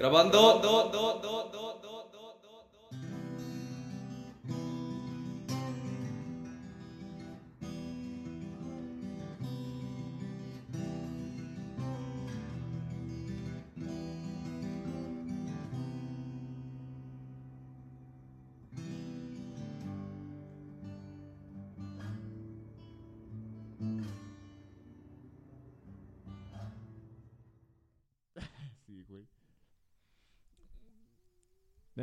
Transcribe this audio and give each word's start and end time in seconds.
Grabando. 0.00 0.62
Sí, 0.62 1.89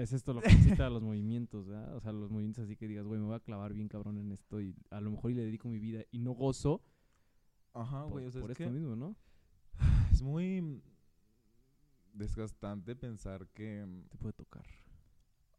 Es 0.07 0.13
esto 0.13 0.31
lo 0.33 0.41
que 0.41 0.47
necesita 0.47 0.89
los 0.89 1.03
movimientos, 1.03 1.67
¿verdad? 1.67 1.97
O 1.97 1.99
sea, 1.99 2.13
los 2.13 2.31
movimientos 2.31 2.63
así 2.63 2.77
que 2.77 2.87
digas, 2.87 3.05
güey, 3.05 3.19
me 3.19 3.25
voy 3.25 3.35
a 3.35 3.41
clavar 3.41 3.73
bien 3.73 3.89
cabrón 3.89 4.17
en 4.17 4.31
esto 4.31 4.61
y 4.61 4.73
a 4.89 5.01
lo 5.01 5.11
mejor 5.11 5.31
y 5.31 5.33
le 5.33 5.43
dedico 5.43 5.67
mi 5.67 5.79
vida 5.79 6.03
y 6.11 6.19
no 6.19 6.31
gozo 6.31 6.81
Ajá, 7.73 8.03
güey. 8.03 8.25
O 8.25 8.31
sea, 8.31 8.39
por 8.39 8.51
es 8.51 8.57
esto 8.59 8.71
que 8.71 8.79
mismo, 8.79 8.95
¿no? 8.95 9.15
es 10.13 10.21
muy 10.21 10.81
desgastante 12.13 12.95
pensar 12.95 13.47
que. 13.49 13.85
Te 14.09 14.17
puede 14.17 14.31
tocar. 14.33 14.65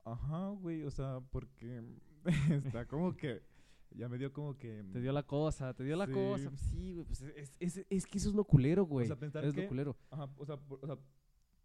Ajá, 0.04 0.48
güey. 0.48 0.82
O 0.84 0.90
sea, 0.90 1.20
porque 1.30 1.82
está 2.50 2.86
como 2.86 3.14
que. 3.14 3.42
Ya 3.90 4.08
me 4.08 4.16
dio 4.16 4.32
como 4.32 4.56
que. 4.56 4.82
Te 4.92 5.00
dio 5.00 5.12
la 5.12 5.22
cosa, 5.22 5.74
te 5.74 5.84
dio 5.84 5.96
la 5.96 6.06
cosa. 6.06 6.50
Sí, 6.56 6.94
güey, 6.94 7.04
pues 7.06 7.20
es, 7.20 7.52
es, 7.60 7.86
es 7.88 8.06
que 8.06 8.16
eso 8.18 8.30
es 8.30 8.34
lo 8.34 8.44
culero, 8.44 8.84
güey. 8.84 9.06
sea, 9.06 9.16
pensar 9.18 9.44
es 9.44 9.54
que- 9.54 9.62
lo 9.62 9.68
culero. 9.68 9.96
Ajá, 10.10 10.28
o 10.38 10.44
sea, 10.46 10.56
por- 10.56 10.78
o 10.82 10.86
sea, 10.86 10.98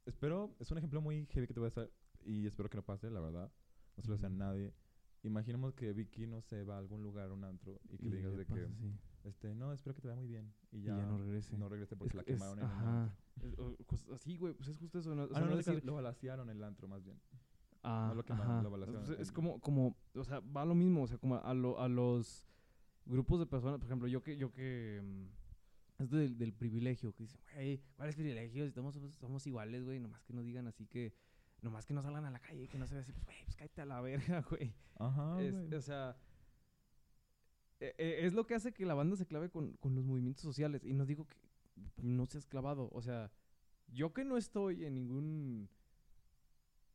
espero, 0.06 0.54
es 0.60 0.70
un 0.72 0.78
ejemplo 0.78 1.02
muy 1.02 1.26
heavy 1.28 1.48
que 1.48 1.54
te 1.54 1.60
voy 1.60 1.68
a 1.68 1.70
hacer 1.70 1.92
y 2.26 2.46
espero 2.48 2.70
que 2.70 2.78
no 2.78 2.84
pase, 2.84 3.10
la 3.10 3.20
verdad. 3.20 3.52
No 3.98 4.04
se 4.04 4.08
lo 4.10 4.16
deseo 4.16 4.28
a 4.28 4.32
nadie. 4.32 4.74
Imaginemos 5.24 5.74
que 5.74 5.94
Vicky 5.94 6.28
no 6.28 6.42
se 6.42 6.64
va 6.64 6.76
a 6.76 6.80
algún 6.80 7.02
lugar, 7.04 7.30
a 7.30 7.34
un 7.34 7.44
antro, 7.46 7.80
y 7.90 7.98
que 7.98 8.08
Y 8.08 8.10
le 8.10 8.18
digas 8.18 8.36
de 8.36 8.46
que, 8.46 8.64
así, 8.66 8.94
este, 9.24 9.56
no, 9.56 9.72
espero 9.72 9.96
que 9.96 10.02
te 10.02 10.08
vaya 10.10 10.20
muy 10.20 10.28
bien. 10.28 10.54
Y 10.72 10.80
y 10.80 10.82
ya, 10.84 10.96
no 11.06 11.18
regrese. 11.18 11.58
no 11.58 11.70
regrese 11.70 11.96
porque 11.96 12.10
Es- 12.10 12.16
la 12.16 12.22
es- 12.22 12.28
quemaron 12.28 12.60
en 12.60 12.66
antro. 12.66 12.78
Ajá. 12.90 13.18
Es- 13.42 13.58
o- 13.60 13.78
cos- 13.86 14.10
Así, 14.14 14.38
güey, 14.38 14.54
pues 14.54 14.68
es 14.70 14.78
justo 14.78 15.00
eso. 15.00 15.16
¿no? 15.16 15.24
O 15.24 15.26
Ah, 15.28 15.30
sea, 15.36 15.40
no, 15.42 15.50
no 15.52 15.56
decir, 15.58 15.84
lo 15.86 15.94
balacearon 15.96 16.50
en 16.50 16.58
el 16.58 16.64
antro, 16.64 16.88
más 16.90 17.04
bien. 17.04 17.20
Ah, 17.84 18.08
No 18.10 18.16
lo 18.16 18.24
quemaron, 18.26 18.52
ajá. 18.52 18.64
lo 18.64 18.72
balacearon 18.72 19.04
Pues 19.06 19.16
en 19.18 19.22
es 19.22 19.30
el- 19.30 19.34
como, 19.34 19.60
como, 19.62 19.96
o 20.16 20.24
sea, 20.24 20.40
va 20.42 20.66
lo 20.66 20.76
mismo, 20.76 21.04
o 21.04 21.08
sea, 21.08 21.18
como 21.18 21.36
a, 21.36 21.54
lo- 21.54 21.80
a 21.80 21.88
los 21.88 22.46
grupos 23.06 23.40
de 23.40 23.46
personas, 23.46 23.78
por 23.80 23.86
ejemplo, 23.88 24.08
yo 24.10 24.24
que, 24.24 24.36
yo 24.38 24.52
que, 24.52 25.02
mm, 25.02 26.02
es 26.04 26.10
del, 26.10 26.38
del 26.38 26.54
privilegio, 26.54 27.14
que 27.14 27.24
dicen, 27.24 27.40
güey, 27.54 27.82
¿cuáles 27.96 28.16
privilegios? 28.16 28.68
Estamos, 28.68 28.94
somos, 28.94 29.14
somos 29.16 29.48
iguales, 29.48 29.84
güey, 29.86 30.00
nomás 30.02 30.22
que 30.24 30.34
no 30.34 30.44
digan 30.44 30.68
así 30.68 30.86
que, 30.86 31.14
nomás 31.64 31.86
que 31.86 31.94
no 31.94 32.02
salgan 32.02 32.26
a 32.26 32.32
la 32.32 32.40
calle, 32.40 32.68
que 32.68 32.78
no 32.78 32.86
se 32.88 32.94
vea 32.96 33.02
así, 33.04 33.12
pues, 33.14 33.26
güey, 33.26 33.44
pues 33.46 33.56
cállate 33.56 33.82
a 33.82 33.86
la 33.86 34.02
verga, 34.02 34.42
güey. 34.50 34.74
Ajá, 35.00 35.42
Es- 35.42 35.74
o 35.74 35.82
sea, 35.82 36.16
e- 37.80 37.96
e- 37.98 38.26
es 38.26 38.34
lo 38.34 38.46
que 38.46 38.56
hace 38.56 38.74
que 38.74 38.86
la 38.86 38.94
banda 38.94 39.16
se 39.16 39.26
clave 39.26 39.50
con, 39.50 39.74
con 39.78 39.96
los 39.96 40.06
movimientos 40.06 40.44
sociales. 40.44 40.84
Y 40.84 40.94
no 40.94 41.06
digo 41.06 41.26
que 41.28 41.38
no 41.98 42.26
seas 42.28 42.46
clavado. 42.46 42.90
O 42.92 43.02
sea, 43.02 43.32
yo 43.88 44.14
que 44.14 44.24
no 44.26 44.38
estoy 44.38 44.86
en 44.86 44.94
ningún. 44.96 45.70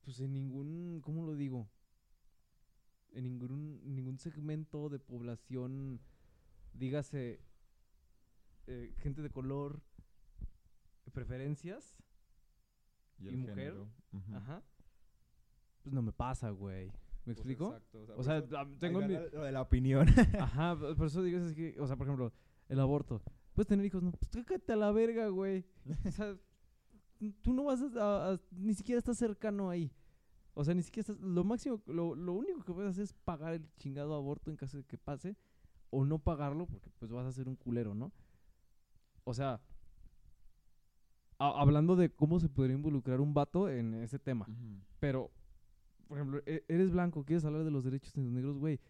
Pues 0.03 0.21
en 0.21 0.33
ningún. 0.33 1.01
¿Cómo 1.03 1.25
lo 1.27 1.35
digo? 1.35 1.69
En 3.13 3.25
ningún, 3.25 3.81
ningún 3.95 4.19
segmento 4.19 4.89
de 4.89 4.99
población. 4.99 6.01
Dígase. 6.75 7.41
eh, 8.67 8.95
gente 8.99 9.23
de 9.23 9.31
color. 9.31 9.83
Preferencias. 11.13 11.97
y 13.19 13.29
y 13.29 13.37
mujer, 13.37 13.55
género, 13.57 13.89
Ajá. 14.35 14.63
Pues 15.83 15.95
no 15.95 16.03
me 16.03 16.13
pasa, 16.13 16.51
güey. 16.51 16.87
¿Me 17.25 17.35
Pues 17.35 17.39
explico? 17.39 17.67
exacto, 17.75 18.07
O 18.17 18.23
sea, 18.23 18.39
eso- 18.39 18.57
ah, 18.57 18.63
ahí 18.63 18.77
tengo 18.79 19.01
mi- 19.01 19.15
lo 19.15 19.43
de 19.45 19.53
la 19.53 19.61
opinión. 19.63 20.07
Ajá, 20.41 20.77
por 20.97 21.07
eso 21.07 21.23
digo, 21.23 21.39
es 21.39 21.55
que, 21.55 21.77
o 21.81 21.87
sea, 21.87 21.97
por 21.97 22.07
ejemplo, 22.07 22.33
el 22.69 22.81
aborto. 22.81 23.23
Puedes 23.55 23.67
tener 23.69 23.85
hijos, 23.85 24.03
no, 24.03 24.13
pues 24.13 24.31
cállate 24.47 24.73
a 24.73 24.77
la 24.77 24.93
verga, 24.93 25.29
güey. 25.29 25.65
O 26.07 26.11
sea, 26.11 26.37
tú 27.43 27.53
no 27.53 27.65
vas 27.65 27.83
a, 27.83 27.87
a- 28.01 28.33
a- 28.35 28.41
ni 28.53 28.75
siquiera 28.75 28.99
estás 28.99 29.19
cercano 29.19 29.69
ahí. 29.71 29.91
O 30.55 30.65
sea, 30.65 30.75
ni 30.75 30.83
siquiera 30.83 31.03
estás, 31.13 31.21
lo 31.21 31.45
máximo, 31.45 31.81
lo, 31.87 32.15
lo 32.15 32.33
único 32.33 32.65
que 32.65 32.73
puedes 32.73 32.91
hacer 32.91 33.05
es 33.05 33.13
pagar 33.13 33.55
el 33.55 33.69
chingado 33.77 34.15
aborto 34.15 34.51
en 34.51 34.57
caso 34.57 34.77
de 34.79 34.85
que 34.85 34.99
pase, 34.99 35.37
o 35.91 36.05
no 36.05 36.19
pagarlo, 36.19 36.67
porque 36.67 36.91
pues 36.99 37.11
vas 37.13 37.27
a 37.27 37.33
ser 37.33 37.47
un 37.49 37.57
culero, 37.57 37.95
¿no? 37.95 38.11
O 39.25 39.35
sea, 39.35 39.61
hablando 41.39 41.97
de 41.97 42.11
cómo 42.11 42.41
se 42.41 42.49
podría 42.49 42.75
involucrar 42.77 43.21
un 43.21 43.33
vato 43.35 43.69
en 43.69 43.95
ese 43.95 44.19
tema. 44.19 44.47
Pero, 45.01 45.31
por 46.09 46.19
ejemplo, 46.19 46.43
e- 46.47 46.65
eres 46.69 46.91
blanco, 46.91 47.25
quieres 47.25 47.45
hablar 47.45 47.65
de 47.65 47.71
los 47.71 47.85
derechos 47.85 48.13
de 48.15 48.23
los 48.23 48.33
negros, 48.33 48.59
güey. 48.59 48.81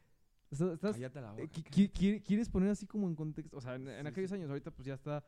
Estás, 0.51 0.99
la 0.99 1.07
eh, 1.09 1.43
boca, 1.43 1.45
qui- 1.71 2.23
quieres 2.23 2.49
poner 2.49 2.71
así 2.71 2.87
como 2.87 3.07
en 3.07 3.15
contexto, 3.15 3.59
o 3.59 3.61
sea, 3.61 3.75
en, 3.75 3.87
en 3.87 4.03
Sí, 4.05 4.09
aquellos 4.09 4.31
sí. 4.31 4.37
años, 4.37 4.49
ahorita 4.49 4.71
pues 4.71 4.87
ya 4.87 4.95
está 4.95 5.23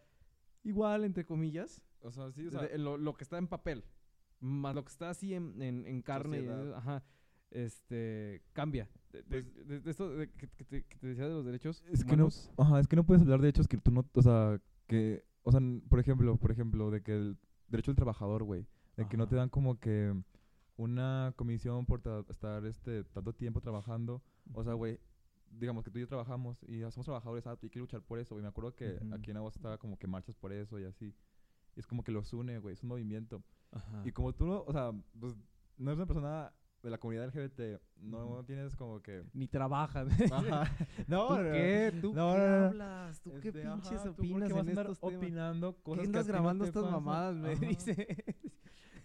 igual, 0.65 1.05
entre 1.05 1.27
comillas, 1.27 1.83
O 2.01 2.11
sea, 2.11 2.33
sí, 2.33 2.47
o 2.47 2.51
sea, 2.51 2.63
de- 2.63 2.79
lo, 2.79 2.97
lo 2.97 3.13
que 3.13 3.25
está 3.25 3.37
en 3.37 3.47
papel, 3.47 3.85
más 4.41 4.75
lo 4.75 4.83
que 4.83 4.91
está 4.91 5.11
así 5.11 5.35
en, 5.35 5.61
en, 5.61 5.87
en 5.87 6.01
carne, 6.01 6.39
Sociedad. 6.39 6.75
ajá, 6.75 7.05
este, 7.51 8.43
cambia. 8.55 8.89
De, 9.13 9.23
de- 9.23 9.43
Pues- 9.43 9.67
de- 9.69 9.81
de 9.81 9.91
esto 9.91 10.09
de 10.09 10.31
que, 10.31 10.49
que 10.49 10.65
te, 10.65 10.85
que 10.87 10.97
te 10.97 11.07
decía 11.09 11.25
de 11.29 11.35
los 11.35 11.45
derechos 11.45 11.83
Es 11.91 12.03
que 12.05 12.17
no, 12.17 12.29
ajá, 12.57 12.81
es 12.81 12.89
que 12.89 12.97
no 12.97 13.05
puedes 13.05 13.21
hablar 13.23 13.43
de 13.43 13.49
hechos 13.51 13.69
que 13.69 13.77
tú 13.77 13.91
no, 13.91 14.09
o 14.15 14.23
sea, 14.23 14.59
que, 14.87 15.23
o 15.43 15.51
sea, 15.53 15.61
por 15.89 15.99
ejemplo, 16.01 16.37
por 16.37 16.51
ejemplo, 16.51 16.91
de 16.91 17.03
que 17.03 17.13
el 17.15 17.39
derecho 17.69 17.91
del 17.91 17.97
trabajador, 17.97 18.45
güey, 18.45 18.67
de 18.97 19.07
que 19.09 19.17
no 19.17 19.27
te 19.27 19.35
Ajá. 19.37 19.43
dan 19.43 19.49
como 19.49 19.79
que 19.79 20.15
una 20.77 21.33
comisión 21.37 21.87
por 21.87 22.01
ta- 22.01 22.25
estar 22.29 22.65
este 22.67 23.05
tanto 23.05 23.33
tiempo 23.33 23.61
trabajando, 23.61 24.23
o 24.55 24.65
sea, 24.65 24.75
güey, 24.75 24.99
digamos 25.51 25.85
que 25.85 25.91
tú 25.91 25.99
y 25.99 26.03
yo 26.03 26.09
trabajamos 26.09 26.63
y 26.65 26.81
somos 26.91 27.05
trabajadores, 27.05 27.47
ah, 27.47 27.57
hay 27.61 27.71
que 27.71 27.79
luchar 27.79 28.03
por 28.03 28.19
eso, 28.19 28.35
güey, 28.35 28.43
me 28.43 28.49
acuerdo 28.49 28.75
que 28.75 28.99
aquí 29.13 29.31
en 29.31 29.37
Aguas 29.37 29.57
estaba 29.57 29.79
como 29.79 29.99
que 29.99 30.07
marchas 30.07 30.35
por 30.37 30.53
eso 30.53 30.79
y 30.79 30.85
así, 30.85 31.15
y 31.77 31.81
es 31.81 31.87
como 31.87 32.03
que 32.05 32.13
los 32.13 32.33
une, 32.33 32.59
güey, 32.59 32.75
es 32.75 32.83
un 32.83 32.89
movimiento, 32.91 33.43
Ajá. 33.73 34.03
y 34.05 34.13
como 34.13 34.33
tú, 34.33 34.51
o 34.51 34.73
sea, 34.73 34.93
pues 35.19 35.35
no 35.77 35.91
eres 35.91 35.99
una 35.99 36.07
persona 36.07 36.53
de 36.83 36.91
la 36.91 36.99
comunidad 36.99 37.27
LGBT, 37.27 37.81
no 37.99 38.43
tienes 38.45 38.75
como 38.75 39.03
que... 39.03 39.23
ni 39.35 39.49
trabajas. 39.49 40.09
Ajá. 40.33 40.65
No, 41.07 41.29
¿Tú 41.29 41.35
no, 41.37 41.53
qué? 41.53 41.93
¿Tú 42.01 42.15
No, 42.15 42.35
qué 42.35 42.41
hablas? 42.41 43.21
¿Tú 43.21 43.31
qué 43.41 43.49
Este, 43.49 43.63
ajá, 43.67 43.75
pinches 43.81 44.03
¿tú 44.03 44.15
por 44.15 44.15
qué 44.17 44.21
opinas 44.23 44.53
vas 44.53 44.63
en 44.63 44.69
andar 44.69 44.87
estos 44.87 45.01
temas? 45.01 45.17
opinando 45.17 45.75
cosas 45.83 46.07
¿Qué 46.07 46.13
que 46.13 46.19
no 46.19 46.25
grabando 46.25 46.65
estas 46.65 46.83
pasan? 46.85 47.05
mamadas? 47.05 47.37
Me 47.37 47.53
Ajá. 47.53 47.67
dice. 47.67 48.25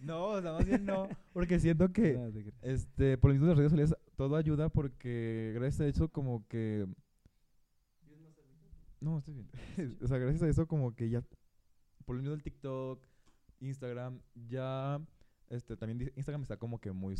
No, 0.00 0.24
o 0.28 0.40
sea, 0.42 0.52
más 0.52 0.64
bien 0.64 0.84
no. 0.84 1.08
Porque 1.32 1.58
siento 1.58 1.92
que, 1.92 2.16
este, 2.62 3.18
por 3.18 3.30
lo 3.30 3.34
mismo 3.34 3.46
de 3.46 3.52
las 3.52 3.58
redes 3.58 3.72
sociales, 3.72 3.96
todo 4.16 4.36
ayuda 4.36 4.68
porque 4.68 5.52
gracias 5.54 5.80
a 5.80 5.86
eso 5.86 6.08
como 6.08 6.46
que... 6.48 6.86
No, 9.00 9.18
estoy 9.18 9.34
bien. 9.34 9.48
o 10.02 10.06
sea, 10.06 10.18
gracias 10.18 10.42
a 10.42 10.48
eso 10.48 10.66
como 10.66 10.94
que 10.94 11.10
ya, 11.10 11.22
por 12.04 12.16
lo 12.16 12.22
mismo 12.22 12.30
del 12.30 12.42
TikTok, 12.42 13.04
Instagram, 13.60 14.20
ya, 14.48 15.00
este, 15.48 15.76
también 15.76 16.12
Instagram 16.16 16.42
está 16.42 16.56
como 16.56 16.80
que 16.80 16.92
muy 16.92 17.16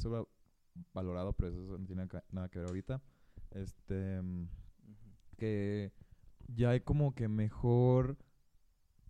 sobrevalorado, 0.85 1.33
pero 1.35 1.49
eso 1.51 1.79
no 1.79 1.87
tiene 1.87 2.07
nada 2.31 2.49
que 2.49 2.59
ver 2.59 2.69
ahorita. 2.69 3.03
Este... 3.51 4.21
que 5.37 5.93
ya 6.49 6.71
hay 6.71 6.81
como 6.81 7.15
que 7.15 7.29
mejor, 7.29 8.17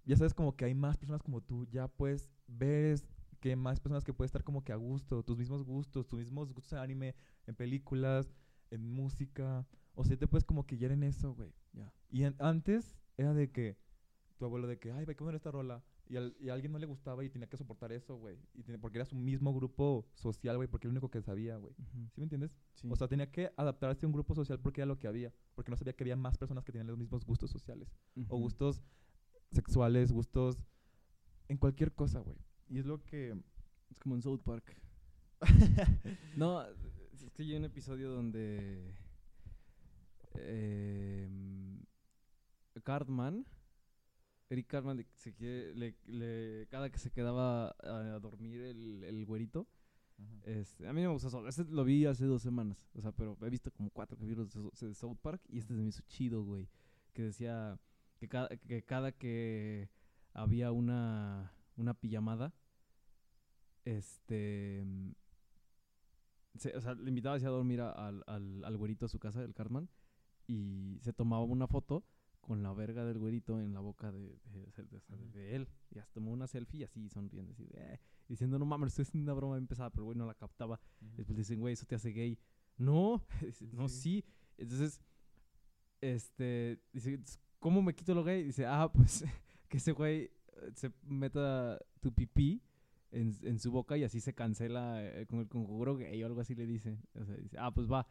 ya 0.04 0.16
sabes 0.16 0.34
como 0.34 0.56
que 0.56 0.64
hay 0.64 0.74
más 0.74 0.96
personas 0.96 1.22
como 1.22 1.40
tú, 1.42 1.66
ya 1.66 1.88
puedes 1.88 2.30
ver 2.46 3.00
que 3.40 3.56
más 3.56 3.80
personas 3.80 4.04
que 4.04 4.14
puedes 4.14 4.30
estar 4.30 4.42
como 4.44 4.64
que 4.64 4.72
a 4.72 4.76
gusto, 4.76 5.22
tus 5.22 5.36
mismos 5.36 5.62
gustos, 5.64 6.06
tus 6.06 6.18
mismos 6.18 6.52
gustos 6.52 6.72
en 6.72 6.78
anime, 6.78 7.14
en 7.46 7.54
películas, 7.54 8.32
en 8.70 8.82
música, 8.88 9.66
o 9.94 10.04
sea, 10.04 10.16
te 10.16 10.26
puedes 10.26 10.44
como 10.44 10.66
que 10.66 10.76
guiar 10.76 10.92
en 10.92 11.02
eso, 11.02 11.34
güey. 11.34 11.52
Ya. 11.72 11.92
Y 12.10 12.24
en- 12.24 12.36
antes 12.38 12.96
era 13.16 13.34
de 13.34 13.50
que 13.50 13.76
tu 14.38 14.44
abuelo 14.46 14.66
de 14.66 14.78
que, 14.78 14.92
ay, 14.92 15.06
qué 15.06 15.22
buena 15.22 15.36
esta 15.36 15.50
rola. 15.50 15.82
Y, 16.08 16.16
al- 16.16 16.36
y 16.38 16.48
a 16.50 16.54
alguien 16.54 16.70
no 16.72 16.78
le 16.78 16.86
gustaba 16.86 17.24
y 17.24 17.30
tenía 17.30 17.48
que 17.48 17.56
soportar 17.56 17.90
eso, 17.92 18.16
güey. 18.16 18.38
Y 18.54 18.62
porque 18.78 18.98
era 18.98 19.04
su 19.04 19.16
mismo 19.16 19.52
grupo 19.52 20.06
social, 20.14 20.56
güey, 20.56 20.68
porque 20.68 20.86
era 20.86 20.90
el 20.92 20.96
único 20.98 21.10
que 21.10 21.20
sabía, 21.20 21.56
güey. 21.56 21.74
¿Sí 22.12 22.20
me 22.20 22.24
entiendes? 22.24 22.56
Sí. 22.74 22.88
O 22.90 22.94
sea, 22.96 23.08
tenía 23.08 23.30
que 23.32 23.50
adaptarse 23.56 24.06
a 24.06 24.08
un 24.08 24.12
grupo 24.12 24.34
social 24.34 24.60
porque 24.60 24.80
era 24.82 24.86
lo 24.86 24.98
que 24.98 25.08
había. 25.08 25.32
Porque 25.54 25.70
no 25.70 25.76
sabía 25.76 25.94
que 25.94 26.04
había 26.04 26.16
más 26.16 26.38
personas 26.38 26.64
que 26.64 26.70
tenían 26.72 26.86
los 26.86 26.98
mismos 26.98 27.24
gustos 27.24 27.50
sociales. 27.50 27.88
O 28.28 28.38
gustos 28.38 28.82
sexuales, 29.50 30.12
gustos 30.12 30.58
en 31.48 31.56
cualquier 31.58 31.92
cosa, 31.92 32.20
güey. 32.20 32.36
Y 32.68 32.78
es 32.78 32.86
lo 32.86 33.02
que... 33.04 33.36
Es 33.90 33.98
como 33.98 34.14
en 34.14 34.22
South 34.22 34.40
Park. 34.44 34.76
No, 36.36 36.62
es 36.64 37.30
que 37.34 37.42
hay 37.42 37.54
un 37.54 37.64
episodio 37.64 38.10
donde 38.10 38.94
eh, 40.34 41.28
Cartman, 42.84 43.46
Eric 44.48 44.66
Cartman, 44.68 44.96
le- 44.98 45.06
se 45.14 45.32
quiere- 45.34 45.74
le- 45.74 45.96
le- 46.06 46.66
cada 46.68 46.90
que 46.90 46.98
se 46.98 47.10
quedaba 47.10 47.68
a, 47.82 48.14
a 48.14 48.20
dormir 48.20 48.60
el, 48.62 49.02
el 49.04 49.24
güerito, 49.26 49.66
este, 50.44 50.86
a 50.88 50.92
mí 50.92 51.02
no 51.02 51.08
me 51.08 51.12
gusta 51.14 51.28
South 51.30 51.46
Este 51.46 51.64
lo 51.64 51.84
vi 51.84 52.06
hace 52.06 52.24
dos 52.24 52.42
semanas, 52.42 52.78
o 52.94 53.00
sea, 53.02 53.12
pero 53.12 53.36
he 53.42 53.50
visto 53.50 53.70
como 53.72 53.90
cuatro 53.90 54.16
capítulos 54.16 54.52
de, 54.54 54.86
de 54.88 54.94
South 54.94 55.18
Park 55.20 55.42
y 55.48 55.58
este 55.58 55.74
se 55.74 55.80
me 55.82 55.88
hizo 55.88 56.02
chido, 56.06 56.42
güey. 56.44 56.68
Que 57.12 57.22
decía 57.22 57.78
que 58.18 58.28
cada 58.28 58.48
que, 58.56 58.82
cada 58.82 59.12
que 59.12 59.90
había 60.32 60.70
una, 60.72 61.52
una 61.76 61.94
pijamada, 61.94 62.54
este. 63.84 64.84
se- 66.58 66.76
o 66.76 66.80
sea, 66.80 66.94
le 66.94 67.08
invitaba 67.08 67.36
así 67.36 67.44
a 67.46 67.50
dormir 67.50 67.80
a- 67.80 67.90
al, 67.90 68.24
al 68.64 68.76
güerito 68.76 69.06
a 69.06 69.08
su 69.08 69.18
casa, 69.18 69.42
el 69.42 69.54
Cartman, 69.54 69.88
y 70.46 70.98
se 71.02 71.12
tomaba 71.12 71.42
una 71.44 71.66
foto 71.66 72.04
con 72.46 72.62
la 72.62 72.72
verga 72.72 73.04
del 73.04 73.18
güerito 73.18 73.60
en 73.60 73.74
la 73.74 73.80
boca 73.80 74.12
de, 74.12 74.20
de, 74.52 74.66
de- 74.76 74.84
de- 74.84 75.16
de- 75.16 75.30
de 75.32 75.56
él. 75.56 75.68
Y 75.90 75.98
hasta 75.98 76.12
tomó 76.14 76.30
una 76.32 76.46
selfie 76.46 76.84
así 76.84 77.08
sonriendo, 77.08 77.52
así, 77.52 77.64
de, 77.66 77.94
"Eh", 77.94 78.00
diciendo, 78.28 78.58
no 78.58 78.64
mames, 78.64 78.88
estoy 78.92 79.02
haciendo 79.02 79.24
una 79.32 79.34
broma 79.36 79.56
bien 79.56 79.66
pesada, 79.66 79.90
pero 79.90 80.04
güey 80.04 80.16
no 80.16 80.26
la 80.26 80.34
captaba. 80.34 80.80
Después 81.16 81.36
dicen, 81.36 81.58
güey, 81.60 81.74
eso 81.74 81.84
te 81.86 81.96
hace 81.96 82.10
gay. 82.12 82.38
No, 82.78 83.24
no, 83.72 83.88
sí. 83.88 84.24
Entonces, 84.58 85.00
este, 86.00 86.80
dice, 86.92 87.10
"Entonces, 87.14 87.40
¿cómo 87.58 87.82
me 87.82 87.94
quito 87.94 88.14
lo 88.14 88.24
gay? 88.24 88.42
Dice, 88.44 88.66
ah, 88.66 88.90
pues 88.94 89.24
que 89.68 89.78
ese 89.78 89.92
güey 89.92 90.24
eh, 90.24 90.30
se 90.74 90.92
meta 91.04 91.78
tu 92.00 92.12
pipí 92.12 92.62
en, 93.10 93.34
en 93.42 93.58
su 93.58 93.70
boca 93.70 93.96
y 93.96 94.04
así 94.04 94.20
se 94.20 94.34
cancela 94.34 95.02
eh, 95.04 95.26
con 95.26 95.40
el 95.40 95.48
conjuro 95.48 95.96
gay 95.96 96.22
o 96.22 96.26
algo 96.26 96.40
así 96.40 96.54
le 96.54 96.66
dice. 96.66 96.98
O 97.14 97.24
sea, 97.24 97.34
dice, 97.36 97.56
ah, 97.58 97.72
pues 97.72 97.90
va. 97.90 98.06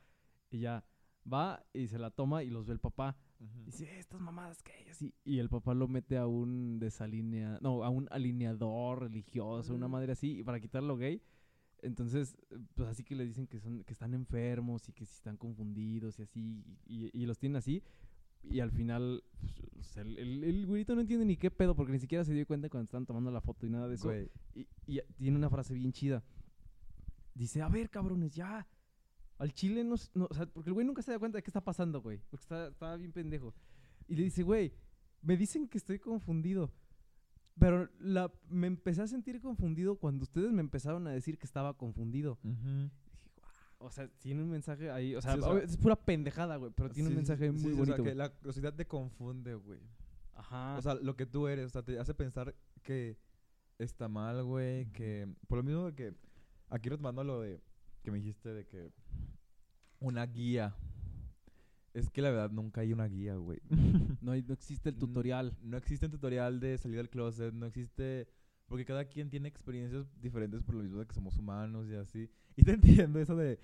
Y 0.51 0.59
ya 0.59 0.83
va 1.31 1.65
y 1.73 1.87
se 1.87 1.97
la 1.97 2.11
toma 2.11 2.43
y 2.43 2.49
los 2.49 2.65
ve 2.65 2.73
el 2.73 2.79
papá. 2.79 3.17
Dice, 3.65 3.85
"Eh, 3.85 3.99
estas 3.99 4.21
mamadas 4.21 4.61
que 4.63 4.71
así. 4.89 5.13
Y 5.23 5.39
el 5.39 5.49
papá 5.49 5.73
lo 5.73 5.87
mete 5.87 6.17
a 6.17 6.25
un 6.27 6.79
desalinea, 6.79 7.59
no, 7.61 7.83
a 7.83 7.89
un 7.89 8.07
alineador 8.11 9.01
religioso, 9.01 9.73
una 9.75 9.87
madre 9.87 10.13
así, 10.13 10.39
y 10.39 10.43
para 10.43 10.59
quitarlo 10.59 10.97
gay. 10.97 11.21
Entonces, 11.81 12.37
eh, 12.49 12.57
pues 12.73 12.87
así 12.89 13.03
que 13.03 13.15
le 13.15 13.25
dicen 13.25 13.45
que 13.47 13.59
son, 13.59 13.83
que 13.83 13.93
están 13.93 14.13
enfermos 14.13 14.87
y 14.89 14.93
que 14.93 15.05
si 15.05 15.13
están 15.15 15.37
confundidos 15.37 16.17
y 16.19 16.23
así, 16.23 16.63
y, 16.85 17.09
y 17.13 17.25
los 17.25 17.37
tienen 17.37 17.57
así. 17.57 17.83
Y 18.43 18.59
al 18.59 18.71
final, 18.71 19.23
pues, 19.73 19.97
el, 19.97 20.17
el, 20.17 20.43
el 20.43 20.65
güerito 20.67 20.93
no 20.95 21.01
entiende 21.01 21.25
ni 21.25 21.35
qué 21.35 21.49
pedo, 21.51 21.75
porque 21.75 21.91
ni 21.91 21.99
siquiera 21.99 22.23
se 22.23 22.33
dio 22.33 22.45
cuenta 22.45 22.69
cuando 22.69 22.85
estaban 22.85 23.05
tomando 23.05 23.31
la 23.31 23.41
foto 23.41 23.65
y 23.65 23.69
nada 23.69 23.87
de 23.87 23.95
eso. 23.95 24.07
Y 24.87 25.01
tiene 25.17 25.35
una 25.37 25.49
frase 25.49 25.73
bien 25.73 25.91
chida. 25.91 26.23
Dice, 27.33 27.61
a 27.61 27.67
ver, 27.69 27.89
cabrones, 27.89 28.33
ya. 28.33 28.65
Al 29.37 29.53
chile 29.53 29.83
no, 29.83 29.95
no- 30.13 30.27
O 30.29 30.33
sea, 30.33 30.45
porque 30.45 30.69
el 30.69 30.73
güey 30.73 30.85
nunca 30.85 31.01
se 31.01 31.11
da 31.11 31.19
cuenta 31.19 31.37
de 31.37 31.43
qué 31.43 31.49
está 31.49 31.61
pasando, 31.61 32.01
güey. 32.01 32.19
Porque 32.29 32.43
está, 32.43 32.67
estaba 32.67 32.95
bien 32.95 33.11
pendejo. 33.11 33.53
Y 34.07 34.15
le 34.15 34.23
dice, 34.23 34.43
güey, 34.43 34.73
me 35.21 35.35
dicen 35.37 35.67
que 35.67 35.77
estoy 35.77 35.99
confundido. 35.99 36.71
Pero 37.59 37.89
la, 37.99 38.31
me 38.49 38.67
empecé 38.67 39.01
a 39.01 39.07
sentir 39.07 39.39
confundido 39.41 39.95
cuando 39.97 40.23
ustedes 40.23 40.51
me 40.51 40.59
empezaron 40.61 41.07
a 41.07 41.11
decir 41.11 41.37
que 41.37 41.45
estaba 41.45 41.73
confundido. 41.77 42.37
Dije, 42.43 42.61
"Guau". 42.61 42.91
O 43.79 43.91
sea, 43.91 44.07
tiene 44.19 44.41
un 44.43 44.49
mensaje 44.49 44.89
ahí. 44.91 45.15
O 45.15 45.21
sea, 45.21 45.33
Sí, 45.33 45.39
o 45.41 45.53
sea, 45.53 45.63
es 45.63 45.77
pura 45.77 45.95
pendejada, 45.95 46.55
güey. 46.57 46.71
Pero 46.75 46.89
tiene 46.89 47.09
Sí, 47.09 47.13
un 47.13 47.17
mensaje 47.17 47.51
muy 47.51 47.59
sí, 47.61 47.71
o 47.71 47.75
bonito. 47.77 47.95
sea, 47.97 48.03
que 48.05 48.15
la 48.15 48.29
curiosidad 48.29 48.73
te 48.73 48.85
confunde, 48.87 49.55
güey. 49.55 49.79
Ajá. 50.33 50.77
O 50.77 50.81
sea, 50.81 50.95
lo 50.95 51.15
que 51.15 51.25
tú 51.25 51.47
eres, 51.47 51.67
o 51.67 51.69
sea, 51.69 51.81
te 51.83 51.97
hace 51.97 52.13
pensar 52.13 52.53
que 52.83 53.17
está 53.79 54.07
mal, 54.09 54.43
güey, 54.43 54.85
que... 54.91 55.27
Por 55.47 55.57
lo 55.59 55.63
mismo 55.63 55.85
de 55.85 55.95
que... 55.95 56.13
Aquí 56.69 56.89
retomando 56.89 57.23
lo 57.23 57.41
de... 57.41 57.61
Que 58.05 58.11
me 58.11 58.19
dijiste 58.19 58.53
de 58.53 58.65
que... 58.67 58.91
Una 59.99 60.27
guía. 60.27 60.75
Es 61.93 62.09
que 62.11 62.21
la 62.21 62.29
verdad 62.29 62.51
nunca 62.51 62.81
hay 62.81 62.93
una 62.93 63.07
guía, 63.07 63.35
güey. 63.35 63.59
no, 64.21 64.31
hay- 64.33 64.43
no 64.43 64.53
existe 64.53 64.89
el 64.89 64.97
tutorial. 64.97 65.57
No 65.63 65.75
existe 65.75 66.05
un 66.05 66.11
tutorial 66.11 66.59
de 66.59 66.77
salir 66.77 66.97
del 66.97 67.09
closet, 67.09 67.51
no 67.53 67.65
existe... 67.65 68.27
Porque 68.67 68.85
cada 68.85 69.05
quien 69.05 69.29
tiene 69.29 69.47
experiencias 69.47 70.05
diferentes 70.21 70.63
por 70.63 70.75
lo 70.75 70.83
mismo 70.83 70.99
de 70.99 71.05
que 71.05 71.13
somos 71.13 71.37
humanos 71.37 71.87
y 71.89 71.95
así. 71.95 72.29
Y 72.55 72.63
te 72.63 72.73
entiendo 73.09 73.19
eso 73.19 73.35
de... 73.35 73.59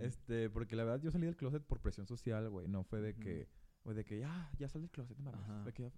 Este, 0.00 0.50
porque 0.50 0.76
la 0.76 0.84
verdad 0.84 1.00
yo 1.00 1.10
salí 1.10 1.24
del 1.26 1.36
closet 1.36 1.62
por 1.62 1.80
presión 1.80 2.06
social, 2.06 2.48
güey. 2.50 2.68
No 2.68 2.84
fue 2.84 3.00
de 3.00 3.14
que, 3.14 3.48
o 3.84 3.94
de 3.94 4.04
que 4.04 4.20
ya, 4.20 4.50
ya 4.58 4.68
sal 4.68 4.82
del 4.82 4.90
closet, 4.90 5.16
mames. 5.18 5.40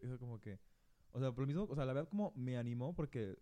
Eso 0.01 0.19
como 0.21 0.39
que, 0.41 0.61
o 1.11 1.19
sea, 1.19 1.33
por 1.33 1.41
lo 1.43 1.47
mismo, 1.49 1.65
o 1.69 1.75
sea, 1.75 1.85
la 1.85 1.93
verdad 1.95 2.09
como 2.09 2.33
me 2.37 2.57
animó 2.59 2.95
porque 2.95 3.37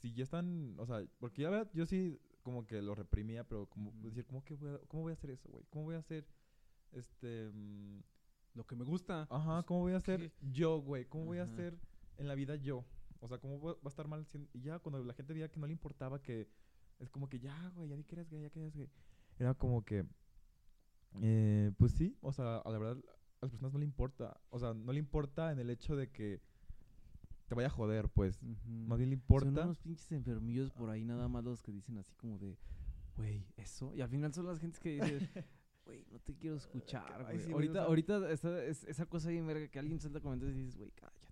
si 0.00 0.12
ya 0.12 0.22
están, 0.24 0.74
o 0.78 0.86
sea, 0.86 1.04
porque 1.18 1.42
ya 1.42 1.50
la 1.50 1.58
verdad 1.58 1.72
yo 1.74 1.86
sí 1.86 2.20
como 2.44 2.64
que 2.64 2.80
lo 2.80 2.94
reprimía, 2.94 3.42
pero 3.42 3.66
como 3.66 3.90
decir, 4.02 4.24
¿cómo 4.24 4.44
que 4.44 4.54
voy 4.54 4.70
a, 4.70 4.78
cómo 4.86 5.02
voy 5.02 5.10
a 5.10 5.14
hacer 5.14 5.30
eso, 5.30 5.48
güey? 5.50 5.64
¿Cómo 5.70 5.84
voy 5.86 5.96
a 5.96 5.98
hacer, 5.98 6.24
este, 6.92 7.50
mm, 7.52 7.98
Lo 8.54 8.64
que 8.64 8.76
me 8.76 8.84
gusta. 8.84 9.26
ajá, 9.30 9.54
pues, 9.56 9.64
cómo 9.66 9.80
voy 9.80 9.92
a 9.94 9.96
hacer 9.96 10.20
¿qué? 10.20 10.32
yo, 10.52 10.78
güey? 10.80 11.06
¿Cómo 11.06 11.24
voy 11.24 11.38
a 11.38 11.42
hacer 11.44 11.76
en 12.18 12.28
la 12.28 12.36
vida 12.36 12.54
yo? 12.54 12.84
O 13.20 13.26
sea, 13.26 13.38
¿cómo 13.38 13.58
va 13.60 13.72
a 13.84 13.88
estar 13.88 14.06
mal? 14.06 14.24
sien- 14.26 14.48
Y 14.52 14.60
ya 14.60 14.78
cuando 14.78 15.02
la 15.02 15.14
gente 15.14 15.32
veía 15.32 15.50
que 15.50 15.58
no 15.58 15.66
le 15.66 15.72
importaba 15.72 16.22
que 16.22 16.48
es 17.00 17.10
como 17.10 17.28
que 17.28 17.40
ya, 17.40 17.70
güey, 17.74 17.88
ya 17.88 17.96
di 17.96 18.04
que 18.04 18.14
eres 18.14 18.28
gay, 18.30 18.42
ya 18.42 18.50
que 18.50 18.60
eres 18.60 18.76
gay. 18.76 18.88
Era 19.38 19.54
como 19.54 19.84
que, 19.84 20.06
eh, 21.22 21.72
pues 21.78 21.92
sí, 21.92 22.16
o 22.20 22.32
sea, 22.32 22.58
a 22.58 22.70
la 22.70 22.78
verdad, 22.78 22.98
a 23.40 23.46
las 23.46 23.50
personas 23.50 23.72
no 23.72 23.78
le 23.78 23.84
importa. 23.84 24.40
O 24.50 24.58
sea, 24.58 24.74
no 24.74 24.92
le 24.92 24.98
importa 24.98 25.50
en 25.52 25.58
el 25.58 25.70
hecho 25.70 25.96
de 25.96 26.10
que 26.10 26.40
te 27.46 27.54
vaya 27.54 27.68
a 27.68 27.70
joder, 27.70 28.08
pues. 28.08 28.42
Ujú. 28.42 28.70
Más 28.86 28.98
bien 28.98 29.10
le 29.10 29.16
Son 29.16 29.22
importa. 29.22 29.64
unos 29.64 29.78
pinches 29.78 30.10
enfermillos 30.12 30.70
por 30.70 30.90
ahí 30.90 31.04
nada 31.04 31.28
más 31.28 31.44
los 31.44 31.62
que 31.62 31.72
dicen 31.72 31.98
así 31.98 32.14
como 32.14 32.38
de, 32.38 32.56
güey, 33.16 33.46
eso. 33.56 33.94
Y 33.94 34.00
al 34.00 34.08
final 34.08 34.32
son 34.32 34.46
las 34.46 34.58
gentes 34.58 34.80
que 34.80 34.90
dicen, 35.00 35.18
güey, 35.84 36.04
no 36.10 36.18
te 36.20 36.34
quiero 36.36 36.56
escuchar, 36.56 37.24
güey. 37.24 37.40
sí, 37.40 37.52
ahorita, 37.52 37.84
ahorita 37.84 38.30
está 38.30 38.62
es- 38.64 38.84
esa 38.84 39.06
cosa 39.06 39.30
bien 39.30 39.46
verga 39.46 39.68
que 39.68 39.78
alguien 39.78 40.00
suelta 40.00 40.20
comentarios 40.20 40.56
y 40.56 40.60
dices, 40.60 40.76
güey, 40.76 40.90
cállate, 40.92 41.28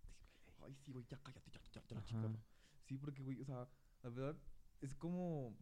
güey. 0.58 0.70
Ay, 0.70 0.76
sí, 0.84 0.92
güey, 0.92 1.04
ya 1.08 1.18
cállate, 1.18 1.50
ya, 1.50 1.60
ya, 1.72 1.82
ya 1.88 1.96
la 1.96 2.04
chingada. 2.04 2.36
Sí, 2.84 2.98
porque, 2.98 3.22
güey, 3.22 3.40
o 3.40 3.44
sea, 3.44 3.66
la 4.02 4.10
verdad, 4.10 4.36
es 4.80 4.94
como. 4.94 5.56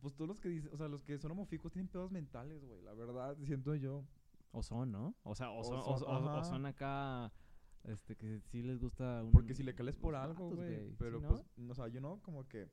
Pues 0.00 0.12
todos 0.16 0.26
los 0.28 0.40
que 0.40 0.48
dicen, 0.48 0.70
o 0.72 0.76
sea, 0.76 0.88
los 0.88 1.02
que 1.04 1.16
son 1.18 1.30
homofílicos 1.30 1.70
tienen 1.72 1.88
pedos 1.88 2.10
mentales, 2.10 2.62
güey, 2.64 2.82
la 2.82 2.92
verdad, 2.94 3.36
siento 3.44 3.74
yo. 3.76 4.04
O 4.50 4.62
son, 4.62 4.90
¿no? 4.92 5.14
O 5.22 5.34
sea, 5.34 5.50
o 5.50 5.62
son, 5.64 5.78
o, 5.78 5.98
son, 5.98 6.08
o- 6.08 6.26
o 6.26 6.28
ajá. 6.30 6.44
son 6.44 6.66
acá, 6.66 7.32
este, 7.84 8.16
que 8.16 8.40
sí 8.40 8.62
les 8.62 8.80
gusta 8.80 9.22
un... 9.22 9.30
Porque 9.30 9.54
si 9.54 9.62
le 9.62 9.74
cales 9.74 9.96
por 9.96 10.14
algo, 10.14 10.50
güey. 10.50 10.88
¿sí, 10.88 10.94
Pero 10.98 11.20
no? 11.20 11.28
pues, 11.28 11.44
no, 11.56 11.72
o 11.72 11.74
sea, 11.74 11.88
yo 11.88 12.00
no, 12.00 12.20
como 12.22 12.46
que. 12.48 12.68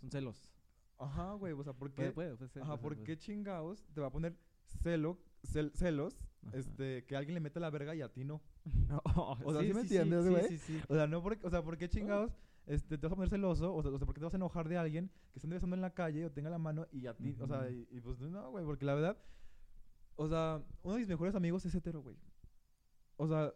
Son 0.00 0.10
celos. 0.10 0.50
Ajá, 0.98 1.32
güey, 1.34 1.52
o 1.52 1.62
sea, 1.62 1.72
¿por 1.74 1.92
qué? 1.92 2.10
puede, 2.10 2.34
puede 2.34 2.48
ser, 2.48 2.62
Ajá, 2.62 2.72
puede 2.72 2.78
ser, 2.78 2.80
¿por 2.82 2.94
puede 2.94 3.04
qué 3.04 3.18
chingados 3.18 3.84
te 3.92 4.00
va 4.00 4.06
a 4.06 4.10
poner 4.10 4.34
celo, 4.82 5.18
cel- 5.42 5.72
celos, 5.74 6.18
Ajá. 6.46 6.56
este, 6.56 7.04
que 7.04 7.16
alguien 7.16 7.34
le 7.34 7.40
mete 7.40 7.60
la 7.60 7.68
verga 7.70 7.94
y 7.94 8.00
a 8.02 8.10
ti 8.12 8.24
no? 8.24 8.40
No, 8.88 9.02
O 9.44 9.52
sea, 9.52 9.62
¿sí 9.62 9.74
me 9.74 9.80
entiendes, 9.82 10.24
sí, 10.24 10.30
güey? 10.30 10.48
Sí, 10.48 10.58
sí, 10.58 10.80
O 10.88 10.94
sea, 10.94 11.06
no 11.06 11.22
porque, 11.22 11.46
o 11.46 11.50
sea, 11.50 11.62
¿por 11.62 11.76
qué 11.76 11.88
chingados 11.88 12.32
este, 12.66 12.96
te 12.98 13.06
vas 13.06 13.12
a 13.12 13.16
poner 13.16 13.28
celoso? 13.28 13.74
O 13.74 13.82
sea, 13.82 13.90
o 13.92 13.98
sea, 13.98 14.06
¿por 14.06 14.14
qué 14.14 14.20
te 14.20 14.24
vas 14.24 14.34
a 14.34 14.38
enojar 14.38 14.68
de 14.68 14.78
alguien 14.78 15.10
que 15.32 15.38
esté 15.38 15.46
besando 15.48 15.76
en 15.76 15.82
la 15.82 15.92
calle 15.92 16.24
o 16.24 16.32
tenga 16.32 16.48
la 16.50 16.58
mano 16.58 16.86
y 16.90 17.06
a 17.06 17.14
ti, 17.14 17.36
o 17.40 17.46
sea, 17.46 17.70
y, 17.70 17.86
y 17.90 18.00
pues 18.00 18.18
no, 18.20 18.50
güey, 18.50 18.64
porque 18.64 18.86
la 18.86 18.94
verdad, 18.94 19.18
o 20.16 20.28
sea, 20.28 20.62
uno 20.82 20.94
de 20.94 21.00
mis 21.00 21.08
mejores 21.08 21.34
amigos 21.34 21.64
es 21.66 21.74
hetero, 21.74 22.00
güey. 22.02 22.16
O 23.18 23.28
sea, 23.28 23.52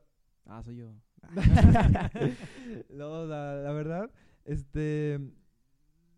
Ah, 0.47 0.63
soy 0.63 0.77
yo. 0.77 0.93
no, 2.91 3.27
la 3.27 3.73
verdad, 3.73 4.11
este, 4.45 5.21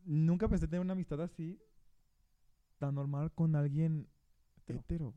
nunca 0.05 0.49
pensé 0.49 0.67
tener 0.67 0.81
una 0.81 0.93
amistad 0.93 1.21
así, 1.21 1.61
tan 2.79 2.95
normal 2.95 3.33
con 3.33 3.57
alguien 3.57 4.09
Hetero. 4.67 5.15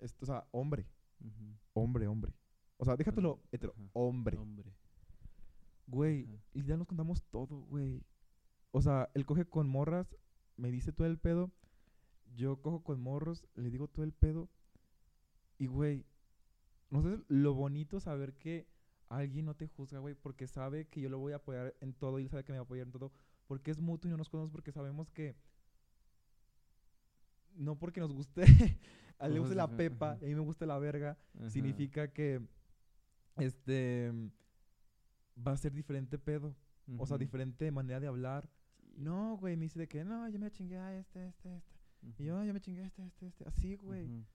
Esto, 0.00 0.24
o 0.24 0.26
sea, 0.26 0.46
hombre, 0.50 0.86
hombre, 1.74 2.06
hombre. 2.08 2.32
O 2.76 2.84
sea, 2.84 2.96
déjatelo 2.96 3.40
hetero, 3.52 3.72
ajá. 3.76 3.90
hombre. 3.92 4.36
Hombre. 4.36 4.74
Güey, 5.86 6.24
Ajá. 6.24 6.42
y 6.54 6.64
ya 6.64 6.76
nos 6.76 6.88
contamos 6.88 7.22
todo, 7.30 7.60
güey. 7.68 8.02
O 8.72 8.82
sea, 8.82 9.10
él 9.14 9.24
coge 9.24 9.44
con 9.44 9.68
morras, 9.68 10.16
me 10.56 10.70
dice 10.70 10.92
todo 10.92 11.06
el 11.06 11.18
pedo. 11.18 11.52
Yo 12.34 12.60
cojo 12.60 12.82
con 12.82 13.00
morros, 13.00 13.46
le 13.54 13.70
digo 13.70 13.86
todo 13.86 14.04
el 14.04 14.12
pedo. 14.12 14.48
Y, 15.58 15.66
güey, 15.66 16.04
no 16.92 17.02
sé 17.02 17.18
lo 17.28 17.54
bonito 17.54 18.00
saber 18.00 18.34
que 18.34 18.66
alguien 19.08 19.46
no 19.46 19.54
te 19.54 19.66
juzga, 19.66 19.98
güey, 19.98 20.14
porque 20.14 20.46
sabe 20.46 20.86
que 20.86 21.00
yo 21.00 21.08
lo 21.08 21.18
voy 21.18 21.32
a 21.32 21.36
apoyar 21.36 21.74
en 21.80 21.94
todo 21.94 22.18
y 22.18 22.24
él 22.24 22.28
sabe 22.28 22.44
que 22.44 22.52
me 22.52 22.58
va 22.58 22.62
a 22.62 22.64
apoyar 22.64 22.86
en 22.86 22.92
todo. 22.92 23.10
Porque 23.46 23.70
es 23.70 23.80
mutuo 23.80 24.08
y 24.08 24.10
no 24.12 24.18
nos 24.18 24.28
conocemos 24.28 24.52
porque 24.52 24.72
sabemos 24.72 25.10
que. 25.10 25.34
No 27.54 27.78
porque 27.78 28.00
nos 28.00 28.12
guste. 28.12 28.42
a 29.18 29.26
él 29.26 29.34
le 29.34 29.40
guste 29.40 29.54
la 29.54 29.74
pepa 29.74 30.18
y 30.20 30.24
a 30.24 30.28
mí 30.28 30.34
me 30.34 30.40
gusta 30.40 30.66
la 30.66 30.78
verga 30.78 31.18
Ajá. 31.38 31.50
significa 31.50 32.12
que 32.12 32.40
este 33.38 34.12
va 35.46 35.52
a 35.52 35.56
ser 35.56 35.72
diferente 35.72 36.18
pedo, 36.18 36.54
o 36.98 37.06
sea, 37.06 37.16
diferente 37.16 37.70
manera 37.70 38.00
de 38.00 38.06
hablar. 38.06 38.48
No, 38.96 39.36
güey, 39.38 39.56
me 39.56 39.64
dice 39.64 39.78
de 39.78 39.88
que 39.88 40.04
no, 40.04 40.28
yo 40.28 40.38
me 40.38 40.50
chingué 40.50 40.76
a 40.76 40.94
este, 40.94 41.26
este, 41.26 41.56
este. 41.56 41.72
Y 42.20 42.24
yo, 42.24 42.36
"No, 42.36 42.44
yo 42.44 42.52
me 42.52 42.60
chingué 42.60 42.82
a 42.82 42.86
este, 42.86 43.04
este, 43.06 43.26
este. 43.28 43.48
Así, 43.48 43.76
güey. 43.76 44.26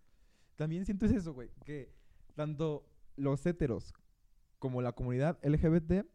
También 0.56 0.86
siento 0.86 1.06
es 1.06 1.12
eso, 1.12 1.34
güey, 1.34 1.52
que 1.66 1.94
tanto 2.38 2.86
los 3.15 3.46
héteros 3.46 3.94
como 4.60 4.82
la 4.82 4.94
comunidad 4.94 5.38
LGBT 5.44 6.06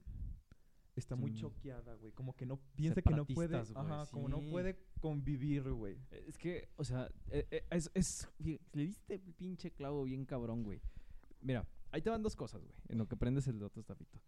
está 0.95 1.17
muy 1.17 1.31
Son 1.33 1.41
choqueada, 1.50 1.95
güey, 1.97 2.12
como 2.12 2.35
que 2.37 2.47
no 2.47 2.59
piensa 2.76 3.00
que 3.02 3.11
no 3.14 3.25
puede, 3.35 3.49
güey, 3.61 3.73
ajá, 3.76 4.07
como 4.11 4.29
no 4.29 4.37
puede 4.50 4.79
convivir, 5.00 5.71
güey. 5.73 5.97
Eh, 6.11 6.25
Es 6.29 6.38
que, 6.38 6.69
o 6.76 6.85
sea, 6.85 7.11
eh, 7.31 7.47
eh, 7.50 7.64
es, 7.71 8.29
le 8.38 8.59
diste 8.87 9.14
el 9.14 9.35
pinche 9.35 9.71
clavo 9.73 10.05
bien 10.05 10.25
cabrón, 10.26 10.62
güey. 10.62 10.81
Mira, 11.41 11.67
ahí 11.91 12.02
te 12.02 12.11
van 12.11 12.23
dos 12.23 12.37
cosas, 12.37 12.62
güey, 12.62 12.75
en 12.88 12.99
lo 12.99 13.09
que 13.09 13.17
prendes 13.17 13.49
el 13.49 13.62
otro 13.62 13.81
estafito. 13.81 14.21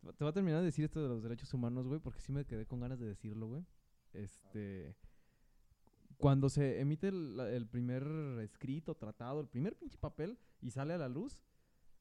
Te 0.00 0.06
va- 0.06 0.12
Te 0.12 0.24
voy 0.24 0.30
a 0.30 0.34
terminar 0.34 0.60
de 0.60 0.66
decir 0.66 0.84
esto 0.84 1.00
de 1.02 1.08
los 1.08 1.22
derechos 1.22 1.52
humanos, 1.54 1.86
güey, 1.86 2.00
porque 2.00 2.20
sí 2.20 2.30
me 2.32 2.44
quedé 2.44 2.66
con 2.66 2.80
ganas 2.80 2.98
de 2.98 3.06
decirlo, 3.06 3.46
güey. 3.46 3.64
Este, 4.12 4.94
cuando 6.18 6.48
se 6.50 6.80
emite 6.80 7.08
el, 7.08 7.38
el 7.40 7.66
primer 7.66 8.04
escrito, 8.42 8.94
tratado, 8.94 9.40
el 9.40 9.48
primer 9.48 9.76
pinche 9.76 9.96
papel 9.98 10.38
y 10.60 10.70
sale 10.70 10.92
a 10.94 10.98
la 10.98 11.08
luz 11.08 11.40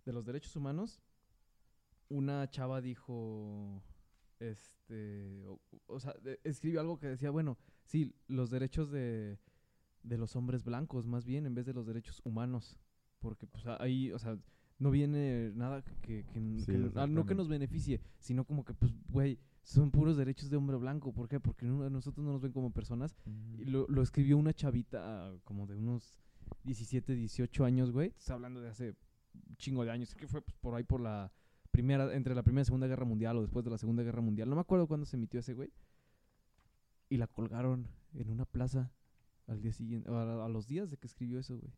de 0.06 0.12
los 0.14 0.26
derechos 0.26 0.56
humanos, 0.56 1.00
una 2.10 2.50
chava 2.50 2.82
dijo, 2.82 3.82
este, 4.40 5.46
o, 5.48 5.60
o 5.88 6.00
sea, 6.00 6.14
de- 6.24 6.40
escribió 6.44 6.80
algo 6.82 7.00
que 7.00 7.08
decía, 7.08 7.30
bueno, 7.32 7.58
sí, 7.86 8.14
los 8.28 8.50
derechos 8.50 8.92
de, 8.92 9.40
de 10.04 10.18
los 10.18 10.36
hombres 10.36 10.64
blancos, 10.64 11.06
más 11.06 11.26
bien, 11.26 11.46
en 11.46 11.56
vez 11.56 11.66
de 11.66 11.74
los 11.74 11.86
derechos 11.86 12.22
humanos. 12.24 12.78
Porque, 13.20 13.48
pues, 13.48 13.66
ahí, 13.80 14.12
o 14.12 14.20
sea, 14.20 14.38
no 14.80 14.92
viene 14.92 15.52
nada 15.56 15.84
que, 15.84 15.96
que, 16.02 16.24
Sí, 16.60 16.66
que 16.66 16.78
no- 17.16 17.26
que 17.26 17.36
nos 17.36 17.48
beneficie, 17.50 18.00
sino 18.20 18.46
como 18.46 18.64
que, 18.64 18.74
pues, 18.74 18.94
güey, 19.10 19.40
son 19.68 19.92
puros 19.92 20.16
derechos 20.16 20.50
de 20.50 20.56
hombre 20.56 20.78
blanco. 20.78 21.12
¿Por 21.12 21.28
qué? 21.28 21.42
Porque 21.42 21.66
no- 21.66 21.90
nosotros 21.90 22.26
no 22.26 22.32
nos 22.32 22.42
ven 22.42 22.54
como 22.54 22.72
personas. 22.72 23.14
Y 23.58 23.66
lo, 23.66 23.86
lo 23.90 24.02
escribió 24.02 24.38
una 24.38 24.54
chavita 24.54 25.02
ah, 25.28 25.36
como 25.44 25.68
de 25.68 25.76
unos 25.76 26.18
17, 26.64 27.14
18 27.14 27.66
años, 27.66 27.92
güey. 27.92 28.08
Estás 28.10 28.30
hablando 28.32 28.62
de 28.62 28.70
hace 28.70 28.96
chingo 29.58 29.84
de 29.84 29.92
años. 29.92 30.16
que 30.16 30.26
fue 30.26 30.42
pues, 30.42 30.56
por 30.62 30.74
ahí 30.76 30.84
por 30.86 31.02
la 31.02 31.34
primera, 31.72 32.16
entre 32.16 32.34
la 32.34 32.44
primera 32.44 32.62
y 32.62 32.66
segunda 32.66 32.88
guerra 32.88 33.04
mundial 33.04 33.36
o 33.38 33.42
después 33.42 33.66
de 33.66 33.72
la 33.72 33.78
segunda 33.78 34.04
guerra 34.04 34.22
mundial. 34.22 34.48
No 34.50 34.56
me 34.56 34.62
acuerdo 34.62 34.88
cuándo 34.88 35.06
se 35.06 35.18
emitió 35.18 35.42
ese, 35.42 35.54
güey. 35.54 35.70
Y 37.10 37.18
la 37.18 37.28
colgaron 37.28 37.88
en 38.14 38.30
una 38.30 38.46
plaza 38.46 38.90
al 39.48 39.62
día 39.62 39.74
siguiente, 39.74 40.10
a, 40.10 40.46
a 40.46 40.50
los 40.50 40.68
días 40.68 40.90
de 40.92 40.98
que 40.98 41.08
escribió 41.08 41.40
eso, 41.40 41.58
güey. 41.58 41.74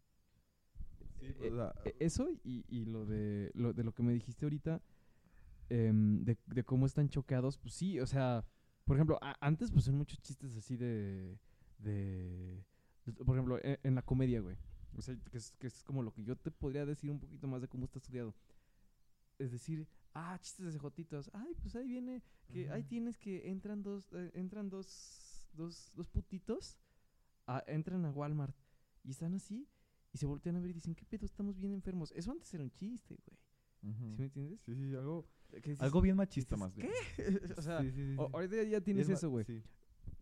Sí, 1.19 1.25
Eh, 1.41 1.49
o 1.51 1.55
sea, 1.55 1.73
eh, 1.85 1.95
Eso 1.99 2.29
y, 2.43 2.65
y 2.69 2.85
lo, 2.85 3.05
de, 3.07 3.49
lo 3.55 3.73
de 3.73 3.83
lo 3.83 3.93
que 3.93 4.03
me 4.03 4.13
dijiste 4.13 4.45
ahorita, 4.45 4.79
em, 5.69 6.23
de, 6.23 6.37
de 6.47 6.63
cómo 6.63 6.85
están 6.85 7.09
choqueados, 7.09 7.57
pues 7.57 7.73
sí, 7.73 7.99
o 7.99 8.05
sea, 8.07 8.45
por 8.85 8.95
ejemplo, 8.97 9.17
a- 9.21 9.37
antes 9.45 9.71
pues 9.71 9.85
son 9.85 9.95
muchos 9.97 10.19
chistes 10.21 10.55
así 10.55 10.75
de, 10.75 11.37
de, 11.77 12.63
de- 13.05 13.13
por 13.13 13.35
ejemplo, 13.35 13.57
e- 13.63 13.79
en, 13.83 13.95
la 13.95 14.01
comedia, 14.01 14.41
güey. 14.41 14.57
O 14.97 15.01
sea, 15.01 15.15
que 15.31 15.37
es, 15.37 15.51
que 15.59 15.67
es 15.67 15.83
como 15.83 16.01
lo 16.01 16.11
que 16.13 16.23
yo 16.23 16.35
te 16.35 16.49
podría 16.51 16.85
decir 16.85 17.09
un 17.11 17.19
poquito 17.19 17.47
más 17.47 17.61
de 17.61 17.67
cómo 17.67 17.85
está 17.85 17.99
estudiado. 17.99 18.33
Es 19.37 19.51
decir, 19.51 19.87
ah, 20.13 20.37
chistes 20.41 20.73
de 20.73 20.79
jotitos. 20.79 21.29
Ay, 21.33 21.53
pues 21.61 21.75
ahí 21.75 21.87
viene, 21.87 22.23
que 22.51 22.69
ahí 22.71 22.83
tienes 22.83 23.17
que 23.17 23.49
entran 23.49 23.81
dos, 23.83 24.11
eh, 24.13 24.31
entran 24.33 24.69
dos, 24.69 25.47
dos, 25.53 25.91
dos 25.95 26.09
putitos, 26.09 26.77
a- 27.47 27.63
entran 27.67 28.03
a 28.05 28.11
Walmart 28.11 28.55
y 29.03 29.11
están 29.11 29.33
así 29.35 29.67
y 30.11 30.17
se 30.17 30.25
voltean 30.25 30.55
a 30.55 30.59
ver 30.59 30.71
y 30.71 30.73
dicen, 30.73 30.95
¿qué 30.95 31.05
pedo? 31.05 31.25
Estamos 31.25 31.59
bien 31.59 31.73
enfermos. 31.73 32.11
Eso 32.15 32.31
antes 32.31 32.51
era 32.53 32.63
un 32.63 32.71
chiste, 32.71 33.15
güey. 33.25 33.37
¿Sí 34.15 34.19
me 34.21 34.25
entiendes? 34.25 34.59
Sí, 34.65 34.75
sí, 34.75 34.93
algo, 34.95 35.25
algo 35.79 36.01
bien 36.01 36.15
machista 36.15 36.55
dices, 36.55 36.59
más 36.59 36.75
bien. 36.75 36.89
o 37.57 37.61
sea, 37.61 37.81
Sí, 37.81 37.91
sí, 37.91 38.15
sí, 38.15 38.15
ahorita 38.17 38.63
ya 38.63 38.81
tienes 38.81 39.09
es 39.09 39.17
eso, 39.17 39.29
güey. 39.29 39.45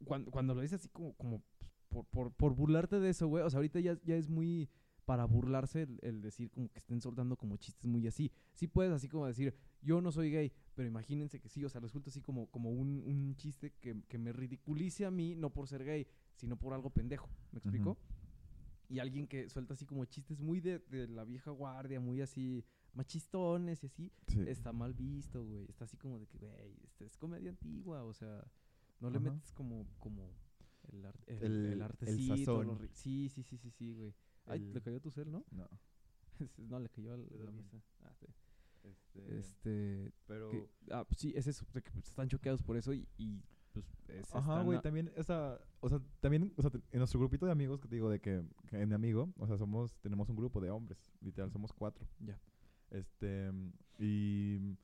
Cuando, 0.06 0.32
cuando 0.32 0.54
lo 0.54 0.62
dices 0.62 0.80
así 0.80 0.90
como, 0.90 1.14
como 1.14 1.42
pues, 1.60 1.72
por, 1.90 2.06
por, 2.06 2.34
por 2.34 2.56
burlarte 2.56 3.00
de 3.00 3.10
eso, 3.10 3.28
güey. 3.28 3.44
O 3.44 3.50
sea, 3.50 3.58
ahorita 3.58 3.80
ya, 3.80 3.98
ya 4.04 4.16
es 4.16 4.30
muy 4.30 4.70
para 5.08 5.24
burlarse 5.24 5.84
el, 5.84 6.00
el 6.02 6.22
decir 6.22 6.52
como 6.52 6.68
que 6.68 6.80
estén 6.80 7.02
soltando 7.02 7.38
como 7.38 7.56
chistes 7.56 7.86
muy 7.88 8.06
así. 8.08 8.30
Sí 8.54 8.68
puedes 8.68 8.92
así 8.92 9.08
como 9.08 9.26
decir, 9.26 9.56
yo 9.82 10.02
no 10.02 10.12
soy 10.12 10.32
gay, 10.32 10.52
pero 10.76 10.86
imagínense 10.86 11.40
que 11.40 11.48
sí, 11.48 11.64
o 11.64 11.70
sea, 11.70 11.80
resulta 11.80 12.10
así 12.10 12.20
como, 12.20 12.48
como 12.48 12.72
un, 12.72 13.04
un 13.06 13.36
chiste 13.38 13.72
que, 13.80 14.02
que 14.10 14.18
me 14.18 14.34
ridiculice 14.34 15.06
a 15.06 15.12
mí, 15.12 15.34
no 15.34 15.50
por 15.54 15.70
ser 15.70 15.86
gay, 15.86 16.06
sino 16.36 16.58
por 16.58 16.74
algo 16.74 16.90
pendejo. 16.90 17.30
¿Me 17.54 17.60
explico? 17.60 17.98
Y 18.90 19.00
alguien 19.00 19.28
que 19.28 19.50
suelta 19.50 19.76
así 19.76 19.86
como 19.86 20.04
chistes 20.04 20.42
muy 20.42 20.60
de, 20.60 20.80
de 20.80 21.08
la 21.08 21.24
vieja 21.24 21.52
guardia, 21.52 22.02
muy 22.02 22.20
así 22.20 22.66
machistones 22.98 23.84
y 23.84 23.86
así, 23.88 24.12
Sí. 24.28 24.42
está 24.48 24.74
mal 24.74 24.94
visto, 24.94 25.44
güey. 25.46 25.66
Está 25.70 25.86
así 25.86 25.96
como 25.98 26.20
de 26.20 26.28
que, 26.28 26.38
güey, 26.38 26.76
este 26.84 27.06
es 27.06 27.16
comedia 27.18 27.50
antigua, 27.50 28.04
o 28.04 28.14
sea, 28.14 28.44
no 29.00 29.10
le 29.10 29.18
Ajá. 29.20 29.32
metes 29.32 29.54
como, 29.54 29.86
como 30.00 30.30
el, 30.92 31.06
ar- 31.06 31.20
el, 31.28 31.38
El- 31.44 31.66
el 31.68 31.72
el 31.74 31.82
artecito. 31.82 32.36
sazón. 32.36 32.90
sí, 32.94 33.30
sí, 33.30 33.44
sí, 33.44 33.58
sí, 33.58 33.70
sí, 33.72 33.94
güey. 33.94 34.14
Ay, 34.46 34.60
El- 34.62 34.74
le 34.74 34.82
cayó 34.82 34.98
a 34.98 35.00
tu 35.02 35.12
cel, 35.12 35.32
¿no? 35.32 35.46
No. 35.52 35.68
no, 36.58 36.80
le 36.80 36.90
cayó 36.90 37.14
a 37.14 37.18
la, 37.18 37.52
mesa. 37.52 37.78
Ah, 38.04 38.14
sí. 38.20 38.26
Este, 38.84 39.38
Este, 39.40 40.12
pero... 40.28 40.50
que- 40.50 40.70
ah, 40.92 41.04
pues 41.06 41.20
sí, 41.20 41.34
es 41.36 41.48
eso, 41.48 41.66
de 41.74 41.82
que 41.82 41.92
pues, 41.92 42.08
están 42.08 42.28
choqueados 42.30 42.64
por 42.64 42.78
eso 42.78 42.94
y, 42.94 43.08
y 43.18 43.42
pues 43.74 43.86
es, 44.08 44.34
Ajá, 44.34 44.62
güey, 44.64 44.82
también 44.82 45.12
esa, 45.18 45.60
o 45.82 45.90
sea, 45.90 46.00
también, 46.22 46.54
o 46.56 46.62
sea, 46.62 46.72
en 46.74 46.98
nuestro 47.00 47.20
grupito 47.20 47.46
de 47.46 47.52
amigos 47.52 47.80
que 47.82 47.88
te 47.88 47.96
digo 47.96 48.10
de 48.10 48.20
que, 48.20 48.44
que 48.68 48.80
en 48.82 48.88
mi 48.90 48.96
amigo, 48.96 49.32
o 49.38 49.46
sea, 49.46 49.58
somos, 49.58 49.98
tenemos 50.00 50.30
un 50.30 50.36
grupo 50.38 50.62
de 50.62 50.70
hombres, 50.72 51.12
literal, 51.22 51.52
somos 51.52 51.72
cuatro. 51.74 52.08
Ya. 52.20 52.40
Este, 52.92 53.52
y, 54.00 54.78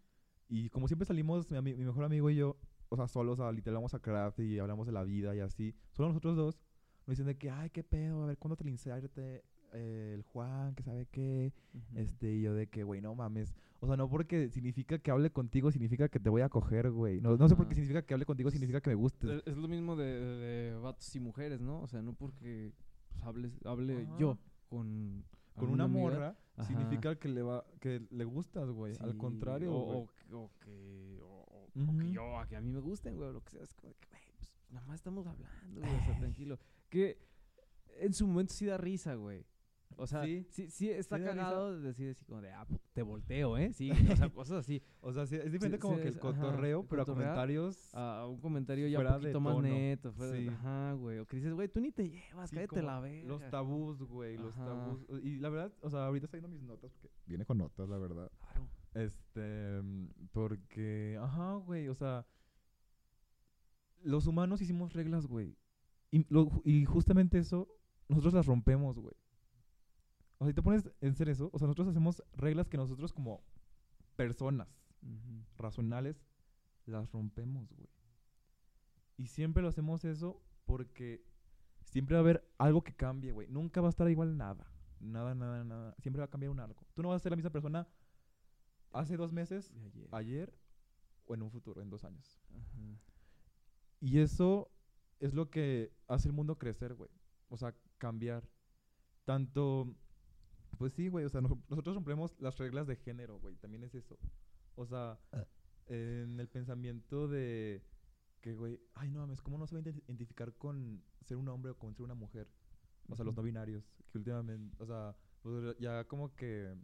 y 0.50 0.69
como 0.69 0.88
siempre 0.88 1.05
salimos, 1.05 1.50
mi, 1.50 1.62
mi 1.62 1.86
mejor 1.86 2.03
amigo 2.03 2.29
y 2.29 2.36
yo, 2.36 2.57
o 2.89 2.95
sea, 2.95 3.07
solos, 3.07 3.39
o 3.39 3.43
sea, 3.43 3.51
literal 3.51 3.75
vamos 3.75 3.93
a 3.93 4.00
craft 4.00 4.39
y 4.39 4.60
hablamos 4.60 4.86
de 4.86 4.93
la 4.93 5.03
vida 5.03 5.36
y 5.36 5.39
así, 5.39 5.74
solo 5.91 6.10
nosotros 6.10 6.36
dos, 6.36 6.60
nos 7.05 7.17
dicen 7.17 7.25
de 7.25 7.38
que, 7.38 7.50
ay, 7.50 7.69
qué 7.69 7.83
pedo, 7.83 8.24
a 8.24 8.27
ver, 8.27 8.38
¿cuándo 8.38 8.55
te 8.55 8.69
inserte 8.69 9.43
eh, 9.74 10.12
el 10.13 10.22
Juan, 10.22 10.75
que 10.75 10.83
sabe 10.83 11.07
qué? 11.07 11.51
Este, 11.95 12.31
y 12.31 12.41
yo 12.43 12.53
de 12.53 12.67
que, 12.67 12.83
güey, 12.83 13.01
no 13.01 13.15
mames. 13.15 13.55
O 13.79 13.88
sea, 13.88 13.98
no 13.98 14.07
porque 14.10 14.50
significa 14.50 15.00
que 15.00 15.12
hable 15.12 15.31
contigo, 15.31 15.72
significa 15.72 16.07
que 16.07 16.19
te 16.19 16.29
voy 16.29 16.41
a 16.41 16.50
coger, 16.50 16.91
güey. 16.91 17.19
No, 17.19 17.36
no 17.36 17.50
sé 17.50 17.55
por 17.55 17.67
qué 17.67 17.75
significa 17.75 18.01
que 18.03 18.13
hable 18.13 18.25
contigo, 18.25 18.50
significa 18.50 18.79
que 18.79 18.91
me 18.91 18.95
gustes. 18.95 19.29
Es, 19.29 19.48
es 19.48 19.57
lo 19.57 19.67
mismo 19.67 19.95
de, 19.95 20.05
de, 20.05 20.36
de 20.38 20.75
vatos 20.75 21.13
y 21.15 21.19
mujeres, 21.19 21.60
¿no? 21.60 21.81
O 21.81 21.88
sea, 21.88 22.01
no 22.01 22.13
porque 22.13 22.72
pues, 23.10 23.24
hables, 23.24 23.51
hable 23.65 24.03
Ajá. 24.03 24.17
yo 24.19 24.38
con... 24.69 25.25
Con 25.55 25.69
una 25.69 25.88
morra 25.88 26.36
Ajá. 26.57 26.67
significa 26.67 27.15
que 27.17 27.27
le 27.29 27.41
va 27.41 27.63
que 27.79 28.01
le 28.10 28.24
gustas, 28.25 28.69
güey. 28.69 28.95
Al 29.00 29.17
contrario, 29.17 29.74
o, 29.74 30.03
o 30.03 30.07
que- 30.07 30.33
o 30.33 30.51
que 30.60 31.19
o, 31.22 31.25
o- 31.25 31.65
o 31.93 31.98
que 31.98 32.12
yo 32.12 32.38
a 32.39 32.48
que 32.48 32.55
a 32.55 32.62
mí 32.62 32.72
me 32.72 32.79
gusten 32.79 33.15
güey 33.15 33.29
o 33.29 33.33
lo 33.33 33.43
que 33.43 33.51
sea. 33.51 33.63
Es 33.63 33.74
como 33.74 33.93
que 34.00 34.07
güey 34.10 34.22
pues 34.38 34.50
nada 34.69 34.86
más 34.88 34.95
estamos 34.95 35.25
hablando 35.27 35.50
güey 35.79 35.86
o 35.95 36.05
sea 36.05 36.17
tranquilo. 36.19 36.60
Que 36.89 37.17
en 38.00 38.13
su 38.13 38.27
momento 38.27 38.53
sí 38.53 38.65
da 38.65 38.77
risa 38.77 39.15
güey 39.15 39.45
o 39.98 40.08
sea 40.08 40.24
Sí, 40.24 40.46
sí 40.50 40.70
sí, 40.70 40.90
está 40.90 41.18
sí 41.18 41.24
cagado 41.24 41.76
de 41.80 41.82
decir 41.88 42.10
así 42.12 42.26
como 42.26 42.42
de 42.42 42.52
ah 42.52 42.66
puto, 42.66 42.84
te 42.94 43.02
volteo 43.02 43.58
eh 43.58 43.74
sí 43.74 43.90
o 44.12 44.16
sea 44.16 44.30
cosas 44.30 44.60
así 44.60 44.82
O 45.02 45.12
sea, 45.14 45.26
sí, 45.26 45.36
es 45.36 45.52
diferente 45.52 45.80
como 45.80 45.98
que 45.98 46.04
el 46.08 46.14
ajá, 46.14 46.20
cotorreo, 46.22 46.86
pero 46.88 47.02
a 47.02 47.06
comentarios. 47.06 47.94
a 47.94 48.26
un 48.28 48.40
comentario 48.40 48.88
ya 48.88 49.00
un 49.00 49.08
poquito 49.08 49.40
más 49.42 49.58
neto 49.60 50.12
fuera 50.14 50.32
de- 50.34 50.50
ajá 50.50 50.94
güey 50.94 51.20
o 51.20 51.26
que 51.26 51.36
dices 51.38 51.54
güey 51.54 51.68
tú 51.68 51.80
ni 51.82 51.92
te 51.92 52.10
llevas 52.10 52.52
cállate 52.52 52.82
la 52.82 53.00
verga 53.00 53.28
Los 53.28 53.50
tabús, 53.50 54.02
güey. 54.04 54.38
Los 54.38 54.54
Ajá. 54.56 54.66
tabús. 54.66 55.06
Y 55.24 55.38
la 55.40 55.50
verdad, 55.50 55.74
o 55.82 55.90
sea, 55.90 56.06
ahorita 56.08 56.26
estoy 56.26 56.40
viendo 56.40 56.56
mis 56.56 56.64
notas 56.64 56.92
porque 56.94 57.10
viene 57.26 57.46
con 57.46 57.58
notas, 57.58 57.88
la 57.90 57.98
verdad. 57.98 58.32
claro 58.40 58.68
Este, 58.94 59.82
porque, 60.32 61.18
ajá, 61.22 61.56
güey, 61.56 61.88
o 61.88 61.96
sea, 61.96 62.26
los 64.04 64.28
humanos 64.28 64.62
hicimos 64.62 64.94
reglas, 64.94 65.26
güey. 65.28 65.56
Y, 66.12 66.26
lo- 66.30 66.62
y 66.64 66.86
justamente 66.86 67.38
eso, 67.40 67.68
nosotros 68.08 68.34
las 68.34 68.46
rompemos, 68.46 69.00
güey. 69.00 69.16
O 70.44 70.46
sea, 70.46 70.52
si 70.52 70.56
te 70.56 70.62
pones 70.62 70.90
en 71.00 71.16
ser 71.16 71.30
eso, 71.30 71.50
o 71.54 71.58
sea, 71.58 71.68
nosotros 71.68 71.88
hacemos 71.88 72.22
reglas 72.34 72.68
que 72.68 72.76
nosotros 72.76 73.14
como 73.14 73.46
personas 74.18 74.68
Ujú. 75.02 75.46
racionales 75.58 76.22
las 76.86 77.10
rompemos, 77.14 77.72
güey. 77.72 77.88
Y 79.16 79.28
siempre 79.28 79.64
lo 79.64 79.70
hacemos 79.70 80.04
eso 80.04 80.44
porque 80.66 81.24
siempre 81.86 82.16
va 82.16 82.20
a 82.20 82.24
haber 82.24 82.46
algo 82.58 82.84
que 82.84 82.94
cambie, 82.94 83.32
güey. 83.32 83.48
Nunca 83.48 83.80
va 83.80 83.88
a 83.88 83.90
estar 83.92 84.10
igual 84.10 84.36
nada. 84.36 84.70
Nada, 85.00 85.34
nada, 85.34 85.64
nada. 85.64 85.96
Siempre 86.00 86.20
va 86.20 86.26
a 86.26 86.30
cambiar 86.30 86.52
un 86.52 86.60
algo. 86.60 86.86
Tú 86.94 87.02
no 87.04 87.08
vas 87.10 87.22
a 87.22 87.24
ser 87.24 87.32
la 87.32 87.38
misma 87.38 87.52
persona 87.52 87.88
hace 88.92 89.16
dos 89.16 89.32
meses, 89.32 89.72
ayer. 89.72 90.10
ayer 90.12 90.60
o 91.26 91.36
en 91.36 91.42
un 91.42 91.52
futuro, 91.52 91.82
en 91.82 91.90
dos 91.90 92.04
años. 92.04 92.38
Ajá. 92.50 93.00
Y 94.02 94.20
eso 94.20 94.70
es 95.22 95.34
lo 95.34 95.50
que 95.50 95.94
hace 96.10 96.28
el 96.28 96.34
mundo 96.34 96.58
crecer, 96.58 96.96
güey. 96.96 97.10
O 97.48 97.56
sea, 97.56 97.74
cambiar. 97.98 98.50
Tanto, 99.24 99.96
pues 100.77 100.94
sí, 100.94 101.08
güey. 101.10 101.25
O 101.25 101.30
sea, 101.30 101.42
nos- 101.42 101.58
nosotros 101.70 101.96
rompemos 101.96 102.36
las 102.39 102.58
reglas 102.58 102.88
de 102.88 102.96
género, 102.96 103.39
güey. 103.39 103.56
También 103.58 103.84
es 103.84 103.96
eso. 103.96 104.18
O 104.75 104.86
sea, 104.86 105.20
en 105.88 106.39
el 106.39 106.48
pensamiento 106.50 107.27
de 107.27 107.84
que, 108.42 108.53
güey, 108.53 108.80
ay, 108.96 109.10
no 109.12 109.20
mames, 109.20 109.42
¿cómo 109.42 109.58
no 109.58 109.68
se 109.68 109.75
va 109.75 109.82
a 109.82 109.84
identi- 109.84 110.03
identificar 110.08 110.53
con 110.56 111.03
ser 111.22 111.38
un 111.38 111.48
hombre 111.48 111.72
o 111.72 111.77
con 111.77 111.94
ser 111.96 112.03
una 112.06 112.15
mujer? 112.15 112.48
O 113.10 113.15
sea, 113.15 113.25
los 113.25 113.36
no 113.36 113.44
binarios. 113.44 113.86
Que 114.12 114.18
últimamente, 114.18 114.75
o 114.82 114.86
sea, 114.86 115.15
pues 115.42 115.77
ya 115.80 116.06
como 116.06 116.34
que 116.36 116.75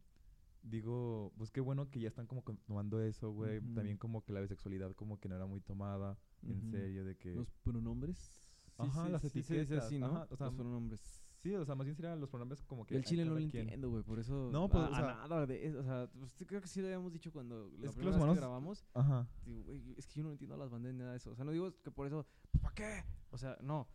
digo, 0.61 1.31
pues 1.37 1.51
qué 1.51 1.61
bueno 1.61 1.89
que 1.89 1.99
ya 2.01 2.09
están 2.09 2.27
como 2.27 2.43
tomando 2.67 3.01
eso, 3.01 3.31
güey. 3.31 3.61
También 3.73 3.97
como 3.97 4.23
que 4.25 4.33
la 4.33 4.41
bisexualidad 4.41 4.93
como 4.93 5.19
que 5.19 5.29
no 5.29 5.35
era 5.35 5.45
muy 5.45 5.61
tomada 5.61 6.17
en 6.43 6.61
serio, 6.69 7.05
de 7.05 7.15
que... 7.17 7.33
Los 7.35 7.49
pronombres. 7.63 8.17
Sí, 8.17 8.73
Ajá, 8.77 9.05
sí, 9.05 9.11
las 9.11 9.21
sí 9.21 9.27
etiquetas, 9.27 9.85
así, 9.85 9.99
¿no? 9.99 10.05
ajá, 10.07 10.27
o 10.29 10.35
sea, 10.37 10.47
los 10.47 10.55
pronombres. 10.55 11.21
Sí, 11.41 11.55
o 11.55 11.63
sea, 11.65 11.73
más 11.75 11.85
bien 11.85 11.95
serían 11.95 12.19
los 12.19 12.29
pronombres 12.29 12.61
como 12.63 12.85
que... 12.85 12.95
el 12.97 13.03
chile 13.05 13.23
no 13.23 13.31
lo 13.31 13.37
quien. 13.37 13.61
entiendo, 13.63 13.89
güey, 13.89 14.03
por 14.03 14.19
eso... 14.19 14.49
No, 14.51 14.67
pues, 14.67 14.83
a- 14.83 14.89
o 14.89 14.93
a 14.93 14.97
sea- 14.97 15.27
nada 15.29 15.45
de 15.45 15.67
eso, 15.67 15.79
o 15.79 15.83
sea, 15.83 16.09
pues, 16.19 16.33
creo 16.45 16.59
que 16.59 16.67
sí 16.67 16.81
lo 16.81 16.87
habíamos 16.87 17.13
dicho 17.13 17.31
cuando 17.31 17.69
la 17.79 17.85
Es 17.87 17.95
que 17.95 18.01
primera 18.01 18.03
los 18.03 18.05
vez 18.05 18.15
humanos- 18.17 18.35
que 18.35 18.39
grabamos. 18.41 18.85
Ajá. 18.93 19.27
Digo, 19.45 19.63
güey, 19.63 19.81
es 19.97 20.05
que 20.05 20.15
yo 20.15 20.23
no 20.23 20.31
entiendo 20.31 20.57
las 20.57 20.69
bandas 20.69 20.91
ni 20.91 20.99
nada 20.99 21.11
de 21.11 21.17
eso. 21.17 21.31
O 21.31 21.35
sea, 21.35 21.45
no 21.45 21.51
digo 21.51 21.73
que 21.81 21.91
por 21.91 22.07
eso, 22.07 22.25
pues, 22.51 22.61
¿para 22.61 22.75
qué? 22.75 23.03
O 23.31 23.37
sea, 23.37 23.57
no. 23.61 23.87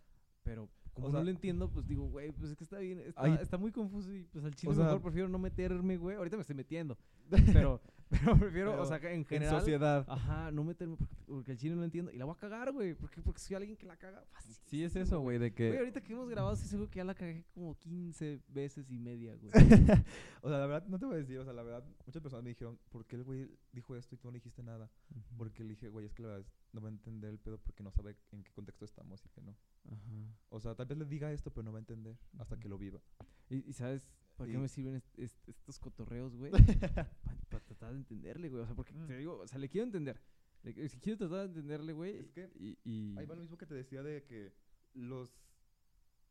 Pero 0.43 0.69
como 0.95 1.09
O 1.09 1.13
no 1.13 1.23
lo 1.23 1.31
entiendo, 1.31 1.71
pues 1.71 1.87
digo, 1.87 2.05
güey, 2.09 2.31
pues 2.33 2.51
es 2.51 2.57
que 2.57 2.65
está 2.65 2.79
bien, 2.79 3.01
está, 3.01 3.27
está 3.43 3.59
muy 3.59 3.73
confuso 3.73 4.13
y 4.15 4.25
pues 4.25 4.45
al 4.45 4.55
chile 4.55 4.73
O 4.73 4.75
sea- 4.75 4.85
mejor 4.87 5.03
prefiero 5.03 5.29
no 5.29 5.39
meterme, 5.39 5.97
güey. 5.99 6.17
Ahorita 6.17 6.37
me 6.37 6.43
estoy 6.43 6.57
metiendo, 6.57 6.97
pero, 7.69 7.81
pero 8.21 8.39
prefiero, 8.39 8.81
o 8.81 8.87
sea, 8.87 8.97
en 8.99 9.19
En 9.19 9.25
general, 9.25 9.59
sociedad. 9.61 10.05
ajá, 10.09 10.51
no 10.51 10.65
meterme 10.65 10.97
porque, 10.97 11.15
porque 11.27 11.53
al 11.53 11.59
chile 11.59 11.75
no 11.75 11.81
lo 11.81 11.85
entiendo 11.85 12.11
y 12.13 12.17
la 12.19 12.25
voy 12.25 12.35
a 12.35 12.39
cagar, 12.39 12.73
güey, 12.73 12.95
porque, 12.95 13.21
porque 13.23 13.41
soy 13.41 13.57
alguien 13.57 13.77
que 13.77 13.87
la 13.87 13.97
caga 13.97 14.23
fácil. 14.33 14.55
Sí, 14.67 14.83
es 14.85 14.97
eso, 14.97 15.21
güey, 15.21 15.39
de 15.39 15.51
Güey, 15.51 15.55
que... 15.55 15.79
ahorita 15.79 16.01
que 16.03 16.13
hemos 16.13 16.29
grabado, 16.29 16.55
sí 16.57 16.67
seguro 16.67 16.91
que 16.91 16.99
ya 16.99 17.05
la 17.05 17.15
cagué 17.15 17.45
como 17.53 17.77
15 17.79 18.41
veces 18.49 18.91
y 18.91 18.99
media, 18.99 19.35
güey. 19.37 19.53
o 20.43 20.49
sea, 20.49 20.59
la 20.59 20.67
verdad, 20.67 20.87
no 20.89 20.99
te 20.99 21.07
voy 21.07 21.15
a 21.17 21.19
decir, 21.19 21.39
o 21.39 21.45
sea, 21.45 21.53
la 21.53 21.63
verdad, 21.63 21.85
muchas 22.07 22.23
personas 22.23 22.43
me 22.45 22.51
dijeron, 22.51 22.79
¿por 22.91 23.05
qué 23.07 23.17
el 23.17 23.25
güey 23.25 23.51
dijo 23.73 23.97
esto 23.97 24.15
y 24.15 24.19
tú 24.19 24.29
no 24.29 24.33
le 24.33 24.39
dijiste 24.39 24.63
nada? 24.63 24.91
Porque 25.37 25.63
le 25.63 25.71
dije, 25.71 25.89
güey, 25.89 26.07
es 26.07 26.15
que 26.15 26.23
la 26.23 26.29
verdad 26.29 26.47
no 26.73 26.81
va 26.81 26.89
a 26.89 26.93
entender 26.93 27.31
el 27.31 27.39
pedo 27.39 27.59
porque 27.59 27.83
no 27.83 27.91
sabe 27.93 28.17
en 28.33 28.43
qué 28.43 28.53
contexto 28.53 28.85
estamos 28.85 29.25
y 29.25 29.29
que 29.29 29.41
no. 29.41 29.57
Ajá. 29.87 30.37
O 30.49 30.61
sea, 30.61 30.75
tal 30.75 30.87
vez 30.87 30.99
le 30.99 31.05
diga 31.05 31.33
esto, 31.33 31.53
pero 31.53 31.63
no 31.65 31.73
va 31.73 31.79
a 31.79 31.81
entender 31.81 32.17
hasta 32.39 32.59
que 32.59 32.69
lo 32.69 32.79
viva. 32.79 33.01
¿Y, 33.49 33.69
y 33.69 33.73
sabes 33.73 34.09
para 34.37 34.51
qué 34.51 34.59
me 34.59 34.69
sirven 34.69 34.95
est- 34.97 35.19
est- 35.19 35.49
estos 35.49 35.79
cotorreos, 35.79 36.35
güey? 36.37 36.51
Para 37.51 37.65
tratar 37.65 37.93
de 37.93 37.99
entenderle, 37.99 38.49
güey. 38.49 38.63
O 38.63 38.67
sea, 38.67 38.75
porque 38.75 38.93
Mm. 38.93 39.07
te 39.07 39.17
digo, 39.19 39.39
o 39.39 39.47
sea, 39.47 39.59
le 39.59 39.69
quiero 39.69 39.85
entender. 39.87 40.21
Le- 40.63 40.89
si 40.89 40.99
quiero 40.99 41.19
tratar 41.19 41.39
de 41.41 41.45
entenderle, 41.47 41.93
güey. 41.93 42.17
Es 42.19 42.31
que 42.31 42.51
y, 42.57 42.79
y- 42.85 43.17
Ahí 43.19 43.27
va 43.27 43.35
lo 43.35 43.43
mismo 43.43 43.57
que 43.57 43.67
te 43.67 43.75
decía 43.75 44.03
de 44.03 44.25
que 44.25 44.53
los 44.95 45.31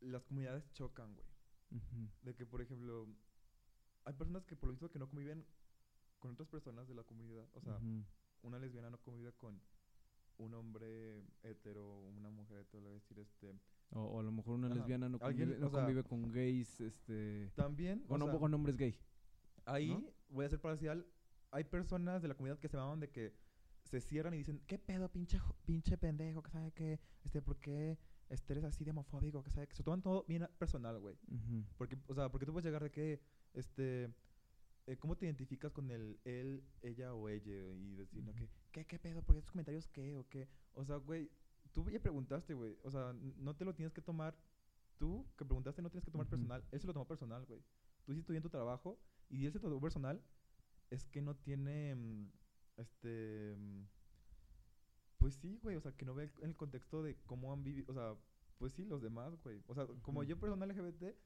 las 0.00 0.22
comunidades 0.24 0.70
chocan, 0.74 1.14
güey. 1.14 1.26
De 2.22 2.34
que, 2.34 2.44
por 2.44 2.60
ejemplo, 2.60 3.08
hay 4.04 4.12
personas 4.14 4.44
que 4.44 4.54
por 4.54 4.68
lo 4.68 4.74
mismo 4.74 4.90
que 4.90 4.98
no 4.98 5.08
conviven 5.08 5.46
con 6.18 6.32
otras 6.32 6.48
personas 6.48 6.86
de 6.86 6.94
la 6.94 7.04
comunidad. 7.04 7.48
O 7.54 7.60
sea, 7.62 7.78
una 8.42 8.58
lesbiana 8.58 8.90
no 8.90 8.98
convive 8.98 9.32
con 9.32 9.60
un 10.36 10.52
hombre 10.54 11.22
hetero, 11.42 12.00
una 12.10 12.28
mujer 12.28 12.58
hetero, 12.58 12.82
le 12.82 12.88
voy 12.88 12.96
a 12.98 13.00
decir 13.00 13.18
este. 13.18 13.54
O, 13.94 14.00
o 14.00 14.20
a 14.20 14.22
lo 14.22 14.32
mejor 14.32 14.54
una 14.54 14.66
Ajá. 14.66 14.76
lesbiana 14.76 15.08
no 15.08 15.18
convive, 15.18 15.58
no 15.58 15.70
sea- 15.70 15.80
convive 15.80 16.04
con 16.04 16.30
gays, 16.30 16.80
este... 16.80 17.50
También, 17.54 18.02
o 18.04 18.08
Con, 18.08 18.20
hom- 18.20 18.30
sea, 18.30 18.38
con 18.38 18.54
hombres 18.54 18.76
gay. 18.76 18.98
ahí 19.64 19.88
¿no? 19.94 20.04
voy 20.28 20.44
a 20.44 20.48
ser 20.48 20.60
parcial. 20.60 21.06
Hay 21.50 21.64
personas 21.64 22.20
de 22.22 22.28
la 22.28 22.34
comunidad 22.34 22.58
que 22.58 22.68
se 22.68 22.76
maman 22.76 23.00
de 23.00 23.08
que 23.10 23.32
se 23.84 24.00
cierran 24.00 24.34
y 24.34 24.38
dicen, 24.38 24.60
¿qué 24.66 24.78
pedo, 24.78 25.08
pinche, 25.10 25.38
pinche 25.64 25.96
pendejo? 25.96 26.42
que 26.42 26.50
sabe 26.50 26.72
qué? 26.72 26.98
Este, 27.24 27.40
¿por 27.42 27.58
qué 27.60 27.98
este, 28.28 28.54
eres 28.54 28.64
así 28.64 28.84
de 28.84 28.90
homofóbico? 28.90 29.42
que 29.42 29.50
sabe 29.50 29.68
que 29.68 29.76
Se 29.76 29.82
toman 29.84 30.02
todo 30.02 30.24
bien 30.26 30.46
personal, 30.58 30.98
güey. 30.98 31.16
Porque, 31.76 31.96
o 32.08 32.14
sea, 32.14 32.30
porque 32.30 32.46
tú 32.46 32.52
puedes 32.52 32.64
llegar 32.66 32.82
de 32.82 32.90
que, 32.90 33.20
este, 33.52 34.10
eh, 34.86 34.96
¿cómo 34.98 35.16
te 35.16 35.26
identificas 35.26 35.70
con 35.72 35.90
el 35.90 36.18
él, 36.24 36.64
ella 36.82 37.14
o 37.14 37.28
ella? 37.28 37.52
Y 37.74 37.94
decir, 37.94 38.24
que, 38.34 38.48
¿qué, 38.72 38.84
qué 38.86 38.98
pedo? 38.98 39.22
¿Por 39.22 39.34
qué 39.36 39.38
estos 39.38 39.52
comentarios 39.52 39.86
qué 39.88 40.16
o 40.16 40.26
qué? 40.28 40.48
O 40.72 40.84
sea, 40.84 40.96
güey, 40.96 41.30
tú 41.74 41.88
ya 41.90 42.00
preguntaste, 42.00 42.54
güey. 42.54 42.78
O 42.82 42.90
sea, 42.90 43.12
no 43.12 43.54
te 43.54 43.64
lo 43.66 43.74
tienes 43.74 43.92
que 43.92 44.00
tomar, 44.00 44.34
tú 44.96 45.26
que 45.36 45.44
preguntaste 45.44 45.82
no 45.82 45.90
tienes 45.90 46.04
que 46.06 46.10
tomar 46.10 46.26
personal. 46.28 46.64
Él 46.70 46.80
se 46.80 46.86
lo 46.86 46.92
tomó 46.94 47.06
personal, 47.06 47.44
güey. 47.44 47.62
Tú 48.06 48.12
hiciste 48.12 48.32
bien 48.32 48.42
tu 48.42 48.48
trabajo 48.48 48.98
y 49.28 49.44
él 49.44 49.52
se 49.52 49.58
lo 49.58 49.68
tomó 49.68 49.80
personal, 49.80 50.22
es 50.90 51.06
que 51.08 51.20
no 51.20 51.34
tiene, 51.36 51.94
mm, 51.94 52.30
este, 52.76 53.56
mm, 53.58 53.82
pues 55.18 55.34
sí, 55.34 55.58
güey, 55.62 55.76
o 55.76 55.80
sea, 55.80 55.92
que 55.92 56.04
no 56.04 56.14
ve 56.14 56.24
el, 56.24 56.32
el 56.42 56.56
contexto 56.56 57.02
de 57.02 57.16
cómo 57.26 57.52
han 57.52 57.62
vivido, 57.64 57.90
o 57.90 57.94
sea, 57.94 58.14
pues 58.58 58.72
sí, 58.72 58.84
los 58.84 59.02
demás, 59.02 59.34
güey. 59.42 59.62
O 59.66 59.74
sea, 59.74 59.86
como 60.02 60.22
yo 60.22 60.38
persona 60.38 60.66
LGBT, 60.66 61.16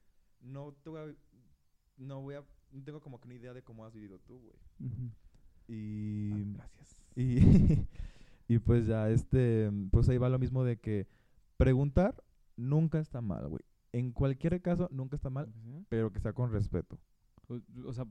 no 0.41 0.73
te 0.83 0.91
voy 0.91 1.01
a, 1.01 1.15
no 1.97 2.23
voy 2.23 2.37
a, 2.37 2.45
no 2.71 2.85
tengo 2.85 3.01
como 3.01 3.21
que 3.21 3.27
una 3.29 3.35
idea 3.35 3.53
de 3.53 3.63
cómo 3.63 3.85
has 3.85 3.93
vivido 3.93 4.19
tú, 4.21 4.39
güey. 4.41 4.57
Y, 5.67 6.31
Ah, 6.33 6.53
gracias. 6.55 7.03
y, 7.17 7.37
y 8.49 8.59
pues 8.59 8.87
ya, 8.87 9.09
este, 9.11 9.71
pues 9.91 10.09
ahí 10.09 10.19
va 10.19 10.29
lo 10.29 10.39
mismo 10.39 10.65
de 10.65 10.79
que 10.79 11.07
preguntar 11.57 12.25
nunca 12.57 12.99
está 12.99 13.21
mal, 13.21 13.49
güey. 13.49 13.63
En 13.93 14.13
cualquier 14.13 14.61
caso, 14.61 14.89
nunca 14.91 15.17
está 15.17 15.31
mal, 15.31 15.53
pero 15.89 16.13
que 16.13 16.21
sea 16.21 16.33
con 16.33 16.51
respeto. 16.53 16.99
O, 17.49 17.61
o 17.85 17.93
sea, 17.93 18.05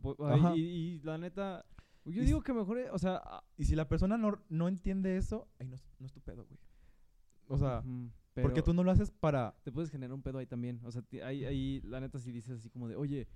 y, 0.55 0.61
y 0.61 0.99
la 0.99 1.17
neta, 1.17 1.65
yo 2.05 2.23
Y 2.23 2.25
digo 2.25 2.41
que 2.41 2.53
mejor, 2.53 2.79
eh, 2.79 2.89
o 2.91 2.97
sea, 2.97 3.21
ah, 3.23 3.43
Y 3.57 3.65
si 3.65 3.75
la 3.75 3.87
persona 3.87 4.17
no, 4.17 4.41
no 4.49 4.67
entiende 4.67 5.17
eso, 5.17 5.47
ahí 5.59 5.67
no, 5.67 5.75
es- 5.75 5.85
no 5.99 6.05
es 6.07 6.13
tu 6.13 6.21
pedo, 6.21 6.45
güey. 6.45 6.59
O 7.47 7.57
sea, 7.57 7.81
porque 8.43 8.61
tú 8.61 8.73
no 8.73 8.83
lo 8.83 8.91
haces 8.91 9.11
para... 9.11 9.55
te 9.63 9.71
puedes 9.71 9.89
generar 9.89 10.13
un 10.13 10.21
pedo 10.21 10.37
ahí 10.39 10.45
también. 10.47 10.79
O 10.83 10.91
sea, 10.91 11.03
ahí, 11.23 11.45
ahí 11.45 11.81
la 11.83 11.99
neta 11.99 12.19
si 12.19 12.31
dices 12.31 12.57
así 12.59 12.69
como 12.69 12.87
de, 12.87 12.95
oye, 12.95 13.27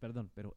perdón, 0.00 0.30
pero 0.34 0.56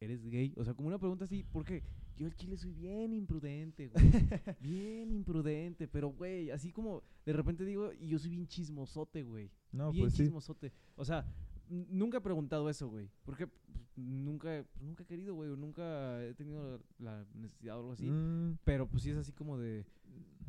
¿eres 0.00 0.24
gay? 0.28 0.54
O 0.56 0.64
sea, 0.64 0.74
como 0.74 0.88
una 0.88 0.98
pregunta 0.98 1.24
así, 1.24 1.44
porque 1.52 1.82
yo 2.16 2.26
al 2.26 2.34
chile 2.34 2.56
soy 2.56 2.72
bien 2.72 3.12
imprudente, 3.12 3.88
güey. 3.88 4.04
bien 4.60 5.12
imprudente, 5.12 5.88
pero 5.88 6.08
güey, 6.10 6.50
así 6.50 6.72
como 6.72 7.02
de 7.24 7.32
repente 7.32 7.64
digo, 7.64 7.92
y 7.92 8.08
yo 8.08 8.18
soy 8.18 8.30
bien 8.30 8.46
chismosote, 8.46 9.22
güey. 9.22 9.50
No, 9.72 9.90
bien 9.90 10.04
pues 10.04 10.14
sí. 10.14 10.24
chismosote. 10.24 10.72
O 10.96 11.04
sea, 11.04 11.24
nunca 11.68 12.18
he 12.18 12.20
preguntado 12.20 12.68
eso, 12.70 12.88
güey. 12.88 13.10
Porque 13.24 13.46
pues, 13.46 13.86
nunca, 13.96 14.58
he- 14.58 14.64
pues, 14.64 14.82
nunca 14.84 15.02
he 15.02 15.06
querido, 15.06 15.34
güey. 15.34 15.50
o 15.50 15.56
Nunca 15.56 16.22
he 16.24 16.34
tenido 16.34 16.80
la 16.98 17.24
necesidad 17.34 17.76
o 17.76 17.80
algo 17.80 17.92
así. 17.92 18.08
Mm, 18.08 18.58
Pero 18.64 18.86
pues 18.88 19.02
sí 19.02 19.10
es 19.10 19.16
así 19.16 19.32
como 19.32 19.58
de, 19.58 19.84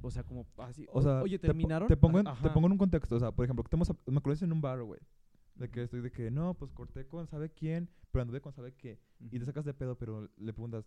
o 0.02 0.10
sea, 0.12 0.24
como 0.24 0.46
así. 0.58 0.86
o 0.92 1.02
sea, 1.02 1.22
oye, 1.22 1.38
te 1.40 1.48
po- 1.48 1.54
¿terminaron? 1.54 1.88
Te, 1.88 1.98
pongo 1.98 2.20
en, 2.20 2.28
Ajá, 2.28 2.48
te 2.48 2.54
pongo 2.54 2.68
en 2.68 2.74
un 2.74 2.78
contexto. 2.78 3.16
O 3.16 3.20
sea, 3.20 3.32
por 3.32 3.46
ejemplo, 3.46 3.64
que 3.64 3.68
estamos 3.68 3.92
me 4.06 4.22
conoces 4.22 4.44
en 4.44 4.52
un 4.54 4.62
bar, 4.62 4.82
güey. 4.84 5.00
De 5.60 5.70
que 5.70 5.84
estoy 5.84 6.02
de 6.02 6.12
que, 6.12 6.32
no, 6.32 6.54
pues 6.54 6.72
corté 6.72 7.06
con 7.06 7.28
sabe 7.28 7.52
quién, 7.52 7.90
pero 8.12 8.22
anduve 8.24 8.42
con 8.42 8.54
sabe 8.54 8.74
qué. 8.74 9.00
Y 9.20 9.38
te 9.40 9.46
sacas 9.46 9.66
de 9.66 9.74
pedo, 9.74 9.98
pero 9.98 10.30
le 10.38 10.54
preguntas, 10.54 10.86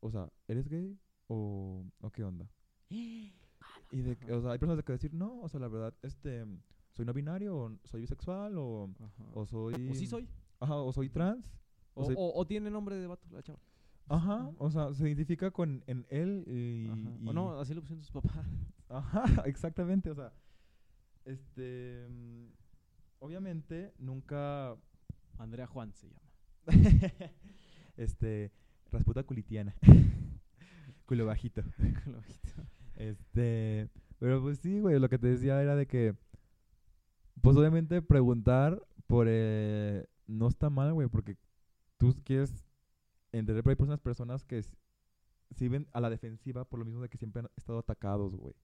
o 0.00 0.10
sea, 0.10 0.30
¿eres 0.48 0.68
gay 0.68 0.96
o, 1.28 1.84
o 2.00 2.10
qué 2.10 2.24
onda? 2.24 2.48
Y 3.90 4.00
de, 4.00 4.16
o 4.32 4.40
sea, 4.40 4.52
hay 4.52 4.58
personas 4.58 4.78
de 4.78 4.82
que 4.84 4.92
decir, 4.92 5.12
no, 5.12 5.40
o 5.40 5.48
sea, 5.48 5.60
la 5.60 5.68
verdad, 5.68 5.94
este, 6.02 6.44
soy 6.92 7.04
no 7.04 7.12
binario, 7.12 7.56
o 7.56 7.78
soy 7.84 8.00
bisexual, 8.00 8.56
o, 8.56 8.90
Ajá. 8.98 9.24
o 9.34 9.44
soy... 9.46 9.90
O 9.90 9.94
sí 9.94 10.06
soy. 10.06 10.28
Ajá, 10.60 10.76
o 10.76 10.92
soy 10.92 11.08
trans. 11.10 11.44
O, 11.94 12.04
soy- 12.06 12.14
o- 12.18 12.46
tiene 12.46 12.70
nombre 12.70 12.96
de 12.96 13.06
vato, 13.06 13.28
la 13.30 13.42
chava. 13.42 13.58
Ajá, 14.08 14.50
o 14.58 14.70
sea, 14.70 14.92
se 14.94 15.06
identifica 15.06 15.50
con 15.50 15.84
en 15.86 16.06
él 16.08 16.44
y... 16.46 16.86
Y- 17.22 17.28
O 17.28 17.32
no, 17.34 17.58
así 17.60 17.74
lo 17.74 17.82
pusieron 17.82 18.02
sus 18.02 18.12
papás. 18.12 18.46
Ajá, 18.88 19.24
exactamente, 19.46 20.10
o 20.10 20.14
sea, 20.14 20.32
este... 21.24 22.08
Obviamente, 23.22 23.92
nunca... 23.98 24.76
Andrea 25.38 25.68
Juan 25.68 25.92
se 25.92 26.08
llama. 26.08 26.28
este, 27.96 28.50
rasputa 28.90 29.22
culitiana. 29.22 29.76
Culo 31.06 31.26
bajito. 31.26 31.62
Con 32.04 32.12
lo 32.14 32.18
bajito. 32.18 32.48
Este, 32.96 33.88
pero 34.18 34.42
pues 34.42 34.58
sí, 34.58 34.80
güey, 34.80 34.98
lo 34.98 35.08
que 35.08 35.20
te 35.20 35.28
decía 35.28 35.62
era 35.62 35.76
de 35.76 35.86
que, 35.86 36.16
pues 37.40 37.56
obviamente 37.56 38.02
preguntar 38.02 38.84
por, 39.06 39.28
eh, 39.28 40.04
no 40.26 40.48
está 40.48 40.68
mal, 40.68 40.92
güey, 40.92 41.06
porque 41.06 41.36
tú 41.98 42.16
quieres 42.24 42.52
entender, 43.30 43.62
pero 43.62 43.70
hay 43.70 43.76
personas, 43.76 44.00
personas 44.00 44.44
que 44.44 44.62
sí 45.54 45.68
ven 45.68 45.86
a 45.92 46.00
la 46.00 46.10
defensiva 46.10 46.64
por 46.64 46.80
lo 46.80 46.84
mismo 46.84 47.02
de 47.02 47.08
que 47.08 47.18
siempre 47.18 47.40
han 47.40 47.50
estado 47.56 47.78
atacados, 47.78 48.34
güey. 48.34 48.56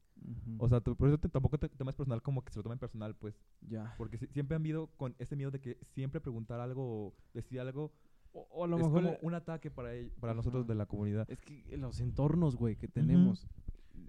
O 0.59 0.68
sea, 0.68 0.81
tú- 0.81 0.96
por 0.96 1.09
eso 1.09 1.18
te- 1.18 1.28
tampoco 1.28 1.59
te 1.59 1.68
tomas 1.68 1.94
personal 1.94 2.20
como 2.22 2.42
que 2.44 2.52
se 2.52 2.59
lo 2.59 2.62
tomen 2.64 2.78
personal, 2.78 3.14
pues, 3.14 3.40
ya. 3.61 3.94
porque 3.96 4.18
si- 4.18 4.26
siempre 4.28 4.57
han 4.57 4.62
vivido 4.62 4.88
con 4.96 5.14
ese 5.18 5.37
miedo 5.37 5.50
de 5.50 5.61
que 5.61 5.78
siempre 5.94 6.20
preguntar 6.20 6.61
algo 6.61 7.07
o 7.09 7.14
decir 7.35 7.61
algo 7.61 7.92
O, 8.33 8.46
o 8.50 8.64
a 8.64 8.66
lo 8.68 8.76
es 8.76 8.83
mejor. 8.83 9.02
como 9.02 9.18
un 9.22 9.35
ataque 9.35 9.70
para, 9.70 9.90
para 10.20 10.35
nosotros 10.35 10.66
de 10.66 10.74
la 10.74 10.87
comunidad. 10.87 11.31
Es 11.31 11.40
que 11.40 11.76
los 11.76 12.00
entornos, 12.00 12.57
güey, 12.57 12.76
que 12.76 12.88
tenemos. 12.88 13.46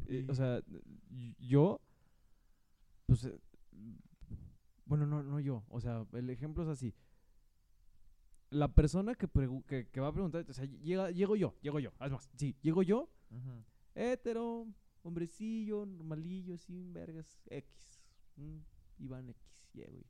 eh, 0.08 0.26
Y- 0.28 0.30
o 0.32 0.34
sea, 0.36 0.62
yo. 1.40 1.80
Pues. 3.06 3.26
eh, 3.26 3.40
bueno, 4.86 5.06
no, 5.06 5.22
no 5.24 5.40
yo. 5.40 5.64
O 5.70 5.80
sea, 5.80 6.06
el 6.14 6.30
ejemplo 6.30 6.64
es 6.64 6.70
así. 6.70 6.94
La 8.50 8.68
persona 8.74 9.14
que, 9.14 9.28
que, 9.68 9.88
que 9.90 10.00
va 10.02 10.08
a 10.08 10.12
preguntar, 10.14 10.44
o 10.50 10.54
sea, 10.54 10.66
llega, 10.66 11.12
llego 11.12 11.36
yo, 11.36 11.56
llego 11.62 11.80
yo. 11.80 11.92
Es 12.02 12.12
más, 12.12 12.28
sí, 12.36 12.56
llego 12.64 12.82
yo, 12.82 13.08
hetero, 13.94 14.66
hombrecillo, 15.04 15.86
normalillo, 15.86 16.58
sin 16.58 16.94
vergas, 16.94 17.42
X. 17.50 18.02
un 18.38 18.64
Iván 19.00 19.30
X, 19.30 19.42
llego 19.74 19.98
y, 19.98 20.06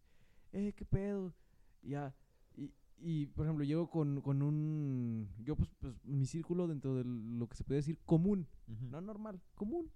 eh, 0.51 0.73
¿qué 0.73 0.85
pedo? 0.85 1.33
Ya, 1.81 2.15
y, 2.55 2.71
y 2.97 3.27
por 3.27 3.45
ejemplo, 3.45 3.63
llego 3.63 3.89
con, 3.89 4.21
con 4.21 4.41
un, 4.41 5.29
yo 5.43 5.55
pues, 5.55 5.69
pues, 5.79 5.93
mi 6.03 6.25
círculo 6.25 6.67
dentro 6.67 6.95
de 6.95 7.03
lo 7.05 7.47
que 7.47 7.55
se 7.55 7.63
puede 7.63 7.79
decir 7.79 7.99
común, 8.05 8.47
no 8.67 9.01
normal, 9.01 9.41
común. 9.55 9.91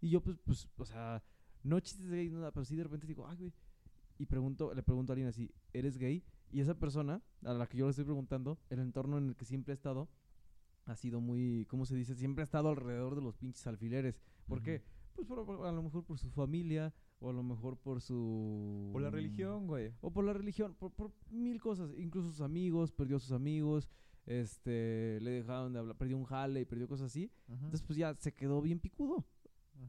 Y 0.00 0.10
yo 0.10 0.22
pues, 0.22 0.36
pues, 0.44 0.68
o 0.76 0.84
sea, 0.84 1.22
no 1.62 1.80
chistes 1.80 2.10
gay, 2.10 2.30
nada, 2.30 2.52
pero 2.52 2.64
sí 2.64 2.76
de 2.76 2.84
repente 2.84 3.06
digo, 3.06 3.26
ay, 3.26 3.36
güey. 3.38 3.52
Y 4.18 4.26
pregunto, 4.26 4.72
le 4.72 4.82
pregunto 4.82 5.12
a 5.12 5.14
alguien 5.14 5.28
así, 5.28 5.50
¿eres 5.72 5.98
gay? 5.98 6.22
Y 6.50 6.60
esa 6.60 6.74
persona, 6.78 7.22
a 7.42 7.52
la 7.52 7.66
que 7.66 7.76
yo 7.76 7.86
le 7.86 7.90
estoy 7.90 8.04
preguntando, 8.04 8.58
el 8.70 8.78
entorno 8.78 9.18
en 9.18 9.28
el 9.28 9.36
que 9.36 9.44
siempre 9.44 9.72
ha 9.72 9.74
estado, 9.74 10.08
ha 10.86 10.96
sido 10.96 11.20
muy, 11.20 11.66
¿cómo 11.68 11.84
se 11.84 11.94
dice? 11.96 12.14
Siempre 12.14 12.42
ha 12.42 12.44
estado 12.44 12.68
alrededor 12.70 13.14
de 13.16 13.22
los 13.22 13.36
pinches 13.36 13.66
alfileres. 13.66 14.18
¿Por 14.46 14.62
qué? 14.62 14.82
Pues 15.14 15.26
por- 15.26 15.44
por- 15.44 15.66
a 15.66 15.72
lo 15.72 15.82
mejor 15.82 16.04
por 16.04 16.18
su 16.18 16.30
familia, 16.30 16.94
o 17.20 17.30
a 17.30 17.32
lo 17.32 17.42
mejor 17.42 17.76
por 17.78 18.00
su... 18.00 18.90
Por 18.92 19.02
la 19.02 19.10
religión, 19.10 19.66
güey. 19.66 19.92
O 20.00 20.12
por 20.12 20.24
la 20.24 20.32
religión, 20.32 20.74
por, 20.74 20.92
por 20.92 21.12
mil 21.30 21.60
cosas. 21.60 21.90
Incluso 21.98 22.28
sus 22.28 22.40
amigos, 22.40 22.92
perdió 22.92 23.16
a 23.16 23.20
sus 23.20 23.32
amigos, 23.32 23.88
este, 24.26 25.18
le 25.20 25.30
dejaron 25.30 25.72
de 25.72 25.78
hablar, 25.78 25.96
perdió 25.96 26.16
un 26.16 26.24
jale 26.24 26.60
y 26.60 26.64
perdió 26.64 26.86
cosas 26.88 27.06
así. 27.06 27.30
Entonces, 27.48 27.82
pues 27.82 27.98
ya 27.98 28.14
se 28.14 28.32
quedó 28.34 28.60
bien 28.62 28.78
picudo. 28.78 29.24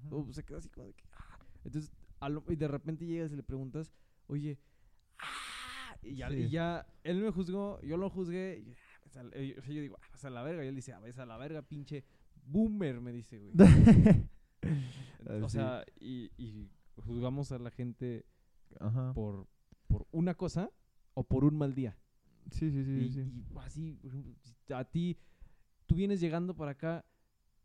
O 0.10 0.32
se 0.34 0.44
quedó 0.44 0.58
así 0.58 0.70
como 0.70 0.88
de 0.88 0.94
que. 0.94 1.04
ah. 1.14 1.40
Entonces, 1.64 1.92
a 2.20 2.30
lo- 2.30 2.44
y 2.50 2.56
de 2.56 2.68
repente 2.68 3.06
llegas 3.06 3.32
y 3.32 3.36
le 3.36 3.44
preguntas, 3.44 3.94
oye, 4.28 4.58
y 6.02 6.16
ya, 6.16 6.30
Sí. 6.30 6.36
y 6.38 6.50
ya 6.50 6.86
él 7.04 7.22
me 7.22 7.32
juzgó, 7.32 7.82
yo 7.82 7.98
lo 7.98 8.10
juzgué. 8.10 8.60
Y, 8.66 8.72
ah, 8.72 8.76
a 9.18 9.24
la- 9.24 9.32
eh, 9.34 9.56
o 9.58 9.62
sea, 9.62 9.74
yo 9.74 9.82
digo, 9.82 9.98
ah, 10.02 10.08
vas 10.12 10.26
a 10.26 10.30
la 10.30 10.44
verga. 10.44 10.64
Y 10.64 10.68
él 10.68 10.76
dice, 10.76 10.94
ah, 10.94 11.00
vas 11.00 11.18
a 11.20 11.26
la 11.26 11.38
verga, 11.38 11.62
pinche 11.62 12.04
boomer, 12.46 13.02
me 13.02 13.12
dice, 13.12 13.40
güey. 13.40 13.54
O 15.44 15.50
sea, 15.50 15.84
y, 16.00 16.32
y 16.38 16.70
juzgamos 17.06 17.52
a 17.52 17.60
la 17.60 17.70
gente 17.70 18.26
Ajá. 18.80 19.14
por, 19.14 19.48
por 19.88 20.08
una 20.12 20.34
cosa 20.36 20.72
o 21.14 21.24
por 21.24 21.44
un 21.44 21.58
mal 21.58 21.76
día. 21.76 21.98
Sí, 22.52 22.72
sí, 22.72 22.84
sí, 22.86 22.92
y, 22.92 23.12
sí. 23.12 23.20
y 23.22 23.58
así, 23.60 24.00
a 24.74 24.84
ti, 24.86 25.18
tú 25.86 25.96
vienes 25.96 26.22
llegando 26.22 26.56
para 26.56 26.72
acá 26.72 27.06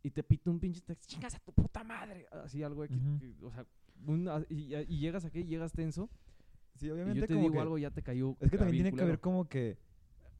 y 0.02 0.10
te 0.10 0.22
pita 0.24 0.50
un 0.50 0.58
pinche 0.58 0.80
taxi, 0.80 1.06
chingas 1.06 1.34
a 1.36 1.38
tu 1.38 1.52
puta 1.52 1.84
madre. 1.84 2.26
Así 2.32 2.62
algo, 2.64 2.82
que- 2.82 3.34
o 3.42 3.50
sea, 3.52 3.64
y, 4.48 4.74
y 4.74 4.98
llegas 4.98 5.24
aquí, 5.24 5.44
llegas 5.44 5.72
tenso, 5.72 6.10
Sí, 6.74 6.86
y 6.86 6.90
obviamente 6.90 7.20
yo 7.20 7.26
te 7.26 7.34
como 7.34 7.42
digo 7.44 7.52
que- 7.54 7.60
algo, 7.60 7.78
ya 7.78 7.90
te 7.90 8.02
cayó. 8.02 8.36
Es 8.40 8.50
que 8.50 8.58
también 8.58 8.82
tiene 8.84 8.96
que 8.98 9.04
ver 9.04 9.20
como 9.20 9.48
que 9.48 9.78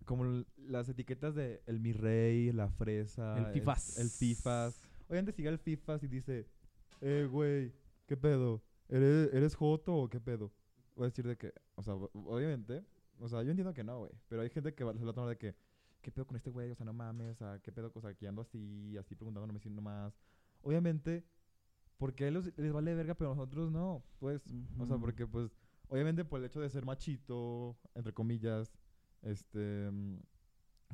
como 0.04 0.44
las 0.56 0.88
etiquetas 0.88 1.34
de 1.34 1.62
el 1.66 1.80
mi 1.80 1.92
rey, 1.92 2.52
la 2.52 2.68
fresa, 2.68 3.36
El 3.38 3.46
fifas. 3.52 3.98
el 3.98 4.08
fifas. 4.10 4.80
Obviamente 5.08 5.32
sigue 5.32 5.48
el 5.48 5.58
fifas 5.58 6.02
y 6.02 6.08
dice, 6.08 6.46
"Eh, 7.00 7.28
güey, 7.30 7.72
¿qué 8.06 8.16
pedo? 8.16 8.62
¿Eres 8.88 9.32
eres 9.32 9.54
joto 9.54 9.94
o 9.96 10.08
qué 10.08 10.20
pedo?" 10.20 10.52
Voy 10.96 11.04
a 11.04 11.08
decir 11.08 11.26
de 11.26 11.36
que, 11.36 11.52
o 11.74 11.82
sea, 11.82 11.94
obviamente, 11.94 12.84
o 13.18 13.28
sea, 13.28 13.42
yo 13.42 13.50
entiendo 13.50 13.72
que 13.74 13.84
no, 13.84 13.98
güey, 13.98 14.12
pero 14.28 14.42
hay 14.42 14.50
gente 14.50 14.74
que 14.74 14.84
va- 14.84 14.96
se 14.96 15.04
lo 15.04 15.12
toma 15.14 15.28
de 15.28 15.38
que 15.38 15.54
¿qué 16.02 16.10
pedo 16.10 16.26
con 16.26 16.36
este 16.36 16.50
güey? 16.50 16.70
O 16.70 16.74
sea, 16.74 16.84
no 16.84 16.92
mames, 16.92 17.30
o 17.30 17.34
sea, 17.38 17.60
¿qué 17.60 17.70
pedo? 17.70 17.92
O 17.94 18.00
sea, 18.00 18.12
que 18.14 18.26
ando 18.26 18.42
así, 18.42 18.96
así 18.98 19.14
preguntándome 19.14 19.60
si 19.60 19.70
no 19.70 19.80
más. 19.82 20.12
Obviamente, 20.62 21.24
porque 21.96 22.24
a 22.24 22.28
ellos 22.28 22.50
les 22.56 22.72
vale 22.72 22.92
verga, 22.94 23.14
pero 23.14 23.30
a 23.32 23.34
nosotros 23.36 23.70
no, 23.70 24.02
pues, 24.18 24.42
o 24.78 24.86
sea, 24.86 24.96
porque 24.98 25.26
pues 25.28 25.50
obviamente 25.88 26.24
por 26.24 26.40
el 26.40 26.46
hecho 26.46 26.60
de 26.60 26.68
ser 26.70 26.84
machito, 26.84 27.76
entre 27.94 28.12
comillas, 28.12 28.72
este, 29.22 29.90
mm, 29.90 30.18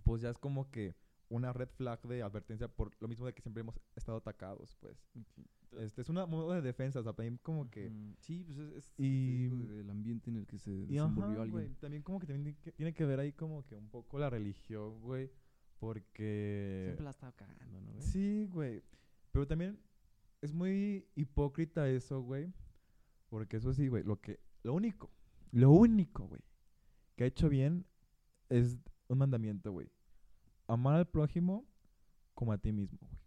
pues 0.05 0.23
ya 0.23 0.31
es 0.31 0.39
como 0.39 0.71
que 0.71 0.95
una 1.29 1.53
red 1.53 1.69
flag 1.69 2.01
de 2.09 2.23
advertencia 2.23 2.69
por 2.69 2.91
lo 3.01 3.09
mismo 3.09 3.27
de 3.27 3.35
que 3.35 3.43
siempre 3.43 3.61
hemos 3.61 3.79
estado 3.97 4.19
atacados, 4.19 4.77
pues. 4.81 4.97
Este 5.79 6.01
es 6.01 6.09
una 6.09 6.25
modo 6.25 6.53
de 6.53 6.63
defensa, 6.63 7.01
o 7.01 7.03
sea, 7.03 7.13
también 7.13 7.39
como 7.43 7.69
que. 7.71 7.93
Sí, 8.21 8.43
pues 8.45 8.59
es, 8.59 8.75
es 8.77 8.93
Y- 8.97 9.45
el 9.81 9.91
ambiente 9.91 10.31
en 10.31 10.37
el 10.39 10.47
que 10.47 10.59
se 10.59 10.71
desenvolvió 10.87 11.35
ajá, 11.35 11.43
alguien. 11.43 11.75
también 11.77 12.03
como 12.03 12.19
que 12.19 12.27
también 12.27 12.45
tiene 12.55 12.59
que, 12.63 12.73
tiene 12.73 12.95
que 12.95 13.05
ver 13.05 13.21
ahí 13.21 13.33
como 13.33 13.67
que 13.67 13.77
un 13.77 13.89
poco 13.91 14.19
la 14.19 14.31
religión, 14.31 14.99
güey, 15.03 15.31
porque 15.79 16.85
Siempre 16.87 17.05
la 17.05 17.11
estaba 17.11 17.33
cagando, 17.33 17.81
¿no, 17.83 17.93
güey? 17.93 18.03
Sí, 18.03 18.47
güey. 18.51 18.83
Pero 19.31 19.47
también 19.47 19.79
es 20.41 20.53
muy 20.55 21.07
hipócrita 21.15 21.89
eso, 21.91 22.23
güey. 22.23 22.53
Porque 23.29 23.59
eso 23.59 23.75
sí, 23.75 23.89
güey, 23.89 24.03
lo 24.05 24.19
que 24.21 24.41
lo 24.63 24.73
único, 24.73 25.11
lo 25.53 25.71
único, 25.71 26.27
güey, 26.27 26.41
que 27.15 27.25
ha 27.25 27.27
hecho 27.27 27.51
bien 27.51 27.85
es 28.49 28.79
un 29.09 29.19
mandamiento, 29.19 29.73
güey. 29.73 29.91
Amar 30.67 30.97
al 30.97 31.07
prójimo 31.07 31.67
como 32.35 32.53
a 32.53 32.59
ti 32.59 32.73
mismo, 32.73 32.99
güey. 33.01 33.21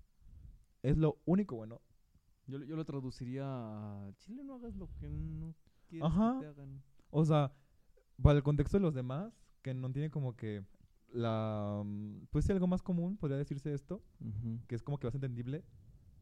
Es 0.84 0.98
lo 0.98 1.22
único 1.26 1.56
bueno. 1.56 1.82
Yo, 2.48 2.64
yo 2.64 2.76
lo 2.76 2.86
traduciría 2.86 3.46
a 3.46 4.12
Chile 4.18 4.44
no 4.44 4.56
hagas 4.56 4.76
lo 4.76 4.90
que 4.96 5.10
no 5.10 5.54
quieres 5.88 6.08
Ajá. 6.08 6.36
que 6.40 6.46
te 6.46 6.48
hagan. 6.48 6.84
O 7.10 7.24
sea, 7.24 7.54
para 8.22 8.38
el 8.38 8.44
contexto 8.44 8.78
de 8.78 8.82
los 8.84 8.94
demás, 8.94 9.34
que 9.62 9.74
no 9.74 9.92
tiene 9.92 10.10
como 10.10 10.36
que 10.36 10.66
la 11.10 11.84
pues 12.30 12.50
algo 12.50 12.68
más 12.68 12.82
común, 12.82 13.18
podría 13.18 13.38
decirse 13.38 13.74
esto, 13.74 14.04
Ujú. 14.20 14.60
que 14.68 14.76
es 14.76 14.84
como 14.84 14.98
que 14.98 15.08
más 15.08 15.16
entendible, 15.16 15.64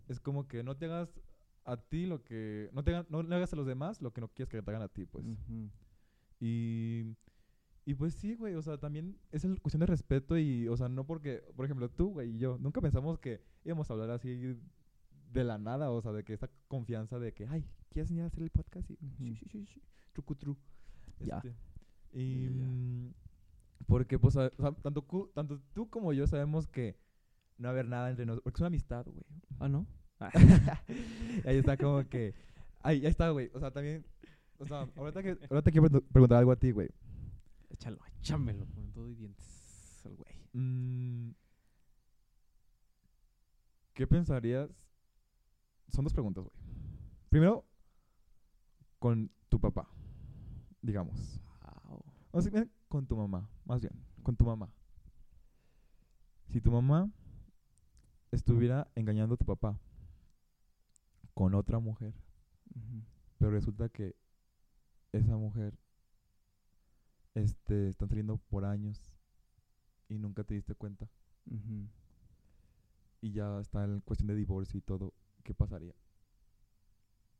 es 0.07 0.19
como 0.19 0.47
que 0.47 0.63
no 0.63 0.75
te 0.75 0.85
hagas 0.85 1.19
a 1.63 1.77
ti 1.77 2.05
lo 2.05 2.23
que 2.23 2.69
no 2.73 2.83
te 2.83 3.05
no 3.09 3.21
le 3.21 3.35
hagas 3.35 3.53
a 3.53 3.55
los 3.55 3.67
demás 3.67 4.01
lo 4.01 4.11
que 4.11 4.21
no 4.21 4.27
quieres 4.29 4.49
que 4.49 4.61
te 4.61 4.71
hagan 4.71 4.81
a 4.81 4.87
ti, 4.89 5.05
pues. 5.05 5.25
Ujú. 5.25 5.69
Y 6.39 7.15
y 7.89 7.95
pues 7.95 8.13
sí, 8.13 8.35
güey, 8.35 8.53
o 8.53 8.61
sea, 8.61 8.77
también 8.77 9.17
es 9.31 9.43
cuestión 9.61 9.79
de 9.79 9.87
respeto 9.87 10.37
y, 10.37 10.67
o 10.67 10.77
sea, 10.77 10.89
no 10.89 11.05
porque, 11.07 11.41
por 11.55 11.65
ejemplo, 11.65 11.89
tú, 11.89 12.11
güey, 12.11 12.35
y 12.35 12.37
yo 12.37 12.57
nunca 12.59 12.81
pensamos 12.81 13.17
que 13.17 13.41
íbamos 13.65 13.89
a 13.89 13.93
hablar 13.93 14.11
así 14.11 14.55
de 15.31 15.43
la 15.43 15.57
nada, 15.57 15.89
o 15.89 15.99
sea, 15.99 16.11
de 16.11 16.23
que 16.23 16.33
esta 16.33 16.49
confianza 16.67 17.17
de 17.17 17.33
que, 17.33 17.47
ay, 17.47 17.65
¿quieres 17.89 18.09
venir 18.09 18.25
a 18.25 18.27
hacer 18.27 18.43
el 18.43 18.51
podcast? 18.51 18.89
Y, 18.91 18.95
sí, 19.17 19.35
sí, 19.35 19.45
sí, 19.51 19.65
sí, 19.65 19.81
trucutru. 20.13 20.55
Ya. 21.19 21.37
Este, 21.37 21.55
y 22.13 22.49
mm, 22.49 23.13
porque, 23.87 24.19
pues, 24.19 24.37
a- 24.37 24.51
o 24.55 24.61
sea, 24.61 24.71
tanto, 24.73 25.01
cu- 25.01 25.31
tanto 25.33 25.59
tú 25.73 25.89
como 25.89 26.13
yo 26.13 26.27
sabemos 26.27 26.67
que 26.67 26.95
no 27.57 27.63
va 27.63 27.69
a 27.69 27.73
haber 27.73 27.87
nada 27.87 28.09
entre 28.11 28.25
nosotros, 28.27 28.43
porque 28.43 28.57
es 28.57 28.61
una 28.61 28.67
amistad, 28.67 29.05
güey. 29.05 29.25
Ah, 29.59 29.67
¿no? 29.67 29.87
Ahí 31.45 31.57
está 31.57 31.75
como 31.75 32.07
que, 32.07 32.33
ahí, 32.81 32.99
ya 32.99 33.09
está, 33.09 33.29
güey, 33.31 33.49
o 33.53 33.59
sea, 33.59 33.71
también, 33.71 34.05
o 34.59 34.65
sea, 34.67 34.87
ahorita 34.95 35.23
que, 35.23 35.37
ahorita 35.49 35.71
quiero 35.71 35.89
preguntar 36.11 36.37
algo 36.37 36.51
a 36.51 36.55
ti, 36.55 36.71
güey. 36.71 36.89
Échalo, 37.79 37.97
échamelo 38.19 38.67
con 38.73 38.91
todo 38.91 39.09
y 39.09 39.15
dientes 39.15 40.01
al 40.05 40.13
güey. 40.17 40.49
Mm, 40.51 41.31
¿Qué 43.93 44.05
pensarías? 44.05 44.69
Son 45.87 46.03
dos 46.03 46.11
preguntas, 46.11 46.43
güey. 46.43 46.55
Primero, 47.29 47.65
con 48.99 49.31
tu 49.47 49.61
papá, 49.61 49.89
digamos. 50.81 51.41
Wow. 51.87 52.03
Vamos 52.33 52.47
a 52.47 52.57
ir 52.57 52.69
con 52.89 53.07
tu 53.07 53.15
mamá, 53.15 53.49
más 53.63 53.79
bien, 53.79 53.93
con 54.23 54.35
tu 54.35 54.43
mamá. 54.43 54.69
Si 56.49 56.59
tu 56.59 56.71
mamá 56.71 57.09
estuviera 58.31 58.91
engañando 58.93 59.35
a 59.35 59.37
tu 59.37 59.45
papá 59.45 59.79
con 61.33 61.53
otra 61.55 61.79
mujer, 61.79 62.13
pero 63.37 63.51
resulta 63.51 63.87
que 63.87 64.17
esa 65.13 65.37
mujer 65.37 65.79
este 67.39 67.89
están 67.89 68.09
saliendo 68.09 68.37
por 68.37 68.65
años 68.65 69.11
y 70.07 70.17
nunca 70.17 70.43
te 70.43 70.53
diste 70.55 70.75
cuenta 70.75 71.09
Ujú. 71.49 71.87
y 73.21 73.31
ya 73.31 73.59
está 73.59 73.83
en 73.83 74.01
cuestión 74.01 74.27
de 74.27 74.35
divorcio 74.35 74.77
y 74.77 74.81
todo, 74.81 75.13
¿qué 75.43 75.53
pasaría? 75.53 75.93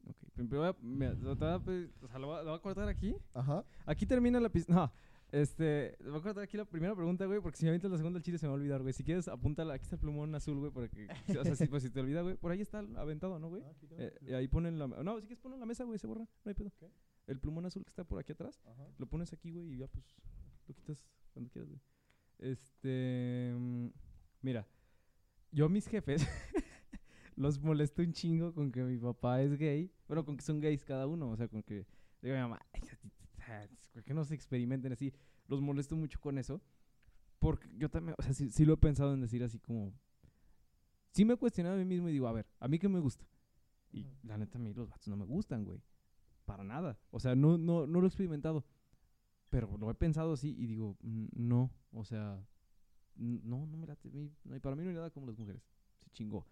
Ok, 0.08 0.18
primero 0.34 0.60
voy 0.60 0.70
a, 0.70 0.76
mira, 0.82 1.14
lo 1.14 1.36
voy 1.36 1.48
a 1.48 1.58
o 1.58 2.08
sea, 2.08 2.20
lo 2.20 2.28
voy 2.28 2.38
a, 2.38 2.44
lo 2.44 2.50
voy 2.52 2.60
a 2.60 2.62
cortar 2.62 2.88
aquí. 2.88 3.16
Ajá. 3.34 3.66
Aquí 3.86 4.06
termina 4.06 4.40
la 4.40 4.50
pista. 4.50 4.74
No, 4.74 4.92
este, 5.32 5.98
voy 6.04 6.18
a 6.20 6.22
cortar 6.22 6.44
aquí 6.44 6.58
la 6.58 6.66
primera 6.66 6.96
pregunta, 6.96 7.26
güey, 7.26 7.42
porque 7.42 7.58
si 7.58 7.66
me 7.66 7.70
avientas 7.70 7.92
la 7.92 7.98
segunda 7.98 8.18
el 8.18 8.24
chile 8.24 8.38
se 8.38 8.46
me 8.46 8.50
va 8.50 8.54
a 8.56 8.60
olvidar, 8.60 8.82
güey. 8.82 8.94
Si 8.94 9.04
quieres, 9.04 9.28
apúntala. 9.28 9.74
Aquí 9.74 9.84
está 9.84 9.96
el 9.96 10.00
plumón 10.00 10.34
azul, 10.34 10.58
güey, 10.58 10.72
para 10.72 10.88
que, 10.88 11.08
o 11.38 11.44
sea, 11.44 11.56
si, 11.56 11.68
pues, 11.68 11.84
si 11.84 11.90
te 11.90 12.00
olvida, 12.00 12.22
güey, 12.22 12.36
por 12.36 12.52
ahí 12.52 12.62
está 12.62 12.80
aventado, 12.80 13.38
¿no, 13.40 13.50
güey? 13.50 13.62
Eh, 13.98 14.18
y 14.22 14.34
ahí 14.34 14.48
ponen 14.48 14.80
la, 14.80 14.88
no, 14.88 15.20
si 15.20 15.28
quieres 15.28 15.40
poner 15.40 15.56
en 15.58 15.60
la 15.60 15.66
mesa, 15.66 15.84
güey, 15.84 16.00
se 16.00 16.08
borra, 16.08 16.22
no 16.22 16.50
hay 16.50 16.54
pedo. 16.56 16.72
¿Qué? 16.80 16.90
El 17.30 17.40
plumón 17.40 17.66
azul 17.66 17.84
que 17.84 17.90
está 17.90 18.04
por 18.04 18.20
aquí 18.20 18.32
atrás, 18.32 18.60
lo 18.98 19.06
pones 19.08 19.32
aquí, 19.34 19.52
güey, 19.52 19.74
y 19.74 19.78
ya, 19.78 19.88
pues, 19.88 20.04
lo 20.68 20.74
quitas 20.74 21.06
cuando 21.32 21.52
quieras, 21.52 21.70
güey. 21.70 21.82
Este, 22.40 23.54
mm, 23.56 23.88
mira, 24.42 24.68
yo 25.52 25.66
a 25.66 25.70
mis 25.70 25.88
jefes 25.88 26.22
los 27.36 27.60
molesto 27.60 28.02
un 28.02 28.14
chingo 28.14 28.54
con 28.54 28.72
que 28.72 28.84
mi 28.84 28.98
papá 28.98 29.42
es 29.44 29.58
gay, 29.58 29.92
bueno, 30.08 30.26
con 30.26 30.38
que 30.38 30.44
son 30.44 30.60
gays 30.60 30.84
cada 30.84 31.06
uno, 31.06 31.30
o 31.30 31.38
sea, 31.38 31.48
con 31.48 31.62
que, 31.62 31.86
digo 32.22 32.34
a 32.34 32.38
mi 32.38 32.42
mamá, 32.42 32.60
"Ay, 32.74 32.82
¿por 33.94 34.04
qué 34.04 34.14
no 34.14 34.24
se 34.24 34.34
experimenten 34.34 34.92
así? 34.92 35.14
Los 35.48 35.62
molesto 35.62 35.96
mucho 35.96 36.20
con 36.20 36.38
eso, 36.40 36.62
porque 37.38 37.70
yo 37.78 37.90
también, 37.90 38.16
o 38.18 38.24
sea, 38.24 38.34
sí, 38.34 38.50
sí 38.50 38.66
lo 38.66 38.74
he 38.74 38.78
pensado 38.78 39.14
en 39.14 39.22
decir 39.22 39.44
así 39.44 39.60
como, 39.60 39.94
sí 41.12 41.26
me 41.26 41.36
he 41.36 41.38
cuestionado 41.38 41.76
a 41.76 41.80
mí 41.80 41.86
mismo 41.86 42.10
y 42.10 42.14
digo, 42.14 42.28
a 42.28 42.32
ver, 42.34 42.48
¿a 42.60 42.68
mí 42.68 42.80
qué 42.80 42.90
me 42.90 43.00
gusta? 43.00 43.26
Y 43.92 44.08
la 44.24 44.38
neta, 44.38 44.58
a 44.58 44.62
mí 44.62 44.74
los 44.74 44.90
vatos 44.90 45.08
no 45.08 45.18
me 45.18 45.26
gustan, 45.26 45.64
güey. 45.64 45.82
Para 46.50 46.64
nada. 46.64 46.98
O 47.12 47.20
sea, 47.20 47.36
no, 47.36 47.60
no, 47.60 47.86
no 47.86 48.00
lo 48.00 48.08
he 48.08 48.10
experimentado. 48.10 48.66
Pero 49.52 49.78
lo 49.78 49.92
he 49.92 49.94
pensado 49.94 50.34
así 50.34 50.56
y 50.58 50.66
digo, 50.66 50.98
"Mm, 51.02 51.28
no. 51.34 51.70
O 51.92 52.04
sea, 52.04 52.44
no, 53.16 53.68
no 53.68 53.78
me 53.78 53.86
late. 53.86 54.10
mí- 54.10 54.32
no, 54.44 54.56
y 54.56 54.60
para 54.60 54.76
mí 54.76 54.82
no 54.82 54.90
hay 54.90 54.96
nada 54.96 55.12
como 55.12 55.28
las 55.28 55.38
mujeres. 55.38 55.62
Se 56.04 56.10
chingó. 56.10 56.48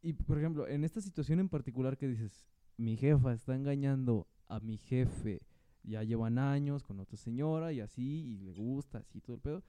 Y, 0.00 0.14
por 0.14 0.38
ejemplo, 0.38 0.66
en 0.68 0.84
esta 0.84 1.02
situación 1.02 1.38
en 1.40 1.48
particular 1.50 1.98
que 1.98 2.08
dices, 2.08 2.46
mi 2.78 2.96
jefa 2.96 3.34
está 3.34 3.54
engañando 3.54 4.26
a 4.48 4.60
mi 4.60 4.78
jefe, 4.78 5.42
ya 5.82 6.02
llevan 6.02 6.38
años 6.38 6.82
con 6.82 6.98
otra 7.00 7.16
señora 7.18 7.72
y 7.74 7.80
así, 7.80 8.02
y 8.24 8.38
le 8.38 8.52
gusta, 8.54 8.98
así 8.98 9.20
todo 9.20 9.34
el 9.36 9.42
pedo. 9.42 9.62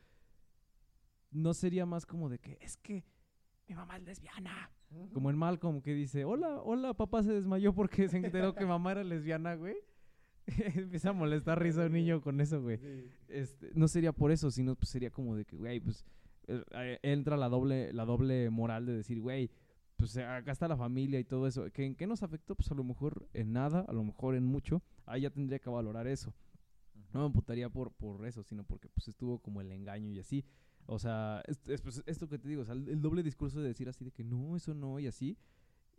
No 1.31 1.53
sería 1.53 1.85
más 1.85 2.05
como 2.05 2.29
de 2.29 2.39
que, 2.39 2.57
es 2.61 2.77
que 2.77 3.03
mi 3.67 3.75
mamá 3.75 3.97
es 3.97 4.03
lesbiana. 4.03 4.71
Como 5.13 5.29
en 5.29 5.37
Malcolm 5.37 5.81
que 5.81 5.93
dice, 5.93 6.23
hola, 6.23 6.61
hola, 6.63 6.93
papá 6.93 7.23
se 7.23 7.33
desmayó 7.33 7.73
porque 7.73 8.07
se 8.07 8.17
enteró 8.17 8.55
que 8.55 8.65
mamá 8.65 8.93
era 8.93 9.03
lesbiana, 9.03 9.55
güey. 9.55 9.75
Empieza 10.75 11.09
a 11.09 11.13
molestar 11.13 11.61
risa 11.61 11.83
a 11.83 11.87
un 11.87 11.93
niño 11.93 12.21
con 12.21 12.39
eso, 12.39 12.61
güey. 12.61 12.79
Este, 13.27 13.71
no 13.73 13.87
sería 13.87 14.13
por 14.13 14.31
eso, 14.31 14.49
sino 14.49 14.75
pues 14.75 14.89
sería 14.89 15.11
como 15.11 15.35
de 15.35 15.43
que, 15.43 15.57
güey, 15.57 15.81
pues 15.81 16.05
eh, 16.47 16.63
eh, 16.71 16.99
entra 17.03 17.35
la 17.35 17.49
doble, 17.49 17.91
la 17.91 18.05
doble 18.05 18.49
moral 18.49 18.85
de 18.85 18.93
decir, 18.93 19.19
güey, 19.19 19.51
pues 19.97 20.15
acá 20.17 20.51
está 20.51 20.67
la 20.67 20.77
familia 20.77 21.19
y 21.19 21.25
todo 21.25 21.47
eso. 21.47 21.69
¿Que, 21.71 21.85
¿En 21.85 21.95
qué 21.95 22.07
nos 22.07 22.23
afectó? 22.23 22.55
Pues 22.55 22.71
a 22.71 22.75
lo 22.75 22.83
mejor 22.83 23.27
en 23.33 23.51
nada, 23.51 23.81
a 23.87 23.91
lo 23.91 24.03
mejor 24.03 24.35
en 24.35 24.45
mucho. 24.45 24.81
Ahí 25.05 25.21
ya 25.21 25.29
tendría 25.29 25.59
que 25.59 25.69
valorar 25.69 26.07
eso. 26.07 26.33
No 27.13 27.21
me 27.21 27.25
amputaría 27.25 27.69
por, 27.69 27.91
por 27.91 28.25
eso, 28.25 28.43
sino 28.43 28.63
porque 28.63 28.87
pues 28.89 29.07
estuvo 29.07 29.39
como 29.39 29.59
el 29.59 29.71
engaño 29.71 30.11
y 30.11 30.19
así. 30.19 30.45
O 30.89 30.99
sea, 30.99 31.43
es, 31.47 31.59
es, 31.67 31.81
pues, 31.81 32.01
esto 32.05 32.27
que 32.29 32.39
te 32.39 32.47
digo, 32.47 32.61
o 32.61 32.65
sea, 32.65 32.73
el, 32.73 32.87
el 32.89 33.01
doble 33.01 33.21
discurso 33.21 33.61
de 33.61 33.67
decir 33.67 33.89
así 33.89 34.05
de 34.05 34.11
que 34.11 34.23
no, 34.23 34.55
eso 34.55 34.73
no, 34.73 34.99
y 34.99 35.07
así. 35.07 35.37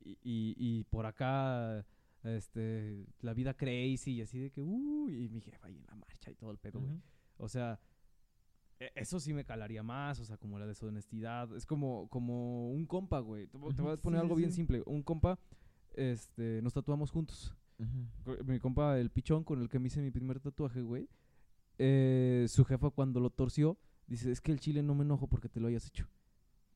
Y, 0.03 0.13
y, 0.23 0.55
y 0.59 0.85
por 0.85 1.05
acá, 1.07 1.85
este, 2.25 3.07
la 3.21 3.35
vida 3.35 3.55
crazy 3.55 4.13
y 4.13 4.23
así 4.23 4.39
de 4.39 4.51
que, 4.51 4.63
uy, 4.63 5.25
y 5.25 5.29
mi 5.29 5.41
jefa 5.41 5.67
ahí 5.67 5.77
en 5.77 5.87
la 5.87 5.95
marcha 5.95 6.31
y 6.31 6.35
todo 6.35 6.51
el 6.51 6.59
pedo, 6.59 6.81
güey. 6.81 7.01
O 7.37 7.49
sea, 7.49 7.79
e- 8.81 8.93
eso 8.95 9.21
sí 9.21 9.35
me 9.35 9.45
calaría 9.45 9.83
más, 9.83 10.21
o 10.21 10.25
sea, 10.25 10.39
como 10.39 10.59
la 10.59 10.67
deshonestidad. 10.67 11.55
Es 11.55 11.67
como, 11.67 12.09
como 12.09 12.71
un 12.73 12.87
compa, 12.87 13.21
güey. 13.21 13.47
Te, 13.47 13.59
te 13.59 13.83
voy 13.83 13.93
a 13.93 13.97
poner 13.99 14.21
sí, 14.21 14.23
algo 14.23 14.37
sí, 14.37 14.39
bien 14.41 14.53
simple. 14.53 14.83
Un 14.87 15.03
compa, 15.03 15.39
este, 15.95 16.63
nos 16.63 16.73
tatuamos 16.73 17.11
juntos. 17.11 17.55
Mi 18.47 18.59
compa, 18.59 18.99
el 18.99 19.11
pichón 19.11 19.45
con 19.45 19.61
el 19.61 19.69
que 19.69 19.79
me 19.79 19.89
hice 19.89 20.01
mi 20.01 20.11
primer 20.11 20.41
tatuaje, 20.41 20.81
güey. 20.81 21.09
eh, 21.79 22.47
su 22.49 22.65
jefa 22.65 22.91
cuando 22.91 23.21
lo 23.21 23.31
torció, 23.31 23.79
dice, 24.09 24.31
es 24.33 24.41
que 24.41 24.51
el 24.53 24.59
chile 24.61 24.83
no 24.83 24.95
me 24.95 25.05
enojo 25.05 25.27
porque 25.29 25.49
te 25.49 25.61
lo 25.61 25.69
hayas 25.69 25.87
hecho. 25.87 26.09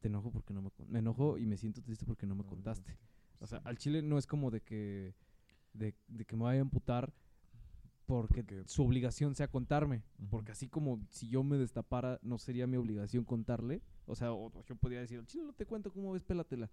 Te 0.00 0.08
enojo 0.08 0.30
porque 0.30 0.52
no 0.54 0.62
me... 0.62 0.70
Me 0.88 0.98
enojo 1.00 1.38
y 1.38 1.46
me 1.46 1.56
siento 1.56 1.82
triste 1.82 2.04
porque 2.06 2.26
no 2.26 2.34
me 2.34 2.42
No, 2.44 2.48
contaste. 2.48 2.96
O 3.40 3.46
sea, 3.46 3.58
Sí. 3.58 3.64
al 3.68 3.78
chile 3.78 4.02
no 4.02 4.18
es 4.18 4.26
como 4.26 4.50
de 4.50 4.60
que... 4.60 5.14
De, 5.72 5.94
de 6.08 6.24
que 6.26 6.36
me 6.36 6.44
vaya 6.44 6.58
a 6.60 6.62
amputar 6.62 7.12
porque, 8.06 8.42
Porque- 8.42 8.64
su 8.66 8.82
obligación 8.84 9.34
sea 9.34 9.48
contarme. 9.48 10.02
Porque 10.28 10.52
así 10.52 10.68
como 10.68 11.00
si 11.10 11.28
yo 11.28 11.42
me 11.42 11.56
destapara, 11.56 12.18
no 12.22 12.36
sería 12.38 12.66
mi 12.66 12.76
obligación 12.76 13.24
contarle. 13.24 13.80
O 14.06 14.14
sea, 14.14 14.32
o, 14.32 14.46
o 14.52 14.64
yo 14.64 14.76
podría 14.76 15.00
decir, 15.00 15.18
al 15.18 15.26
chile 15.26 15.44
no 15.44 15.52
te 15.54 15.64
cuento 15.66 15.90
cómo 15.92 16.12
ves, 16.12 16.22
pélatela. 16.24 16.70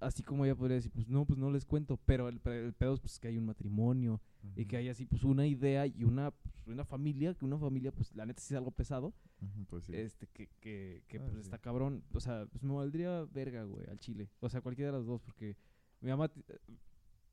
Así 0.00 0.22
como 0.22 0.44
ella 0.44 0.54
podría 0.54 0.76
decir, 0.76 0.92
pues 0.92 1.08
no, 1.08 1.24
pues 1.24 1.38
no 1.38 1.50
les 1.50 1.64
cuento. 1.64 1.96
Pero 1.96 2.28
el, 2.28 2.38
pe- 2.40 2.64
el 2.64 2.72
pedo 2.72 2.94
es 2.94 3.00
pues, 3.00 3.18
que 3.18 3.28
hay 3.28 3.38
un 3.38 3.46
matrimonio 3.46 4.20
y 4.54 4.64
que 4.66 4.76
hay 4.76 4.88
así 4.88 5.04
pues 5.04 5.24
una 5.24 5.46
idea 5.46 5.86
y 5.86 6.04
una, 6.04 6.30
pues, 6.30 6.66
una 6.68 6.84
familia, 6.84 7.34
que 7.34 7.44
una 7.44 7.58
familia, 7.58 7.90
pues 7.92 8.14
la 8.14 8.24
neta 8.24 8.40
sí 8.40 8.54
es 8.54 8.58
algo 8.58 8.70
pesado. 8.70 9.12
Ujú, 9.40 9.64
pues 9.68 9.84
sí. 9.84 9.94
Este, 9.96 10.26
que, 10.28 10.48
que, 10.60 11.02
que 11.08 11.18
Ah, 11.18 11.22
pues 11.22 11.34
sí. 11.34 11.40
está 11.40 11.58
cabrón. 11.58 12.04
O 12.12 12.20
sea, 12.20 12.46
pues 12.46 12.62
me 12.62 12.72
valdría 12.74 13.24
verga, 13.24 13.64
güey, 13.64 13.86
al 13.88 13.98
chile. 13.98 14.28
O 14.40 14.48
sea, 14.48 14.60
cualquiera 14.60 14.92
de 14.92 14.98
las 14.98 15.06
dos, 15.06 15.20
porque 15.20 15.56
mi 16.00 16.10
mamá. 16.10 16.30
eh, 16.48 16.58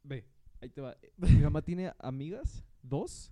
Ve, 0.04 0.25
ahí 0.62 0.69
te 0.69 0.82
va. 0.82 0.95
Mi 1.17 1.41
mamá 1.41 1.62
tiene 1.62 1.93
amigas, 1.99 2.63
dos, 2.82 3.32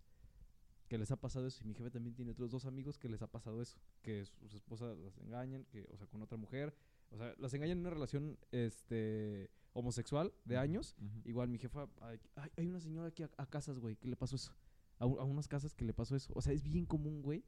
que 0.88 0.98
les 1.00 1.10
ha 1.12 1.16
pasado 1.16 1.48
eso. 1.48 1.64
Y 1.64 1.68
mi 1.68 1.74
jefe 1.74 1.90
también 1.90 2.14
tiene 2.16 2.32
otros 2.32 2.52
dos 2.52 2.66
amigos 2.66 3.00
que 3.00 3.10
les 3.10 3.22
ha 3.24 3.28
pasado 3.28 3.62
eso. 3.64 3.80
Que 4.04 4.26
sus 4.26 4.54
esposas 4.54 4.96
las 5.00 5.18
engañan, 5.18 5.66
que, 5.66 5.88
o 5.92 5.98
sea, 5.98 6.06
con 6.08 6.22
otra 6.22 6.38
mujer. 6.38 6.76
O 7.14 7.18
sea, 7.18 7.34
las 7.38 7.54
engañan 7.54 7.78
en 7.78 7.82
una 7.82 7.92
relación 7.92 8.38
este, 8.52 9.50
homosexual 9.74 10.34
de 10.46 10.58
años. 10.58 10.96
Igual 11.26 11.48
mi 11.50 11.60
jefa, 11.60 11.88
ay, 12.02 12.20
ay, 12.36 12.50
hay 12.58 12.68
una 12.68 12.80
señora 12.80 13.08
aquí 13.10 13.24
a, 13.24 13.30
a 13.38 13.46
casas, 13.46 13.80
güey, 13.80 13.96
que 13.96 14.08
le 14.08 14.16
pasó 14.16 14.36
eso. 14.36 14.52
A, 15.00 15.04
a 15.06 15.24
unas 15.24 15.48
casas 15.48 15.74
que 15.76 15.86
le 15.86 15.94
pasó 15.94 16.16
eso. 16.16 16.34
O 16.36 16.42
sea, 16.42 16.54
es 16.54 16.64
bien 16.64 16.86
común, 16.86 17.22
güey, 17.22 17.44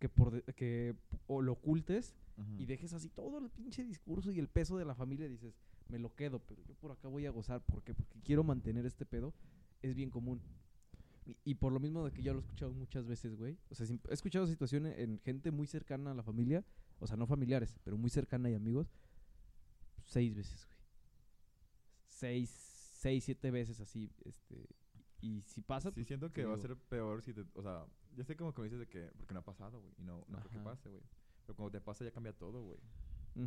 que 0.00 0.08
por 0.08 0.32
de- 0.32 0.42
que 0.54 0.96
o 1.26 1.42
lo 1.42 1.52
ocultes 1.52 2.14
y 2.58 2.66
dejes 2.66 2.92
así 2.92 3.08
todo 3.08 3.38
el 3.38 3.48
pinche 3.48 3.84
discurso 3.84 4.32
y 4.32 4.40
el 4.40 4.48
peso 4.48 4.76
de 4.76 4.84
la 4.84 4.96
familia. 4.96 5.28
Dices, 5.28 5.54
me 5.88 6.00
lo 6.00 6.12
quedo, 6.16 6.40
pero 6.40 6.60
yo 6.64 6.74
por 6.74 6.90
acá 6.90 7.06
voy 7.06 7.26
a 7.26 7.30
gozar. 7.30 7.64
¿Por 7.64 7.84
qué? 7.84 7.94
Porque 7.94 8.20
quiero 8.22 8.42
mantener 8.42 8.84
este 8.86 9.06
pedo. 9.06 9.32
Es 9.82 9.94
bien 9.94 10.10
común. 10.10 10.40
Y, 11.26 11.36
y 11.44 11.54
por 11.54 11.72
lo 11.72 11.78
mismo 11.78 12.04
de 12.04 12.10
que 12.12 12.22
ya 12.22 12.32
lo 12.32 12.38
he 12.40 12.42
escuchado 12.42 12.72
muchas 12.74 13.06
veces, 13.06 13.36
güey. 13.36 13.56
O 13.70 13.74
sea, 13.76 13.86
he 13.86 14.12
escuchado 14.12 14.46
situaciones 14.48 14.98
en 14.98 15.20
gente 15.20 15.52
muy 15.52 15.68
cercana 15.68 16.10
a 16.10 16.14
la 16.14 16.24
familia. 16.24 16.64
O 16.98 17.06
sea, 17.06 17.16
no 17.16 17.26
familiares, 17.26 17.78
pero 17.84 17.96
muy 17.96 18.10
cercana 18.10 18.50
y 18.50 18.54
amigos. 18.54 18.90
Seis 20.04 20.34
veces, 20.34 20.66
güey. 20.66 20.78
Seis, 22.06 22.50
seis, 23.00 23.24
siete 23.24 23.50
veces 23.50 23.80
así. 23.80 24.10
este 24.24 24.66
Y 25.20 25.42
si 25.42 25.60
pasa, 25.62 25.90
Sí, 25.90 25.94
pues, 25.94 26.06
siento 26.06 26.32
que 26.32 26.44
va 26.44 26.54
a 26.54 26.58
ser 26.58 26.76
peor 26.76 27.22
si 27.22 27.32
te... 27.32 27.44
O 27.54 27.62
sea, 27.62 27.86
ya 28.16 28.24
sé 28.24 28.36
como 28.36 28.54
que 28.54 28.62
me 28.62 28.66
dices 28.68 28.80
de 28.80 28.86
que... 28.86 29.10
Porque 29.16 29.34
no 29.34 29.40
ha 29.40 29.44
pasado, 29.44 29.80
güey. 29.80 29.94
Y 29.98 30.02
no, 30.02 30.24
no 30.28 30.38
Ajá. 30.38 30.64
pase, 30.64 30.88
güey. 30.88 31.02
Pero 31.46 31.56
cuando 31.56 31.72
te 31.72 31.80
pasa 31.80 32.04
ya 32.04 32.10
cambia 32.10 32.32
todo, 32.32 32.62
güey. 32.62 32.78
Sí, 33.34 33.40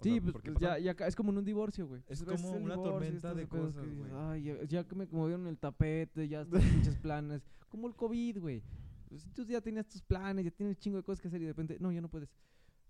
sea, 0.00 0.20
pues 0.22 0.32
porque 0.32 0.52
pues, 0.52 0.62
ya, 0.62 0.78
ya 0.78 0.92
es 1.06 1.14
como 1.14 1.30
en 1.30 1.38
un 1.38 1.44
divorcio, 1.44 1.86
güey. 1.86 2.02
Es 2.08 2.24
como 2.24 2.52
una 2.52 2.74
divorcio 2.74 2.82
tormenta 2.82 3.34
de 3.34 3.46
pedos 3.46 3.74
que 3.74 3.80
cosas, 3.80 3.90
dices, 3.90 3.98
güey. 3.98 4.12
Ay, 4.14 4.42
ya, 4.44 4.64
ya 4.64 4.84
que 4.84 4.94
me 4.94 5.06
movieron 5.06 5.46
el 5.46 5.58
tapete, 5.58 6.26
ya 6.26 6.42
están 6.42 6.62
muchos 6.76 6.96
planes. 6.96 7.42
Como 7.68 7.86
el 7.86 7.94
COVID, 7.94 8.40
güey. 8.40 8.62
Pues, 9.08 9.26
tú 9.34 9.44
ya 9.44 9.60
tenías 9.60 9.86
tus 9.86 10.02
planes, 10.02 10.44
ya 10.44 10.50
tienes 10.50 10.76
un 10.76 10.80
chingo 10.80 10.96
de 10.96 11.02
cosas 11.02 11.20
que 11.20 11.28
hacer 11.28 11.42
y 11.42 11.44
de 11.44 11.50
repente, 11.50 11.76
no, 11.80 11.92
ya 11.92 12.00
no 12.00 12.08
puedes. 12.08 12.30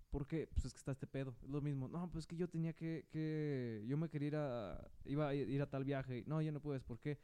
¿Por 0.09 0.25
qué? 0.25 0.47
Pues 0.47 0.65
es 0.65 0.73
que 0.73 0.77
está 0.79 0.91
este 0.91 1.07
pedo. 1.07 1.35
Es 1.43 1.49
lo 1.49 1.61
mismo. 1.61 1.87
No, 1.87 2.09
pues 2.09 2.23
es 2.23 2.27
que 2.27 2.35
yo 2.37 2.47
tenía 2.49 2.73
que, 2.73 3.07
que... 3.09 3.83
Yo 3.87 3.97
me 3.97 4.09
quería 4.09 4.27
ir 4.27 4.35
a... 4.37 4.89
Iba 5.05 5.27
a 5.29 5.35
ir 5.35 5.61
a 5.61 5.69
tal 5.69 5.83
viaje. 5.83 6.23
No, 6.27 6.41
ya 6.41 6.51
no 6.51 6.61
puedes. 6.61 6.83
¿Por 6.83 6.99
qué? 6.99 7.19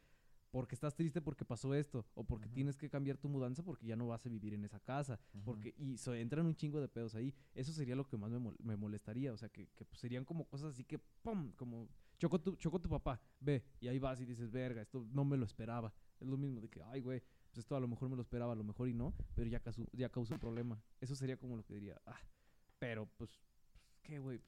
Porque 0.50 0.74
estás 0.76 0.94
triste 0.94 1.20
porque 1.20 1.44
pasó 1.44 1.74
esto. 1.74 2.06
O 2.14 2.24
porque 2.24 2.48
tienes 2.48 2.76
que 2.76 2.88
cambiar 2.88 3.16
tu 3.16 3.28
mudanza 3.28 3.62
porque 3.64 3.86
ya 3.86 3.96
no 3.96 4.06
vas 4.06 4.24
a 4.24 4.28
vivir 4.28 4.54
en 4.54 4.64
esa 4.64 4.78
casa. 4.80 5.18
Porque, 5.44 5.74
y 5.78 5.96
so- 5.98 6.14
entran 6.14 6.46
un 6.46 6.54
chingo 6.54 6.80
de 6.80 6.88
pedos 6.88 7.14
ahí. 7.14 7.34
Eso 7.54 7.72
sería 7.72 7.96
lo 7.96 8.06
que 8.06 8.16
más 8.16 8.30
me, 8.30 8.38
mol- 8.38 8.56
me 8.62 8.76
molestaría. 8.76 9.32
O 9.32 9.36
sea, 9.36 9.48
que, 9.48 9.66
que 9.74 9.84
pues, 9.84 9.98
serían 9.98 10.24
como 10.24 10.46
cosas 10.46 10.74
así 10.74 10.84
que, 10.84 10.98
¡pum! 10.98 11.52
Como, 11.56 11.88
chocó 12.18 12.40
tu, 12.40 12.54
chocó 12.56 12.80
tu 12.80 12.88
papá, 12.88 13.20
ve. 13.40 13.64
Y 13.80 13.88
ahí 13.88 13.98
vas 13.98 14.20
y 14.20 14.26
dices, 14.26 14.50
verga, 14.50 14.82
esto 14.82 15.04
no 15.10 15.24
me 15.24 15.36
lo 15.36 15.44
esperaba. 15.44 15.92
Es 16.20 16.28
lo 16.28 16.36
mismo 16.36 16.60
de 16.60 16.68
que, 16.68 16.82
ay, 16.82 17.00
güey, 17.00 17.20
pues 17.50 17.58
esto 17.58 17.74
a 17.76 17.80
lo 17.80 17.88
mejor 17.88 18.08
me 18.08 18.14
lo 18.16 18.22
esperaba, 18.22 18.52
a 18.52 18.56
lo 18.56 18.62
mejor 18.64 18.88
y 18.88 18.94
no, 18.94 19.12
pero 19.34 19.48
ya, 19.50 19.58
causó, 19.60 19.84
ya 19.92 20.08
causó 20.08 20.34
un 20.34 20.40
problema. 20.40 20.80
Eso 21.00 21.16
sería 21.16 21.36
como 21.36 21.56
lo 21.56 21.64
que 21.64 21.74
diría, 21.74 22.00
ah, 22.06 22.20
pero 22.84 23.06
pues, 23.16 23.30
¿qué, 24.02 24.18
güey? 24.18 24.40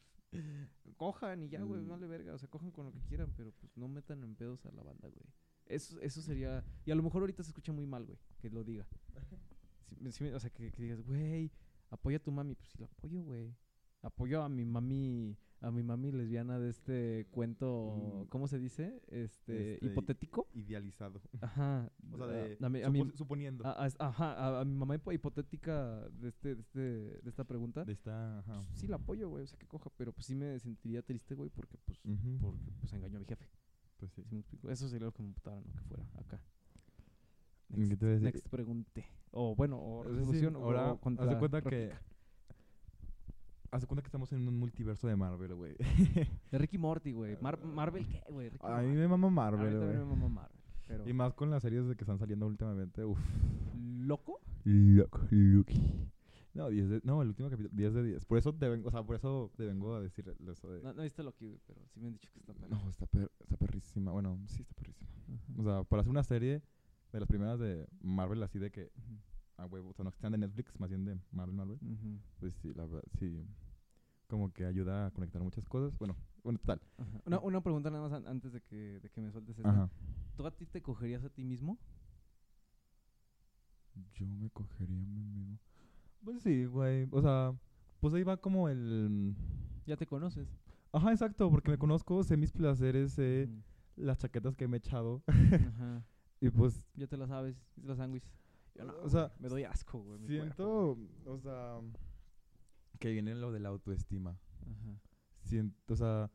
Pues, 0.83 0.95
cojan 0.97 1.43
y 1.43 1.49
ya, 1.49 1.63
güey, 1.63 1.81
Mm. 1.81 1.89
vale 1.89 2.07
verga. 2.07 2.35
O 2.35 2.39
sea, 2.39 2.49
cojan 2.51 2.71
con 2.71 2.85
lo 2.87 2.93
que 2.93 3.01
quieran, 3.09 3.33
pero 3.37 3.53
pues 3.53 3.75
no 3.77 3.89
metan 3.89 4.23
en 4.23 4.35
pedos 4.37 4.67
a 4.67 4.73
la 4.73 4.83
banda, 4.83 5.09
güey. 5.09 5.25
Eso, 5.65 5.99
eso 6.01 6.21
sería. 6.21 6.63
Y 6.85 6.91
a 6.91 6.95
lo 6.95 7.03
mejor 7.03 7.23
ahorita 7.23 7.43
se 7.43 7.51
escucha 7.51 7.73
muy 7.73 7.87
mal, 7.87 8.05
güey, 8.05 8.19
que 8.39 8.51
lo 8.51 8.63
diga. 8.63 8.87
O 10.37 10.41
sea, 10.41 10.51
que, 10.51 10.71
que 10.71 10.83
digas, 10.83 11.01
güey, 11.03 11.51
apoya 11.91 12.19
a 12.19 12.21
tu 12.23 12.31
mami. 12.31 12.55
Pues 12.55 12.69
sí, 12.69 12.79
lo 12.79 12.85
apoyo, 12.87 13.23
güey. 13.23 13.55
Apoyo 14.03 14.43
a 14.43 14.49
mi 14.49 14.65
mami, 14.67 15.37
a 15.63 15.71
mi 15.71 15.83
mami 15.83 16.13
lesbiana 16.13 16.59
de 16.59 16.69
este 16.71 17.27
cuento, 17.31 18.25
Mm. 18.25 18.29
¿cómo 18.29 18.47
se 18.47 18.59
dice? 18.59 19.01
Este, 19.09 19.75
Este, 19.75 19.87
hipotético. 19.87 20.49
Idealizado. 20.53 21.23
Ajá. 21.41 21.91
O 22.13 22.17
sea, 22.19 22.27
de... 22.27 22.59
a, 22.61 22.69
mi- 22.69 22.83
a 22.83 22.87
supo- 22.89 23.05
mi- 23.07 23.17
suponiendo. 23.17 23.67
a- 23.67 23.89
ajá, 23.99 24.61
a, 24.61 24.65
mi 24.65 24.75
mamá 24.75 24.97
hipo- 24.97 25.13
hipotética 25.15 26.09
de 26.11 26.29
este, 26.29 26.55
de 26.55 26.61
este, 26.61 26.81
de 26.81 27.29
esta 27.31 27.45
pregunta. 27.45 27.85
de 27.85 27.93
esta... 27.93 28.39
Ajá. 28.41 28.65
pues, 28.67 28.79
sí 28.81 28.87
la 28.87 28.97
apoyo, 28.97 29.29
güey, 29.29 29.45
o 29.45 29.47
sea, 29.47 29.59
que 29.59 29.67
coja, 29.67 29.91
pero 29.97 30.13
pues 30.13 30.27
sí 30.27 30.35
me 30.35 30.59
sentiría 30.59 31.03
triste, 31.03 31.35
güey, 31.35 31.51
porque 31.51 31.79
pues, 31.85 32.01
porque 32.41 32.71
pues 32.81 32.93
engañó 32.93 33.17
a 33.17 33.21
mi 33.21 33.27
jefe. 33.27 33.49
Pues 33.97 34.13
sí. 34.13 34.23
¿sí 34.25 34.35
me 34.35 34.41
explico? 34.41 34.71
Eso 34.71 34.89
sería 34.89 35.07
lo 35.07 35.13
que 35.13 35.23
me 35.23 35.33
putara, 35.33 35.59
¿no? 35.61 35.73
Que 35.73 35.83
fuera 35.85 36.05
acá. 36.17 36.41
¿Qué 37.69 37.79
Next, 37.79 37.99
te 38.01 38.07
decir? 38.07 38.25
next 38.25 38.49
pregunte. 38.49 39.07
O 39.33 39.57
bueno, 39.57 39.79
o 39.81 40.03
resolución 40.05 40.55
ahora, 40.57 40.93
o 40.93 41.01
contra 41.01 41.25
haz 41.25 41.31
de 41.31 41.39
cuenta 41.39 41.63
que... 41.63 41.93
Haz 43.71 43.81
de 43.83 43.87
cuenta 43.87 44.03
que 44.03 44.07
estamos 44.09 44.33
en 44.33 44.47
un 44.47 44.59
multiverso 44.59 45.07
de 45.09 45.17
Marvel, 45.17 45.55
güey. 45.55 45.75
De 46.51 46.59
Ricky 46.59 46.79
Morty, 46.79 47.13
güey. 47.13 47.37
Mar- 47.41 47.63
Marvel, 47.65 48.07
¿qué, 48.07 48.23
güey? 48.31 48.49
Ricky 48.51 48.65
A 48.67 48.79
mí 48.81 48.95
me 48.95 49.09
mama 49.09 49.27
A 49.27 49.31
mí 49.31 49.35
Marvel, 49.37 49.79
también 49.81 49.99
güey. 49.99 49.99
me 49.99 50.05
mama 50.17 50.29
Marvel. 50.29 50.57
Pero... 50.87 51.09
Y 51.09 51.13
más 51.13 51.35
con 51.35 51.51
las 51.51 51.63
series 51.63 51.87
de 51.89 51.97
que 51.97 52.05
están 52.05 52.19
saliendo 52.19 52.47
últimamente. 52.47 53.05
Uf. 53.05 53.19
¿Loco? 53.75 54.41
Loco, 54.65 55.21
Lucky. 55.31 56.11
No, 56.55 56.71
10 56.71 56.89
de, 56.89 57.01
no, 57.05 57.21
el 57.21 57.29
último 57.29 57.51
capítulo, 57.51 57.69
10 57.77 57.93
de 57.95 58.03
10. 58.03 58.25
Por 58.25 58.39
eso 58.39 58.55
te 58.55 58.67
vengo, 58.69 58.89
o 58.89 58.91
sea, 58.91 59.03
por 59.03 59.17
eso 59.17 59.51
te 59.57 59.67
vengo 59.67 59.95
a 59.95 60.01
decir 60.01 60.33
eso 60.51 60.71
de... 60.71 60.83
No, 60.83 60.95
no 60.95 61.03
viste 61.03 61.23
Loki, 61.23 61.45
güey, 61.47 61.61
pero 61.67 61.81
sí 61.93 62.01
me 62.01 62.07
han 62.07 62.13
dicho 62.15 62.31
que 62.33 62.39
está 62.39 62.55
perro. 62.55 62.69
No, 62.71 62.89
está, 62.89 63.05
per- 63.07 63.31
está 63.41 63.57
perrísima. 63.59 64.11
Bueno, 64.13 64.39
sí 64.47 64.63
está 64.63 64.73
perrísima. 64.75 65.11
O 65.59 65.63
sea, 65.65 65.83
para 65.85 66.01
hacer 66.01 66.11
una 66.11 66.23
serie 66.23 66.63
de 67.13 67.21
las 67.21 67.29
primeras 67.29 67.59
de 67.59 67.87
Marvel 68.01 68.43
así 68.43 68.59
de 68.59 68.71
que, 68.71 68.91
a 69.59 69.67
huevo, 69.67 69.91
o 69.91 69.93
sea, 69.95 70.05
no 70.05 70.11
que 70.13 70.19
sean 70.19 70.33
de 70.33 70.39
Netflix, 70.39 70.79
más 70.81 70.89
bien 70.91 71.05
de 71.05 71.19
Marvel, 71.33 71.55
Marvel. 71.57 71.79
Pues 72.39 72.55
sí, 72.57 72.73
la 72.75 72.85
verdad, 72.87 73.03
sí. 73.19 73.45
Como 74.29 74.53
que 74.53 74.65
ayuda 74.67 75.07
a 75.07 75.11
conectar 75.13 75.41
muchas 75.43 75.69
cosas. 75.69 75.97
Bueno, 75.99 76.17
bueno, 76.43 76.59
total. 76.59 76.81
ajá. 76.99 77.23
Una, 77.27 77.39
una 77.41 77.61
pregunta 77.63 77.91
nada 77.91 78.03
más 78.09 78.13
an- 78.13 78.27
antes 78.27 78.53
de 78.53 78.61
que, 78.61 78.99
de 79.01 79.09
que 79.11 79.21
me 79.21 79.31
sueltes 79.31 79.57
esta. 79.57 79.71
Ajá. 79.71 79.91
¿Tú 80.37 80.47
a 80.47 80.51
ti 80.51 80.67
te 80.67 80.83
cogerías 80.83 81.25
a 81.25 81.29
ti 81.31 81.45
mismo? 81.45 81.79
Yo 84.15 84.27
me 84.27 84.51
cogería 84.51 85.01
a 85.03 85.07
mí 85.07 85.23
mismo. 85.25 85.59
Pues 86.25 86.43
sí, 86.43 86.65
güey. 86.67 87.09
O 87.11 87.23
sea, 87.23 87.55
pues 88.01 88.13
ahí 88.15 88.23
va 88.25 88.37
como 88.37 88.69
el... 88.69 89.35
Ya 89.87 89.97
te 89.97 90.07
conoces. 90.07 90.49
Ajá, 90.93 91.13
exacto, 91.13 91.51
porque 91.51 91.71
me 91.71 91.79
conozco, 91.79 92.23
sé 92.25 92.37
mis 92.37 92.53
placeres, 92.53 93.13
sé 93.13 93.49
las 93.97 94.19
chaquetas 94.19 94.57
que 94.57 94.67
me 94.69 94.77
he 94.77 94.79
echado. 94.79 95.23
Ajá. 95.27 96.05
y 96.41 96.51
pues 96.51 96.83
Ya 96.95 97.07
te 97.07 97.17
la 97.17 97.27
sabes. 97.27 97.57
Y 97.77 97.83
las 97.87 97.97
sándwiches. 97.99 98.31
Yo 98.77 98.85
no, 98.85 98.95
O 99.03 99.09
sea, 99.09 99.33
me 99.39 99.49
doy 99.49 99.65
asco, 99.65 99.99
güey. 100.01 100.27
siento, 100.27 100.99
o 101.25 101.39
sea, 101.39 101.81
que 102.99 103.11
viene 103.11 103.35
lo 103.35 103.53
de 103.53 103.61
la 103.61 103.71
autoestima. 103.71 104.39
Ajá. 104.63 105.01
Siento, 105.43 105.95
o 105.95 105.97
sea, 105.97 106.31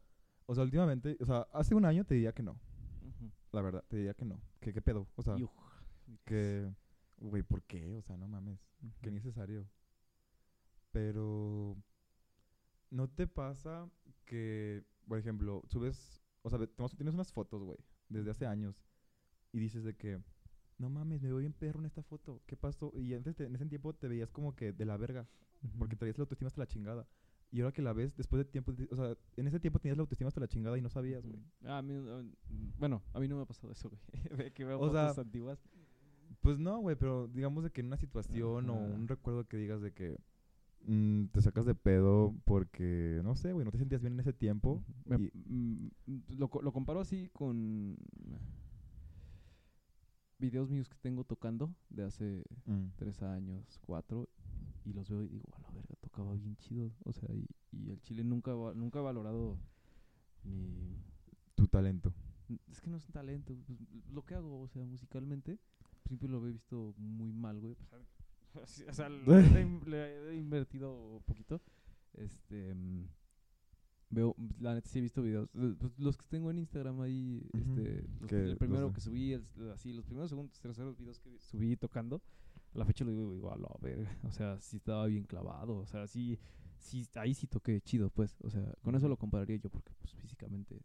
o 0.46 0.56
sea, 0.56 0.64
últimamente, 0.64 1.18
o 1.20 1.26
sea, 1.26 1.48
hace 1.54 1.76
un 1.76 1.86
año 1.86 2.04
te 2.06 2.16
diría 2.16 2.34
que 2.34 2.44
no, 2.44 2.60
la 3.52 3.62
verdad, 3.62 3.84
te 3.88 3.98
diría 3.98 4.14
que 4.14 4.26
no. 4.26 4.42
Que 4.60 4.74
qué 4.74 4.82
pedo, 4.82 5.08
o 5.16 5.22
sea, 5.22 5.38
Yuj. 5.38 5.52
que, 6.26 6.74
güey, 7.18 7.44
¿por 7.44 7.62
qué? 7.64 7.96
O 7.96 8.02
sea, 8.02 8.18
no 8.18 8.28
mames, 8.28 8.60
que 9.02 9.12
necesario. 9.12 9.68
Pero, 10.92 11.78
¿no 12.90 13.10
te 13.10 13.28
pasa 13.28 13.90
que, 14.26 14.84
por 15.08 15.18
ejemplo, 15.18 15.62
subes, 15.68 16.22
o 16.42 16.50
sea, 16.50 16.60
tienes 16.98 17.14
unas 17.14 17.32
fotos, 17.32 17.64
güey, 17.64 17.78
desde 18.10 18.32
hace 18.32 18.46
años, 18.46 18.84
y 19.52 19.60
dices 19.60 19.84
de 19.84 19.96
que, 19.96 20.22
no 20.82 20.90
mames, 20.90 21.22
me 21.22 21.30
veo 21.30 21.38
bien 21.38 21.54
perro 21.54 21.80
en 21.80 21.86
esta 21.86 22.04
foto, 22.04 22.42
¿qué 22.48 22.58
pasó? 22.58 22.92
Y 22.98 23.14
antes, 23.14 23.36
te- 23.36 23.46
en 23.46 23.56
ese 23.56 23.66
tiempo 23.68 23.94
te 23.94 24.08
veías 24.10 24.32
como 24.32 24.56
que 24.56 24.74
de 24.74 24.86
la 24.86 24.98
verga, 24.98 25.28
porque 25.80 25.96
Ujú. 25.96 26.00
traías 26.00 26.18
la 26.18 26.24
autoestima 26.24 26.48
hasta 26.48 26.60
la 26.62 26.68
chingada. 26.68 27.08
Y 27.54 27.60
ahora 27.62 27.74
que 27.74 27.82
la 27.82 27.94
ves, 27.94 28.16
después 28.16 28.38
de 28.44 28.46
tiempo, 28.52 28.74
o 28.92 28.96
sea, 28.96 29.16
en 29.38 29.48
ese 29.48 29.60
tiempo 29.60 29.80
tenías 29.80 29.98
la 29.98 30.02
autoestima 30.02 30.30
hasta 30.30 30.40
la 30.42 30.48
chingada 30.48 30.78
y 30.78 30.82
no 30.82 30.90
sabías, 30.90 31.26
güey. 31.26 31.40
Ah, 31.66 31.78
a 31.80 31.82
mí, 31.82 31.94
no- 31.94 32.24
bueno, 32.78 33.02
a 33.14 33.20
mí 33.20 33.28
no 33.28 33.36
me 33.36 33.42
ha 33.44 33.46
pasado 33.46 33.72
eso, 33.72 33.90
güey. 33.90 34.02
Que 34.54 34.66
veo 34.66 34.80
O 34.80 34.90
sea, 34.92 35.10
fotos 35.10 35.20
antiguas. 35.26 35.60
Pues 36.42 36.58
no, 36.58 36.80
güey, 36.80 36.96
pero 36.96 37.28
digamos 37.28 37.64
de 37.64 37.70
que 37.72 37.82
en 37.82 37.88
una 37.88 37.98
situación 37.98 38.70
o 38.70 38.76
un 38.76 39.08
recuerdo 39.08 39.46
que 39.48 39.58
digas 39.58 39.82
de 39.82 39.92
que 39.92 40.18
mm, 40.88 41.26
te 41.26 41.42
sacas 41.42 41.66
de 41.66 41.76
pedo 41.76 42.34
porque, 42.46 43.20
no 43.24 43.36
sé, 43.36 43.52
güey, 43.54 43.66
no 43.66 43.72
te 43.72 43.78
sentías 43.78 44.02
bien 44.02 44.14
en 44.14 44.22
ese 44.22 44.34
tiempo. 44.34 44.82
Me- 45.06 45.18
y- 45.18 45.92
mm, 46.08 46.22
lo, 46.38 46.50
lo 46.64 46.72
comparo 46.72 47.02
así 47.02 47.30
con 47.34 47.98
videos 50.42 50.70
míos 50.70 50.90
que 50.90 50.98
tengo 50.98 51.24
tocando 51.24 51.74
de 51.90 52.04
hace 52.04 52.44
Mm. 52.66 52.88
tres 52.98 53.22
años, 53.22 53.80
cuatro, 53.86 54.28
y 54.84 54.94
los 54.94 55.08
veo 55.10 55.24
y 55.24 55.28
digo, 55.30 55.48
a 55.56 55.62
la 55.62 55.72
verga, 55.72 55.96
tocaba 56.02 56.34
bien 56.34 56.56
chido. 56.58 56.92
O 57.06 57.14
sea, 57.14 57.30
y, 57.34 57.48
y 57.72 57.92
el 57.92 58.02
chile 58.02 58.24
nunca, 58.24 58.52
nunca 58.76 59.00
ha 59.00 59.04
valorado 59.04 59.58
mi... 60.44 60.98
Tu 61.56 61.68
talento. 61.68 62.14
Es 62.70 62.82
que 62.82 62.90
no 62.90 62.98
es 62.98 63.06
un 63.06 63.12
talento, 63.14 63.56
pues, 63.68 63.80
lo 64.12 64.26
que 64.26 64.36
hago, 64.36 64.60
o 64.62 64.68
sea, 64.68 64.84
musicalmente, 64.84 65.58
siempre 66.08 66.28
lo 66.28 66.46
he 66.46 66.52
visto 66.52 66.94
muy 66.98 67.32
mal, 67.32 67.60
güey. 67.62 67.78
pues, 68.54 68.84
o 68.90 68.94
sea, 68.94 69.08
le, 69.10 69.22
he 69.40 69.66
le 69.86 70.32
he 70.32 70.36
invertido 70.38 71.22
poquito. 71.26 71.62
Este... 72.14 72.74
mm, 72.76 73.06
Veo, 74.14 74.36
la 74.60 74.74
neta 74.76 74.90
sí 74.90 75.00
he 75.00 75.02
visto 75.02 75.22
videos. 75.22 75.50
pues, 75.80 75.98
los 75.98 76.18
que 76.18 76.26
tengo 76.28 76.52
en 76.52 76.60
Instagram 76.60 77.00
ahí, 77.02 77.42
este, 77.54 78.06
los- 78.20 78.30
que 78.30 78.44
el 78.44 78.58
primero 78.58 78.92
que 78.94 79.00
subí, 79.02 79.34
el- 79.34 79.46
así, 79.74 79.94
los 79.94 80.06
primeros, 80.06 80.30
segundos, 80.30 80.60
terceros 80.60 80.98
videos 80.98 81.18
que 81.20 81.40
subí 81.40 81.78
tocando, 81.78 82.22
a 82.74 82.78
la 82.78 82.86
fecha 82.86 83.06
lo 83.06 83.12
digo 83.12 83.34
igual, 83.34 83.64
a 83.66 83.78
ver, 83.82 84.00
o 84.24 84.32
sea, 84.32 84.60
sí 84.60 84.78
estaba 84.78 85.06
bien 85.08 85.24
clavado, 85.24 85.78
o 85.78 85.86
sea, 85.86 86.08
sí, 86.08 86.38
sí, 86.78 87.08
ahí 87.16 87.34
sí 87.34 87.48
toqué 87.48 87.80
chido, 87.82 88.10
pues, 88.10 88.36
o 88.44 88.50
sea, 88.50 88.74
con 88.82 88.96
eso 88.96 89.08
lo 89.08 89.18
compararía 89.18 89.56
yo, 89.58 89.70
porque, 89.70 89.94
pues, 90.00 90.14
físicamente 90.16 90.82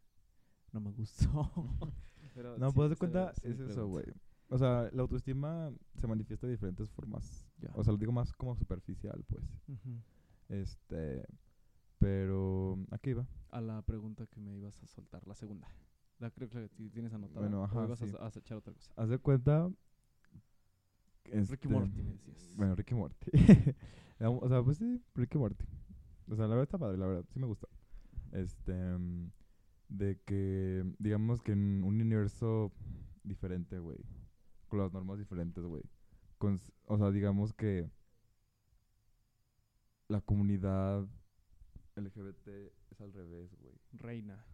no 0.73 0.81
me 0.81 0.91
gustó. 0.93 1.51
Pero 2.35 2.59
No, 2.59 2.69
sí, 2.71 2.75
pues 2.77 2.91
de 2.91 2.97
cuenta, 2.97 3.33
es 3.43 3.59
eso, 3.61 3.87
güey. 3.89 4.05
O 4.49 4.59
sea, 4.59 4.89
la 4.93 5.03
autoestima 5.03 5.73
se 5.97 6.07
manifiesta 6.07 6.47
de 6.47 6.53
diferentes 6.53 6.89
formas. 6.91 7.49
Ya. 7.59 7.71
O 7.75 7.83
sea, 7.83 7.93
lo 7.93 7.99
digo 7.99 8.13
más 8.13 8.33
como 8.35 8.55
superficial, 8.55 9.25
pues. 9.27 9.43
Ujú. 9.69 10.01
Este. 10.49 11.25
Pero. 11.99 12.79
Aquí 12.91 13.11
iba. 13.11 13.27
A 13.51 13.61
la 13.61 13.83
pregunta 13.83 14.27
que 14.27 14.41
me 14.41 14.55
ibas 14.57 14.83
a 14.83 14.87
soltar, 14.87 15.27
la 15.27 15.35
segunda. 15.35 15.67
La 16.19 16.31
creo 16.31 16.49
que 16.49 16.69
tienes 16.93 17.13
anotada. 17.13 17.41
Bueno, 17.41 17.63
o 17.63 17.65
ajá, 17.65 17.85
ibas 17.85 18.03
a 18.03 18.07
sí. 18.07 18.13
s- 18.15 18.17
a, 18.21 18.29
echar 18.39 18.59
otra 18.59 18.73
cosa. 18.73 18.93
Haz 18.97 19.09
de 19.09 19.19
cuenta. 19.19 19.71
Ricky 21.25 21.39
este, 21.39 21.69
Morty 21.69 22.03
me 22.03 22.13
decías. 22.13 22.51
Bueno, 22.55 22.75
Ricky 22.75 22.95
Morty. 22.95 23.31
O 24.19 24.49
sea, 24.49 24.63
pues 24.63 24.79
sí, 24.79 25.03
Ricky 25.15 25.37
Morty. 25.37 25.63
O 26.31 26.35
sea, 26.37 26.45
la 26.45 26.55
verdad 26.55 26.63
está 26.63 26.79
padre, 26.79 26.97
la 26.97 27.07
verdad, 27.07 27.25
sí 27.29 27.39
me 27.39 27.47
gusta. 27.47 27.69
Este. 28.33 28.73
mm, 28.73 29.31
De 29.91 30.19
que, 30.25 30.85
digamos 30.99 31.43
que 31.43 31.53
en 31.53 31.85
un 31.85 32.01
universo 32.01 32.73
diferente, 33.25 33.79
güey. 33.79 33.99
Con 34.69 34.79
las 34.79 34.91
normas 34.93 35.19
diferentes, 35.19 35.63
güey. 35.63 35.83
O 36.87 36.97
sea, 36.97 37.11
digamos 37.11 37.53
que. 37.53 37.91
La 40.09 40.21
comunidad 40.21 41.07
LGBT 41.97 42.49
es 42.91 43.01
al 43.01 43.13
revés, 43.13 43.55
güey. 43.61 43.75
Reina. 43.93 44.45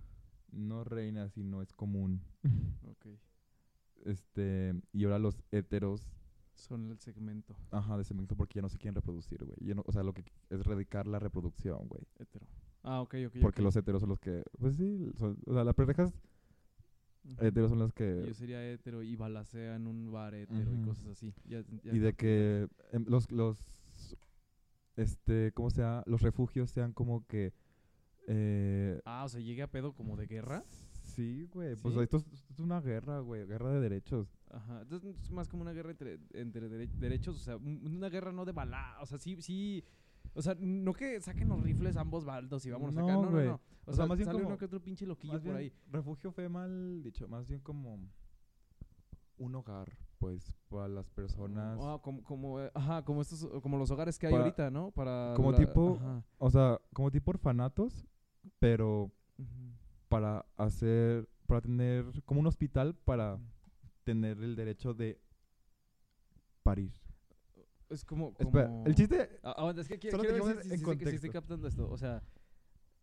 No 0.51 0.85
reina, 0.85 1.29
sino 1.29 1.63
es 1.63 1.73
común. 1.73 2.21
Ok. 2.89 3.07
Este. 4.05 4.75
Y 4.93 5.05
ahora 5.05 5.19
los 5.19 5.43
héteros 5.53 6.03
Son 6.55 6.91
el 6.91 6.99
segmento 6.99 7.57
Ajá, 7.71 7.97
de 7.97 8.05
cemento 8.05 8.37
porque 8.37 8.57
ya 8.57 8.63
no 8.63 8.69
se 8.69 8.79
quieren 8.79 8.95
reproducir, 8.95 9.43
güey. 9.45 9.75
No- 9.75 9.83
o 9.87 9.93
sea, 9.93 10.03
lo 10.03 10.13
que 10.13 10.21
es 10.23 10.61
erradicar 10.61 11.07
la 11.07 11.19
reproducción, 11.19 11.89
güey. 11.89 12.03
hetero. 12.19 12.47
Ah, 12.83 13.01
ok, 13.01 13.15
ok. 13.29 13.37
Porque 13.41 13.63
los 13.63 13.75
heteros 13.77 14.01
son 14.01 14.09
los 14.11 14.19
que, 14.21 14.43
pues 14.59 14.77
sí, 14.77 15.11
son- 15.17 15.39
o 15.47 15.55
sea, 15.55 15.65
las 15.65 15.75
parejas 15.75 16.13
Ujú. 17.25 17.45
heteros 17.45 17.71
son 17.71 17.79
las 17.79 17.93
que... 17.93 18.25
Yo 18.27 18.35
sería 18.35 18.63
hetero 18.71 19.03
y 19.03 19.15
balacea 19.17 19.77
en 19.77 19.87
un 19.87 20.11
bar 20.13 20.35
hetero 20.35 20.73
y 20.75 20.85
cosas 20.85 21.07
así. 21.07 21.33
Ya, 21.47 21.63
ya 21.85 21.93
y 21.95 21.99
de 22.01 22.11
capté. 22.11 22.17
que 22.17 22.69
em, 22.93 23.05
los, 23.09 23.31
los, 23.31 23.59
este, 24.97 25.53
¿cómo 25.53 25.71
sea? 25.71 26.03
Los 26.07 26.23
refugios 26.23 26.71
sean 26.71 26.93
como 26.93 27.27
que... 27.27 27.53
Eh, 28.29 29.01
Ah, 29.05 29.25
o 29.25 29.29
sea, 29.29 29.41
llegué 29.41 29.63
a 29.63 29.71
pedo 29.71 29.93
como 29.95 30.17
de 30.17 30.27
guerra. 30.27 30.63
Sí, 31.05 31.49
güey. 31.53 31.75
Pues 31.77 31.97
esto 31.97 32.17
es, 32.19 32.27
esto 32.33 32.53
es 32.53 32.59
una 32.61 32.81
guerra, 32.81 33.21
güey. 33.21 33.45
Guerra 33.47 33.71
de 33.73 33.81
derechos. 33.81 34.39
Ajá. 34.51 34.83
Entonces 34.83 35.17
es 35.23 35.31
más 35.31 35.49
como 35.49 35.63
una 35.63 35.73
guerra 35.73 35.91
entre, 35.91 36.19
entre 36.33 36.69
dere- 36.71 36.91
derechos. 36.99 37.37
O 37.37 37.41
sea, 37.41 37.57
un- 37.57 37.83
una 37.85 38.09
guerra 38.09 38.33
no 38.33 38.45
de 38.45 38.53
bala. 38.53 38.97
O 39.01 39.07
sea, 39.07 39.19
sí, 39.19 39.41
sí. 39.43 39.85
O 40.35 40.41
sea, 40.41 40.57
no 40.59 40.95
que 40.95 41.21
saquen 41.21 41.49
los 41.49 41.61
rifles 41.63 41.97
ambos 41.97 42.25
baldos 42.25 42.65
y 42.65 42.71
vámonos 42.71 42.97
acá. 42.97 43.07
No, 43.13 43.23
No, 43.23 43.23
no, 43.25 43.31
güey. 43.33 43.47
no. 43.49 43.55
O, 43.55 43.57
O 43.57 43.85
sea, 43.87 43.95
sea, 43.97 44.07
más 44.07 44.17
bien 44.17 44.27
sale 44.27 44.39
como- 44.39 44.49
uno 44.49 44.59
que 44.59 44.65
otro 44.67 44.81
pinche 44.81 45.05
loquillo 45.07 45.43
por 45.43 45.57
ahí. 45.57 45.73
refugio 45.91 46.31
fue 46.33 46.49
mal 46.49 47.03
dicho. 47.03 47.27
Más 47.29 47.47
bien 47.47 47.61
como 47.61 47.99
un 49.39 49.55
hogar, 49.55 49.93
pues, 50.23 50.55
para 50.69 50.87
las 50.87 51.11
personas... 51.11 51.81
Ah, 51.83 51.99
como, 52.01 52.23
como, 52.23 52.61
eh, 52.61 52.71
ajá, 52.75 53.05
como 53.05 53.23
estos, 53.23 53.45
como 53.61 53.77
los 53.77 53.91
hogares 53.91 54.21
que 54.21 54.29
hay 54.29 54.33
Para- 54.33 54.45
ahorita, 54.45 54.71
¿no? 54.71 54.93
Para 54.93 55.33
como 55.35 55.51
la- 55.51 55.59
tipo- 55.59 55.97
ajá. 56.01 56.23
O 56.39 56.49
sea, 56.49 56.81
como 56.93 57.11
tipo 57.11 57.33
orfanatos, 57.33 58.07
pero 58.61 59.11
para 60.09 60.47
hacer, 60.57 61.29
para 61.49 61.61
tener, 61.61 62.05
como 62.25 62.39
un 62.39 62.47
hospital 62.47 62.95
para 62.95 63.41
tener 64.05 64.39
el 64.45 64.55
derecho 64.55 64.95
de 64.95 65.21
parir. 66.63 66.93
Es 67.91 68.05
como, 68.05 68.33
Espera, 68.39 68.71
el 68.87 68.95
chiste, 68.95 69.29
Ah, 69.43 69.55
aguanta, 69.59 69.81
es 69.83 69.89
que 69.89 69.99
quiero, 69.99 70.19
quiero 70.21 70.45
ver 70.45 70.63
si, 70.63 70.69
si- 70.71 70.77
si- 70.79 70.85
si- 70.85 71.05
si 71.09 71.15
estoy 71.17 71.31
captando 71.31 71.67
esto. 71.67 71.91
O 71.91 71.97
sea, 71.99 72.23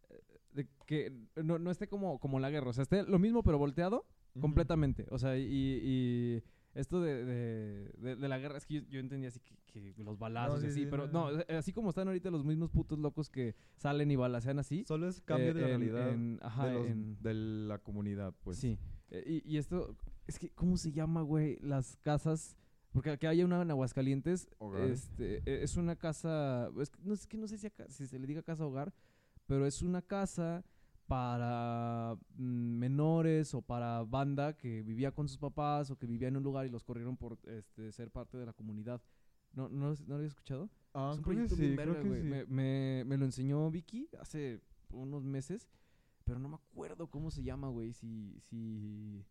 eh, 0.10 0.24
de 0.54 0.68
que 0.86 1.14
no, 1.44 1.60
no 1.60 1.70
esté 1.70 1.90
como, 1.90 2.18
como 2.18 2.40
la 2.40 2.50
guerra. 2.50 2.70
O 2.70 2.74
sea, 2.74 2.84
esté 2.84 3.04
lo 3.04 3.20
mismo 3.20 3.44
pero 3.44 3.58
volteado 3.58 4.06
completamente. 4.40 5.06
O 5.12 5.18
sea, 5.20 5.38
y, 5.38 5.44
y 5.52 6.44
esto 6.76 7.02
de, 7.02 7.26
de, 7.26 7.92
de- 7.98 8.16
de 8.16 8.28
la 8.28 8.38
guerra, 8.38 8.58
es 8.58 8.66
que 8.66 8.76
yo, 8.76 8.82
yo 8.90 9.00
entendía 9.00 9.30
así 9.30 9.40
que, 9.66 9.94
que 9.94 10.04
los 10.04 10.18
balazos 10.18 10.62
sí, 10.62 10.68
y 10.68 10.70
así, 10.70 10.80
sí, 10.84 10.88
pero 10.90 11.08
no, 11.08 11.32
no, 11.32 11.40
eh, 11.42 11.46
así 11.58 11.74
como 11.74 11.90
están 11.90 12.08
ahorita 12.08 12.30
los 12.32 12.44
mismos 12.46 12.70
putos 12.72 12.98
locos 13.00 13.30
que 13.30 13.56
salen 13.78 14.10
y 14.12 14.16
balacean 14.16 14.60
así. 14.60 14.84
Solo 14.86 15.08
es 15.08 15.22
cambio 15.22 15.50
eh, 15.50 15.54
de 15.54 15.62
en- 15.62 15.68
realidad 15.68 16.10
en- 16.14 16.40
ajá, 16.42 16.68
de, 16.68 16.74
los- 16.74 16.88
en- 16.88 17.18
de 17.22 17.34
la 17.34 17.78
comunidad, 17.80 18.34
pues. 18.44 18.58
Sí. 18.58 18.78
Eh, 19.12 19.42
y, 19.46 19.54
y 19.54 19.58
esto, 19.58 19.96
es 20.28 20.38
que, 20.40 20.50
¿cómo 20.52 20.78
se 20.78 20.92
llama, 20.92 21.22
güey? 21.22 21.58
Las 21.62 21.98
casas. 21.98 22.56
Porque 22.92 23.12
aquí 23.12 23.28
hay 23.28 23.44
una 23.44 23.62
en 23.62 23.70
Aguascalientes. 23.70 24.50
Hogares. 24.58 24.92
Este, 25.04 25.38
eh, 25.46 25.64
es 25.64 25.78
una 25.78 25.96
casa. 25.96 26.72
Es 26.80 26.90
que 26.90 27.00
no, 27.04 27.14
es 27.14 27.28
que 27.28 27.38
no 27.38 27.48
sé 27.48 27.58
si, 27.60 27.68
acá- 27.68 27.88
si 27.90 28.08
se 28.08 28.18
le 28.18 28.26
diga 28.26 28.42
casa 28.42 28.66
hogar, 28.66 28.94
pero 29.46 29.66
es 29.68 29.82
una 29.84 30.02
casa 30.02 30.64
para 31.10 32.16
mm, 32.36 32.78
menores 32.78 33.56
o 33.56 33.64
para 33.64 34.04
banda 34.04 34.56
que 34.56 34.84
vivía 34.84 35.12
con 35.12 35.28
sus 35.28 35.40
papás 35.40 35.90
o 35.90 35.98
que 35.98 36.06
vivía 36.06 36.28
en 36.28 36.38
un 36.38 36.44
lugar 36.44 36.68
y 36.68 36.70
los 36.70 36.84
corrieron 36.84 37.18
por 37.18 37.40
este, 37.48 37.92
ser 37.92 38.12
parte 38.12 38.38
de 38.38 38.46
la 38.46 38.54
comunidad. 38.54 39.02
¿No, 39.54 39.68
no, 39.68 39.90
¿no 39.90 39.96
lo 40.08 40.16
habías 40.16 40.34
escuchado? 40.34 40.70
Ah, 40.94 41.10
es 41.12 41.18
un 41.18 41.24
creo 41.24 41.36
que 41.36 41.48
proyecto 41.48 41.56
sí, 41.56 41.62
bien 41.64 41.76
verga, 41.76 42.02
güey. 42.02 42.22
sí. 42.22 42.28
Me, 42.28 42.46
me, 42.46 43.04
me 43.06 43.18
lo 43.18 43.26
enseñó 43.26 43.72
Vicky 43.72 44.08
hace 44.22 44.62
unos 44.92 45.26
meses, 45.26 45.68
pero 46.26 46.40
no 46.40 46.48
me 46.48 46.56
acuerdo 46.56 47.08
cómo 47.08 47.32
se 47.32 47.42
llama, 47.42 47.70
güey. 47.70 47.92
Si, 47.94 48.40
si, 48.42 49.26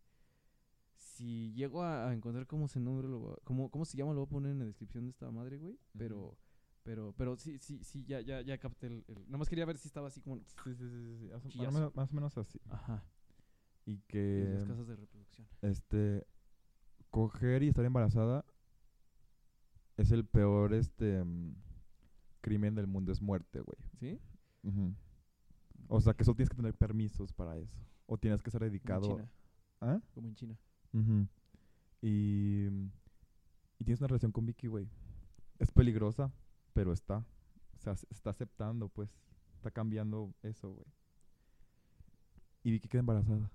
si 0.95 1.53
llego 1.53 1.81
a, 1.81 2.13
encontrar 2.13 2.45
cómo 2.45 2.67
se 2.67 2.81
nombre, 2.81 3.07
lo 3.07 3.39
cómo, 3.45 3.71
cómo 3.71 3.85
se 3.85 3.95
llama, 3.95 4.11
lo 4.11 4.19
voy 4.19 4.27
a 4.27 4.29
poner 4.29 4.51
en 4.51 4.59
la 4.59 4.65
descripción 4.65 5.05
de 5.05 5.11
esta 5.11 5.31
madre, 5.31 5.57
güey. 5.57 5.79
Pero. 5.97 6.37
Pero, 6.83 7.13
pero 7.17 7.35
sí, 7.35 7.57
sí, 7.59 7.83
sí, 7.83 8.03
ya, 8.05 8.21
ya, 8.21 8.41
ya 8.41 8.57
capté 8.57 8.87
el, 8.87 9.03
el- 9.07 9.25
Nada 9.27 9.37
más 9.39 9.49
quería 9.49 9.65
ver 9.65 9.77
si 9.77 9.87
estaba 9.87 10.07
así 10.07 10.21
como... 10.21 10.37
Sí, 10.37 10.45
sí, 10.75 10.75
sí, 10.75 11.17
sí, 11.49 11.57
Más, 11.57 11.67
o- 11.67 11.71
menos, 11.73 11.95
más 11.95 12.11
o 12.11 12.15
menos 12.15 12.37
así. 12.37 12.59
Ajá. 12.69 13.03
Y 13.85 13.97
que, 14.07 14.49
las 14.53 14.65
casas 14.65 14.87
de 14.87 14.95
reproducción. 14.95 15.47
este, 15.61 16.25
coger 17.09 17.63
y 17.63 17.69
estar 17.69 17.83
embarazada 17.85 18.45
es 19.97 20.11
el 20.11 20.25
peor, 20.25 20.73
este, 20.73 21.23
mm, 21.23 21.55
crimen 22.41 22.75
del 22.75 22.87
mundo, 22.87 23.11
es 23.11 23.21
muerte, 23.21 23.61
güey. 23.61 23.77
¿Sí? 23.99 24.19
Ujú. 24.63 24.93
O 25.87 25.99
sea, 26.01 26.13
que 26.13 26.23
solo 26.23 26.35
tienes 26.35 26.49
que 26.49 26.55
tener 26.55 26.75
permisos 26.75 27.33
para 27.33 27.57
eso. 27.57 27.79
O 28.05 28.17
tienes 28.17 28.41
que 28.43 28.51
ser 28.51 28.59
Como 28.59 28.65
en 28.67 28.71
dedicado. 28.71 29.07
China. 29.07 29.31
¿Ah? 29.81 30.01
Como 30.13 30.27
en 30.27 30.35
China. 30.35 30.57
Ujú. 30.93 31.27
Y, 32.01 32.67
y 33.77 33.83
tienes 33.83 33.99
una 33.99 34.07
relación 34.07 34.31
con 34.31 34.45
Vicky, 34.45 34.67
güey. 34.67 34.87
Es 35.57 35.71
peligrosa, 35.71 36.31
pero 36.79 36.93
está. 36.93 37.17
O 37.17 37.77
sea, 37.81 37.93
se 37.97 38.07
está 38.09 38.29
aceptando, 38.29 38.87
pues. 38.87 39.09
Está 39.57 39.69
cambiando 39.69 40.33
eso, 40.43 40.71
güey. 40.71 40.85
Y 42.63 42.71
Vicky 42.71 42.87
queda 42.87 43.01
embarazada. 43.01 43.51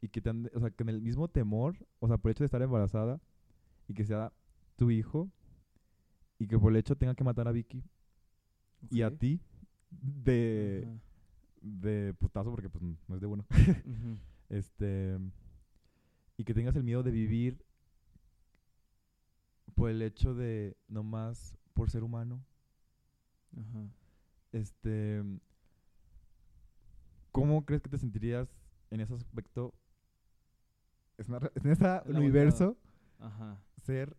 Y 0.00 0.08
que 0.08 0.20
te 0.20 0.30
ande- 0.30 0.50
o 0.56 0.58
sea, 0.58 0.70
que 0.72 0.82
en 0.82 0.88
el 0.88 1.00
mismo 1.00 1.28
temor, 1.28 1.76
o 2.00 2.08
sea, 2.08 2.18
por 2.18 2.30
el 2.30 2.32
hecho 2.32 2.42
de 2.42 2.46
estar 2.46 2.60
embarazada 2.62 3.20
y 3.86 3.94
que 3.94 4.04
sea 4.04 4.32
tu 4.74 4.90
hijo 4.90 5.30
y 6.40 6.48
que 6.48 6.58
por 6.58 6.72
el 6.72 6.78
hecho 6.78 6.96
tenga 6.96 7.14
que 7.14 7.22
matar 7.22 7.46
a 7.46 7.52
Vicky 7.52 7.84
y 8.90 9.02
a 9.02 9.16
ti 9.16 9.40
de, 9.92 10.98
de 11.60 12.12
putazo 12.18 12.50
porque 12.50 12.68
pues 12.68 12.82
no 12.82 13.14
es 13.14 13.20
de. 13.20 13.26
Ujú. 13.28 13.44
Este. 14.48 15.16
Y 16.36 16.42
que 16.42 16.54
tengas 16.54 16.74
el 16.74 16.82
miedo 16.82 17.04
de 17.04 17.12
vivir 17.12 17.63
por 19.74 19.90
el 19.90 20.02
hecho 20.02 20.34
de 20.34 20.76
nomás 20.88 21.56
por 21.74 21.90
ser 21.90 22.02
humano. 22.04 22.44
Ajá. 23.56 23.88
Este. 24.52 25.22
¿Cómo 27.32 27.64
crees 27.64 27.82
que 27.82 27.88
te 27.88 27.98
sentirías 27.98 28.48
en 28.90 29.00
ese 29.00 29.14
aspecto? 29.14 29.74
Es 31.18 31.28
una 31.28 31.40
re- 31.40 31.52
en 31.56 31.70
ese 31.70 31.82
La 31.82 32.02
universo 32.06 32.76
Ajá. 33.18 33.60
ser 33.82 34.16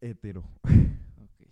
hetero. 0.00 0.44
Ok. 1.20 1.46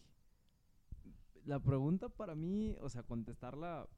La 1.47 1.59
pregunta 1.61 2.09
para 2.09 2.35
mí, 2.35 2.77
o 2.81 2.89
sea, 2.89 3.03
contestarla 3.03 3.89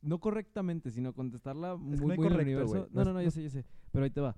no 0.00 0.20
correctamente, 0.20 0.90
sino 0.92 1.12
contestarla 1.12 1.76
muy, 1.76 1.96
no 1.98 2.06
muy 2.06 2.14
en 2.14 2.22
el 2.22 2.28
correcto, 2.30 2.42
universo. 2.42 2.74
No, 2.74 2.80
No 2.80 2.88
no, 2.94 3.00
es- 3.00 3.06
no, 3.08 3.12
no 3.14 3.22
yo 3.22 3.30
sé, 3.32 3.42
yo 3.42 3.50
sé. 3.50 3.64
Pero 3.90 4.04
ahí 4.04 4.10
te 4.10 4.20
va. 4.20 4.36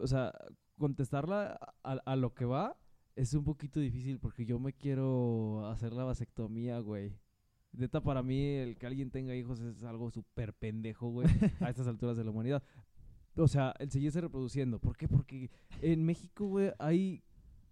O 0.00 0.06
sea, 0.06 0.32
contestarla 0.78 1.58
a, 1.82 1.92
a 1.92 2.16
lo 2.16 2.34
que 2.34 2.44
va 2.44 2.76
es 3.16 3.34
un 3.34 3.44
poquito 3.44 3.80
difícil 3.80 4.18
porque 4.18 4.44
yo 4.44 4.58
me 4.58 4.72
quiero 4.72 5.66
hacer 5.66 5.92
la 5.92 6.04
vasectomía, 6.04 6.78
güey. 6.80 7.12
Neta, 7.72 8.02
para 8.02 8.22
mí, 8.22 8.44
el 8.44 8.76
que 8.76 8.86
alguien 8.86 9.10
tenga 9.10 9.34
hijos 9.34 9.60
es 9.60 9.82
algo 9.82 10.10
súper 10.10 10.52
pendejo, 10.52 11.08
güey, 11.08 11.26
a 11.60 11.70
estas 11.70 11.86
alturas 11.88 12.16
de 12.16 12.24
la 12.24 12.30
humanidad. 12.30 12.62
O 13.36 13.48
sea, 13.48 13.74
el 13.78 13.90
seguirse 13.90 14.20
reproduciendo. 14.20 14.78
¿Por 14.78 14.96
qué? 14.96 15.08
Porque 15.08 15.50
en 15.80 16.04
México, 16.04 16.46
güey, 16.46 16.72
hay, 16.78 17.22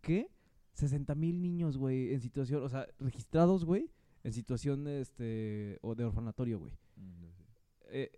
¿qué? 0.00 0.30
60 0.72 1.14
mil 1.14 1.42
niños, 1.42 1.76
güey, 1.76 2.14
en 2.14 2.20
situación, 2.20 2.62
o 2.62 2.68
sea, 2.68 2.86
registrados, 2.98 3.64
güey, 3.64 3.90
en 4.24 4.32
situación, 4.32 4.86
este, 4.88 5.78
o 5.82 5.94
de 5.94 6.04
orfanatorio, 6.04 6.58
güey. 6.58 6.72
Eh, 7.88 8.10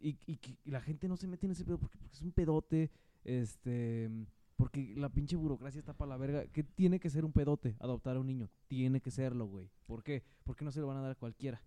eh, 0.00 0.16
y, 0.26 0.38
y 0.64 0.70
la 0.70 0.80
gente 0.80 1.08
no 1.08 1.16
se 1.16 1.26
mete 1.26 1.46
en 1.46 1.52
ese 1.52 1.64
pedo 1.64 1.78
porque, 1.78 1.96
porque 1.96 2.16
es 2.16 2.22
un 2.22 2.32
pedote, 2.32 2.90
este, 3.24 4.10
porque 4.60 4.94
la 4.96 5.08
pinche 5.08 5.34
burocracia 5.36 5.78
está 5.78 5.92
para 5.94 6.10
la 6.10 6.16
verga. 6.16 6.46
¿Qué 6.52 6.62
tiene 6.62 7.00
que 7.00 7.10
ser 7.10 7.24
un 7.24 7.32
pedote? 7.32 7.74
Adoptar 7.80 8.16
a 8.16 8.20
un 8.20 8.26
niño. 8.26 8.48
Tiene 8.68 9.00
que 9.00 9.10
serlo, 9.10 9.46
güey. 9.46 9.70
¿Por 9.86 10.02
qué? 10.04 10.22
Porque 10.44 10.64
no 10.64 10.70
se 10.70 10.80
lo 10.80 10.86
van 10.86 10.98
a 10.98 11.00
dar 11.02 11.10
a 11.12 11.14
cualquiera. 11.16 11.62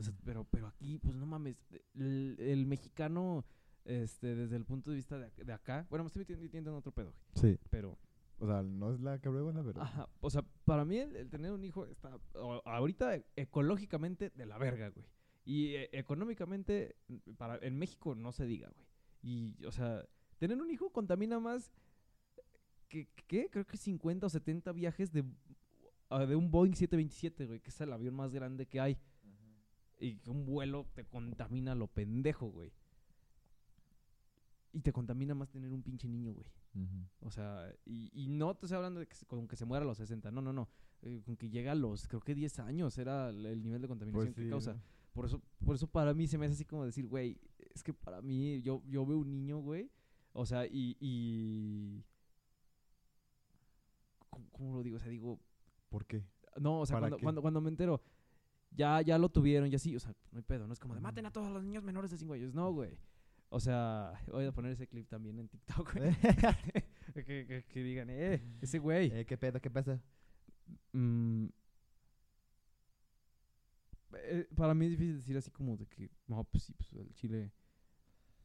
Sea, 0.00 0.14
pero, 0.24 0.44
pero 0.44 0.68
aquí, 0.68 0.98
pues 0.98 1.16
no 1.16 1.26
mames, 1.26 1.56
el, 1.94 2.36
el 2.38 2.66
mexicano, 2.66 3.44
este, 3.84 4.34
desde 4.36 4.54
el 4.56 4.64
punto 4.64 4.90
de 4.90 4.96
vista 4.96 5.18
de, 5.18 5.30
de 5.44 5.52
acá, 5.52 5.86
bueno, 5.90 6.04
me 6.04 6.06
estoy 6.06 6.24
metiendo, 6.36 6.70
en 6.70 6.76
otro 6.76 6.92
pedo, 6.92 7.12
güey, 7.34 7.54
Sí. 7.54 7.60
pero, 7.68 7.98
O 8.38 8.46
sea, 8.46 8.62
no 8.62 8.92
es 8.92 9.00
la 9.00 9.18
que 9.18 9.28
prueba 9.28 9.52
la 9.52 9.62
verdad. 9.62 9.82
ajá, 9.82 10.08
o 10.20 10.30
sea, 10.30 10.42
para 10.64 10.84
mí 10.84 10.98
el, 10.98 11.16
el 11.16 11.28
tener 11.30 11.50
un 11.50 11.64
hijo 11.64 11.84
está 11.86 12.16
ahorita 12.64 13.16
ecológicamente 13.34 14.30
de 14.30 14.46
la 14.46 14.56
verga, 14.58 14.88
güey. 14.90 15.04
Y 15.44 15.74
eh, 15.74 15.88
económicamente, 15.92 16.94
para, 17.36 17.58
en 17.66 17.76
México 17.76 18.14
no 18.14 18.30
se 18.32 18.46
diga, 18.46 18.68
güey. 18.70 18.86
Y, 19.22 19.64
o 19.64 19.72
sea, 19.72 20.04
tener 20.38 20.60
un 20.62 20.70
hijo 20.70 20.90
contamina 20.90 21.40
más 21.40 21.72
¿qué? 23.26 23.48
Creo 23.50 23.66
que 23.66 23.76
50 23.76 24.26
o 24.26 24.28
70 24.28 24.72
viajes 24.72 25.12
de, 25.12 25.24
ah, 26.10 26.26
de 26.26 26.36
un 26.36 26.50
Boeing 26.50 26.74
727, 26.74 27.46
güey, 27.46 27.60
que 27.60 27.70
es 27.70 27.80
el 27.80 27.92
avión 27.92 28.14
más 28.14 28.32
grande 28.32 28.66
que 28.66 28.80
hay. 28.80 28.98
Y 29.98 30.16
que 30.16 30.30
un 30.30 30.44
vuelo 30.44 30.86
te 30.94 31.04
contamina 31.04 31.74
lo 31.74 31.86
pendejo, 31.86 32.46
güey. 32.46 32.72
Y 34.72 34.80
te 34.80 34.92
contamina 34.92 35.34
más 35.34 35.50
tener 35.50 35.72
un 35.72 35.82
pinche 35.82 36.08
niño, 36.08 36.32
güey. 36.32 36.46
O 37.20 37.30
sea, 37.30 37.70
y, 37.84 38.10
y 38.14 38.28
no 38.28 38.54
te 38.54 38.64
estoy 38.66 38.76
hablando 38.76 39.00
de 39.00 39.06
que 39.06 39.14
con 39.26 39.46
que 39.46 39.56
se 39.56 39.66
muera 39.66 39.84
a 39.84 39.86
los 39.86 39.98
60, 39.98 40.30
no, 40.30 40.40
no, 40.40 40.52
no. 40.52 40.68
Eh, 41.02 41.20
con 41.24 41.36
que 41.36 41.50
llega 41.50 41.72
a 41.72 41.74
los, 41.74 42.08
creo 42.08 42.20
que 42.20 42.34
10 42.34 42.60
años 42.60 42.96
era 42.96 43.28
el, 43.28 43.44
el 43.44 43.62
nivel 43.62 43.82
de 43.82 43.88
contaminación 43.88 44.26
Pues 44.26 44.36
que 44.36 44.44
sí, 44.44 44.48
causa. 44.48 44.80
Por 45.12 45.26
eso, 45.26 45.42
por 45.64 45.74
eso 45.76 45.86
para 45.86 46.14
mí 46.14 46.26
se 46.26 46.38
me 46.38 46.46
hace 46.46 46.54
así 46.54 46.64
como 46.64 46.84
decir, 46.84 47.06
güey, 47.06 47.38
es 47.74 47.82
que 47.82 47.92
para 47.92 48.22
mí, 48.22 48.62
yo, 48.62 48.82
yo 48.86 49.04
veo 49.04 49.18
un 49.18 49.30
niño, 49.30 49.58
güey, 49.58 49.90
o 50.32 50.46
sea, 50.46 50.66
y, 50.66 50.96
y... 51.00 52.02
¿Cómo, 54.32 54.48
cómo 54.50 54.74
lo 54.74 54.82
digo? 54.82 54.96
O 54.96 55.00
sea, 55.00 55.08
digo, 55.10 55.38
¿Por 55.90 56.06
qué? 56.06 56.24
no, 56.58 56.80
o 56.80 56.86
sea, 56.86 56.96
¿Para 56.96 57.08
cuando, 57.10 57.22
cuando, 57.22 57.40
cuando 57.42 57.60
me 57.60 57.68
entero, 57.68 58.02
ya, 58.70 59.00
ya 59.02 59.18
lo 59.18 59.28
tuvieron, 59.28 59.68
ya 59.70 59.78
sí, 59.78 59.94
o 59.94 60.00
sea, 60.00 60.14
no 60.30 60.38
hay 60.38 60.42
pedo, 60.42 60.66
no 60.66 60.72
es 60.72 60.80
como 60.80 60.94
de 60.94 61.00
maten 61.00 61.26
a 61.26 61.30
todos 61.32 61.50
los 61.52 61.62
niños 61.62 61.82
menores 61.84 62.10
de 62.10 62.16
5 62.18 62.32
años, 62.34 62.54
no, 62.54 62.72
güey. 62.72 62.96
O 63.50 63.60
sea, 63.60 64.14
voy 64.28 64.46
a 64.46 64.52
poner 64.52 64.72
ese 64.72 64.86
clip 64.88 65.06
también 65.08 65.38
en 65.38 65.48
TikTok, 65.48 65.94
güey. 65.94 66.10
que, 67.14 67.24
que- 67.46 67.64
que 67.68 67.82
digan, 67.82 68.08
eh, 68.10 68.42
ese 68.62 68.78
güey. 68.78 69.10
Eh, 69.12 69.26
¿Qué 69.26 69.36
pedo? 69.36 69.60
¿Qué 69.60 69.70
pasa? 69.70 70.00
Mm, 70.92 71.48
eh, 74.14 74.46
para 74.56 74.74
mí 74.74 74.86
es 74.86 74.90
difícil 74.92 75.16
decir 75.16 75.36
así 75.36 75.50
como 75.50 75.76
de 75.76 75.86
que, 75.86 76.10
no, 76.26 76.44
pues 76.44 76.64
sí, 76.64 76.72
pues 76.74 76.92
el 76.94 77.12
chile 77.14 77.52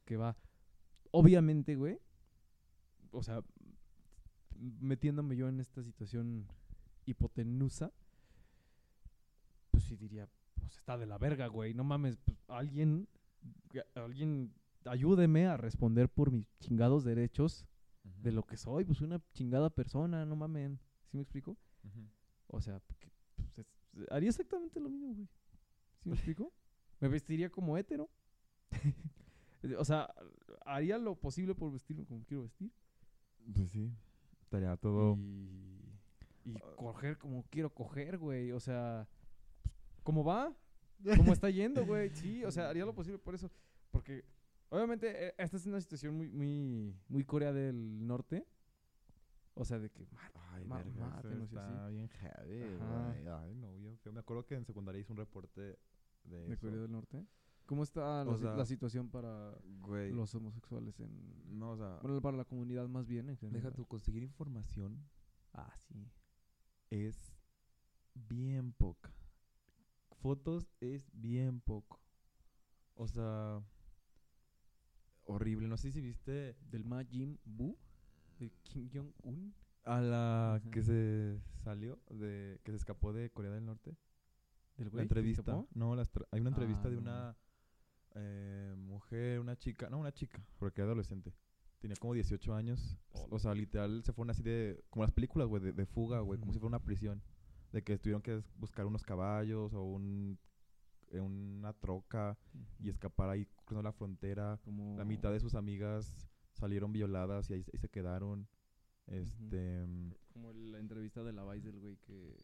que 0.04 0.16
va. 0.16 0.36
Obviamente, 1.10 1.74
güey, 1.76 1.98
o 3.10 3.22
sea, 3.22 3.42
metiéndome 4.80 5.36
yo 5.36 5.48
en 5.48 5.60
esta 5.60 5.82
situación 5.82 6.46
hipotenusa, 7.06 7.92
pues 9.70 9.84
sí 9.84 9.96
diría, 9.96 10.28
pues 10.54 10.76
está 10.76 10.96
de 10.98 11.06
la 11.06 11.18
verga, 11.18 11.46
güey, 11.46 11.74
no 11.74 11.84
mames, 11.84 12.16
pues, 12.24 12.38
alguien, 12.48 13.08
alguien 13.94 14.52
ayúdeme 14.84 15.46
a 15.46 15.56
responder 15.56 16.08
por 16.08 16.30
mis 16.30 16.46
chingados 16.60 17.04
derechos 17.04 17.66
de 18.22 18.32
lo 18.32 18.42
que 18.44 18.56
soy, 18.56 18.84
pues 18.84 19.00
una 19.00 19.20
chingada 19.32 19.70
persona, 19.70 20.24
no 20.24 20.36
mamen, 20.36 20.78
¿sí 21.10 21.16
me 21.16 21.22
explico? 21.22 21.56
O 22.48 22.60
sea, 22.60 22.80
pues, 22.80 23.58
es- 23.58 24.10
haría 24.10 24.28
exactamente 24.30 24.80
lo 24.80 24.88
mismo, 24.88 25.14
güey. 25.14 25.28
¿Sí 26.02 26.08
me 26.08 26.14
explico? 26.14 26.52
Me 27.00 27.08
vestiría 27.08 27.48
como 27.48 27.76
hétero. 27.78 28.08
o 29.78 29.84
sea, 29.84 30.12
haría 30.66 30.98
lo 30.98 31.14
posible 31.14 31.54
por 31.54 31.70
vestirme 31.72 32.04
como 32.04 32.24
quiero 32.24 32.42
vestir. 32.42 32.72
Pues 33.54 33.70
sí. 33.70 33.92
Estaría 34.48 34.74
todo. 34.78 35.14
Y, 35.18 36.00
y 36.46 36.54
coger 36.76 37.18
como 37.18 37.44
quiero 37.50 37.68
coger, 37.68 38.16
güey. 38.16 38.50
O 38.52 38.60
sea, 38.60 39.06
¿cómo 40.02 40.24
va? 40.24 40.56
¿Cómo 41.18 41.34
está 41.34 41.50
yendo, 41.50 41.84
güey? 41.84 42.08
Sí, 42.10 42.42
o 42.46 42.50
sea, 42.50 42.70
haría 42.70 42.86
lo 42.86 42.94
posible 42.94 43.18
por 43.18 43.34
eso. 43.34 43.50
Porque, 43.90 44.24
obviamente, 44.70 45.28
eh, 45.28 45.34
esta 45.36 45.58
es 45.58 45.66
una 45.66 45.80
situación 45.82 46.16
muy, 46.16 46.30
muy, 46.30 46.96
muy 47.08 47.24
Corea 47.24 47.52
del 47.52 48.06
Norte. 48.06 48.46
O 49.52 49.66
sea, 49.66 49.78
de 49.78 49.90
que, 49.90 50.06
"Ma- 50.12 50.30
Ay, 50.54 50.64
Ma- 50.64 50.76
verga, 50.76 50.90
eso 50.92 51.00
mátenos 51.16 51.40
y 51.40 51.44
está 51.56 51.84
así. 51.84 51.94
bien 51.94 52.08
heavy, 52.08 52.58
güey. 52.60 53.28
Ay, 53.28 53.54
no, 53.54 53.74
bien 53.74 53.98
feo. 53.98 54.12
Me 54.14 54.20
acuerdo 54.20 54.46
que 54.46 54.54
en 54.54 54.64
secundaria 54.64 55.00
hice 55.00 55.12
un 55.12 55.18
reporte 55.18 55.60
de, 55.60 55.76
de 56.24 56.52
eso. 56.54 56.60
Corea 56.66 56.80
del 56.80 56.90
Norte. 56.90 57.26
¿Cómo 57.68 57.82
está 57.82 58.24
la, 58.24 58.36
sea, 58.38 58.64
situación 58.64 59.10
para 59.10 59.54
Güey. 59.82 60.10
los 60.12 60.34
homosexuales 60.34 60.98
en... 61.00 61.58
No, 61.58 61.72
o 61.72 61.76
sea, 61.76 61.98
Bueno, 62.02 62.20
para 62.22 62.36
la 62.38 62.44
comunidad 62.46 62.88
más 62.88 63.06
bien 63.06 63.28
en 63.28 63.36
general. 63.36 63.62
deja 63.62 63.74
tú 63.76 63.86
conseguir 63.86 64.22
información 64.22 65.06
Ah, 65.52 65.72
sí. 65.86 66.10
es 66.90 67.36
bien 68.14 68.72
poca. 68.72 69.12
Fotos 70.22 70.66
es 70.80 71.10
bien 71.12 71.60
poco. 71.60 72.00
O 72.94 73.06
sea, 73.06 73.62
horrible. 75.24 75.68
No 75.68 75.76
sé 75.76 75.92
si 75.92 76.00
viste 76.00 76.56
Del 76.70 76.84
Majin 76.84 77.38
Buu, 77.44 77.76
de 78.38 78.50
Kim 78.62 78.88
Jong-un. 78.92 79.54
a 79.84 80.00
la 80.00 80.54
Ajá. 80.56 80.70
que 80.70 80.82
se 80.82 81.38
salió, 81.62 81.98
de 82.10 82.60
que 82.64 82.72
se 82.72 82.76
escapó 82.78 83.12
de 83.12 83.30
Corea 83.30 83.50
del 83.52 83.64
Norte. 83.64 83.96
Del 84.76 84.86
La 84.86 84.90
güey 84.92 85.02
entrevista. 85.02 85.66
No, 85.74 85.92
hay 86.32 86.40
una 86.40 86.50
entrevista 86.50 86.88
Ah, 86.88 86.90
de 86.90 86.96
no. 87.00 87.36
Eh, 88.18 88.74
mujer, 88.76 89.40
una 89.40 89.56
chica, 89.56 89.88
no, 89.90 89.98
una 89.98 90.12
chica, 90.12 90.40
porque 90.58 90.80
era 90.80 90.88
adolescente. 90.90 91.32
Tenía 91.78 91.96
como 91.96 92.14
18 92.14 92.54
años. 92.54 92.98
O 93.30 93.38
sea, 93.38 93.54
literal, 93.54 94.02
se 94.04 94.12
fueron 94.12 94.30
así 94.30 94.42
de, 94.42 94.82
como 94.90 95.04
las 95.04 95.12
películas, 95.12 95.46
güey, 95.46 95.62
de, 95.62 95.72
de 95.72 95.86
fuga, 95.86 96.20
güey, 96.20 96.38
como 96.40 96.52
si 96.52 96.58
fuera 96.58 96.76
una 96.76 96.84
prisión. 96.84 97.22
De 97.72 97.82
que 97.82 97.98
tuvieron 97.98 98.22
que 98.22 98.42
buscar 98.56 98.86
unos 98.86 99.02
caballos 99.04 99.72
o 99.74 99.82
un, 99.84 100.38
eh, 101.10 101.20
una 101.20 101.72
troca 101.74 102.36
y 102.80 102.88
escapar 102.88 103.28
ahí 103.30 103.46
cruzando 103.64 103.82
la 103.82 103.92
frontera. 103.92 104.58
Como... 104.64 104.96
La 104.96 105.04
mitad 105.04 105.30
de 105.30 105.38
sus 105.38 105.54
amigas 105.54 106.12
salieron 106.54 106.92
violadas 106.92 107.48
y 107.50 107.54
ahí, 107.54 107.62
se- 107.62 107.70
ahí 107.74 107.78
se 107.78 107.88
quedaron. 107.90 108.48
Este. 109.06 109.86
mm, 109.86 110.12
Como 110.32 110.52
la 110.52 110.78
entrevista 110.80 111.22
de 111.22 111.32
la 111.32 111.44
Vice 111.44 111.66
del 111.70 111.78
güey 111.78 111.96
que... 111.98 112.36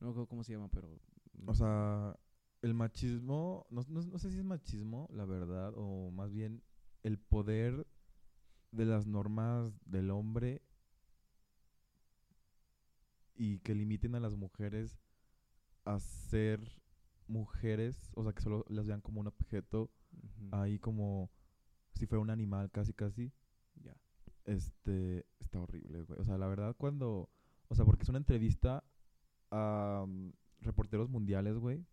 No 0.00 0.06
me 0.08 0.10
acuerdo 0.10 0.26
cómo 0.28 0.42
se 0.42 0.52
llama, 0.54 0.68
pero... 0.68 0.98
O 1.46 1.54
sea, 1.54 2.16
el 2.62 2.74
machismo, 2.74 3.66
no, 3.70 3.84
no, 3.88 4.02
no 4.02 4.18
sé 4.18 4.30
si 4.30 4.38
es 4.38 4.44
machismo, 4.44 5.08
la 5.12 5.24
verdad, 5.24 5.72
o 5.76 6.10
más 6.12 6.32
bien 6.32 6.62
el 7.02 7.18
poder 7.18 7.86
de 8.70 8.86
las 8.86 9.06
normas 9.06 9.72
del 9.84 10.10
hombre 10.10 10.62
y 13.34 13.58
que 13.60 13.74
limiten 13.74 14.14
a 14.14 14.20
las 14.20 14.36
mujeres 14.36 14.98
a 15.84 15.98
ser 15.98 16.60
mujeres, 17.26 18.10
o 18.14 18.22
sea, 18.22 18.32
que 18.32 18.42
solo 18.42 18.64
las 18.68 18.86
vean 18.86 19.00
como 19.00 19.20
un 19.20 19.26
objeto, 19.26 19.90
ahí 20.52 20.78
como 20.78 21.30
si 21.94 22.06
fuera 22.06 22.22
un 22.22 22.30
animal 22.30 22.70
casi 22.70 22.92
casi. 22.92 23.32
Ya. 23.82 23.96
Este, 24.44 25.26
está 25.40 25.60
horrible, 25.60 26.02
güey. 26.02 26.20
O 26.20 26.24
sea, 26.24 26.38
la 26.38 26.46
verdad 26.46 26.76
cuando, 26.76 27.30
o 27.68 27.74
sea, 27.74 27.84
porque 27.84 28.02
es 28.04 28.08
una 28.08 28.18
entrevista 28.18 28.84
a 29.50 30.04
mm, 30.06 30.32
reporteros 30.60 31.08
mundiales, 31.08 31.56
güey. 31.58 31.84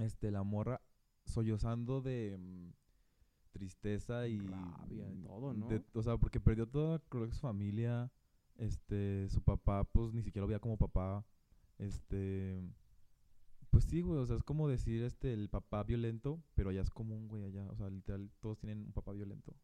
Este, 0.00 0.30
la 0.30 0.42
morra 0.42 0.80
sollozando 1.24 2.00
de 2.00 2.36
mm, 2.38 2.72
tristeza 3.52 4.26
y 4.28 4.38
Rabia, 4.38 5.06
de 5.06 5.14
mm, 5.14 5.22
todo, 5.22 5.54
¿no? 5.54 5.68
o 5.94 6.02
sea, 6.02 6.16
porque 6.18 6.40
perdió 6.40 6.66
toda 6.66 6.98
creo 7.08 7.26
que 7.26 7.34
su 7.34 7.40
familia, 7.40 8.10
este, 8.56 9.28
su 9.28 9.42
papá 9.42 9.84
pues 9.84 10.12
ni 10.12 10.22
siquiera 10.22 10.42
lo 10.42 10.48
veía 10.48 10.58
como 10.58 10.76
papá. 10.76 11.24
Este, 11.78 12.62
pues 13.70 13.84
sí, 13.84 14.02
güey, 14.02 14.20
o 14.20 14.26
sea, 14.26 14.36
es 14.36 14.42
como 14.42 14.68
decir 14.68 15.02
este 15.02 15.32
el 15.32 15.48
papá 15.48 15.82
violento, 15.82 16.42
pero 16.54 16.70
allá 16.70 16.82
es 16.82 16.90
común, 16.90 17.28
güey, 17.28 17.44
allá, 17.44 17.66
o 17.70 17.76
sea, 17.76 17.88
literal 17.90 18.30
todos 18.40 18.58
tienen 18.58 18.80
un 18.86 18.92
papá 18.92 19.12
violento. 19.12 19.54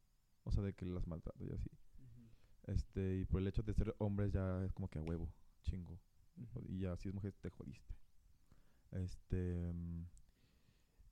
O 0.44 0.52
sea, 0.52 0.62
de 0.62 0.72
que 0.72 0.86
las 0.86 1.06
maltrata 1.06 1.44
y 1.44 1.50
así. 1.50 1.70
Este, 2.66 2.72
Este, 2.72 3.18
y 3.18 3.24
por 3.24 3.40
el 3.40 3.48
hecho 3.48 3.62
de 3.62 3.74
ser 3.74 3.94
hombres 3.98 4.32
ya 4.32 4.64
es 4.64 4.72
como 4.72 4.88
que 4.88 4.98
a 4.98 5.02
huevo, 5.02 5.32
chingo. 5.62 5.98
Y 6.68 6.80
ya 6.80 6.96
si 6.96 7.08
es 7.08 7.14
mujer 7.14 7.34
te 7.40 7.50
jodiste. 7.50 7.94
Este. 8.92 9.72
mm, 9.72 10.06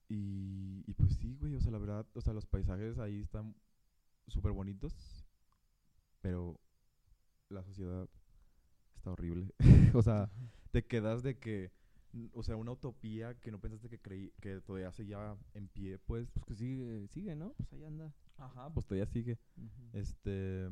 Y, 0.09 0.84
y 0.86 0.94
pues 0.94 1.14
sí, 1.16 1.36
güey, 1.36 1.54
o 1.54 1.61
sea, 1.61 1.70
la 1.72 1.78
verdad, 1.78 2.06
o 2.14 2.20
sea, 2.20 2.32
los 2.32 2.46
paisajes 2.46 2.98
ahí 2.98 3.20
están 3.20 3.54
súper 4.26 4.52
bonitos, 4.52 5.26
pero 6.20 6.59
la 7.48 7.62
sociedad 7.62 8.09
está 8.96 9.11
horrible. 9.12 9.52
o 9.94 10.02
sea, 10.02 10.30
te 10.70 10.86
quedas 10.86 11.22
de 11.22 11.38
que, 11.38 11.72
o 12.32 12.42
sea, 12.42 12.56
una 12.56 12.72
utopía 12.72 13.34
que 13.40 13.50
no 13.50 13.61
pensaste 13.61 13.88
que 13.88 14.00
creí, 14.00 14.32
que 14.40 14.61
todavía 14.61 14.92
seguía 14.92 15.36
en 15.54 15.68
pie, 15.68 15.98
pues. 15.98 16.30
Pues 16.30 16.44
que 16.44 16.54
sigue, 16.54 17.06
sigue, 17.09 17.36
¿no? 17.36 17.52
Pues 17.54 17.72
ahí 17.72 17.84
anda. 17.84 18.12
Ajá, 18.36 18.72
pues 18.72 18.86
todavía 18.86 19.06
sigue. 19.06 19.38
Este. 19.92 20.68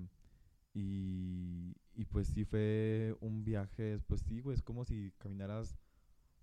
Y, 0.74 1.74
y 1.94 2.04
pues 2.04 2.28
sí 2.28 2.44
fue 2.44 3.16
un 3.20 3.44
viaje, 3.44 3.98
pues 4.06 4.20
sí, 4.20 4.40
güey, 4.40 4.56
es 4.56 4.62
como 4.62 4.84
si 4.84 5.10
caminaras 5.18 5.74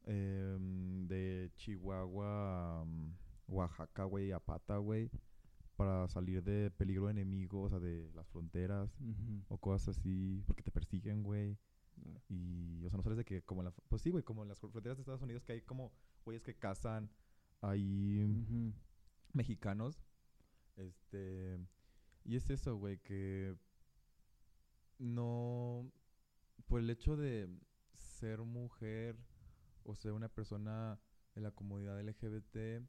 em, 0.05 1.07
de 1.07 1.51
Chihuahua 1.55 2.85
mm, 2.85 3.13
Oaxaca, 3.47 4.03
güey, 4.05 4.31
a 4.31 4.39
pata, 4.39 4.77
güey, 4.77 5.09
para 5.75 6.07
salir 6.07 6.43
de 6.43 6.71
peligro 6.71 7.09
enemigo, 7.09 7.63
o 7.63 7.69
sea, 7.69 7.79
de 7.79 8.11
las 8.13 8.27
fronteras 8.29 8.97
o 9.47 9.57
cosas 9.57 9.97
así, 9.97 10.43
porque 10.45 10.63
te 10.63 10.71
persiguen, 10.71 11.23
güey. 11.23 11.57
Y, 12.29 12.83
o 12.85 12.89
sea, 12.89 12.97
no 12.97 13.03
sabes 13.03 13.17
de 13.17 13.25
que, 13.25 13.43
como 13.43 13.61
en 13.61 13.65
la, 13.65 13.71
pues 13.89 14.01
sí, 14.01 14.09
güey, 14.09 14.23
como 14.23 14.43
en 14.43 14.49
las 14.49 14.59
fronteras 14.59 14.97
de 14.97 15.01
Estados 15.01 15.21
Unidos, 15.21 15.43
que 15.43 15.53
hay 15.53 15.61
como 15.61 15.93
güeyes 16.25 16.43
que 16.43 16.55
cazan 16.55 17.09
ahí 17.61 18.73
mexicanos. 19.33 20.03
Este. 20.75 21.59
Y 22.23 22.35
es 22.35 22.49
eso, 22.49 22.77
güey, 22.77 22.99
que 22.99 23.55
no. 24.99 25.91
Por 26.67 26.79
el 26.79 26.89
hecho 26.89 27.17
de 27.17 27.49
ser 27.95 28.41
mujer 28.41 29.17
o 29.85 29.95
ser 29.95 30.13
una 30.13 30.29
persona 30.29 30.99
de 31.35 31.41
la 31.41 31.51
comunidad 31.51 31.99
LGBT. 32.01 32.83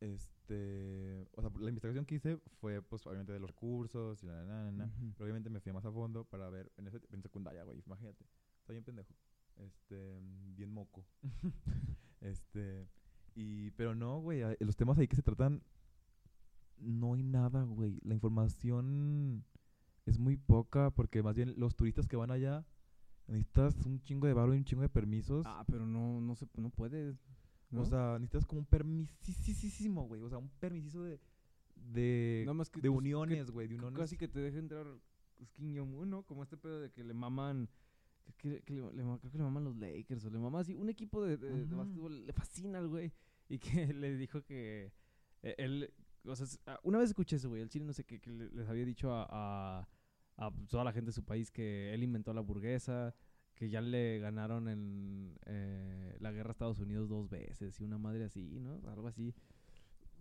Este. 0.00 1.26
O 1.34 1.40
sea, 1.40 1.50
la 1.58 1.68
investigación 1.68 2.04
que 2.04 2.16
hice 2.16 2.38
fue, 2.60 2.82
pues, 2.82 3.06
obviamente 3.06 3.32
de 3.32 3.40
los 3.40 3.50
recursos 3.50 4.22
y 4.22 4.26
la, 4.26 4.44
la, 4.44 4.70
la, 4.70 4.84
Ujú. 4.84 5.12
pero 5.14 5.24
obviamente 5.24 5.50
me 5.50 5.60
fui 5.60 5.72
más 5.72 5.84
a 5.84 5.92
fondo 5.92 6.24
para 6.24 6.50
ver 6.50 6.70
en, 6.76 6.86
ese, 6.86 7.00
en 7.10 7.22
secundaria, 7.22 7.64
güey, 7.64 7.82
imagínate. 7.86 8.24
Está 8.60 8.72
bien 8.72 8.84
pendejo. 8.84 9.14
Este, 9.56 10.20
bien 10.54 10.72
moco. 10.72 11.06
este, 12.20 12.88
y, 13.34 13.70
pero 13.72 13.94
no, 13.94 14.20
güey, 14.20 14.42
los 14.60 14.76
temas 14.76 14.98
ahí 14.98 15.08
que 15.08 15.16
se 15.16 15.22
tratan, 15.22 15.62
no 16.78 17.14
hay 17.14 17.22
nada, 17.22 17.62
güey. 17.62 17.98
La 18.02 18.14
información 18.14 19.44
es 20.04 20.18
muy 20.18 20.36
poca 20.36 20.90
porque 20.90 21.22
más 21.22 21.36
bien 21.36 21.54
los 21.56 21.74
turistas 21.74 22.06
que 22.06 22.16
van 22.16 22.30
allá 22.30 22.66
necesitas 23.28 23.74
un 23.84 24.00
chingo 24.02 24.26
de 24.26 24.32
varo 24.32 24.54
y 24.54 24.58
un 24.58 24.64
chingo 24.64 24.82
de 24.82 24.88
permisos. 24.88 25.44
Ah, 25.46 25.64
pero 25.66 25.86
no, 25.86 26.20
no 26.20 26.34
se, 26.34 26.46
no 26.56 26.70
puedes. 26.70 27.16
¿no? 27.70 27.82
O 27.82 27.84
sea, 27.84 28.18
necesitas 28.18 28.46
como 28.46 28.60
un 28.60 28.66
permisísimo, 28.66 30.06
güey. 30.06 30.20
O 30.22 30.28
sea, 30.28 30.38
un 30.38 30.48
permiso 30.48 31.02
de, 31.02 31.20
de, 31.74 32.42
Nada 32.44 32.54
más 32.54 32.70
que, 32.70 32.80
de 32.80 32.88
pues, 32.88 32.98
uniones, 32.98 33.50
güey, 33.50 33.68
de 33.68 33.74
uniones. 33.74 33.98
Casi 33.98 34.16
que 34.16 34.28
te 34.28 34.40
deje 34.40 34.58
entrar 34.58 34.86
pues, 35.36 35.50
Kim 35.50 35.76
Jong-un, 35.76 36.10
¿no? 36.10 36.22
Como 36.24 36.42
este 36.42 36.56
pedo 36.56 36.80
de 36.80 36.90
que 36.90 37.04
le 37.04 37.14
maman. 37.14 37.68
Que, 38.38 38.60
que 38.62 38.74
le, 38.74 38.82
creo 38.82 39.20
que 39.20 39.38
le 39.38 39.44
maman 39.44 39.64
los 39.64 39.76
Lakers 39.76 40.24
o 40.24 40.30
le 40.30 40.38
maman 40.38 40.62
así. 40.62 40.74
Un 40.74 40.88
equipo 40.88 41.22
de, 41.24 41.36
de, 41.36 41.74
básquetbol 41.74 42.26
le 42.26 42.32
fascina 42.32 42.78
al 42.78 42.88
güey. 42.88 43.12
Y 43.48 43.60
que 43.60 43.94
le 43.94 44.16
dijo 44.16 44.42
que 44.42 44.92
eh, 45.42 45.54
él. 45.58 45.94
O 46.24 46.34
sea, 46.34 46.48
ah, 46.66 46.80
una 46.82 46.98
vez 46.98 47.10
escuché 47.10 47.36
eso, 47.36 47.48
güey. 47.48 47.62
El 47.62 47.68
chile 47.68 47.84
no 47.84 47.92
sé 47.92 48.02
qué, 48.02 48.20
que 48.20 48.28
les 48.30 48.68
había 48.68 48.84
dicho 48.84 49.12
a, 49.12 49.28
a, 49.30 49.88
a 50.36 50.50
toda 50.68 50.84
la 50.84 50.92
gente 50.92 51.08
de 51.08 51.12
su 51.14 51.24
país 51.24 51.50
que 51.50 51.92
él 51.94 52.02
inventó 52.02 52.32
la 52.34 52.40
burguesa. 52.40 53.14
Que 53.54 53.70
ya 53.70 53.80
le 53.80 54.18
ganaron 54.18 54.68
en 54.68 55.38
eh, 55.46 56.14
la 56.20 56.30
guerra 56.30 56.50
a 56.50 56.52
Estados 56.52 56.78
Unidos 56.78 57.08
dos 57.08 57.30
veces 57.30 57.80
y 57.80 57.84
una 57.84 57.96
madre 57.96 58.24
así, 58.24 58.60
¿no? 58.60 58.82
Algo 58.90 59.08
así. 59.08 59.34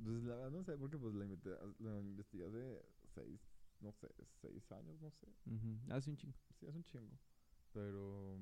Pues 0.02 0.24
la 0.24 0.36
verdad 0.36 0.52
no 0.52 0.64
sé, 0.64 0.78
porque 0.78 0.98
pues 0.98 1.14
la, 1.16 1.26
invité- 1.26 1.58
la 1.80 2.00
investigué 2.00 2.46
hace 2.46 2.82
seis, 3.14 3.42
no 3.82 3.92
sé, 3.92 4.08
seis 4.42 4.72
años, 4.72 5.02
no 5.02 5.12
sé. 5.12 5.28
Ujú, 5.48 5.94
Hace 5.94 6.10
un 6.12 6.16
chingo. 6.18 6.34
Sí, 6.60 6.66
es 6.66 6.76
un 6.76 6.84
chingo. 6.86 7.12
Pero, 7.74 8.40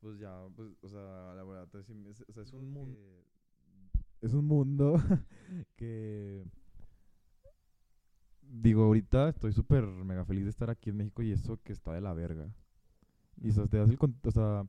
pues 0.00 0.18
ya, 0.20 0.46
pues, 0.54 0.70
o 0.82 0.88
sea, 0.88 1.34
la 1.34 1.42
verdad, 1.44 1.68
es, 1.80 1.90
o 2.28 2.32
sea, 2.32 2.42
es 2.44 2.52
un 2.52 2.70
mundo... 2.70 3.24
Es 4.20 4.32
un 4.34 4.46
mundo 4.46 4.94
que... 5.76 6.44
Digo, 8.48 8.84
ahorita 8.84 9.28
estoy 9.28 9.52
súper 9.52 9.84
mega 9.86 10.24
feliz 10.24 10.44
de 10.44 10.50
estar 10.50 10.70
aquí 10.70 10.90
en 10.90 10.96
México 10.96 11.22
y 11.22 11.32
eso 11.32 11.60
que 11.62 11.72
está 11.72 11.92
de 11.92 12.00
la 12.00 12.14
verga. 12.14 12.48
Y 13.42 13.52
te 13.52 13.76
das 13.76 13.90
el 13.90 13.98
o 14.00 14.30
sea, 14.30 14.66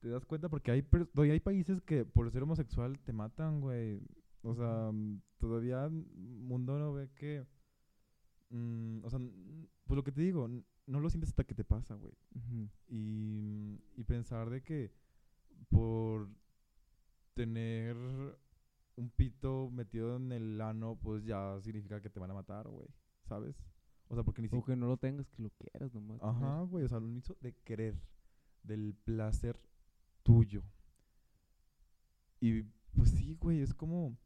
te 0.00 0.08
das 0.08 0.24
cuenta 0.24 0.48
porque 0.48 0.70
hay 0.70 0.82
todavía 0.82 1.34
hay 1.34 1.40
países 1.40 1.82
que 1.82 2.04
por 2.04 2.30
ser 2.30 2.42
homosexual 2.42 2.98
te 3.00 3.12
matan, 3.12 3.60
güey. 3.60 4.00
O 4.42 4.54
sea, 4.54 4.90
mm, 4.92 5.20
todavía 5.38 5.84
el 5.84 5.90
mundo 5.90 6.78
no 6.78 6.92
ve 6.92 7.10
que 7.14 7.46
mm, 8.50 9.04
o 9.04 9.10
sea, 9.10 9.18
pues 9.86 9.96
lo 9.96 10.04
que 10.04 10.12
te 10.12 10.22
digo, 10.22 10.48
no 10.86 11.00
lo 11.00 11.10
sientes 11.10 11.30
hasta 11.30 11.44
que 11.44 11.54
te 11.54 11.64
pasa, 11.64 11.94
güey. 11.94 12.14
Y, 12.88 13.80
y 13.96 14.04
pensar 14.04 14.48
de 14.48 14.62
que 14.62 14.90
por 15.68 16.30
tener 17.34 17.96
un 18.96 19.10
pito 19.10 19.70
metido 19.70 20.16
en 20.16 20.32
el 20.32 20.60
ano, 20.60 20.98
pues 21.00 21.24
ya 21.24 21.60
significa 21.60 22.00
que 22.00 22.10
te 22.10 22.20
van 22.20 22.30
a 22.30 22.34
matar, 22.34 22.68
güey. 22.68 22.88
¿Sabes? 23.28 23.56
O 24.08 24.14
sea, 24.14 24.24
porque 24.24 24.40
ni 24.40 24.46
O 24.48 24.50
siquiera... 24.50 24.66
que 24.66 24.76
no 24.76 24.86
lo 24.86 24.96
tengas, 24.96 25.28
que 25.28 25.42
lo 25.42 25.50
quieras 25.50 25.92
nomás. 25.92 26.18
Ajá, 26.22 26.62
güey, 26.62 26.84
o 26.84 26.88
sea, 26.88 26.98
lo 26.98 27.10
hizo 27.14 27.36
de 27.40 27.52
querer, 27.64 27.94
del 28.62 28.94
placer 29.04 29.60
tuyo. 30.22 30.62
Y 32.40 32.62
pues 32.96 33.10
sí, 33.10 33.36
güey, 33.38 33.60
es 33.60 33.74
como 33.74 34.16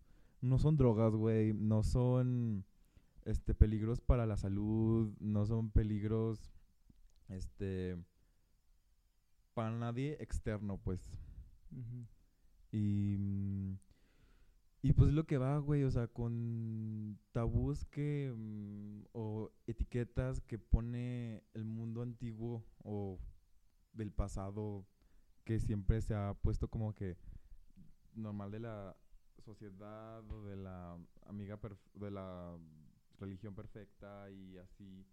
no 0.41 0.59
son 0.59 0.77
drogas, 0.77 1.15
güey, 1.15 1.53
no 1.53 1.83
son 1.83 2.65
este 3.25 3.55
peligros 3.55 4.01
para 4.01 4.27
la 4.27 4.37
salud, 4.37 5.13
no 5.21 5.47
son 5.47 5.71
peligros 5.71 6.53
este 7.29 7.97
para 9.55 9.71
nadie 9.71 10.17
externo, 10.21 10.79
pues. 10.79 11.11
Y, 12.71 13.17
mm, 13.19 13.79
y 14.83 14.93
pues 14.95 15.13
lo 15.13 15.25
que 15.27 15.39
va, 15.39 15.59
güey, 15.59 15.85
o 15.85 15.91
sea, 15.91 16.09
con 16.09 17.19
tabús 17.33 17.85
que, 17.87 18.33
mm, 18.37 19.03
o 19.13 19.51
etiquetas 19.67 20.41
que 20.41 20.59
pone 20.59 21.43
el 21.55 21.65
mundo 21.65 22.03
antiguo 22.03 22.65
o 22.83 23.19
del 23.93 24.11
pasado 24.11 24.85
que 25.45 25.61
siempre 25.61 26.01
se 26.01 26.15
ha 26.15 26.35
puesto 26.35 26.69
como 26.69 26.95
que 26.95 27.17
normal 28.15 28.51
de 28.51 28.61
la 28.61 28.97
sociedad 29.45 30.29
o 30.31 30.45
de 30.45 30.57
la 30.57 30.99
amiga 31.27 31.61
perf- 31.61 31.93
de 31.95 32.11
la 32.11 32.57
religión 33.19 33.55
perfecta 33.55 34.31
y 34.31 34.57
así 34.59 35.07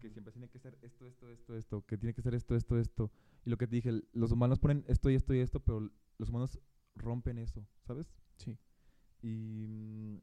que 0.00 0.10
siempre 0.10 0.32
tiene 0.32 0.48
que 0.48 0.58
ser 0.58 0.78
esto, 0.82 1.06
esto, 1.06 1.28
esto, 1.30 1.56
esto, 1.56 1.82
que 1.86 1.98
tiene 1.98 2.14
que 2.14 2.22
ser 2.22 2.34
esto, 2.34 2.54
esto, 2.56 2.78
esto. 2.78 3.10
Y 3.44 3.50
lo 3.50 3.56
que 3.58 3.66
te 3.66 3.76
dije, 3.76 3.92
los 4.12 4.32
humanos 4.32 4.58
ponen 4.58 4.84
esto 4.86 5.10
y 5.10 5.14
esto 5.14 5.34
y 5.34 5.40
esto, 5.40 5.60
pero 5.60 5.90
los 6.18 6.28
humanos 6.30 6.58
rompen 6.94 7.38
eso, 7.38 7.66
¿sabes? 7.82 8.06
Sí. 8.36 8.56
Y... 9.28 9.66
mm, 9.66 10.16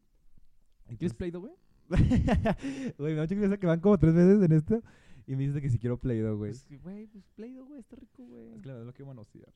y 0.90 0.98
¿Quieres 0.98 1.14
pues- 1.14 1.14
Play-Doh, 1.16 1.40
güey? 1.42 1.54
Güey, 2.98 3.14
me 3.14 3.16
da 3.16 3.24
mucha 3.24 3.36
curiosidad 3.36 3.60
que 3.60 3.68
van 3.68 3.80
como 3.82 3.98
tres 3.98 4.14
veces 4.14 4.42
en 4.44 4.52
esto 4.54 4.82
y 5.28 5.36
me 5.36 5.44
dices 5.46 5.62
que 5.62 5.70
si 5.70 5.78
quiero 5.80 5.98
Play-Doh, 6.00 6.38
güey. 6.38 6.52
Pues, 6.52 6.64
que, 6.64 6.78
güey, 6.78 7.08
pues 7.08 7.26
Play-Doh, 7.36 7.66
güey, 7.66 7.80
está 7.80 7.96
rico, 7.96 8.24
güey. 8.26 8.54
Es 8.54 8.62
que 8.62 8.68
la 8.68 8.74
verdad 8.74 8.88
lo 8.88 8.94
quiero 8.94 9.08
manosear. 9.08 9.54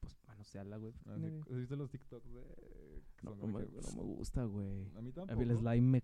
Pues 0.00 0.16
manoseala, 0.26 0.76
güey. 0.78 0.92
¿Has 1.06 1.56
visto 1.56 1.76
los 1.76 1.90
TikToks 1.90 2.32
de...? 2.32 2.42
que 3.16 3.26
No, 3.26 3.34
no 3.34 3.46
me, 3.46 3.66
que- 3.66 3.72
no 3.72 3.92
me 3.96 4.02
gusta, 4.14 4.44
güey. 4.44 4.86
A 4.96 5.00
mí 5.02 5.10
A 5.10 5.14
tampoco. 5.14 5.40
mí 5.40 5.48
el 5.50 5.56
slime 5.58 5.80
me 5.88 6.02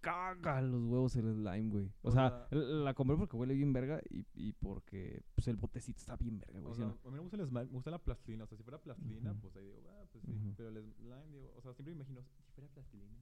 caga 0.00 0.60
los 0.60 0.82
huevos 0.84 1.16
el 1.16 1.32
slime, 1.34 1.70
güey. 1.70 1.86
O, 2.02 2.08
O 2.08 2.12
sea, 2.12 2.46
sea- 2.50 2.58
la 2.58 2.92
compré 2.94 3.16
porque 3.16 3.36
huele 3.36 3.54
bien 3.54 3.72
verga 3.72 4.00
y, 4.10 4.26
y 4.34 4.52
porque 4.52 5.22
pues 5.34 5.48
el 5.48 5.56
botecito 5.56 5.98
está 5.98 6.16
bien 6.16 6.38
verga, 6.38 6.60
güey. 6.60 6.72
O 6.72 6.74
¿sí 6.74 6.80
sea, 6.82 6.88
no? 6.88 6.98
a 7.02 7.06
mí 7.10 7.12
me 7.14 7.20
gusta 7.20 7.36
el 7.38 7.46
slime, 7.46 7.64
me 7.66 7.70
gusta 7.72 7.90
la 7.90 7.98
plastilina. 7.98 8.44
O 8.44 8.46
sea, 8.46 8.56
si 8.58 8.62
fuera 8.64 8.78
plastilina, 8.78 9.32
Ujú. 9.32 9.40
pues 9.40 9.56
ahí 9.56 9.64
digo, 9.64 9.78
ah, 9.88 10.03
pues 10.20 10.38
sí. 10.38 10.54
Pero 10.56 10.68
el 10.70 10.92
slime, 10.94 11.26
digo, 11.30 11.52
o 11.56 11.60
sea, 11.62 11.72
siempre 11.74 11.94
me 11.94 12.00
imagino, 12.02 12.22
si 12.46 12.52
fuera 12.52 12.68
plastilina. 12.72 13.16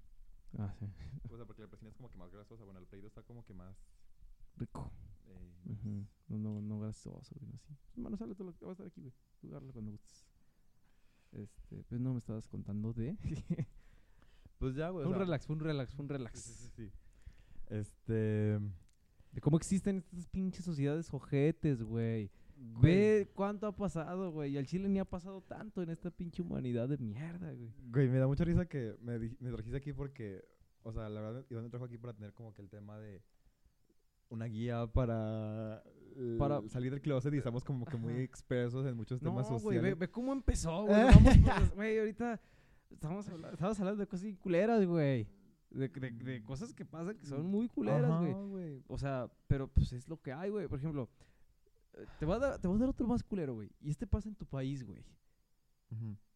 Ah, 0.59 0.73
sí. 0.79 0.87
O 1.31 1.37
sea, 1.37 1.47
porque 1.47 1.63
la 1.63 1.69
plastilina 1.69 1.91
es 1.91 1.97
como 1.97 2.11
que 2.11 2.19
más 2.19 2.31
grasosa. 2.31 2.65
Bueno, 2.65 2.81
el 2.81 2.87
Play-Doh 2.87 3.09
está 3.09 3.23
como 3.23 3.45
que 3.45 3.55
más... 3.55 3.77
Rico. 4.57 4.93
eh. 5.27 6.07
No, 6.29 6.39
no, 6.39 6.61
no 6.61 6.79
grasoso, 6.79 7.35
güey, 7.41 7.55
así. 7.55 7.75
Manoseala 7.97 8.35
todo 8.35 8.49
lo 8.49 8.55
que 8.55 8.65
va 8.65 8.71
a 8.71 8.75
estar 8.75 8.87
aquí, 8.87 9.01
güey. 9.01 9.13
Tú 9.41 9.49
cuando 9.73 9.91
gustes. 9.93 10.27
Este, 11.33 11.83
pues 11.85 12.01
no 12.01 12.13
me 12.13 12.19
estabas 12.19 12.47
contando 12.49 12.93
de. 12.93 13.17
Pues 14.59 14.77
ya, 14.77 14.91
güey. 14.91 15.05
o 15.05 15.09
un 15.09 15.15
sea, 15.15 15.25
relax, 15.25 15.45
fue 15.47 15.57
un 15.57 15.61
relax, 15.61 15.93
fue 15.93 16.05
un 16.05 16.09
relax. 16.09 16.39
sí, 16.41 16.53
sí, 16.55 16.69
sí. 16.77 16.93
Este... 17.69 18.61
De 19.33 19.41
cómo 19.41 19.57
existen 19.57 19.97
estas 19.97 20.27
pinches 20.29 20.65
sociedades 20.65 21.13
ojetes, 21.13 21.83
güey. 21.83 22.31
Güey, 22.75 22.83
Ve 22.83 23.31
cuánto 23.35 23.67
ha 23.67 23.75
pasado, 23.77 24.31
güey. 24.31 24.53
Y 24.53 24.59
al 24.59 24.67
Chile 24.67 24.89
ni 24.89 24.99
ha 24.99 25.05
pasado 25.05 25.41
tanto 25.43 25.83
en 25.83 25.91
esta 25.91 26.11
pinche 26.11 26.43
humanidad 26.43 26.89
de 26.89 26.99
mierda, 26.99 27.53
güey. 27.53 27.73
Güey, 27.91 28.09
me 28.09 28.19
da 28.19 28.27
mucha 28.27 28.45
risa 28.45 28.67
que 28.67 28.95
me, 29.03 29.19
me 29.19 29.51
trajiste 29.51 29.77
aquí 29.77 29.93
porque... 29.93 30.45
O 30.85 30.93
sea, 30.93 31.09
la 31.09 31.21
verdad, 31.21 31.45
Iván 31.51 31.65
me 31.65 31.71
trajo 31.71 31.85
aquí 31.85 31.97
para 31.99 32.13
tener 32.13 32.33
como 32.33 32.53
que 32.53 32.63
el 32.63 32.69
tema 32.69 32.99
de... 32.99 33.23
una 34.31 34.47
guía 34.47 34.87
para, 34.87 35.83
Para- 36.39 36.61
salir 36.69 36.91
del 36.91 37.01
closet 37.01 37.33
y 37.35 37.39
estamos 37.39 37.63
como 37.65 37.85
que 37.85 37.97
muy 37.97 38.15
expertos 38.15 38.85
en 38.87 38.97
muchos 38.97 39.23
No, 39.23 39.31
temas 39.31 39.49
güey, 39.49 39.61
sociales. 39.61 39.83
ve, 39.83 39.95
ve 39.95 40.11
cómo 40.11 40.33
empezó, 40.33 40.83
güey. 40.87 41.01
Vamos, 41.45 41.75
güey, 41.75 41.99
ahorita 41.99 42.41
estamos 42.91 43.29
hablando, 43.29 43.55
estamos 43.55 43.79
hablando 43.81 44.01
de 44.01 44.07
cosas 44.09 44.35
culeras, 44.41 44.85
güey. 44.87 45.29
De, 45.71 45.89
de, 45.89 46.11
de 46.11 46.43
cosas 46.43 46.75
que 46.75 46.85
pasan 46.85 47.17
que 47.17 47.25
son 47.27 47.47
muy 47.47 47.69
culeras, 47.69 48.21
güey. 48.21 48.33
güey. 48.33 48.83
O 48.89 48.99
sea, 48.99 49.31
pero 49.47 49.69
pues 49.69 49.93
es 49.93 50.09
lo 50.09 50.21
que 50.21 50.33
hay, 50.33 50.51
güey. 50.51 50.67
Por 50.69 50.79
ejemplo, 50.79 51.09
eh, 51.31 51.32
te 52.19 52.25
voy, 52.27 52.37
a 52.37 52.39
dar, 52.39 52.59
te 52.61 52.69
voy 52.69 52.77
a 52.77 52.81
dar 52.81 52.89
otro 52.91 53.07
más 53.07 53.23
culero, 53.23 53.55
güey. 53.55 53.71
Y 53.81 53.91
este 53.91 54.07
pasa 54.07 54.29
en 54.29 54.35
tu 54.35 54.47
país, 54.47 54.85
güey. 54.85 55.05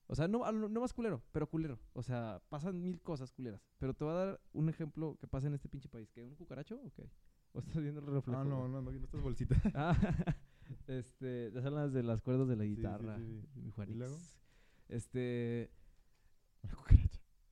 O 0.09 0.15
sea, 0.15 0.29
no, 0.29 0.51
no, 0.53 0.69
no 0.69 0.81
más 0.81 0.93
culero, 0.93 1.23
pero 1.33 1.49
culero. 1.49 1.79
O 1.93 2.03
sea, 2.03 2.41
pasan 2.49 2.81
mil 2.81 3.01
cosas 3.01 3.33
culeras. 3.33 3.61
Pero 3.79 3.95
te 3.95 4.05
voy 4.05 4.13
a 4.13 4.17
dar 4.17 4.41
un 4.53 4.69
ejemplo 4.69 5.17
que 5.19 5.27
pasa 5.27 5.47
en 5.49 5.55
este 5.55 5.69
pinche 5.69 5.89
país. 5.89 6.11
¿Qué? 6.13 6.25
¿Un 6.25 6.35
cucaracho 6.37 6.77
o 6.77 6.93
qué? 6.93 7.11
¿O 7.53 7.59
estás 7.59 7.83
viendo 7.83 8.01
el 8.01 8.07
reflejo? 8.07 8.39
Ah, 8.39 8.45
no, 8.45 8.69
no, 8.69 8.83
no, 8.83 8.91
viendo 8.91 9.07
estas 9.07 9.23
bolsitas. 9.23 9.59
Ah, 9.75 9.97
este, 10.87 11.51
ya 11.53 11.63
son 11.63 11.75
las 11.75 11.93
de 11.93 12.03
las 12.03 12.21
cuerdas 12.21 12.49
de 12.49 12.57
la 12.57 12.65
sí, 12.65 12.77
guitarra. 12.77 13.17
sí, 13.17 13.41
sí. 13.55 13.61
Mi 13.63 13.71
Juanix. 13.71 13.97
luego? 13.99 14.17
Este, 14.89 15.71
Una 16.63 16.75
cucaracha. 16.75 17.06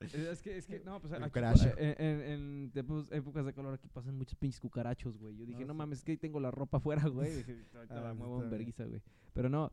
Es 0.05 0.15
es 0.15 0.43
que, 0.43 0.57
es 0.57 0.67
que, 0.67 0.81
no, 0.81 1.01
pues 1.01 1.13
aquí, 1.13 1.25
cucaracho. 1.25 1.73
en, 1.79 2.01
en, 2.01 2.73
en 2.75 3.07
épocas 3.11 3.45
de 3.47 3.53
calor 3.53 3.75
aquí 3.75 3.89
pasan 3.89 4.17
muchos 4.17 4.35
pinches 4.37 4.61
cucarachos, 4.61 5.17
güey. 5.19 5.37
Yo 5.37 5.47
dije, 5.47 5.65
no 5.65 5.73
sí. 5.73 5.79
mames, 5.79 5.99
es 5.99 6.05
que 6.05 6.13
ahí 6.13 6.19
tengo 6.19 6.41
la 6.41 6.51
ropa 6.51 6.79
afuera, 6.79 7.03
güey. 7.09 7.35
Dije, 7.37 7.65
ahorita 7.75 7.99
Ah, 7.99 8.03
la 8.03 8.15
muevo 8.15 8.43
en 8.43 8.51
verguiza, 8.51 8.85
güey. 8.85 9.03
Pero 9.33 9.49
no. 9.49 9.73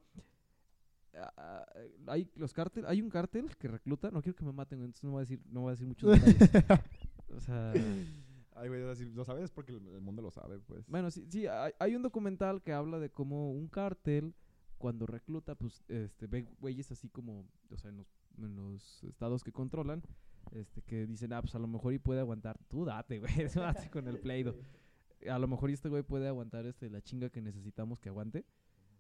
ah, 1.16 1.34
ah, 1.38 1.66
hay 2.08 2.30
los 2.36 2.54
cártel, 2.54 2.86
hay 2.86 3.02
un 3.02 3.10
cártel 3.10 3.56
que 3.58 3.68
recluta, 3.68 4.12
no 4.12 4.22
quiero 4.22 4.36
que 4.36 4.46
me 4.46 4.54
maten, 4.54 4.80
entonces 4.80 5.04
no 5.04 5.12
voy 5.12 5.20
a 5.20 5.22
decir, 5.22 5.42
no 5.50 5.62
voy 5.62 5.70
a 5.70 5.72
decir 5.72 5.88
muchos 5.88 6.12
detalles. 6.12 6.50
O 7.34 7.40
sea, 7.40 7.72
Ay, 8.56 8.68
güey, 8.68 8.82
lo 9.14 9.24
sabes 9.24 9.46
es 9.46 9.52
porque 9.52 9.72
el, 9.72 9.88
el 9.88 10.02
mundo 10.02 10.22
lo 10.22 10.32
sabe, 10.32 10.60
pues. 10.60 10.86
Bueno, 10.88 11.10
sí, 11.10 11.26
sí 11.30 11.48
hay, 11.48 11.72
hay 11.80 11.96
un 11.96 12.02
documental 12.02 12.62
que 12.62 12.74
habla 12.74 13.00
de 13.00 13.10
cómo 13.10 13.52
un 13.54 13.68
cártel, 13.70 14.36
cuando 14.78 15.06
recluta, 15.06 15.56
pues, 15.56 15.82
este, 15.88 16.28
ve 16.28 16.46
güeyes 16.60 16.92
así 16.92 17.08
como, 17.08 17.46
o 17.70 17.78
sea, 17.78 17.90
en 17.90 17.98
los, 17.98 18.08
en 18.38 18.56
los 18.56 19.04
estados 19.04 19.44
que 19.44 19.52
controlan, 19.52 20.04
este, 20.52 20.82
que 20.82 21.06
dicen, 21.06 21.34
ah, 21.34 21.42
pues 21.42 21.56
a 21.56 21.60
lo 21.60 21.68
mejor 21.68 21.94
y 21.94 22.00
puede 22.00 22.20
aguantar, 22.20 22.58
tú 22.68 22.86
date, 22.86 23.20
güey, 23.20 23.32
date 23.56 23.90
con 23.92 24.08
el 24.08 24.20
pleido. 24.20 24.56
A 25.30 25.38
lo 25.38 25.48
mejor 25.48 25.70
este 25.70 25.90
güey 25.90 26.04
puede 26.04 26.28
aguantar, 26.28 26.66
este, 26.66 26.90
la 26.90 27.02
chinga 27.02 27.30
que 27.30 27.42
necesitamos 27.42 28.00
que 28.00 28.10
aguante, 28.10 28.46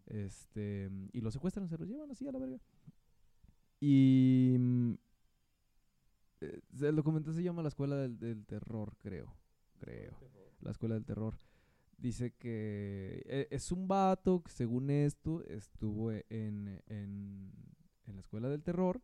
este, 0.06 0.90
y 1.14 1.22
lo 1.22 1.32
secuestran, 1.32 1.68
se 1.68 1.78
los 1.78 1.88
llevan 1.88 2.12
así 2.12 2.28
a 2.28 2.32
la 2.32 2.40
verga. 2.40 2.60
Y 3.80 4.56
mm, 4.60 4.94
eh, 6.42 6.62
el 6.82 6.96
documental 6.96 7.34
se 7.34 7.44
llama 7.44 7.64
La 7.64 7.70
Escuela 7.70 7.96
del, 7.96 8.20
del 8.20 8.46
Terror, 8.46 8.96
creo, 9.00 9.36
creo 9.80 10.20
la 10.62 10.72
escuela 10.72 10.96
del 10.96 11.06
terror. 11.06 11.36
Dice 11.98 12.34
que 12.36 13.24
e- 13.26 13.48
es 13.52 13.72
un 13.72 13.88
vato 13.88 14.44
que 14.44 14.52
según 14.52 14.90
esto 14.90 15.44
estuvo 15.46 16.12
en, 16.12 16.82
en, 16.88 17.52
en 18.06 18.16
la 18.16 18.22
escuela 18.22 18.50
del 18.50 18.64
terror. 18.64 19.02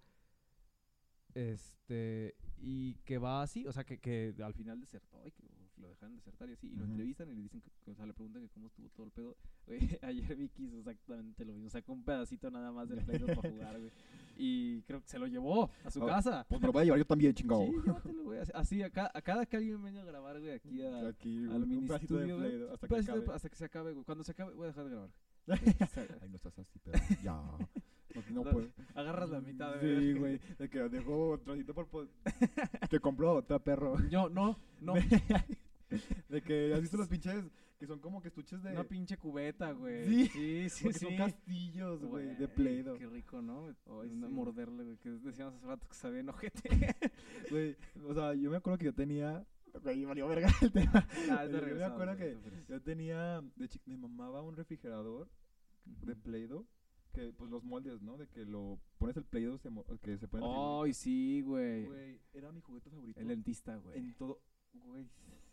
Este, 1.37 2.35
y 2.59 2.95
que 3.05 3.17
va 3.19 3.43
así, 3.43 3.65
o 3.67 3.71
sea, 3.71 3.83
que, 3.83 3.99
que 3.99 4.33
al 4.43 4.53
final 4.55 4.79
desertó 4.79 5.21
y 5.27 5.31
que 5.31 5.43
lo 5.77 5.87
dejan 5.89 6.15
desertar 6.15 6.49
y 6.49 6.53
así. 6.53 6.67
Y 6.67 6.75
lo 6.75 6.85
entrevistan 6.85 7.29
y 7.29 7.35
le 7.35 7.41
dicen, 7.43 7.61
que, 7.61 7.91
o 7.91 7.95
sea, 7.95 8.07
le 8.07 8.13
preguntan 8.13 8.41
que 8.41 8.49
cómo 8.49 8.65
estuvo 8.67 8.89
todo 8.89 9.05
el 9.05 9.11
pedo. 9.11 9.37
Ayer 10.01 10.35
Vicky 10.35 10.63
hizo 10.65 10.79
exactamente 10.79 11.45
lo 11.45 11.53
mismo. 11.53 11.69
Sacó 11.69 11.93
un 11.93 12.03
pedacito 12.03 12.49
nada 12.49 12.71
más 12.71 12.89
del 12.89 13.03
Play 13.05 13.19
para 13.19 13.35
jugar, 13.35 13.77
güey. 13.79 13.91
Y 14.39 14.81
creo 14.83 15.01
que 15.01 15.07
se 15.07 15.19
lo 15.19 15.27
llevó 15.27 15.69
a 15.83 15.91
su 15.91 16.03
Ah, 16.03 16.07
casa. 16.07 16.45
Pues 16.49 16.59
me 16.61 16.67
lo 16.67 16.73
voy 16.73 16.81
a 16.81 16.85
llevar 16.85 16.99
yo 16.99 17.05
también, 17.05 17.33
chingado. 17.35 17.65
Sí, 17.67 17.71
llévatelo, 17.85 18.23
güey. 18.23 18.39
Así- 18.55 18.81
a, 18.81 18.89
ca- 18.89 19.11
a 19.13 19.21
cada 19.21 19.45
que 19.45 19.57
alguien 19.57 19.81
venga 19.83 20.01
a 20.01 20.05
grabar, 20.05 20.39
güey, 20.39 20.51
aquí 20.53 20.81
a, 20.81 21.07
Aquí, 21.09 21.37
al 21.45 21.63
un 21.63 21.69
mini 21.69 21.85
estudio, 21.93 22.37
güey. 22.37 22.63
Hasta 22.71 22.85
acabe. 22.87 23.25
hasta 23.35 23.49
que 23.49 23.55
se 23.55 23.65
acabe, 23.65 23.93
güey. 23.93 24.03
Cuando 24.05 24.23
se 24.23 24.31
acabe, 24.31 24.53
voy 24.55 24.65
a 24.65 24.67
dejar 24.69 24.83
de 24.85 24.89
grabar. 24.89 25.09
Ay, 26.21 26.29
no 26.29 26.35
estás 26.37 26.57
así, 26.57 26.79
pero 26.83 26.97
ya. 27.23 27.39
No, 28.31 28.43
puedo. 28.43 28.67
Agarras 28.95 29.29
la 29.29 29.41
mitad, 29.41 29.79
Sí, 29.79 29.87
güey. 29.87 30.13
güey. 30.13 30.39
De 30.57 30.69
que 30.69 30.79
dejo 30.89 31.31
un 31.33 31.43
trocito 31.43 31.73
por... 31.73 31.87
po- 31.87 32.07
Te 32.89 32.99
compró 32.99 33.33
otra, 33.33 33.59
perro. 33.59 33.97
Yo, 34.09 34.29
no, 34.29 34.57
no. 34.81 34.93
De 36.29 36.41
que 36.41 36.73
has 36.73 36.81
visto 36.81 36.97
los 36.97 37.07
pinches 37.07 37.45
que 37.77 37.85
son 37.85 37.99
como 37.99 38.21
que 38.21 38.29
estuches 38.29 38.61
de... 38.63 38.71
Una 38.71 38.83
pinche 38.83 39.17
cubeta, 39.17 39.71
güey. 39.71 40.05
Sí. 40.05 40.27
sí, 40.29 40.69
sí. 40.69 40.83
porque 40.83 40.99
sí. 40.99 41.05
son 41.05 41.17
castillos, 41.17 42.03
güey, 42.03 42.35
de 42.35 42.47
Play-Doh. 42.47 42.97
Qué 42.97 43.07
rico, 43.07 43.41
¿no? 43.41 43.67
Ay, 43.67 44.09
sí. 44.09 44.15
morderle, 44.15 44.83
güey. 44.83 44.97
Que 44.97 45.09
decíamos 45.11 45.55
hace 45.55 45.65
rato 45.65 45.87
que 45.87 45.95
sabía 45.95 46.19
enojete. 46.21 46.69
Güey, 47.51 47.77
o 48.05 48.13
sea, 48.13 48.33
yo 48.33 48.49
me 48.49 48.57
acuerdo 48.57 48.79
que 48.79 48.85
yo 48.85 48.93
tenía... 48.93 49.45
Güey, 49.83 50.05
valió 50.05 50.27
verga 50.27 50.49
el 50.61 50.71
tema. 50.71 51.07
Ah, 51.31 51.45
de 51.45 51.69
yo 51.69 51.75
me 51.75 51.83
acuerdo 51.83 52.17
que 52.17 52.35
yo 52.67 52.81
tenía... 52.81 53.41
De 53.55 53.67
chico, 53.67 53.83
me 53.87 53.97
mamaba 53.97 54.41
un 54.41 54.55
refrigerador 54.55 55.29
de 55.85 56.15
Play-Doh. 56.15 56.65
Que, 57.17 57.33
pues, 57.33 57.49
los 57.49 57.63
moldes, 57.63 58.01
¿no? 58.01 58.17
De 58.17 58.27
que 58.27 58.45
lo... 58.45 58.79
Pones 58.97 59.17
el 59.17 59.23
Play-Doh 59.25 59.57
se 59.57 59.69
mo- 59.69 59.85
que 60.01 60.17
se 60.17 60.27
pone... 60.27 60.45
Ay, 60.47 60.93
sí, 60.93 61.41
güey. 61.41 61.85
Güey, 61.85 62.19
era 62.33 62.51
mi 62.51 62.61
juguete 62.61 62.89
favorito. 62.89 63.19
El 63.19 63.27
dentista, 63.27 63.75
güey. 63.77 63.97
En 63.97 64.13
todo... 64.15 64.39
Güey, 64.73 65.03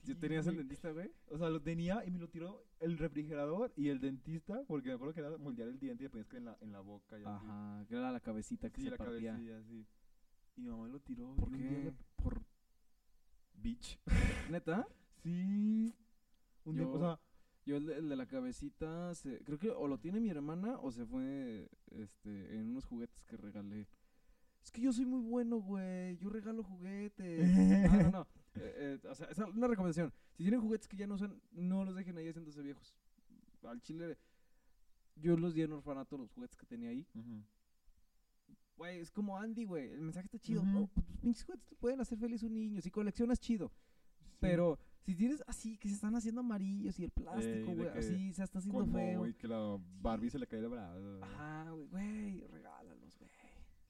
¿Ya 0.05 0.13
sí, 0.13 0.21
tenías 0.21 0.47
el 0.47 0.57
dentista, 0.59 0.91
güey? 0.93 1.11
O 1.31 1.39
sea, 1.39 1.49
lo 1.49 1.63
tenía 1.63 2.05
y 2.05 2.11
me 2.11 2.19
lo 2.19 2.29
tiró 2.29 2.63
el 2.81 2.99
refrigerador 2.99 3.73
y 3.77 3.89
el 3.89 3.99
dentista, 4.01 4.63
porque 4.69 4.89
me 4.91 4.95
acuerdo 4.97 5.15
que 5.15 5.21
era 5.21 5.39
moldear 5.39 5.69
el 5.71 5.79
diente 5.79 6.03
y 6.03 6.07
le 6.07 6.11
ponías 6.11 6.29
que 6.29 6.37
en 6.37 6.45
la, 6.45 6.59
en 6.61 6.73
la 6.73 6.81
boca 6.81 7.19
y 7.19 7.23
así. 7.23 7.31
Ajá, 7.47 7.87
que 7.89 7.95
era 7.97 8.13
la 8.13 8.21
cabecita 8.21 8.69
que 8.69 8.83
Sí, 8.83 8.85
se 8.85 8.91
la 8.91 8.97
partía. 8.99 9.31
cabecilla, 9.33 9.63
sí. 9.63 9.87
Y 10.57 10.61
mi 10.61 10.69
mamá 10.69 10.89
lo 10.89 11.01
tiró. 11.01 11.35
¿Por 11.37 11.51
día 11.51 11.69
qué? 11.71 11.85
le- 11.85 11.95
Por... 12.23 12.43
Bitch. 13.55 13.99
¿Neta? 14.51 14.87
sí. 15.23 15.95
Un 16.67 16.75
día, 16.77 16.85
Yo- 16.85 16.93
o 16.93 16.99
sea, 16.99 17.19
Yo 17.67 17.77
el 17.79 17.87
de, 17.87 17.97
el 17.97 18.09
de 18.11 18.17
la 18.17 18.27
cabecita, 18.27 19.15
se- 19.15 19.39
creo 19.45 19.59
que 19.59 19.71
o 19.71 19.87
lo 19.89 19.99
tiene 19.99 20.21
mi 20.21 20.29
hermana 20.29 20.79
o 20.81 20.91
se 20.93 21.07
fue 21.07 21.69
este, 21.93 22.55
en 22.57 22.71
unos 22.71 22.85
juguetes 22.85 23.25
que 23.25 23.37
regalé. 23.37 23.89
Es 24.63 24.71
que 24.71 24.81
yo 24.83 24.93
soy 24.93 25.05
muy 25.07 25.21
bueno, 25.21 25.57
güey. 25.59 26.17
Yo 26.19 26.29
regalo 26.31 26.63
juguetes. 26.63 27.49
no, 27.91 28.03
no, 28.03 28.11
no. 28.11 28.27
Eh, 28.57 29.01
eh, 29.03 29.09
o 29.09 29.15
sea, 29.17 29.27
es 29.27 29.37
una 29.39 29.67
recomendación. 29.67 30.13
Si 30.31 30.45
tienen 30.45 30.61
juguetes 30.61 30.87
que 30.87 30.97
ya 30.97 31.09
no 31.09 31.15
usan, 31.17 31.43
no 31.51 31.85
los 31.85 31.97
dejen 31.97 32.17
ahí 32.19 32.29
haciéndose 32.29 32.63
viejos. 32.63 32.95
Al 33.65 33.81
chile, 33.83 34.17
yo 35.17 35.37
los 35.37 35.55
di 35.55 35.63
en 35.63 35.73
orfanato 35.73 36.17
los 36.17 36.31
juguetes 36.31 36.57
que 36.57 36.65
tenía 36.65 36.91
ahí. 36.91 37.05
Güey, 38.77 39.01
es 39.01 39.11
como 39.11 39.37
Andy, 39.37 39.65
güey. 39.65 39.91
El 39.91 40.03
mensaje 40.03 40.27
está 40.27 40.39
chido. 40.39 40.63
Oh, 40.77 40.87
pues, 40.87 41.05
tus 41.05 41.17
pinches 41.17 41.45
juguetes 41.45 41.67
te 41.67 41.75
pueden 41.75 42.01
hacer 42.01 42.17
feliz 42.17 42.45
un 42.45 42.55
niño. 42.55 42.81
Si 42.81 42.93
coleccionas, 42.93 43.41
chido. 43.41 43.73
Pero 44.39 44.79
si 45.05 45.15
tienes 45.15 45.43
así, 45.47 45.77
que 45.79 45.89
se 45.89 45.95
están 45.95 46.15
haciendo 46.17 46.41
amarillos 46.41 46.99
y 46.99 47.05
el 47.05 47.11
plástico, 47.11 47.75
güey, 47.75 47.89
así 47.89 48.33
se 48.33 48.43
está 48.43 48.59
haciendo 48.59 48.81
como, 48.81 48.93
feo. 48.93 49.19
güey, 49.21 49.35
que 49.35 49.47
la 49.49 49.79
Barbie 50.01 50.31
se 50.31 50.39
le 50.39 50.47
cae 50.47 50.61
el 50.61 50.69
brazo. 50.69 51.21
Ajá, 51.23 51.71
güey, 51.71 51.89
güey, 51.91 52.41
regálalos, 52.49 53.19
güey. 53.19 53.31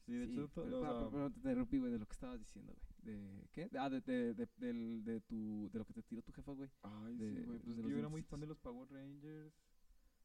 Sí, 0.06 0.12
de 0.12 0.24
hecho, 0.24 0.48
to- 0.48 0.64
pero, 0.64 0.78
o 0.80 0.80
sea, 1.00 1.10
pero 1.10 1.30
te 1.30 1.36
interrumpí, 1.38 1.78
güey, 1.78 1.90
de 1.92 1.98
lo 1.98 2.06
que 2.06 2.12
estabas 2.12 2.38
diciendo, 2.38 2.72
güey. 2.74 2.84
¿De 3.16 3.48
qué? 3.52 3.70
Ah, 3.78 3.88
de, 3.88 4.00
de, 4.00 4.34
de, 4.34 5.20
tu, 5.22 5.70
de 5.72 5.78
lo 5.78 5.84
que 5.86 5.94
te 5.94 6.02
tiró 6.02 6.20
tu 6.22 6.32
jefa, 6.32 6.52
güey. 6.52 6.68
Ay, 6.82 7.16
de- 7.16 7.30
sí, 7.30 7.42
güey. 7.46 7.58
Pues 7.60 7.76
yo 7.88 7.98
era 7.98 8.08
muy 8.08 8.22
fan 8.22 8.40
de 8.40 8.46
los 8.46 8.58
Power 8.58 8.90
Rangers, 8.90 9.54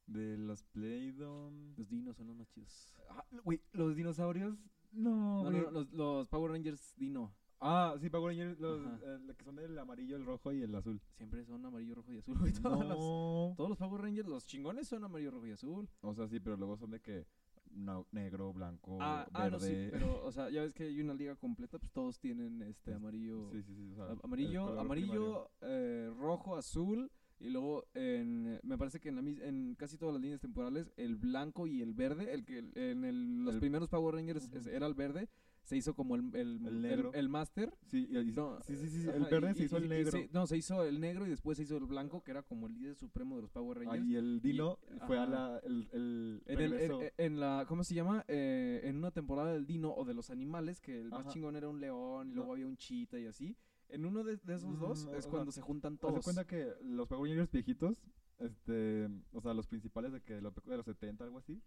de 0.06 0.36
los 0.36 0.64
Play-Doh. 0.64 1.50
Los 1.78 1.88
dinos 1.88 2.16
son 2.16 2.26
los 2.26 2.36
más 2.36 2.48
chidos. 2.48 2.92
Ah, 3.08 3.24
Güey, 3.44 3.60
los 3.72 3.94
dinosaurios. 3.96 4.58
No, 4.92 5.44
No, 5.44 5.50
no, 5.50 5.62
no, 5.62 5.70
los, 5.70 5.92
los 5.92 6.28
Power 6.28 6.50
Rangers 6.52 6.94
dino. 6.96 7.32
Ah, 7.60 7.94
sí, 8.00 8.08
Power 8.08 8.34
Rangers, 8.34 8.58
los 8.58 8.80
eh, 9.02 9.18
los 9.26 9.36
que 9.36 9.44
son 9.44 9.56
del 9.56 9.78
amarillo, 9.78 10.16
el 10.16 10.24
rojo 10.24 10.52
y 10.52 10.62
el 10.62 10.74
azul. 10.74 11.00
Siempre 11.16 11.44
son 11.44 11.64
amarillo, 11.66 11.94
rojo 11.94 12.12
y 12.12 12.18
azul, 12.18 12.38
güey. 12.38 12.52
Todos, 12.54 12.86
los, 12.86 12.98
No. 12.98 13.54
todos 13.56 13.68
los 13.68 13.78
Power 13.78 14.00
Rangers, 14.02 14.28
los 14.28 14.46
chingones 14.46 14.88
son 14.88 15.04
amarillo, 15.04 15.30
rojo 15.30 15.46
y 15.46 15.52
azul. 15.52 15.88
O 16.00 16.14
sea, 16.14 16.26
sí, 16.28 16.40
pero 16.40 16.56
luego 16.56 16.76
son 16.78 16.90
de 16.90 17.00
que 17.00 17.26
no- 17.72 18.06
negro, 18.12 18.52
blanco, 18.52 18.96
ah, 19.00 19.26
verde. 19.30 19.46
ah, 19.46 19.50
no, 19.50 19.60
sí, 19.60 19.88
pero, 19.92 20.24
o 20.24 20.32
sea, 20.32 20.48
ya 20.50 20.62
ves 20.62 20.72
que 20.72 20.84
hay 20.84 21.00
una 21.00 21.14
liga 21.14 21.36
completa, 21.36 21.78
pues 21.78 21.92
todos 21.92 22.18
tienen 22.18 22.62
este 22.62 22.92
Es- 22.92 22.96
amarillo. 22.96 23.50
Sí, 23.52 23.62
sí, 23.62 23.74
sí. 23.76 23.90
o 23.92 23.94
sea, 23.94 24.04
A- 24.06 24.12
el 24.14 24.18
amarillo, 24.24 24.80
amarillo, 24.80 25.50
eh, 25.60 26.10
rojo, 26.18 26.56
azul 26.56 27.10
y 27.38 27.50
luego 27.50 27.84
en, 27.94 28.58
me 28.62 28.76
parece 28.78 29.00
que 29.00 29.10
en, 29.10 29.16
la, 29.16 29.22
mis- 29.22 29.40
en 29.40 29.74
casi 29.76 29.96
todas 29.98 30.14
las 30.14 30.22
líneas 30.22 30.40
temporales 30.40 30.90
el 30.96 31.16
blanco 31.16 31.66
y 31.66 31.80
el 31.82 31.92
verde, 31.94 32.32
el 32.34 32.44
que 32.44 32.58
en 32.74 33.04
el- 33.04 33.44
los 33.44 33.54
El- 33.54 33.60
primeros 33.60 33.88
Power 33.88 34.14
Rangers 34.16 34.48
es- 34.52 34.66
era 34.66 34.86
el 34.86 34.94
verde, 34.94 35.28
se 35.62 35.76
hizo 35.76 35.94
como 35.94 36.16
el 36.16 36.34
el, 36.34 36.66
El 36.66 36.82
negro. 36.82 37.12
el, 37.14 37.28
máster. 37.28 37.72
Sí, 37.86 38.08
No, 38.34 38.60
sí, 38.62 38.76
sí, 38.76 38.88
sí, 38.88 39.08
ajá, 39.08 39.16
el 39.18 39.24
verde 39.24 39.52
y- 39.52 39.54
se 39.54 39.64
hizo 39.64 39.78
y- 39.78 39.82
el 39.82 39.88
negro. 39.88 40.10
se- 40.10 40.28
no, 40.32 40.46
se 40.46 40.56
hizo 40.56 40.82
el 40.84 41.00
negro 41.00 41.26
y 41.26 41.30
después 41.30 41.56
se 41.58 41.64
hizo 41.64 41.76
el 41.76 41.84
blanco, 41.86 42.22
que 42.24 42.30
era 42.32 42.42
como 42.42 42.66
el 42.66 42.74
líder 42.74 42.96
supremo 42.96 43.36
de 43.36 43.42
los 43.42 43.50
Power 43.50 43.78
Ah, 43.78 43.80
Rangers. 43.84 44.06
y 44.06 44.16
el 44.16 44.40
Dino 44.40 44.78
fue 45.06 45.18
a 45.18 45.26
la, 45.26 45.60
el, 45.64 45.88
el 45.92 46.42
En, 46.46 46.60
el- 46.60 47.12
en- 47.18 47.40
la, 47.40 47.64
¿cómo 47.68 47.84
se 47.84 47.94
llama? 47.94 48.24
Eh, 48.26 48.80
en 48.84 48.96
una 48.96 49.10
temporada 49.10 49.52
del 49.52 49.66
Dino 49.66 49.92
o 49.94 50.04
de 50.04 50.14
los 50.14 50.30
animales, 50.30 50.80
que 50.80 51.00
el 51.00 51.10
más 51.10 51.20
Ajá. 51.20 51.30
chingón 51.30 51.54
era 51.56 51.68
un 51.68 51.80
león 51.80 52.30
y 52.30 52.34
luego 52.34 52.52
había 52.52 52.66
un 52.66 52.76
chita 52.76 53.18
y 53.18 53.26
así. 53.26 53.56
En 53.88 54.06
uno 54.06 54.22
de, 54.22 54.36
de 54.36 54.54
esos 54.54 54.78
dos 54.78 55.08
es 55.16 55.26
cuando 55.26 55.50
se 55.52 55.60
juntan 55.60 55.98
todos. 55.98 56.22
cuenta 56.24 56.46
que 56.46 56.68
los 56.82 57.08
Power 57.08 57.28
Rangers 57.28 57.50
viejitos, 57.50 58.00
este, 58.40 59.08
o 59.32 59.40
sea, 59.40 59.54
los 59.54 59.66
principales 59.66 60.12
de 60.12 60.20
que 60.22 60.34
de 60.34 60.40
los 60.42 60.54
70, 60.84 61.24
algo 61.24 61.38
así, 61.38 61.62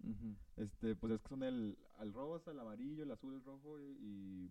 este, 0.57 0.95
pues 0.95 1.13
es 1.13 1.21
que 1.21 1.30
son 1.30 1.43
el, 1.43 1.78
el 2.01 2.13
rosa, 2.13 2.51
el 2.51 2.59
amarillo, 2.59 3.03
el 3.03 3.11
azul, 3.11 3.34
el 3.36 3.43
rojo 3.43 3.80
y 3.80 4.49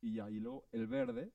y 0.00 0.20
ahí 0.20 0.38
luego 0.38 0.64
el 0.70 0.86
verde 0.86 1.32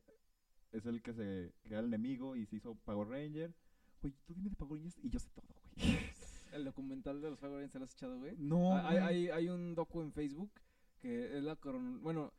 es 0.72 0.86
el 0.86 1.02
que 1.02 1.14
se 1.14 1.54
que 1.64 1.70
era 1.74 1.80
el 1.80 1.88
enemigo 1.88 2.36
y 2.36 2.46
se 2.46 2.56
hizo 2.56 2.76
Power 2.86 3.10
Ranger 3.10 3.54
güey, 4.02 4.14
tú 4.26 4.34
dime 4.34 4.50
de 4.50 4.56
Power 4.56 4.80
Rangers 4.80 4.98
y 5.04 5.10
yo 5.10 5.20
sé 5.20 5.30
todo, 5.34 5.46
güey. 5.76 5.98
El 6.54 6.66
documental 6.66 7.20
de 7.20 7.32
los 7.32 7.40
Power 7.40 7.54
Rangers, 7.56 7.72
¿te 7.74 7.80
lo 7.80 7.86
has 7.86 7.94
echado, 7.94 8.20
güey? 8.20 8.36
No, 8.38 8.76
Ah, 8.76 8.88
hay, 8.90 8.98
hay, 8.98 9.30
hay 9.30 9.50
un 9.50 9.74
docu 9.76 10.02
en 10.02 10.12
Facebook 10.14 10.52
que 11.00 11.38
es 11.38 11.44
la 11.44 11.56
coron... 11.56 12.02
Bueno, 12.04 12.32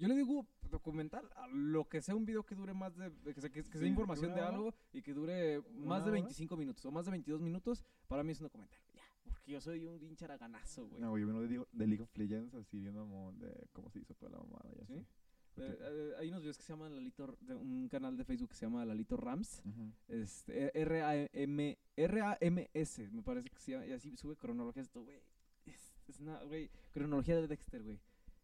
yo 0.00 0.08
le 0.08 0.14
digo 0.14 0.46
documental 0.70 1.28
a 1.36 1.46
lo 1.48 1.86
que 1.88 2.00
sea 2.00 2.16
un 2.16 2.24
video 2.24 2.44
que 2.44 2.54
dure 2.54 2.72
más 2.72 2.96
de... 2.96 3.12
Que 3.34 3.40
sea, 3.40 3.50
que, 3.50 3.62
que 3.62 3.70
sea 3.70 3.80
Sí, 3.82 3.86
información 3.86 4.34
de 4.34 4.40
algo 4.40 4.74
y 4.92 5.02
que 5.02 5.12
dure 5.12 5.60
más 5.74 6.02
de 6.04 6.10
hora? 6.10 6.12
25 6.12 6.56
minutos 6.56 6.84
o 6.86 6.90
más 6.90 7.04
de 7.04 7.10
22 7.10 7.40
minutos, 7.42 7.84
para 8.08 8.22
mí 8.22 8.32
es 8.32 8.40
un 8.40 8.46
documental. 8.46 8.80
Ya, 8.94 9.02
porque 9.30 9.52
yo 9.52 9.60
soy 9.60 9.84
un 9.84 9.98
pinche 9.98 10.24
araganazo, 10.24 10.86
güey. 10.88 11.02
No, 11.02 11.10
güey, 11.10 11.20
yo 11.22 11.26
vengo 11.26 11.42
de, 11.42 11.66
de 11.70 11.86
League 11.86 12.02
of 12.02 12.16
Legends 12.16 12.54
así 12.54 12.80
viendo 12.80 13.32
de 13.38 13.68
cómo 13.72 13.90
se 13.90 14.00
hizo 14.00 14.14
toda 14.14 14.32
la 14.32 14.38
mamada 14.38 14.70
y 14.74 14.82
así. 14.82 14.94
¿Sí? 14.94 15.06
Eh, 15.62 15.78
eh, 15.80 16.12
hay 16.18 16.28
unos 16.28 16.40
videos 16.40 16.56
que 16.56 16.62
se 16.62 16.72
llaman 16.72 16.94
Lalito... 16.94 17.36
de 17.42 17.54
un 17.54 17.88
canal 17.88 18.16
de 18.16 18.24
Facebook 18.24 18.48
que 18.48 18.54
se 18.54 18.64
llama 18.64 18.84
Lalito 18.86 19.18
Rams. 19.18 19.60
Ujú. 19.66 19.92
Este, 20.08 20.80
R-A-M, 20.80 21.78
R-A-M-S, 21.96 23.10
me 23.10 23.22
parece 23.22 23.50
que 23.50 23.58
se 23.58 23.72
llama, 23.72 23.86
y 23.86 23.92
así 23.92 24.16
sube 24.16 24.36
cronología 24.36 24.82
esto, 24.82 25.02
güey. 25.02 25.18
Es, 25.66 25.92
es 26.08 26.20
una, 26.20 26.42
güey, 26.44 26.70
cronología 26.92 27.36
de 27.36 27.46
Dexter, 27.48 27.82
güey. 27.82 28.00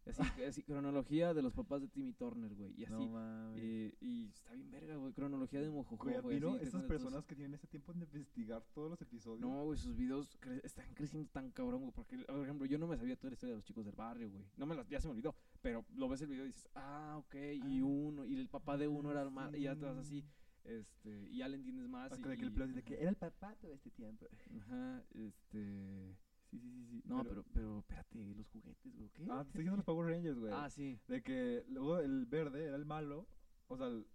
Así, 0.09 0.43
así, 0.43 0.63
cronología 0.63 1.33
de 1.33 1.41
los 1.41 1.53
papás 1.53 1.81
de 1.81 1.87
Timmy 1.87 2.13
Turner, 2.13 2.53
güey. 2.55 2.73
Y 2.79 2.85
así, 2.85 2.93
No 2.93 3.07
mames. 3.07 3.59
eh, 3.61 3.93
y 4.01 4.27
está 4.27 4.53
bien 4.53 4.69
verga, 4.71 4.95
güey, 4.95 5.13
cronología 5.13 5.61
de 5.61 5.69
Mojojo, 5.69 6.03
Güey, 6.03 6.21
güey. 6.21 6.35
así, 6.37 6.71
todos- 6.71 6.85
personas 6.85 7.25
que 7.25 7.35
tienen 7.35 7.53
ese 7.55 7.67
tiempo 7.67 7.91
de 7.93 7.99
investigar 7.99 8.63
todos 8.73 8.89
los 8.89 9.01
episodios. 9.01 9.39
No, 9.41 9.65
güey, 9.65 9.77
sus 9.77 9.95
videos 9.95 10.39
cre- 10.39 10.61
están 10.63 10.93
creciendo 10.93 11.29
tan 11.31 11.51
cabrón, 11.51 11.81
güey. 11.81 11.91
Porque, 11.93 12.17
por 12.19 12.43
ejemplo, 12.43 12.65
yo 12.65 12.77
no 12.77 12.87
me 12.87 12.97
sabía 12.97 13.15
toda 13.15 13.31
la 13.31 13.33
historia 13.33 13.53
de 13.53 13.57
los 13.57 13.65
chicos 13.65 13.85
del 13.85 13.95
barrio, 13.95 14.29
güey. 14.29 14.43
No 14.57 14.65
me 14.65 14.75
las, 14.75 14.87
ya 14.87 14.99
se 15.01 15.07
me 15.07 15.11
olvidó. 15.11 15.35
Pero 15.61 15.83
lo 15.95 16.07
ves 16.07 16.21
el 16.21 16.27
video 16.27 16.45
y 16.45 16.47
dices, 16.47 16.67
ah, 16.75 17.15
ok. 17.19 17.35
Y 17.35 17.79
Ah. 17.79 17.83
uno, 17.85 18.25
y 18.25 18.35
el 18.39 18.47
papá 18.47 18.77
de 18.77 18.87
uno 18.87 19.11
era 19.11 19.21
el 19.23 19.31
más. 19.31 19.53
Y 19.55 19.61
ya 19.61 19.75
te 19.75 19.85
vas 19.85 19.97
así. 19.97 20.21
Sí. 20.21 20.27
Este, 20.63 21.29
y 21.29 21.37
ya 21.37 21.47
le 21.47 21.55
entiendes 21.55 21.87
más. 21.87 22.11
Hasta 22.11 22.27
y, 22.27 22.31
de 22.31 22.37
que 22.37 22.45
el 22.45 22.69
y- 22.69 22.73
de 22.73 22.83
que 22.83 22.99
era 22.99 23.09
el 23.09 23.15
papá 23.15 23.55
todo 23.55 23.73
este 23.73 23.89
tiempo. 23.89 24.27
Ajá, 24.59 25.01
este. 25.13 26.15
Sí, 26.51 26.59
sí, 26.59 26.85
sí, 26.87 27.01
sí. 27.01 27.09
No, 27.09 27.23
pero, 27.23 27.43
pero, 27.53 27.79
espérate, 27.79 28.17
los 28.35 28.47
juguetes, 28.49 28.95
güey, 28.95 29.09
¿qué? 29.09 29.25
Ah, 29.29 29.41
te 29.43 29.47
estoy 29.49 29.59
diciendo 29.61 29.77
los 29.77 29.85
Power 29.85 30.07
Rangers, 30.11 30.39
güey. 30.39 30.53
Ah, 30.53 30.69
sí. 30.69 30.99
De 31.07 31.21
que 31.21 31.63
luego 31.69 31.99
el 31.99 32.25
verde 32.25 32.65
era 32.65 32.75
el 32.75 32.85
malo. 32.85 33.27
O 33.67 33.77
sea, 33.77 33.87
el, 33.87 34.05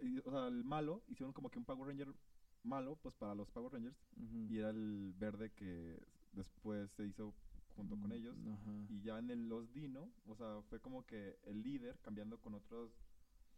y- 0.00 0.18
o 0.24 0.30
sea, 0.30 0.46
el 0.48 0.64
malo 0.64 1.02
hicieron 1.08 1.32
como 1.32 1.50
que 1.50 1.58
un 1.58 1.64
Power 1.64 1.88
Ranger 1.88 2.14
malo, 2.62 2.96
pues 3.02 3.14
para 3.14 3.34
los 3.34 3.50
Power 3.50 3.72
Rangers. 3.72 3.96
Y 4.16 4.58
era 4.58 4.70
el 4.70 5.14
verde 5.18 5.50
que 5.52 5.98
después 6.32 6.90
se 6.92 7.06
hizo 7.06 7.34
junto 7.76 7.96
con 7.98 8.08
Mm, 8.10 8.12
ellos. 8.12 8.36
Ajá. 8.52 8.86
Y 8.88 9.00
ya 9.02 9.18
en 9.18 9.30
el, 9.30 9.48
los 9.48 9.72
Dino, 9.72 10.10
o 10.26 10.34
sea, 10.34 10.62
fue 10.70 10.80
como 10.80 11.04
que 11.04 11.38
el 11.44 11.62
líder 11.62 11.98
cambiando 12.00 12.38
con 12.40 12.54
otros. 12.54 12.90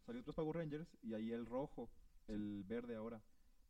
Salió 0.05 0.21
otros 0.21 0.35
Power 0.37 0.57
Rangers 0.57 0.89
y 1.03 1.15
ahí 1.15 1.33
el 1.33 1.47
rojo, 1.47 1.91
el 2.29 2.65
verde 2.65 2.97
ahora. 2.97 3.23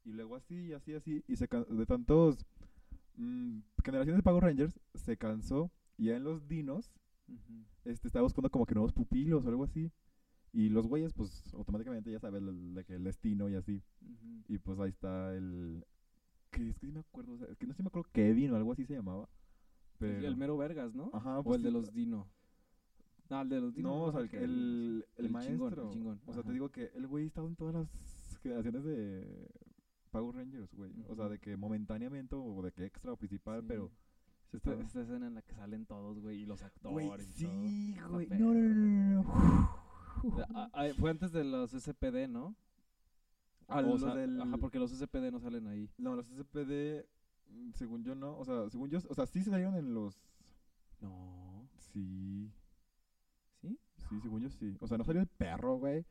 Y 0.04 0.12
luego 0.12 0.36
así, 0.36 0.72
así, 0.72 0.94
así. 0.94 1.24
Y 1.26 1.36
se 1.36 1.46
de 1.48 1.86
tantos 1.86 2.38
mm, 3.16 3.58
generaciones 3.84 4.18
de 4.18 4.22
Power 4.22 4.42
Rangers 4.44 4.78
se 4.94 5.16
cansó. 5.16 5.70
Y 5.98 6.06
ya 6.06 6.16
en 6.16 6.24
los 6.24 6.46
Dinos 6.48 6.92
Ujú. 7.28 7.64
este, 7.84 8.08
estaba 8.08 8.22
buscando 8.24 8.50
como 8.50 8.66
que 8.66 8.74
nuevos 8.74 8.92
pupilos 8.92 9.44
o 9.44 9.48
algo 9.48 9.64
así. 9.64 9.90
Y 10.52 10.68
los 10.70 10.86
güeyes, 10.86 11.12
pues 11.12 11.52
automáticamente 11.54 12.10
ya 12.10 12.18
sabes 12.20 12.42
el- 12.42 12.74
de 12.74 12.84
que 12.84 12.94
el 12.94 13.04
destino 13.04 13.48
y 13.50 13.54
así. 13.56 13.82
Y 14.48 14.58
pues 14.58 14.78
ahí 14.78 14.90
está 14.90 15.34
el. 15.34 15.84
Que 16.50 16.70
es 16.70 16.78
que 16.78 16.86
sí 16.86 16.92
me 16.92 17.00
acuerdo, 17.00 17.32
o 17.34 17.38
sea, 17.38 17.48
es 17.48 17.58
que 17.58 17.66
no 17.66 17.72
sé 17.72 17.78
si 17.78 17.82
me 17.82 17.88
acuerdo 17.88 18.08
Kevin 18.12 18.52
o 18.52 18.56
algo 18.56 18.72
así 18.72 18.84
se 18.86 18.94
llamaba. 18.94 19.24
El- 19.24 19.98
Pero... 19.98 20.26
El 20.28 20.36
mero 20.36 20.56
Vergas, 20.56 20.94
¿no? 20.94 21.10
Ajá, 21.12 21.38
o 21.40 21.44
pues 21.44 21.56
el 21.56 21.62
de 21.64 21.70
los 21.72 21.92
Dino. 21.92 22.26
No, 23.28 23.40
el 23.42 23.48
de 23.48 23.60
los 23.60 23.74
Dino. 23.74 23.88
No, 23.88 24.02
o 24.04 24.12
sea, 24.12 24.20
el, 24.20 24.28
el, 24.34 25.04
el 25.16 25.24
el 25.26 25.30
maestro. 25.32 25.54
chingón, 25.70 25.86
el 25.86 25.90
chingón, 25.92 26.20
O 26.26 26.32
sea, 26.32 26.40
ajá. 26.40 26.48
te 26.48 26.52
digo 26.52 26.68
que 26.70 26.90
el 26.94 27.06
güey 27.06 27.26
estaba 27.26 27.48
en 27.48 27.56
todas 27.56 27.74
las 27.74 28.38
generaciones 28.42 28.84
de 28.84 29.48
Power 30.18 30.34
Rangers, 30.36 30.74
güey. 30.74 30.92
O 31.08 31.14
sea, 31.14 31.28
de 31.28 31.38
que 31.38 31.56
momentáneamente 31.56 32.34
o 32.36 32.62
de 32.62 32.72
que 32.72 32.84
extra 32.86 33.12
o 33.12 33.16
principal, 33.16 33.60
Sí. 33.60 33.66
pero. 33.68 33.90
Esta, 34.52 34.72
escena 35.02 35.26
en 35.26 35.34
la 35.34 35.42
que 35.42 35.54
salen 35.54 35.84
todos, 35.86 36.18
güey, 36.20 36.38
y 36.42 36.46
los 36.46 36.62
actores. 36.62 37.06
Güey, 37.08 37.20
sí, 37.26 37.96
güey. 38.08 38.26
No, 38.28 38.54
no, 38.54 38.60
no, 38.60 38.74
no, 38.74 39.22
no. 39.22 40.70
Ah, 40.72 40.86
fue 40.98 41.10
antes 41.10 41.30
de 41.32 41.44
los 41.44 41.72
SPD, 41.74 42.26
¿no? 42.28 42.54
Ah, 43.68 43.80
O 43.80 43.82
los 43.82 44.00
sea, 44.00 44.14
del- 44.14 44.40
Ajá, 44.40 44.56
porque 44.56 44.78
los 44.78 44.92
SPD 44.92 45.30
no 45.30 45.40
salen 45.40 45.66
ahí. 45.66 45.90
No, 45.98 46.14
los 46.16 46.26
SPD, 46.30 47.04
mm, 47.50 47.72
según 47.72 48.02
yo 48.04 48.14
no. 48.14 48.38
O 48.38 48.44
sea, 48.44 48.70
según 48.70 48.88
yo, 48.88 48.98
o 49.08 49.14
sea, 49.14 49.26
sí 49.26 49.42
salieron 49.42 49.74
en 49.74 49.92
los. 49.92 50.16
No. 51.02 51.68
Sí, 51.78 52.50
¿Sí? 53.60 53.78
sí, 54.08 54.20
según 54.22 54.40
yo 54.42 54.48
sí. 54.50 54.76
O 54.80 54.86
sea, 54.86 54.96
no 54.96 55.04
salió 55.04 55.20
el 55.20 55.26
perro, 55.28 55.76
güey. 55.76 56.06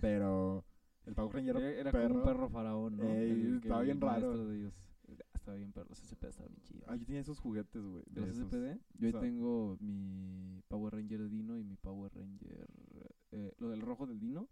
Pero 0.00 0.64
el 1.06 1.14
Power 1.14 1.34
Ranger 1.34 1.56
Era, 1.56 1.70
era 1.90 1.92
como 1.92 2.14
un 2.20 2.22
perro. 2.24 2.48
faraón, 2.48 2.96
¿no? 2.96 3.04
Ey, 3.04 3.30
El- 3.30 3.56
estaba 3.56 3.82
bien 3.82 4.00
raro. 4.00 4.46
de. 4.46 4.70
Estaba 5.34 5.56
bien 5.58 5.72
perro. 5.72 5.86
Los 5.90 5.98
SPD 5.98 6.28
estaban 6.30 6.50
bien 6.52 6.62
chidos. 6.62 6.84
Ah, 6.88 6.96
yo 6.96 7.04
tenía 7.04 7.20
esos 7.20 7.38
juguetes, 7.38 7.82
güey. 7.84 8.02
¿De 8.08 8.20
de 8.22 8.26
los 8.28 8.36
esos. 8.36 8.48
SPD? 8.50 8.78
Yo 8.98 9.10
sea- 9.10 9.20
tengo 9.20 9.76
mi 9.80 10.62
Power 10.68 10.94
Ranger 10.94 11.28
Dino 11.28 11.58
y 11.58 11.64
mi 11.64 11.76
Power 11.76 12.10
Ranger... 12.14 12.66
eh, 13.32 13.52
lo 13.58 13.68
del 13.68 13.80
rojo 13.82 14.06
del 14.06 14.18
Dino, 14.20 14.48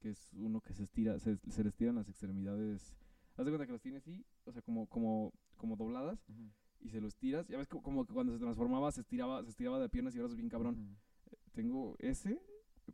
que 0.00 0.10
es 0.10 0.32
uno 0.34 0.60
que 0.60 0.72
se 0.74 0.84
estira, 0.84 1.18
se, 1.18 1.38
se 1.48 1.62
le 1.62 1.70
estiran 1.70 1.94
las 1.96 2.08
extremidades. 2.08 2.94
Haz 3.36 3.44
de 3.44 3.50
cuenta 3.50 3.66
que 3.66 3.72
los 3.72 3.80
tiene 3.82 3.96
así, 3.98 4.24
o 4.44 4.52
sea, 4.52 4.62
como, 4.62 4.86
como, 4.86 5.32
como 5.56 5.74
dobladas, 5.76 6.24
y 6.80 6.88
se 6.90 7.00
los 7.00 7.16
tiras. 7.16 7.48
Ya 7.48 7.58
ves 7.58 7.66
co- 7.68 7.82
como 7.82 8.04
que 8.06 8.12
cuando 8.14 8.32
se 8.32 8.38
transformaba 8.38 8.92
se 8.92 9.00
estiraba, 9.00 9.42
se 9.42 9.50
estiraba 9.50 9.80
de 9.80 9.88
piernas 9.88 10.14
y 10.14 10.18
brazos 10.18 10.36
bien 10.36 10.48
cabrón. 10.48 10.74
Ujú. 10.76 11.40
Tengo 11.52 11.96
ese, 11.98 12.40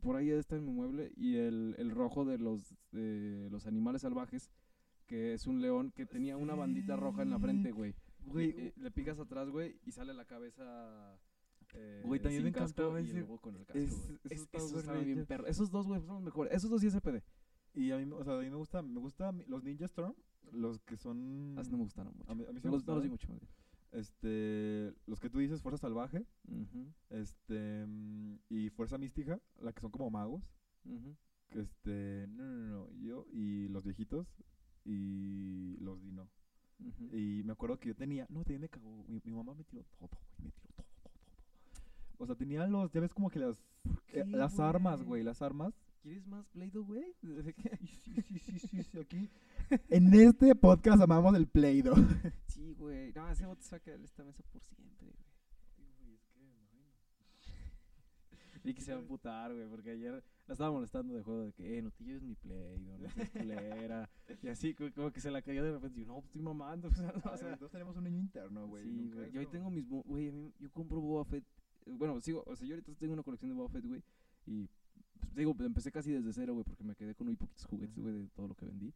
por 0.01 0.17
ahí 0.17 0.31
está 0.31 0.57
en 0.57 0.65
mi 0.65 0.73
mueble, 0.73 1.13
y 1.17 1.37
el, 1.37 1.75
el 1.79 1.91
rojo 1.91 2.25
de 2.25 2.39
los, 2.39 2.75
de 2.93 3.49
los 3.51 3.67
animales 3.67 4.03
salvajes, 4.03 4.51
que 5.07 5.35
es 5.35 5.47
un 5.47 5.61
león 5.61 5.93
que 5.93 6.07
tenía 6.07 6.37
una 6.37 6.55
bandita 6.55 6.97
roja 6.97 7.23
en 7.23 7.31
la 7.31 7.39
frente, 7.39 7.69
Sí. 7.71 7.75
güey. 7.75 7.95
Güey, 8.25 8.47
Y, 8.51 8.61
eh, 8.69 8.73
le 8.77 8.91
picas 8.91 9.19
atrás, 9.19 9.51
güey, 9.51 9.77
y 9.85 9.91
sale 9.93 10.15
la 10.15 10.25
cabeza. 10.25 11.19
eh, 11.75 12.03
Güey, 12.05 12.21
también 12.21 12.43
me 12.43 12.49
encantaba 12.51 13.01
y 13.01 13.11
el 13.11 13.27
con 13.41 13.57
el 13.57 13.65
casco, 13.65 13.79
es- 13.79 14.11
Es- 14.31 14.49
esos 14.53 14.75
estaban 14.75 15.05
bien 15.05 15.27
perros. 15.27 15.49
Esos 15.49 15.71
dos, 15.71 15.87
güey, 15.87 16.01
son 16.03 16.15
los 16.17 16.23
mejores. 16.23 16.53
Esos 16.55 16.71
dos 16.71 16.83
y 16.85 16.89
SPD. 16.91 17.23
Y 17.75 17.91
a 17.91 17.99
mí, 17.99 18.05
me- 18.07 18.15
o 18.17 18.25
sea, 18.25 18.39
a 18.39 18.41
mí 18.43 18.51
me 18.51 18.57
gusta, 18.57 18.83
me 18.83 19.01
gusta 19.01 19.33
los 19.49 19.65
Ninja 19.65 19.87
Storm, 19.87 20.15
los 20.53 20.79
que 20.81 20.97
son... 20.97 21.55
Así 21.59 21.71
no 21.71 21.79
me 21.79 21.85
gustaron 21.85 22.15
mucho. 22.17 22.31
A 22.31 22.35
mí, 22.35 22.45
a 22.49 22.53
mí 22.53 22.61
sí 22.61 22.67
no, 22.67 22.73
me 22.73 22.77
los, 22.77 22.87
no 22.87 22.95
los 22.95 23.03
vi 23.03 23.09
mucho. 23.09 23.29
más 23.29 23.41
bien. 23.41 23.51
Este, 23.93 24.95
los 25.07 25.21
que 25.21 25.29
tú 25.29 25.39
dices, 25.39 25.61
Fuerza 25.61 25.83
Salvaje, 25.83 26.25
este, 27.11 27.87
mm, 27.87 28.37
y 28.49 28.71
Fuerza 28.71 28.97
Mística, 28.97 29.39
la 29.61 29.73
que 29.73 29.81
son 29.81 29.91
como 29.91 30.11
magos, 30.11 30.43
ujú. 30.87 31.15
que 31.51 31.61
este, 31.61 32.27
no, 32.29 32.45
no, 32.45 32.87
no, 32.87 32.93
yo 33.03 33.27
y 33.31 33.69
los 33.69 33.85
viejitos 33.85 34.27
y 34.85 35.77
los 35.81 36.03
Dino. 36.03 36.31
Ujú. 36.81 37.17
Y 37.17 37.43
me 37.45 37.53
acuerdo 37.53 37.79
que 37.79 37.89
yo 37.89 37.95
tenía, 37.95 38.27
no, 38.31 38.41
también 38.45 38.63
me 38.63 38.69
cagó, 38.71 39.05
mi, 39.09 39.21
mi 39.25 39.33
mamá 39.33 39.55
me 39.55 39.65
tiró 39.65 39.85
todo, 39.85 40.09
güey, 40.09 40.21
me 40.43 40.51
tiró 40.53 40.73
todo, 40.75 40.87
todo, 41.03 41.11
todo. 41.13 41.13
O 42.19 42.27
sea, 42.27 42.35
tenía 42.35 42.67
los, 42.67 42.91
ya 42.93 43.01
ves 43.01 43.13
como 43.13 43.29
que 43.29 43.41
las, 43.41 43.63
eh, 44.15 44.25
las 44.27 44.59
armas, 44.59 45.03
güey? 45.03 45.23
las 45.23 45.43
armas. 45.43 45.75
¿Quieres 46.03 46.27
más 46.27 46.47
Play-Doh, 46.49 46.85
güey? 46.85 47.15
Sí, 48.03 48.23
sí, 48.23 48.39
sí, 48.39 48.59
sí, 48.59 48.83
sí, 48.83 48.99
aquí. 48.99 49.29
En 49.89 50.13
este 50.15 50.55
podcast 50.55 51.01
amamos 51.03 51.35
el 51.37 51.47
Play-Doh. 51.47 51.95
Sí, 52.49 52.75
güey. 52.75 53.13
No, 53.15 53.29
ese 53.31 53.47
bote 53.47 53.63
se 53.63 53.71
va 53.71 53.77
a 53.79 53.81
quedar 53.81 53.99
en 53.99 54.05
esta 54.05 54.23
mesa 54.25 54.43
por 54.53 54.63
siempre, 54.63 55.07
güey. 55.07 55.17
Y 58.65 58.75
que 58.75 58.81
se 58.83 58.95
va 58.95 59.01
a 59.01 59.05
putar, 59.05 59.53
güey, 59.53 59.67
porque 59.69 59.91
ayer 59.91 60.23
la 60.47 60.53
estaba 60.53 60.71
molestando 60.71 61.15
de 61.15 61.23
juego 61.23 61.43
de 61.47 61.53
que, 61.53 61.79
eh, 61.79 61.83
no 61.83 61.91
te 61.91 62.05
lleves 62.05 62.23
mi 62.23 62.35
play, 62.37 62.79
no, 62.79 62.97
no 62.99 63.11
seas 63.11 63.31
culera. 63.31 64.09
y 64.41 64.49
así, 64.49 64.75
co- 64.75 64.93
como 64.95 65.11
que 65.11 65.21
se 65.21 65.31
la 65.33 65.43
cayó 65.43 65.65
de 65.65 65.73
repente. 65.73 65.99
Y 65.99 66.03
yo, 66.03 66.09
no, 66.09 66.15
pues 66.17 66.27
estoy 66.27 66.43
mamando. 66.43 66.89
O 66.93 66.95
sea, 66.95 67.07
no, 67.13 67.33
o 67.33 67.37
sea, 67.37 67.49
Nosotros 67.49 67.71
tenemos 67.73 67.97
un 67.97 68.05
niño 68.05 68.21
interno, 68.21 68.69
güey. 68.69 68.85
sí, 68.85 69.11
güey. 69.13 69.33
Yo 69.33 69.41
ahí 69.41 69.47
tengo 69.47 69.69
mis, 69.71 69.89
güey, 69.89 70.29
a 70.29 70.33
mí- 70.33 70.53
yo 70.61 70.71
compro 70.71 71.01
Boba 71.01 71.25
Fett. 71.25 71.45
Bueno, 71.87 72.21
sigo, 72.21 72.45
o 72.47 72.55
sea, 72.55 72.69
yo 72.69 72.75
ahorita 72.75 72.93
tengo 72.95 73.15
una 73.15 73.23
colección 73.25 73.51
de 73.51 73.57
Boba 73.57 73.69
Fett, 73.71 73.85
güey. 73.87 74.03
Y, 74.47 74.69
pues, 75.19 75.35
digo, 75.35 75.57
empecé 75.59 75.91
casi 75.91 76.13
desde 76.13 76.33
cero, 76.33 76.53
güey, 76.53 76.65
porque 76.65 76.85
me 76.85 76.95
quedé 76.95 77.15
con 77.17 77.27
muy 77.27 77.35
poquitos 77.37 77.65
juguetes, 77.65 77.99
güey, 77.99 78.15
de 78.15 78.29
todo 78.29 78.47
lo 78.47 78.55
que 78.55 78.67
vendí. 78.67 78.93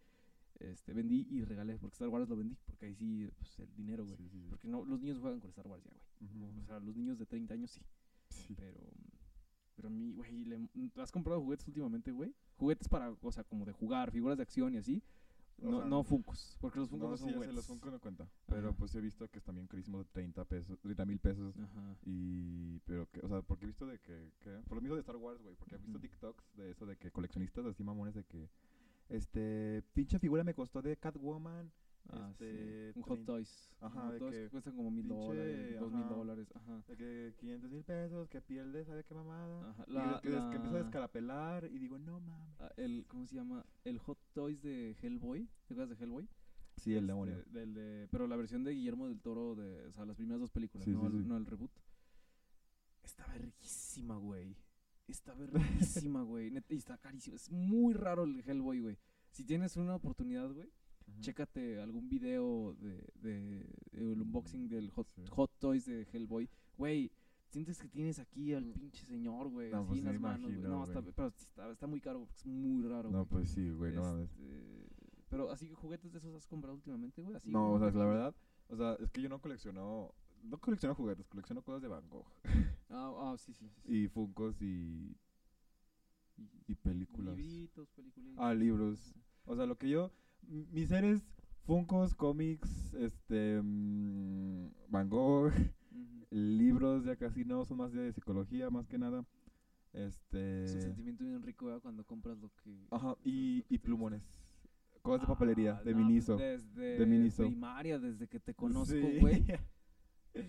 Este, 0.60 0.92
vendí 0.94 1.26
y 1.30 1.44
regalé, 1.44 1.78
porque 1.78 1.92
Star 1.94 2.08
Wars 2.08 2.28
lo 2.28 2.36
vendí, 2.36 2.56
porque 2.64 2.86
ahí 2.86 2.94
sí, 2.94 3.28
pues, 3.38 3.58
el 3.58 3.74
dinero, 3.76 4.04
güey. 4.04 4.16
Sí, 4.16 4.28
sí, 4.28 4.40
sí. 4.40 4.46
Porque 4.48 4.68
no, 4.68 4.84
los 4.84 5.00
niños 5.00 5.18
juegan 5.18 5.38
con 5.40 5.50
Star 5.50 5.66
Wars 5.66 5.84
ya, 5.84 5.90
güey. 5.90 6.60
O 6.62 6.66
sea, 6.66 6.78
los 6.80 6.96
niños 6.96 7.18
de 7.18 7.26
30 7.26 7.54
años 7.54 7.70
sí. 7.70 7.80
Sí. 8.30 8.54
Pero, 8.56 8.80
pero 9.76 9.88
a 9.88 9.90
mí, 9.90 10.12
güey, 10.14 10.44
le- 10.44 10.68
¿has 10.96 11.12
comprado 11.12 11.40
juguetes 11.42 11.66
últimamente, 11.68 12.10
güey? 12.10 12.34
Juguetes 12.56 12.88
para, 12.88 13.10
o 13.10 13.32
sea, 13.32 13.44
como 13.44 13.64
de 13.66 13.72
jugar, 13.72 14.10
figuras 14.10 14.38
de 14.38 14.42
acción 14.44 14.72
y 14.74 14.78
así. 14.78 15.02
O 15.62 15.70
No, 15.70 15.78
sea, 15.80 15.88
no 15.88 16.02
Funkos, 16.04 16.56
porque 16.60 16.78
los 16.80 16.88
Funkos 16.90 17.06
No, 17.06 17.10
no, 17.12 17.16
sí, 17.16 17.22
son 17.22 17.30
sé, 17.30 17.34
juguetes. 17.36 17.54
los 17.56 17.66
Funko 17.66 17.90
no 17.90 17.98
cuenta. 17.98 18.28
Pero 18.46 18.68
Ajá. 18.70 18.76
pues 18.76 18.94
he 18.94 19.00
visto 19.00 19.26
que 19.28 19.38
están 19.38 19.54
bien 19.54 19.66
carísimos 19.66 20.04
de 20.04 20.10
30 20.12 20.44
pesos, 20.44 20.78
30 20.80 21.04
mil 21.06 21.18
pesos. 21.18 21.54
Ajá. 21.58 21.96
Y, 22.04 22.78
pero 22.86 23.08
que, 23.10 23.20
o 23.20 23.28
sea, 23.28 23.40
porque 23.42 23.64
he 23.64 23.68
visto 23.68 23.86
de 23.86 23.98
que, 23.98 24.32
que 24.40 24.50
por 24.68 24.76
lo 24.76 24.82
mismo 24.82 24.96
de 24.96 25.00
Star 25.00 25.16
Wars, 25.16 25.40
güey, 25.42 25.54
porque 25.56 25.74
he 25.76 25.78
visto. 25.78 25.98
TikToks 25.98 26.56
de 26.56 26.70
eso, 26.70 26.84
de 26.86 26.96
que 26.96 27.10
coleccionistas 27.10 27.64
así 27.66 27.82
mamones 27.84 28.14
de 28.14 28.24
que, 28.24 28.48
este, 29.08 29.82
pinche 29.94 30.18
figura 30.18 30.44
me 30.44 30.54
costó 30.54 30.82
de 30.82 30.96
Catwoman, 30.96 31.70
Ah, 32.08 32.28
este, 32.30 32.92
sí. 32.92 32.98
Un 33.00 33.02
Hot 33.04 33.24
Toys. 33.24 33.74
Ajá, 33.80 33.98
Un 33.98 34.04
Hot 34.04 34.12
de 34.12 34.18
Toys 34.20 34.32
que 34.34 34.48
cuestan 34.50 34.76
como 34.76 34.92
mil 34.92 35.08
dólares, 35.08 35.80
dos 35.80 35.92
mil 35.92 36.08
dólares. 36.08 36.48
Ajá. 36.54 36.80
de 36.86 36.96
que 36.96 37.34
500 37.40 37.70
mil 37.72 37.82
pesos, 37.82 38.28
que 38.28 38.40
pierde, 38.40 38.84
¿sabe 38.84 39.02
qué 39.02 39.12
mamada? 39.12 39.70
Ajá. 39.70 39.84
y 39.88 39.92
La- 39.92 40.20
que, 40.22 40.30
des- 40.30 40.38
que 40.44 40.54
empiezo 40.54 40.68
a 40.76 40.78
la- 40.78 40.82
descarapelar 40.84 41.64
y 41.64 41.78
digo, 41.80 41.98
no 41.98 42.20
mames. 42.20 42.60
ah, 42.60 42.70
el, 42.76 43.06
¿Cómo 43.08 43.26
se 43.26 43.34
llama? 43.34 43.66
El 43.82 43.98
Hot 43.98 44.18
Toys 44.34 44.62
de 44.62 44.96
Hellboy. 45.02 45.48
¿Te 45.66 45.74
acuerdas 45.74 45.98
de 45.98 46.04
Hellboy? 46.04 46.28
Sí, 46.76 46.92
el 46.92 46.98
este, 46.98 47.06
demonio. 47.08 47.42
del 47.46 47.74
de- 47.74 48.06
pero 48.12 48.28
la 48.28 48.36
versión 48.36 48.62
de 48.62 48.70
Guillermo 48.70 49.08
del 49.08 49.20
Toro, 49.20 49.56
de, 49.56 49.86
o 49.86 49.92
sea, 49.92 50.04
las 50.04 50.14
primeras 50.14 50.38
dos 50.40 50.52
películas, 50.52 50.84
Sí, 50.84 50.92
no, 50.92 51.00
sí, 51.00 51.06
el, 51.06 51.22
sí. 51.24 51.28
no 51.28 51.36
el 51.38 51.46
reboot. 51.46 51.72
Está 53.02 53.26
verguísima, 53.28 54.16
güey. 54.16 54.54
Está 55.08 55.34
verguísima, 55.34 56.22
güey. 56.22 56.52
Y 56.68 56.76
está 56.76 56.98
carísimo. 56.98 57.36
Es 57.36 57.50
muy 57.50 57.94
raro 57.94 58.24
el 58.24 58.40
Hellboy, 58.46 58.80
güey. 58.80 58.98
Si 59.30 59.44
tienes 59.44 59.76
una 59.76 59.94
oportunidad, 59.94 60.50
güey, 60.52 60.68
chécate 61.20 61.80
algún 61.80 62.08
video 62.08 62.74
de, 62.80 63.04
de, 63.14 63.66
el 63.92 64.20
unboxing 64.22 64.68
del 64.68 64.90
Hot, 64.90 65.06
Sí. 65.08 65.22
Hot 65.30 65.50
Toys 65.58 65.86
de 65.86 66.06
Hellboy. 66.12 66.48
Güey, 66.76 67.12
sientes 67.50 67.78
que 67.78 67.88
tienes 67.88 68.18
aquí 68.18 68.52
al 68.54 68.64
Mm. 68.66 68.72
pinche 68.72 69.04
señor, 69.06 69.48
güey, 69.48 69.70
No, 69.70 69.78
así 69.80 69.88
pues 69.88 69.98
en 70.00 70.04
las 70.06 70.20
manos, 70.20 70.50
güey. 70.52 70.62
No, 70.62 70.84
está, 70.84 71.02
pero 71.02 71.28
está, 71.28 71.70
está 71.70 71.86
muy 71.86 72.00
caro, 72.00 72.18
porque 72.20 72.34
es 72.34 72.46
muy 72.46 72.82
raro, 72.88 73.10
No, 73.10 73.18
güey. 73.24 73.28
pues 73.42 73.50
sí, 73.50 73.70
güey, 73.70 73.92
no 73.94 74.02
mames. 74.02 74.30
Este, 74.30 74.88
pero 75.28 75.50
así 75.50 75.70
juguetes 75.70 76.12
de 76.12 76.18
esos 76.18 76.34
has 76.34 76.46
comprado 76.46 76.74
últimamente, 76.76 77.22
güey, 77.22 77.36
así. 77.36 77.50
No, 77.50 77.72
o 77.74 77.78
sea, 77.78 77.92
que- 77.92 77.98
la 77.98 78.04
verdad, 78.06 78.34
o 78.68 78.76
sea, 78.76 78.94
es 78.94 79.10
que 79.12 79.22
yo 79.22 79.28
no 79.28 79.40
colecciono, 79.40 80.12
no 80.42 80.58
colecciono 80.58 80.94
juguetes, 80.94 81.28
colecciono 81.28 81.62
cosas 81.62 81.82
de 81.82 81.88
Van 81.88 82.08
Gogh. 82.08 82.26
Ah, 82.88 83.12
ah, 83.32 83.36
sí, 83.38 83.52
sí, 83.52 83.68
sí. 83.68 83.80
sí. 83.84 83.94
Y 84.04 84.08
Funkos 84.08 84.60
y, 84.62 85.16
y 86.68 86.74
películas. 86.76 87.36
Libritos, 87.36 87.88
peliculitas. 87.90 88.38
Ah, 88.44 88.54
libros. 88.54 89.14
O 89.44 89.56
sea, 89.56 89.66
lo 89.66 89.76
que 89.76 89.88
yo, 89.90 90.12
mis 90.46 90.88
seres, 90.88 91.26
Funkos, 91.64 92.14
cómics, 92.14 92.94
este, 92.94 93.60
mm, 93.60 94.68
Van 94.88 95.08
Gogh, 95.08 95.52
libros 96.30 97.04
ya 97.04 97.16
casi 97.16 97.44
no, 97.44 97.64
son 97.64 97.78
más 97.78 97.92
de 97.92 98.12
psicología 98.12 98.70
más 98.70 98.86
que 98.86 98.98
nada. 98.98 99.24
Este, 99.92 100.64
Es 100.64 100.74
un 100.74 100.82
sentimiento 100.82 101.24
bien 101.24 101.42
rico. 101.42 101.66
Cuando 101.80 102.04
compras 102.04 102.38
lo 102.38 102.50
que... 102.62 102.86
ajá, 102.90 103.16
y, 103.24 103.62
que 103.62 103.74
y 103.74 103.78
plumones. 103.78 104.22
gusta. 104.22 105.00
Cosas 105.02 105.22
de 105.22 105.26
papelería, 105.26 105.78
Ah, 105.78 105.82
de 105.84 105.92
no, 105.92 105.98
Miniso. 105.98 106.36
Desde 106.36 106.98
de 106.98 107.06
Miniso. 107.06 107.44
primaria, 107.46 107.98
desde 107.98 108.28
que 108.28 108.38
te 108.38 108.54
conozco, 108.54 108.94
Sí. 110.34 110.42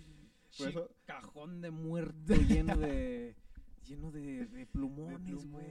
Güey. 0.58 0.74
Por 0.74 0.84
eso- 0.84 0.96
cajón 1.06 1.62
de 1.62 1.72
muerto 1.72 2.34
lleno 2.36 2.76
de... 2.78 3.36
lleno 3.88 4.12
de, 4.12 4.46
de 4.48 4.66
plumones, 4.66 5.46
güey. 5.46 5.68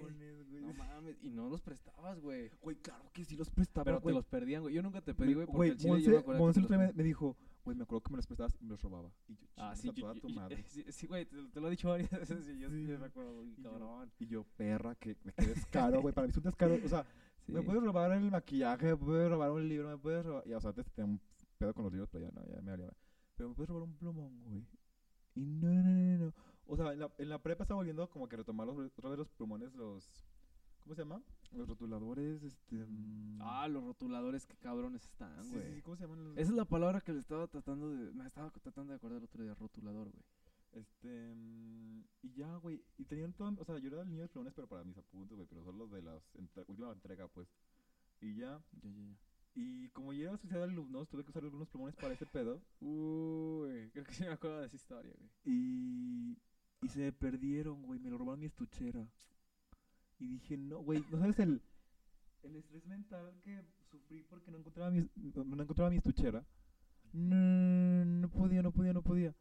No 0.63 0.73
mames, 0.73 1.17
y 1.23 1.31
no 1.31 1.49
los 1.51 1.61
prestabas, 1.61 2.19
güey. 2.21 2.51
Güey, 2.63 2.77
claro 2.77 3.05
que 3.13 3.25
sí 3.25 3.37
los 3.37 3.51
prestaba, 3.51 3.85
Pero 3.85 4.01
te 4.01 4.11
los 4.13 4.25
perdían, 4.27 4.63
güey. 4.63 4.75
Yo 4.75 4.83
nunca 4.83 5.01
te 5.03 5.15
pedí, 5.15 5.35
güey, 5.35 5.47
porque 5.47 5.69
el 5.69 5.77
chile 5.77 5.89
yo 5.89 5.93
me 5.93 5.99
Monse, 5.99 6.19
acuerdo 6.19 6.39
que 6.39 6.45
Monse 6.61 6.61
día 6.77 6.93
me, 6.97 7.03
dijo, 7.03 7.37
güey, 7.63 7.77
me 7.77 7.83
acuerdo 7.83 8.01
que 8.03 8.11
me 8.13 8.17
los 8.17 8.27
prestabas 8.27 8.57
y 8.59 8.65
me 8.65 8.71
los 8.71 8.81
robaba. 8.83 9.13
Y 9.29 9.37
yo, 9.37 9.47
Ah, 9.57 9.75
"Chingas 9.77 9.95
sí, 9.95 10.01
yo- 10.01 10.15
yo- 10.15 10.21
tu 10.23 10.29
yo- 10.29 10.35
madre. 10.35 10.65
sí, 10.89 11.07
güey, 11.07 11.27
te, 11.27 11.37
te 11.53 11.61
lo 11.61 11.67
he 11.67 11.71
dicho 11.71 11.89
varias 11.91 12.11
veces 12.41 12.49
y 12.49 12.59
yo 12.59 12.71
sí, 12.71 12.75
me 12.99 13.05
acuerdo, 13.05 13.45
Y 13.45 13.55
yo- 13.57 13.63
cabrón. 13.71 14.11
Y 14.19 14.27
yo, 14.27 14.45
perra, 14.57 14.95
que 14.95 15.15
me 15.23 15.33
quedes 15.33 15.67
caro, 15.67 16.01
güey. 16.01 16.15
Para 16.15 16.27
mí 16.27 16.31
es 16.31 16.37
un 16.39 16.43
descaro. 16.45 16.75
O 16.85 16.89
sea, 16.89 17.05
Sí. 17.47 17.53
me 17.53 17.61
puedes 17.63 17.83
robar 17.83 18.11
el 18.13 18.31
maquillaje, 18.31 18.87
me 18.87 18.97
puedes 18.97 19.29
robar 19.31 19.51
un 19.53 19.69
libro, 19.69 19.89
me 19.91 19.99
puedes 19.99 20.25
robar. 20.25 20.43
Y, 20.49 20.55
o 20.55 20.61
sea, 20.61 20.71
antes 20.71 20.87
tenía 20.91 21.13
un 21.13 21.21
pedo 21.59 21.75
con 21.75 21.85
los 21.85 21.93
libros, 21.93 22.09
pero 22.11 22.25
ya 22.25 22.33
no, 22.33 22.45
ya 22.47 22.61
me 22.63 22.71
valía. 22.71 22.91
Pero 23.37 23.49
me 23.51 23.55
puedes 23.55 23.69
robar 23.69 23.83
un 23.85 23.97
plumón, 23.97 24.43
güey. 24.45 24.65
Y 25.35 25.45
no, 25.45 25.69
no, 25.71 25.83
no, 25.83 26.19
no. 26.27 26.35
O 26.67 26.77
sea, 26.77 26.93
en 26.93 27.01
la, 27.01 27.13
en 27.19 27.29
la 27.29 27.43
prepa 27.43 27.65
estaba 27.65 27.79
volviendo 27.79 28.09
como 28.09 28.29
que 28.29 28.37
retomar 28.37 28.67
los, 28.67 28.79
otra 28.79 29.11
vez 29.11 29.19
los 29.19 29.29
plumones, 29.31 29.75
los. 29.75 30.25
¿Cómo 30.83 30.95
se 30.95 31.03
llama? 31.03 31.23
Los 31.53 31.69
rotuladores, 31.69 32.43
este. 32.43 32.77
mm, 32.87 33.39
Ah, 33.43 33.69
los 33.69 33.85
rotuladores, 33.85 34.47
qué 34.47 34.57
cabrones 34.57 35.05
están, 35.05 35.37
güey. 35.51 35.67
sí, 35.69 35.75
sí, 35.77 35.83
¿cómo 35.83 35.97
se 35.97 36.05
llaman 36.05 36.25
los.? 36.25 36.33
Esa 36.39 36.51
es 36.51 36.57
la 36.57 36.65
palabra 36.65 37.01
que 37.01 37.13
le 37.13 37.19
estaba 37.21 37.47
tratando 37.49 37.91
de... 37.91 38.13
Me 38.13 38.27
estaba 38.27 38.51
tratando 38.51 38.93
de 38.93 38.97
acordar 38.97 39.19
el 39.19 39.25
otro 39.25 39.43
día, 39.43 39.55
rotulador, 39.55 40.09
güey. 40.11 40.25
Este. 40.73 41.35
mm, 41.35 42.05
y 42.23 42.33
ya, 42.35 42.57
güey. 42.57 42.83
Y 42.99 43.05
tenían 43.05 43.33
todo. 43.33 43.53
O 43.59 43.65
sea, 43.65 43.79
yo 43.79 43.89
era 43.89 44.03
el 44.03 44.09
niño 44.09 44.23
de 44.23 44.29
plumones, 44.29 44.55
pero 44.55 44.67
para 44.69 44.85
mis 44.85 44.97
apuntes, 44.97 45.37
güey. 45.37 45.47
Pero 45.49 45.65
son 45.65 45.77
los 45.79 45.91
de 45.91 46.03
la 46.03 46.21
última 46.69 46.93
entrega, 46.93 47.29
pues. 47.29 47.49
Y 48.21 48.35
ya. 48.37 48.61
Ya, 48.83 48.91
ya, 48.91 49.03
ya. 49.03 49.17
Como 50.07 50.17
yo 50.17 50.23
era 50.23 50.35
asociado 50.35 50.63
a 50.63 50.67
alumnos, 50.69 51.09
tuve 51.09 51.25
que 51.25 51.31
usar 51.31 51.43
algunos 51.43 51.67
plumones 51.67 51.97
para 51.97 52.15
ese 52.15 52.27
pedo. 52.27 52.63
Uy, 52.79 53.91
creo 53.91 54.05
que 54.05 54.13
sí 54.13 54.23
me 54.23 54.31
acuerdo 54.31 54.61
de 54.61 54.67
esa 54.67 54.77
historia, 54.77 55.13
güey. 55.19 55.31
Y. 55.45 56.39
Y 56.81 56.89
se 56.91 57.01
me 57.01 57.11
perdieron, 57.11 57.83
güey. 57.83 57.99
Me 57.99 58.09
lo 58.09 58.17
robaron 58.17 58.39
mi 58.39 58.47
estuchera. 58.47 59.05
Y 60.21 60.29
dije, 60.29 60.57
no, 60.57 60.79
güey. 60.79 61.05
¿No 61.11 61.19
sabes 61.19 61.41
el. 61.41 61.61
El 62.45 62.55
estrés 62.55 62.87
mental 62.87 63.35
que 63.43 63.65
sufrí 63.91 64.23
porque 64.23 64.53
no 64.53 64.59
encontraba 64.59 64.93
mi, 64.93 65.09
no, 65.17 65.61
encontraba 65.61 65.91
mi 65.91 65.97
estuchera? 65.97 66.47
No, 67.13 68.05
no 68.05 68.31
podía, 68.31 68.63
no 68.63 68.71
podía, 68.71 68.93
no 68.93 69.03
podía. 69.03 69.35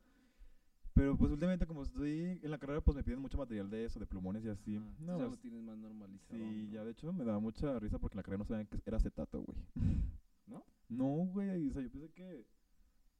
Pero 0.95 1.15
pues 1.15 1.31
últimamente 1.31 1.67
como 1.67 1.83
estoy 1.83 2.39
en 2.41 2.49
la 2.49 2.57
carrera 2.57 2.81
pues 2.81 2.95
me 2.95 3.03
piden 3.03 3.19
mucho 3.19 3.37
material 3.37 3.69
de 3.69 3.85
eso, 3.85 3.99
de 3.99 4.07
plumones 4.07 4.43
y 4.43 4.49
así. 4.49 4.77
Ah, 4.77 4.95
no, 4.97 5.17
ya 5.19 5.23
lo 5.25 5.29
pues, 5.29 5.41
tienes 5.41 5.61
más 5.61 5.77
normalizado. 5.77 6.39
sí, 6.39 6.63
¿no? 6.65 6.73
ya 6.73 6.83
de 6.83 6.91
hecho 6.91 7.13
me 7.13 7.23
daba 7.23 7.39
mucha 7.39 7.77
risa 7.77 7.99
porque 7.99 8.15
en 8.15 8.17
la 8.17 8.23
carrera 8.23 8.39
no 8.39 8.45
sabían 8.45 8.65
que 8.65 8.81
era 8.83 8.97
acetato, 8.97 9.43
güey. 9.43 9.59
¿No? 10.47 10.63
No, 10.89 11.07
güey, 11.31 11.69
o 11.69 11.73
sea, 11.73 11.81
yo 11.81 11.89
pensé 11.91 12.09
que 12.11 12.45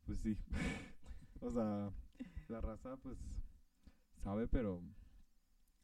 pues 0.06 0.20
sí. 0.20 0.38
o 1.42 1.52
sea, 1.52 1.92
la 2.50 2.62
raza 2.62 2.96
pues 2.98 3.18
sabe, 4.24 4.48
pero 4.48 4.82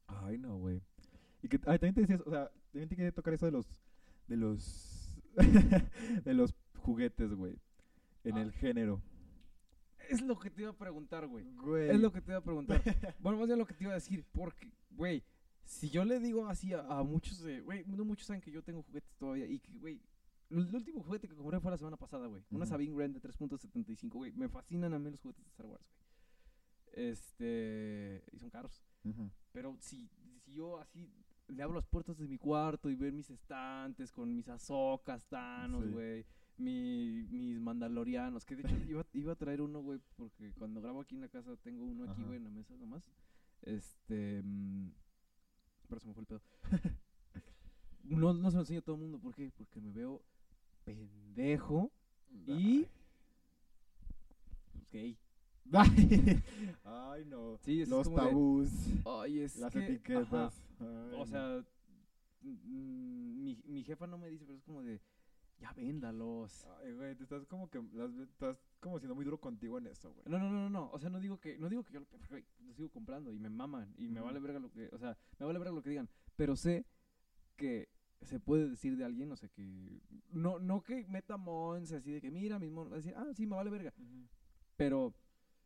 ay, 0.08 0.38
no, 0.38 0.58
güey. 0.58 0.82
Y 1.42 1.48
que 1.48 1.58
ay, 1.66 1.80
también 1.80 1.96
te 1.96 2.02
decías, 2.02 2.22
o 2.26 2.30
sea, 2.30 2.52
también 2.72 2.90
te 2.90 2.96
quería 2.96 3.12
tocar 3.12 3.34
eso 3.34 3.46
de 3.46 3.52
los 3.52 3.68
de 4.28 4.38
los 4.38 5.16
de 6.26 6.34
los 6.34 6.54
juguetes, 6.78 7.34
güey, 7.34 7.58
en 8.24 8.38
Ah. 8.38 8.42
el 8.42 8.52
género. 8.52 9.02
Es 10.10 10.22
lo 10.22 10.38
que 10.38 10.50
te 10.50 10.62
iba 10.64 10.72
a 10.72 10.78
preguntar, 10.78 11.26
güey. 11.28 11.46
Es 11.90 12.00
lo 12.00 12.12
que 12.12 12.22
te 12.22 12.32
iba 12.32 12.40
a 12.40 12.44
preguntar. 12.44 12.82
bueno, 13.20 13.38
más 13.40 13.48
bien 13.48 13.58
lo 13.60 13.66
que 13.66 13.74
te 13.74 13.86
iba 13.86 13.94
a 13.94 13.96
decir, 13.96 14.26
porque, 14.34 14.70
güey, 14.90 15.24
si 15.64 15.90
yo 15.90 16.04
le 16.04 16.20
digo 16.20 16.48
así 16.48 16.74
a, 16.74 16.82
a 16.82 17.02
muchos, 17.04 17.40
de- 17.42 17.62
güey, 17.62 17.86
no 17.86 18.04
muchos 18.04 18.28
saben 18.28 18.42
que 18.42 18.52
yo 18.52 18.62
tengo 18.62 18.84
juguetes 18.84 19.16
todavía 19.18 19.46
y 19.46 19.60
que, 19.60 19.72
güey, 19.78 20.02
el 20.52 20.76
último 20.76 21.02
juguete 21.04 21.28
que 21.28 21.36
compré 21.36 21.60
fue 21.60 21.72
la 21.72 21.78
semana 21.78 21.98
pasada, 21.98 22.28
güey. 22.28 22.44
Una 22.52 22.64
Ujú. 22.66 22.70
Sabine 22.70 22.94
Wren 22.94 23.14
de 23.14 23.22
3.75, 23.22 24.10
güey. 24.12 24.32
Me 24.34 24.50
fascinan 24.50 24.94
a 24.94 25.00
mí 25.00 25.10
los 25.10 25.20
juguetes 25.22 25.44
de 25.44 25.50
Star 25.50 25.66
Wars, 25.66 25.84
güey. 25.90 27.10
Este, 27.12 28.24
y 28.32 28.38
son 28.40 28.50
caros. 28.50 28.84
Pero 29.52 29.76
si, 29.80 30.10
si 30.44 30.54
yo 30.54 30.78
así 30.80 31.10
le 31.48 31.64
abro 31.64 31.76
las 31.76 31.88
puertas 31.88 32.18
de 32.18 32.28
mi 32.28 32.38
cuarto 32.38 32.90
y 32.90 32.96
ver 32.96 33.14
mis 33.14 33.30
estantes 33.30 34.12
con 34.12 34.34
mis 34.36 34.48
azocas, 34.50 35.26
tanos, 35.28 35.84
Sí. 35.86 35.92
güey, 35.92 36.26
mi, 36.58 37.24
mis 37.30 37.60
mandalorianos, 37.60 38.46
que 38.46 38.56
de 38.56 38.62
hecho 38.64 38.76
iba, 38.88 39.06
iba 39.14 39.34
a 39.34 39.36
traer 39.36 39.62
uno, 39.62 39.82
güey, 39.82 40.00
porque 40.16 40.54
cuando 40.54 40.82
grabo 40.82 41.02
aquí 41.02 41.16
en 41.16 41.22
la 41.22 41.30
casa 41.30 41.56
tengo 41.58 41.84
uno 41.86 42.10
aquí, 42.12 42.24
güey, 42.24 42.38
en 42.38 42.44
la 42.44 42.50
mesa 42.52 42.76
nomás. 42.78 43.10
Este, 43.64 44.42
mm, 44.44 44.92
pero 45.88 46.00
se 46.02 46.08
me 46.08 46.14
fue 46.14 46.22
el 46.22 46.28
pedo. 46.28 46.42
No, 48.04 48.34
no 48.34 48.50
se 48.50 48.56
lo 48.56 48.62
enseño 48.64 48.80
a 48.80 48.82
todo 48.82 48.96
el 48.96 49.02
mundo, 49.04 49.20
¿por 49.20 49.34
qué? 49.36 49.52
Porque 49.56 49.80
me 49.80 49.92
veo 49.92 50.24
pendejo 50.84 51.92
y 52.30 52.88
gay. 54.92 55.18
Ay, 56.84 57.26
no. 57.26 57.58
Sí, 57.60 57.82
es 57.82 57.90
Los 57.90 58.10
de- 58.10 58.16
tabús, 58.16 58.70
Ay, 59.06 59.40
es 59.40 59.58
las 59.58 59.72
que, 59.72 59.86
etiquetas. 59.86 60.62
Ay, 60.80 61.16
O 61.18 61.26
sea, 61.26 61.64
mm, 62.42 63.44
mi, 63.44 63.62
mi 63.66 63.84
jefa 63.84 64.06
no 64.08 64.18
me 64.18 64.30
dice, 64.30 64.44
pero 64.46 64.58
es 64.58 64.64
como 64.64 64.84
de, 64.84 65.00
ya 65.60 65.72
véndalos. 65.74 66.66
Ay, 66.84 66.92
güey, 66.94 67.16
te 67.16 67.24
estás 67.24 67.46
como 67.46 67.70
que 67.70 67.82
las 67.94 68.12
estás 68.16 68.58
como 68.82 69.00
siendo 69.00 69.16
muy 69.16 69.24
duro 69.24 69.40
contigo 69.40 69.78
en 69.78 69.88
eso, 69.88 70.12
güey. 70.12 70.26
No, 70.28 70.40
no, 70.40 70.50
no, 70.50 70.64
no, 70.64 70.70
no, 70.70 70.90
o 70.92 71.00
sea, 71.00 71.10
no 71.10 71.20
digo 71.22 71.40
que, 71.40 71.58
no 71.58 71.70
digo 71.70 71.84
que 71.86 71.94
yo 71.94 72.00
lo, 72.02 72.08
güey, 72.30 72.44
lo 72.66 72.74
sigo 72.74 72.90
comprando 72.90 73.32
y 73.32 73.40
me 73.40 73.50
maman 73.50 73.94
y 73.98 74.10
me 74.10 74.20
vale 74.20 74.40
verga 74.40 74.60
lo 74.60 74.72
que, 74.72 74.90
o 74.92 74.98
sea, 74.98 75.18
me 75.40 75.46
vale 75.46 75.60
verga 75.60 75.74
lo 75.74 75.82
que 75.84 75.92
digan, 75.92 76.10
pero 76.36 76.56
sé 76.58 76.86
que 77.56 77.88
se 78.22 78.40
puede 78.40 78.70
decir 78.70 78.98
de 78.98 79.04
alguien, 79.06 79.32
o 79.32 79.36
sea, 79.36 79.50
que, 79.50 80.00
no, 80.32 80.60
no 80.60 80.82
que 80.82 81.08
meta 81.08 81.38
mons 81.38 81.92
así 81.92 82.12
de 82.12 82.22
que, 82.22 82.32
mira, 82.32 82.60
mis 82.60 82.72
decir, 82.92 83.14
ah, 83.18 83.32
sí, 83.34 83.46
me 83.46 83.56
vale 83.56 83.70
verga, 83.70 83.94
pero 84.76 85.14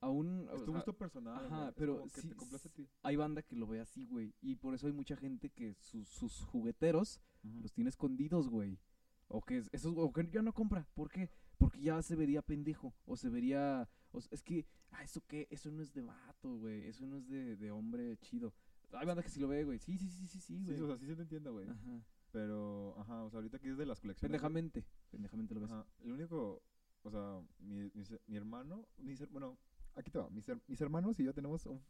aún, 0.02 0.48
Es 0.54 0.60
tu 0.60 0.66
sea, 0.72 0.76
gusto 0.76 0.94
personal, 0.98 1.46
ajá, 1.46 1.74
pero 1.76 2.08
sí 2.10 2.30
te 2.30 2.88
hay 3.04 3.16
banda 3.16 3.42
que 3.42 3.56
lo 3.56 3.68
ve 3.68 3.80
así, 3.80 4.06
güey, 4.06 4.34
y 4.42 4.56
por 4.56 4.74
eso 4.74 4.88
hay 4.88 4.94
mucha 4.94 5.16
gente 5.16 5.50
que 5.50 5.76
sus, 5.76 6.08
sus 6.08 6.44
jugueteros 6.46 7.22
los 7.62 7.74
tiene 7.74 7.90
escondidos, 7.90 8.50
güey. 8.50 8.80
O 9.28 9.42
que 9.42 9.58
es- 9.58 9.70
esos, 9.72 9.94
o 9.98 10.12
que 10.14 10.28
ya 10.32 10.42
no 10.44 10.54
compra. 10.54 10.88
¿Por 10.94 11.10
qué? 11.10 11.30
Porque 11.58 11.82
ya 11.82 12.00
se 12.04 12.16
vería 12.16 12.42
pendejo. 12.44 12.94
O 13.06 13.16
se 13.18 13.28
vería. 13.30 13.90
o 14.12 14.20
es 14.20 14.44
que, 14.44 14.68
ah, 14.92 15.04
¿eso 15.04 15.22
qué? 15.28 15.48
Eso 15.50 15.72
no 15.72 15.82
es 15.82 15.92
de 15.94 16.02
vato, 16.04 16.58
güey. 16.58 16.86
Eso 16.88 17.08
no 17.08 17.18
es 17.18 17.28
de, 17.28 17.56
de 17.56 17.72
hombre 17.72 18.18
chido. 18.18 18.54
Hay 18.94 19.06
banda 19.08 19.24
que 19.24 19.30
sí 19.30 19.40
lo 19.40 19.48
ve, 19.48 19.64
güey. 19.64 19.80
Sí, 19.80 19.98
sí, 19.98 20.10
sí, 20.10 20.28
sí, 20.28 20.40
sí, 20.40 20.58
Sí, 20.60 20.64
güey. 20.64 20.80
o 20.80 20.88
sea, 20.88 20.98
sí 20.98 21.08
se 21.08 21.16
te 21.16 21.24
entiende, 21.24 21.50
güey. 21.50 21.68
Ajá. 21.68 22.04
Pero, 22.36 23.00
ajá, 23.00 23.24
o 23.24 23.30
sea, 23.30 23.38
ahorita 23.38 23.60
que 23.60 23.70
es 23.70 23.78
de 23.78 23.86
las 23.86 24.02
colecciones. 24.02 24.30
Pendejamente. 24.30 24.84
Pendejamente 25.10 25.54
lo 25.56 25.62
ves. 25.62 25.72
Ajá, 25.72 25.86
el 26.04 26.12
único, 26.12 26.62
o 27.04 27.10
sea, 27.10 27.42
mi, 27.60 27.90
mi, 27.94 28.04
mi 28.28 28.36
hermano, 28.36 28.86
mis 28.98 29.22
her- 29.22 29.30
bueno, 29.32 29.58
aquí 29.96 30.12
te 30.12 30.20
va, 30.20 30.30
mis, 30.30 30.46
her- 30.50 30.62
mis 30.68 30.82
hermanos 30.82 31.18
y 31.18 31.24
yo 31.24 31.34
tenemos 31.34 31.66
un, 31.66 31.82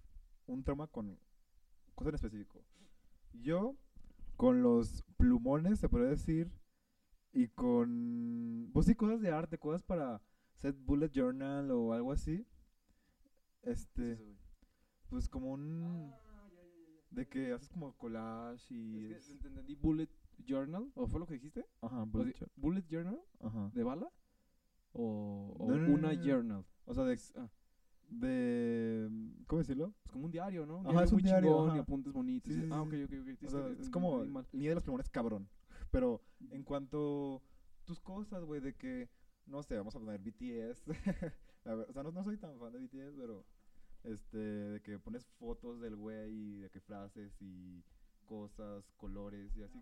un 0.46 0.64
trauma 0.64 0.86
con 0.86 1.18
cosas 1.96 2.10
en 2.10 2.16
específico. 2.16 2.64
Yo, 3.34 3.76
con 4.38 4.62
los 4.62 5.04
plumones, 5.18 5.80
se 5.80 5.90
podría 5.90 6.10
decir, 6.10 6.52
y 7.34 7.48
con, 7.48 8.70
pues 8.72 8.86
sí, 8.86 8.94
cosas 8.94 9.22
de 9.22 9.32
arte, 9.32 9.58
cosas 9.58 9.82
para 9.82 10.22
set 10.54 10.76
bullet 10.86 11.10
journal 11.12 11.72
o 11.72 11.92
algo 11.94 12.12
así. 12.12 12.46
¿Qué 13.64 13.72
es 13.72 13.80
Este, 13.82 14.38
pues 15.10 15.28
como 15.28 15.54
un, 15.54 16.14
Ah, 16.14 16.20
ya, 16.54 16.62
ya, 16.62 16.62
ya, 16.62 16.86
ya. 17.10 17.16
de 17.16 17.28
que 17.28 17.52
haces 17.52 17.68
como 17.68 17.94
collage 17.98 18.76
y... 18.76 19.06
Es 19.06 19.26
que 19.26 19.34
es- 19.34 19.40
te 19.42 19.48
entendí 19.48 19.74
Bullet 19.74 20.08
Journal. 20.46 20.92
¿O 20.96 21.08
fue 21.08 21.20
lo 21.20 21.26
que 21.28 21.36
dijiste? 21.36 21.66
ajá, 21.82 22.04
bullet 22.06 22.34
journal, 22.34 22.52
Bullet 22.56 22.86
Journal 22.90 23.22
ajá. 23.42 23.72
de 23.74 23.84
bala. 23.84 24.10
o, 24.94 25.56
o 25.60 25.68
No, 25.68 25.78
no, 25.78 25.88
no, 25.88 25.94
una 25.94 26.14
no, 26.14 26.24
journal. 26.24 26.66
O 26.86 26.94
sea, 26.94 27.04
de, 27.06 27.14
Es, 27.14 27.34
ah, 27.36 27.50
de 28.10 29.10
¿cómo 29.48 29.60
decirlo? 29.60 29.94
pues 30.04 30.12
como 30.14 30.26
un 30.26 30.32
diario, 30.32 30.66
¿no? 30.66 30.78
Un 30.80 30.88
Ajá, 30.88 30.90
diario 30.92 31.06
es 31.06 31.12
un 31.12 31.16
muy 31.16 31.24
diario, 31.24 31.50
chingón 31.50 31.68
y 31.68 31.72
ajá. 31.72 31.80
apuntes 31.82 32.14
bonitos. 32.14 32.54
Sí, 32.54 32.60
y- 32.60 32.64
sí, 32.64 32.70
ah, 32.72 32.84
sí. 32.90 33.04
ok, 33.04 33.12
ok, 33.12 33.20
ok. 33.22 33.28
O 33.42 33.46
Es 33.46 33.52
sea, 33.52 33.68
es 33.80 33.90
como 33.90 34.24
niño 34.54 34.70
de 34.70 34.76
los 34.76 34.84
plumones 34.84 35.10
cabrón. 35.10 35.50
Pero 35.92 36.22
en 36.52 36.64
cuanto 36.64 37.42
tus 37.86 38.00
cosas, 38.00 38.44
güey, 38.44 38.60
de 38.62 38.74
que, 38.76 39.10
no 39.46 39.64
sé, 39.64 39.78
vamos 39.78 39.96
a 39.96 40.00
poner 40.00 40.20
BTS. 40.20 40.84
O 41.68 41.94
sea, 41.94 42.04
no, 42.04 42.12
no 42.12 42.24
soy 42.24 42.38
tan 42.38 42.60
fan 42.60 42.72
de 42.74 42.78
BTS, 42.80 43.16
pero 43.18 43.44
este, 44.04 44.38
de 44.38 44.82
que 44.84 45.00
pones 45.00 45.26
fotos 45.40 45.82
del 45.82 45.96
güey 45.96 46.32
y 46.32 46.58
de 46.60 46.70
que 46.70 46.80
frases 46.80 47.36
y 47.42 47.84
cosas, 48.28 48.86
colores 48.98 49.56
y 49.58 49.64
así. 49.64 49.80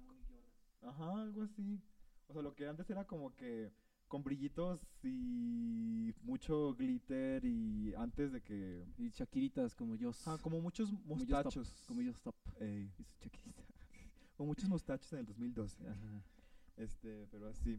Ajá, 0.84 1.22
algo 1.22 1.44
así. 1.44 1.82
O 2.28 2.34
sea, 2.34 2.42
lo 2.42 2.54
que 2.56 2.68
antes 2.68 2.90
era 2.90 3.06
como 3.06 3.34
que 3.36 3.72
con 4.08 4.24
brillitos 4.24 4.86
y 5.02 6.14
mucho 6.22 6.76
glitter 6.76 7.44
y 7.46 7.94
antes 7.96 8.32
de 8.32 8.42
que... 8.42 8.86
Y 8.98 9.10
Shakiritas 9.10 9.76
como 9.76 9.96
yo. 9.96 10.12
Ah, 10.26 10.38
como 10.42 10.62
muchos 10.62 10.92
mostachos. 11.06 11.84
Como 11.88 12.02
yo 12.02 12.12
stop. 12.12 12.36
Ey, 12.60 12.92
Y 13.00 13.04
su 13.04 13.16
Shakirita. 13.20 13.64
con 14.38 14.48
muchos 14.48 14.70
mostachos 14.70 15.12
en 15.14 15.20
el 15.20 15.26
2012. 15.26 15.88
Ajá. 15.88 16.24
Este, 16.78 17.28
pero 17.32 17.48
así. 17.50 17.78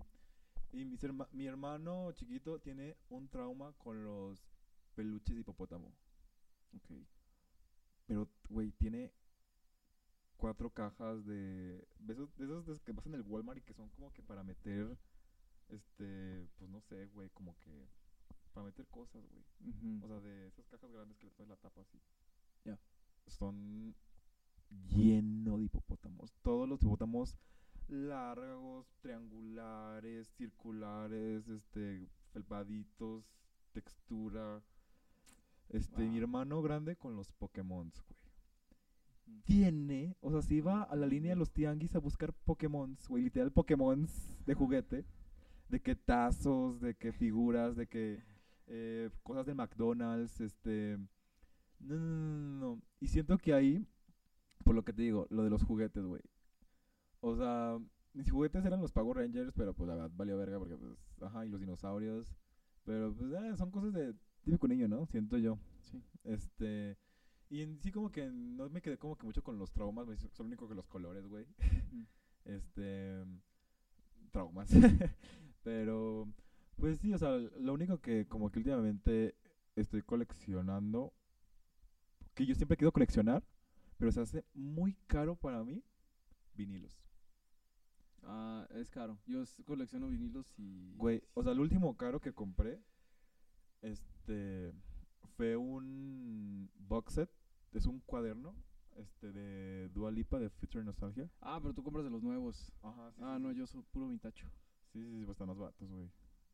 Y 0.73 0.85
mis 0.85 1.03
herma- 1.05 1.29
mi 1.33 1.47
hermano 1.47 2.11
chiquito 2.13 2.59
tiene 2.59 2.97
un 3.11 3.29
trauma 3.29 3.73
con 3.75 4.03
los 4.05 4.43
peluches 4.97 5.35
de 5.37 5.41
hipopótamo. 5.43 5.93
Ok. 6.77 6.91
Pero, 8.07 8.29
güey, 8.49 8.73
tiene 8.73 9.13
cuatro 10.37 10.71
cajas 10.71 11.25
de... 11.25 11.87
De 11.99 12.13
esos, 12.13 12.35
de 12.37 12.45
esos 12.45 12.81
que 12.81 12.93
vas 12.93 13.07
en 13.07 13.15
el 13.15 13.23
Walmart 13.23 13.59
y 13.59 13.63
que 13.63 13.75
son 13.75 13.89
como 13.91 14.13
que 14.13 14.23
para 14.23 14.43
meter... 14.43 14.97
Este, 15.69 16.47
pues 16.59 16.71
no 16.71 16.81
sé, 16.83 17.07
güey, 17.09 17.31
como 17.31 17.57
que... 17.61 17.89
Para 18.53 18.67
meter 18.67 18.87
cosas, 18.87 19.25
güey. 19.31 20.01
O 20.03 20.07
sea, 20.07 20.21
de 20.21 20.47
esas 20.47 20.67
cajas 20.69 20.93
grandes 20.93 21.19
que 21.19 21.27
le 21.27 21.33
pones 21.33 21.51
la 21.51 21.57
tapa 21.57 21.81
así. 21.81 22.01
Ya. 22.65 22.79
Son 23.27 23.95
lleno 24.89 25.59
de 25.59 25.65
hipopótamos. 25.65 26.33
Todos 26.43 26.69
los 26.69 26.81
hipopótamos 26.83 27.37
largos, 27.89 28.87
triangulares, 29.01 30.29
circulares, 30.37 31.49
este, 31.49 32.09
felpaditos, 32.33 33.25
textura. 33.73 34.63
Este, 35.69 36.03
mi 36.03 36.19
hermano 36.19 36.63
grande 36.63 36.97
con 36.97 37.17
los 37.17 37.33
Pokémon, 37.33 37.91
güey. 37.91 38.24
Tiene, 39.45 40.17
o 40.21 40.31
sea, 40.31 40.43
si 40.43 40.57
iba 40.57 40.83
a 40.83 40.97
la 40.97 41.07
línea 41.07 41.33
de 41.33 41.37
los 41.37 41.51
tianguis 41.51 41.95
a 41.95 41.99
buscar 41.99 42.33
Pokémon, 42.33 42.97
güey, 43.09 43.25
literal 43.25 43.53
Pokémon 43.53 44.07
de 44.47 44.55
juguete, 44.55 45.05
de 45.69 45.81
que 45.81 45.95
tazos, 45.95 46.81
de 46.81 46.95
que 46.95 47.13
figuras, 47.13 47.77
de 47.77 47.87
que 47.87 48.23
eh, 48.67 49.11
cosas 49.23 49.47
de 49.47 49.55
McDonald's, 49.55 50.41
este... 50.41 50.99
No, 51.81 51.97
no, 51.97 52.07
no, 52.07 52.39
no, 52.39 52.59
no. 52.59 52.83
Y 53.01 53.09
siento 53.09 53.37
que 53.37 53.53
ahí, 53.53 53.87
por 54.65 54.75
lo 54.75 54.85
que 54.85 54.93
te 54.93 55.03
digo, 55.03 55.27
lo 55.31 55.45
de 55.45 55.51
los 55.51 55.63
juguetes, 55.63 56.05
güey. 56.05 56.23
O 57.21 57.37
sea, 57.37 57.79
mis 58.15 58.31
juguetes 58.31 58.65
eran 58.65 58.81
los 58.81 58.93
Power 58.93 59.19
Rangers, 59.19 59.53
pero 59.55 59.75
pues 59.75 59.89
la 59.89 59.95
verdad 59.95 60.11
valió 60.15 60.39
verga 60.39 60.59
porque 60.59 60.77
pues, 60.77 60.99
ajá, 61.21 61.45
y 61.45 61.49
los 61.49 61.61
dinosaurios. 61.61 62.35
Pero 62.85 63.15
pues 63.15 63.33
eh, 63.33 63.57
son 63.57 63.71
cosas 63.71 63.93
de 63.93 64.15
típico 64.43 64.69
niño, 64.69 64.89
¿no? 64.89 65.07
Siento 65.07 65.37
yo. 65.37 65.59
Sí. 65.83 66.03
Este... 66.25 66.97
Y 67.55 67.63
en 67.63 67.79
sí 67.79 67.93
como 67.93 68.11
que 68.11 68.29
no 68.33 68.69
me 68.69 68.83
quedé 68.83 68.99
como 68.99 69.17
que 69.17 69.27
mucho 69.27 69.45
con 69.45 69.59
los 69.59 69.71
traumas, 69.71 70.09
me 70.09 70.15
hizo- 70.15 70.29
solo 70.33 70.49
único 70.49 70.69
que 70.69 70.75
los 70.75 70.89
colores, 70.89 71.25
güey. 71.29 71.47
Este... 72.45 73.25
Traumas. 74.33 74.69
Pero... 75.63 76.27
Pues 76.77 76.99
sí, 76.99 77.15
o 77.15 77.19
sea, 77.19 77.31
lo 77.61 77.75
único 77.75 78.01
que 78.01 78.27
como 78.27 78.51
que 78.51 78.59
últimamente 78.59 79.37
estoy 79.77 80.03
coleccionando, 80.03 81.13
que 82.35 82.45
yo 82.45 82.57
siempre 82.57 82.77
quiero 82.77 82.91
coleccionar, 82.91 83.45
pero 83.97 84.11
se 84.11 84.21
hace 84.21 84.45
muy 84.55 84.95
caro 85.07 85.37
para 85.37 85.63
mí, 85.63 85.85
vinilos. 86.57 86.99
Ah, 88.25 88.67
es 88.75 88.91
caro. 88.91 89.21
Yo 89.27 89.45
colecciono 89.65 90.09
vinilos 90.09 90.53
y. 90.59 90.95
Güey, 90.97 91.23
o 91.35 91.45
sea, 91.45 91.53
el 91.53 91.61
último 91.61 91.97
caro 91.97 92.21
que 92.21 92.33
compré, 92.33 92.81
este, 93.83 94.73
fue 95.37 95.57
un 95.57 96.69
box 96.89 97.15
set, 97.15 97.31
es 97.79 97.87
un 97.87 98.01
cuaderno, 98.01 98.55
este, 98.97 99.33
de 99.33 99.89
Dua 99.91 100.11
Lipa 100.11 100.39
de 100.39 100.51
Future 100.51 100.85
Nostalgia. 100.85 101.31
Ah, 101.41 101.59
pero 101.61 101.75
tú 101.75 101.83
compras 101.83 102.05
de 102.05 102.11
los 102.11 102.23
nuevos. 102.23 102.73
Ajá, 102.83 103.11
sí. 103.13 103.21
Ah, 103.25 103.39
no, 103.41 103.53
yo 103.53 103.67
soy 103.67 103.83
puro 103.91 104.09
vintacho. 104.09 104.49
Sí, 104.93 105.03
sí, 105.03 105.11
sí, 105.19 105.25
pues 105.25 105.35
están 105.35 105.49
más 105.49 105.59
baratos, 105.59 105.91
güey. 105.91 106.09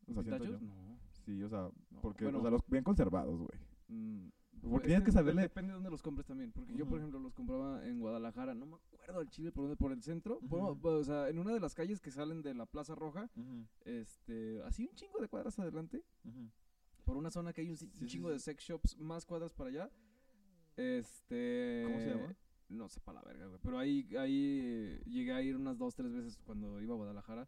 O 0.07 0.23
sea. 0.23 0.37
No. 0.39 0.97
Sí, 1.25 1.43
o 1.43 1.49
sea, 1.49 1.69
No, 1.91 2.01
porque, 2.01 2.23
bueno. 2.23 2.39
o 2.39 2.41
sea, 2.41 2.49
los 2.51 2.61
bien 2.67 2.83
conservados, 2.83 3.37
güey. 3.39 3.59
Mm, 3.89 4.29
Porque 4.69 4.87
es 4.87 4.91
tienes 4.91 5.03
que 5.05 5.11
saberle- 5.11 5.41
Depende 5.43 5.69
de 5.69 5.73
dónde 5.75 5.91
los 5.91 6.01
compres 6.01 6.25
también. 6.25 6.51
Porque 6.51 6.73
yo, 6.75 6.87
por 6.87 6.97
ejemplo, 6.97 7.19
los 7.19 7.33
compraba 7.33 7.85
en 7.85 7.99
Guadalajara. 7.99 8.53
No 8.55 8.65
me 8.65 8.75
acuerdo 8.75 9.19
al 9.19 9.29
Chile 9.29 9.51
por 9.51 9.63
dónde, 9.65 9.75
por 9.77 9.91
el 9.91 10.01
centro. 10.01 10.39
por- 10.49 10.95
o 10.95 11.03
sea, 11.03 11.29
en 11.29 11.37
una 11.39 11.53
de 11.53 11.59
las 11.59 11.75
calles 11.75 11.99
que 12.01 12.09
salen 12.11 12.41
de 12.41 12.53
la 12.55 12.65
Plaza 12.65 12.95
Roja. 12.95 13.29
Este, 13.85 14.61
así 14.63 14.85
un 14.87 14.95
chingo 14.95 15.19
de 15.19 15.27
cuadras 15.27 15.57
adelante. 15.59 16.03
Por 17.05 17.17
una 17.17 17.29
zona 17.29 17.53
que 17.53 17.61
hay 17.61 17.69
un, 17.69 17.77
chingo 18.07 18.29
de 18.29 18.39
sex 18.39 18.63
shops 18.63 18.97
más 18.97 19.25
cuadras 19.25 19.53
para 19.53 19.69
allá. 19.69 19.91
Este. 20.77 21.83
¿Cómo 21.85 21.99
se 21.99 22.09
llama? 22.09 22.35
No 22.69 22.87
sé 22.87 22.99
para 23.01 23.21
la 23.21 23.27
verga, 23.27 23.47
güey. 23.47 23.59
Pero 23.61 23.77
ahí, 23.79 24.07
ahí 24.17 24.59
eh, 24.63 25.01
llegué 25.05 25.33
a 25.33 25.41
ir 25.41 25.55
unas 25.57 25.77
dos, 25.77 25.93
tres 25.95 26.11
veces 26.13 26.37
cuando 26.45 26.79
iba 26.81 26.93
a 26.93 26.97
Guadalajara. 26.97 27.47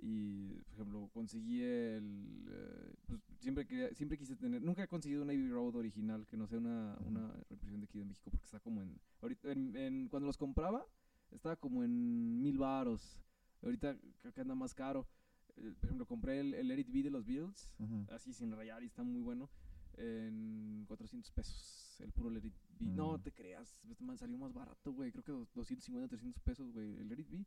Y, 0.00 0.60
por 0.64 0.74
ejemplo, 0.74 1.08
conseguí 1.12 1.60
el. 1.62 2.46
eh, 2.50 2.94
pues, 3.06 3.20
siempre, 3.40 3.66
quería, 3.66 3.92
siempre 3.94 4.16
quise 4.18 4.36
tener. 4.36 4.62
Nunca 4.62 4.84
he 4.84 4.88
conseguido 4.88 5.22
un 5.22 5.30
Abbey 5.30 5.48
Road 5.48 5.74
original, 5.76 6.24
que 6.26 6.36
no 6.36 6.46
sea 6.46 6.58
una, 6.58 6.96
una 7.04 7.32
reimpresión 7.48 7.80
de 7.80 7.86
aquí 7.86 7.98
de 7.98 8.04
México, 8.04 8.30
porque 8.30 8.44
está 8.44 8.60
como 8.60 8.82
en. 8.82 9.00
Ahorita, 9.22 9.50
en, 9.50 9.74
en- 9.74 10.08
cuando 10.08 10.26
los 10.26 10.36
compraba, 10.36 10.86
estaba 11.32 11.56
como 11.56 11.82
en 11.82 12.40
mil 12.42 12.58
varos. 12.58 13.20
Ahorita 13.62 13.96
creo 14.20 14.32
que 14.32 14.40
anda 14.40 14.54
más 14.54 14.72
caro. 14.74 15.08
Eh, 15.56 15.72
por 15.80 15.86
ejemplo, 15.86 16.06
compré 16.06 16.38
el, 16.40 16.54
el 16.54 16.78
It 16.78 16.92
Be 16.92 17.02
de 17.02 17.10
los 17.10 17.24
Beatles, 17.26 17.72
así 18.12 18.32
sin 18.32 18.52
rayar 18.52 18.82
y 18.84 18.86
está 18.86 19.02
muy 19.02 19.20
bueno, 19.22 19.50
en 19.96 20.84
400 20.86 21.32
pesos. 21.32 21.87
El 21.98 22.12
puro 22.12 22.30
Let 22.30 22.44
It 22.46 22.54
Be. 22.78 22.86
No 22.86 23.18
Mm. 23.18 23.22
te 23.22 23.32
creas, 23.32 23.80
este 23.90 24.04
man 24.04 24.16
salió 24.16 24.38
más 24.38 24.52
barato, 24.52 24.92
güey. 24.92 25.10
Creo 25.10 25.24
que 25.24 25.32
dos- 25.32 25.52
250, 25.54 26.08
300 26.08 26.40
pesos, 26.42 26.70
güey. 26.72 26.96
El 26.96 27.08
Let 27.08 27.20
It 27.20 27.28
Be. 27.30 27.44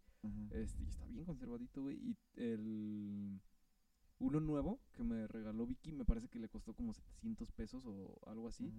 Este, 0.52 0.84
y 0.84 0.88
está 0.88 1.06
bien 1.06 1.24
conservadito, 1.24 1.82
güey. 1.84 1.98
Y 1.98 2.18
el. 2.36 3.40
Uno 4.20 4.40
nuevo 4.40 4.80
que 4.94 5.04
me 5.04 5.26
regaló 5.28 5.66
Vicky, 5.66 5.92
me 5.94 6.06
parece 6.06 6.28
que 6.30 6.38
le 6.38 6.48
costó 6.48 6.74
como 6.76 6.94
700 6.94 7.52
pesos 7.52 7.84
o 7.88 8.20
algo 8.28 8.48
así. 8.48 8.72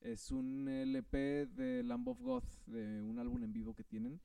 Es 0.00 0.30
un 0.30 0.68
LP 0.68 1.46
de 1.46 1.82
Lamb 1.82 2.06
of 2.08 2.20
God, 2.20 2.44
de 2.66 3.02
un 3.02 3.18
álbum 3.18 3.42
en 3.42 3.52
vivo 3.52 3.74
que 3.74 3.82
tienen. 3.82 4.20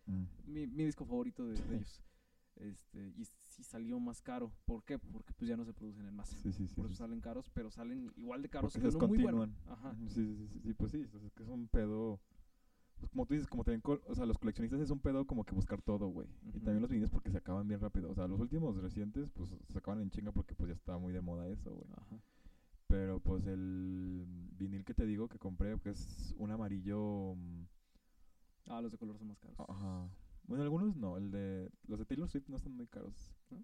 Mi, 0.45 0.67
mi 0.67 0.83
disco 0.85 1.05
favorito 1.05 1.47
de, 1.47 1.55
de 1.55 1.59
ellos. 1.87 2.03
Este, 2.59 3.13
y 3.17 3.25
sí 3.25 3.63
salió 3.63 3.99
más 3.99 4.21
caro. 4.21 4.51
¿Por 4.65 4.83
qué? 4.83 4.99
Porque 4.99 5.33
pues 5.33 5.47
ya 5.47 5.55
no 5.57 5.65
se 5.65 5.73
producen 5.73 6.05
en 6.05 6.13
masa. 6.15 6.35
Sí, 6.37 6.51
sí, 6.51 6.67
sí. 6.67 6.75
Por 6.75 6.85
eso 6.85 6.95
salen 6.95 7.21
caros, 7.21 7.49
pero 7.53 7.71
salen 7.71 8.11
igual 8.17 8.41
de 8.41 8.49
caros 8.49 8.73
Porque 8.73 8.89
que 8.89 8.95
uno 8.95 9.07
muy 9.07 9.17
bueno. 9.17 9.47
Ajá. 9.67 9.95
Sí, 10.09 10.35
sí, 10.35 10.47
sí, 10.47 10.59
sí, 10.59 10.73
pues 10.73 10.91
sí, 10.91 11.01
es 11.01 11.31
que 11.33 11.43
es 11.43 11.49
un 11.49 11.67
pedo. 11.67 12.19
Pues 12.99 13.09
como 13.11 13.25
tú 13.25 13.33
dices, 13.33 13.47
como 13.47 13.63
también, 13.63 13.81
o 14.07 14.13
sea, 14.15 14.25
los 14.25 14.37
coleccionistas 14.37 14.81
es 14.81 14.89
un 14.89 14.99
pedo 14.99 15.25
como 15.25 15.45
que 15.45 15.55
buscar 15.55 15.81
todo, 15.81 16.09
güey. 16.09 16.27
Y 16.53 16.59
también 16.59 16.81
los 16.81 16.89
vinilos 16.89 17.09
porque 17.09 17.31
se 17.31 17.37
acaban 17.37 17.65
bien 17.65 17.79
rápido. 17.79 18.09
O 18.09 18.13
sea, 18.13 18.27
los 18.27 18.41
últimos 18.41 18.75
recientes, 18.75 19.29
pues 19.31 19.49
se 19.71 19.77
acaban 19.77 20.01
en 20.01 20.09
chinga 20.09 20.33
porque 20.33 20.53
pues 20.53 20.67
ya 20.67 20.75
está 20.75 20.97
muy 20.97 21.13
de 21.13 21.21
moda 21.21 21.47
eso, 21.47 21.73
güey. 21.73 21.87
Pero 22.87 23.19
pues 23.21 23.45
el 23.45 24.25
vinil 24.57 24.83
que 24.83 24.93
te 24.93 25.05
digo 25.05 25.29
que 25.29 25.39
compré, 25.39 25.79
que 25.79 25.91
es 25.91 26.33
un 26.37 26.51
amarillo. 26.51 27.35
mm, 27.35 27.63
Ah, 28.67 28.81
los 28.81 28.91
de 28.91 28.97
color 28.97 29.17
son 29.17 29.29
más 29.29 29.39
caros. 29.39 29.57
Ajá. 29.59 30.09
Bueno, 30.45 30.63
algunos 30.63 30.95
no. 30.95 31.17
El 31.17 31.31
de. 31.31 31.71
Los 31.87 31.99
de 31.99 32.05
Taylor 32.05 32.29
Swift 32.29 32.47
no 32.49 32.57
están 32.57 32.73
muy 32.73 32.87
caros. 32.87 33.33
¿No? 33.51 33.63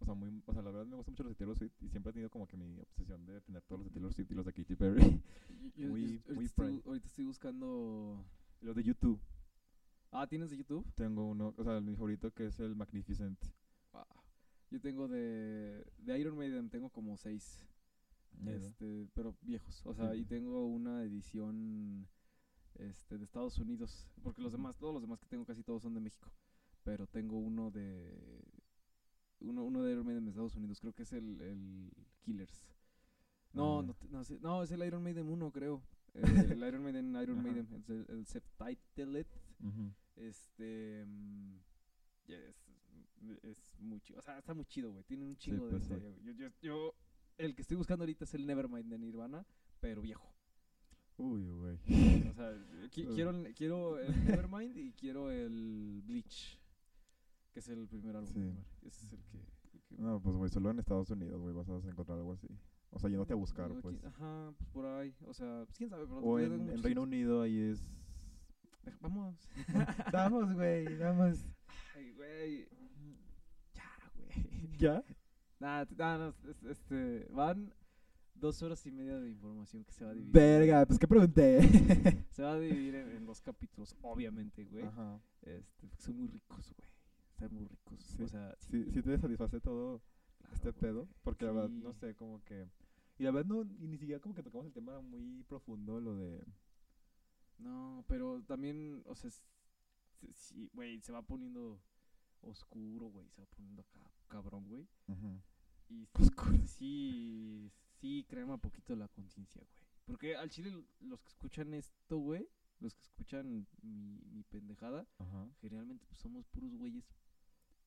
O 0.00 0.04
sea, 0.04 0.14
muy, 0.14 0.42
o 0.46 0.52
sea, 0.52 0.62
la 0.62 0.70
verdad 0.72 0.84
me 0.86 0.96
gustan 0.96 1.12
mucho 1.12 1.22
los 1.22 1.30
de 1.30 1.36
Taylor 1.36 1.56
Swift 1.56 1.80
y 1.80 1.88
siempre 1.88 2.10
he 2.10 2.12
tenido 2.12 2.28
como 2.30 2.48
que 2.48 2.56
mi 2.56 2.76
obsesión 2.80 3.24
de 3.24 3.40
tener 3.42 3.62
todos 3.62 3.80
los 3.82 3.86
de 3.88 3.92
Taylor 3.94 4.12
Swift 4.12 4.30
y 4.32 4.34
los 4.34 4.44
de 4.44 4.52
Katy 4.52 4.74
Perry. 4.74 5.00
Yo- 5.00 5.08
yo- 5.08 5.70
yo 5.76 5.88
muy- 5.88 6.02
ahorita 6.02 6.34
muy 6.34 6.44
estoy, 6.44 6.82
ahorita 6.84 7.06
estoy 7.06 7.24
buscando. 7.24 8.24
los 8.62 8.74
de 8.74 8.82
YouTube. 8.82 9.20
Ah, 10.10 10.26
¿tienes 10.26 10.50
de 10.50 10.56
YouTube? 10.56 10.84
Tengo 10.94 11.28
uno, 11.28 11.54
o 11.56 11.62
sea, 11.62 11.80
mi 11.80 11.94
favorito 11.94 12.32
que 12.32 12.46
es 12.46 12.58
el 12.58 12.74
Magnificent. 12.74 13.38
Ah, 13.92 14.06
yo 14.70 14.80
tengo 14.80 15.06
de, 15.06 15.86
de 15.98 16.18
Iron 16.18 16.36
Maiden, 16.36 16.68
tengo 16.68 16.90
como 16.90 17.16
seis. 17.16 17.64
Este, 18.44 19.08
pero 19.14 19.34
viejos. 19.42 19.82
O 19.86 19.94
sea, 19.94 20.12
Sí. 20.12 20.20
y 20.20 20.24
tengo 20.24 20.66
una 20.66 21.02
edición 21.04 22.06
este, 22.78 23.18
de 23.18 23.24
Estados 23.24 23.58
Unidos. 23.58 24.06
Porque 24.22 24.42
los 24.42 24.52
demás, 24.52 24.76
todos 24.76 24.92
los 24.94 25.02
demás 25.02 25.18
que 25.20 25.26
tengo 25.26 25.44
casi 25.44 25.62
todos 25.62 25.82
son 25.82 25.94
de 25.94 26.00
México. 26.00 26.30
Pero 26.84 27.06
tengo 27.06 27.38
uno 27.38 27.70
de. 27.70 28.42
Uno, 29.40 29.64
uno 29.64 29.82
de 29.82 29.92
Iron 29.92 30.06
Maiden 30.06 30.24
de 30.24 30.30
Estados 30.30 30.56
Unidos. 30.56 30.80
Creo 30.80 30.92
que 30.94 31.02
es 31.02 31.12
el, 31.12 31.40
el 31.40 31.90
Killers. 32.22 32.66
No, 33.52 33.80
Ah. 33.80 33.82
no, 33.82 33.96
no, 34.10 34.22
no, 34.40 34.62
es 34.62 34.70
el 34.70 34.84
Iron 34.84 35.02
Maiden 35.02 35.28
1, 35.28 35.50
creo. 35.52 35.82
Eh, 36.16 36.22
el 36.50 36.66
Iron 36.66 36.82
Maiden, 36.82 37.14
Iron. 37.22 37.42
Maiden. 37.42 37.68
Es 37.74 37.90
el, 37.90 38.06
el 38.08 38.26
Subtitled. 38.26 39.26
Ujú. 39.62 39.92
Este. 40.16 41.04
mm, 41.06 41.58
ya 42.26 42.36
es, 43.42 43.62
muy 43.78 44.00
chido. 44.00 44.20
O 44.20 44.22
sea, 44.22 44.38
está 44.38 44.54
muy 44.54 44.64
chido, 44.64 44.92
güey. 44.92 45.04
Tiene 45.04 45.26
un 45.26 45.36
chingo 45.36 45.66
de 45.66 45.72
pues 45.72 45.82
historia. 45.82 46.14
Yo, 46.22 46.32
yo, 46.32 46.48
yo 46.62 46.94
el 47.36 47.54
que 47.54 47.60
estoy 47.62 47.76
buscando 47.76 48.02
ahorita 48.04 48.24
es 48.24 48.32
el 48.32 48.46
Nevermind 48.46 48.88
de 48.90 48.98
Nirvana, 48.98 49.44
pero 49.80 50.00
viejo. 50.00 50.32
Uy, 51.18 51.48
güey. 51.48 51.74
O 52.28 52.34
sea, 52.34 52.52
qui- 52.90 53.14
quiero, 53.14 53.30
el- 53.30 53.54
quiero 53.54 53.98
el 53.98 54.06
Nevermind 54.48 54.76
y 54.76 54.92
quiero 54.92 55.30
el 55.30 56.02
Bleach, 56.04 56.60
que 57.52 57.60
es 57.60 57.68
el 57.68 57.88
primer 57.88 58.16
álbum. 58.16 58.32
Sí. 58.32 58.52
Ese 58.86 59.06
es 59.06 59.12
el 59.14 59.22
que... 59.24 59.38
el 59.38 59.82
que- 59.82 59.96
No, 60.02 60.20
pues, 60.20 60.36
güey, 60.36 60.50
solo 60.50 60.70
en 60.70 60.78
Estados 60.78 61.08
Unidos, 61.10 61.40
güey, 61.40 61.54
vas 61.54 61.68
a 61.68 61.88
encontrar 61.88 62.18
algo 62.18 62.32
así. 62.34 62.48
O 62.90 62.98
sea, 62.98 63.10
yéndote 63.10 63.32
a 63.32 63.36
buscar, 63.36 63.68
No, 63.70 63.80
pues. 63.80 64.02
Ajá, 64.04 64.52
pues 64.58 64.70
por 64.70 64.86
ahí. 64.86 65.14
O 65.26 65.32
sea, 65.34 65.64
pues 65.66 65.76
quién 65.78 65.90
sabe, 65.90 66.04
pero 66.06 66.18
O 66.20 66.38
en, 66.38 66.68
en 66.70 66.82
Reino 66.82 67.02
Unido 67.02 67.42
ahí 67.42 67.58
es... 67.58 67.80
Vamos. 69.00 69.34
vamos, 70.12 70.54
güey, 70.54 70.96
vamos. 70.98 71.44
Ay, 71.94 72.12
güey. 72.12 72.68
Ya, 73.74 73.90
güey. 74.14 74.76
¿Ya? 74.78 75.02
Nada, 75.58 75.86
t- 75.86 75.96
nada, 75.96 76.18
no, 76.18 76.50
es- 76.50 76.62
este, 76.64 77.26
van 77.32 77.72
dos 78.40 78.62
horas 78.62 78.84
y 78.86 78.92
media 78.92 79.18
de 79.18 79.28
información 79.30 79.84
que 79.84 79.92
se 79.92 80.04
va 80.04 80.10
a 80.10 80.14
dividir. 80.14 80.32
Verga, 80.32 80.86
pues, 80.86 80.98
¿qué 80.98 81.08
pregunté? 81.08 81.60
Se 82.30 82.42
va 82.42 82.52
a 82.52 82.60
dividir 82.60 82.94
en, 82.96 83.10
en 83.12 83.26
dos 83.26 83.40
capítulos, 83.40 83.96
obviamente, 84.02 84.64
güey. 84.64 84.84
Ajá. 84.84 85.20
Este, 85.42 85.88
son 85.98 86.16
muy 86.18 86.28
ricos, 86.28 86.72
güey. 86.76 86.88
Están 87.30 87.54
muy 87.54 87.64
ricos. 87.66 88.02
Sí, 88.02 88.22
O 88.22 88.28
sea, 88.28 88.54
Sí, 88.58 88.84
sí 88.92 89.02
te 89.02 89.18
satisface 89.18 89.60
todo 89.60 90.02
claro, 90.38 90.54
este 90.54 90.70
güey. 90.70 90.80
pedo. 90.80 91.08
Porque 91.22 91.44
la 91.44 91.52
verdad, 91.52 91.70
no 91.70 91.92
sé, 91.92 92.14
como 92.14 92.42
que... 92.44 92.68
Y 93.18 93.24
la 93.24 93.30
verdad, 93.30 93.48
no, 93.48 93.62
y 93.62 93.88
ni 93.88 93.96
siquiera 93.96 94.20
como 94.20 94.34
que 94.34 94.42
tocamos 94.42 94.66
el 94.66 94.72
tema 94.72 95.00
muy 95.00 95.42
profundo, 95.44 96.00
lo 96.00 96.16
de... 96.16 96.44
No, 97.58 98.04
pero 98.06 98.42
también, 98.42 99.02
o 99.06 99.14
sea, 99.14 99.30
sí, 100.32 100.68
güey, 100.74 101.00
se 101.00 101.12
va 101.12 101.22
poniendo 101.22 101.80
oscuro, 102.42 103.06
güey. 103.06 103.26
Se 103.30 103.40
va 103.40 103.46
poniendo 103.46 103.82
acá 103.82 104.00
cabrón, 104.28 104.66
güey. 104.68 104.86
Y 105.88 106.06
sí, 106.18 106.66
sí, 106.66 107.72
sí 108.00 108.24
crema 108.28 108.54
un 108.54 108.60
poquito 108.60 108.94
la 108.96 109.08
conciencia, 109.08 109.60
güey. 109.62 109.76
Porque 110.06 110.36
al 110.36 110.50
chile 110.50 110.70
los 111.00 111.20
que 111.22 111.28
escuchan 111.28 111.74
esto, 111.74 112.18
güey, 112.18 112.48
los 112.80 112.94
que 112.94 113.02
escuchan 113.02 113.66
mi, 113.82 114.20
mi 114.32 114.42
pendejada, 114.44 115.06
Ajá. 115.18 115.48
generalmente 115.60 116.04
pues, 116.06 116.20
somos 116.20 116.46
puros 116.46 116.74
güeyes. 116.76 117.04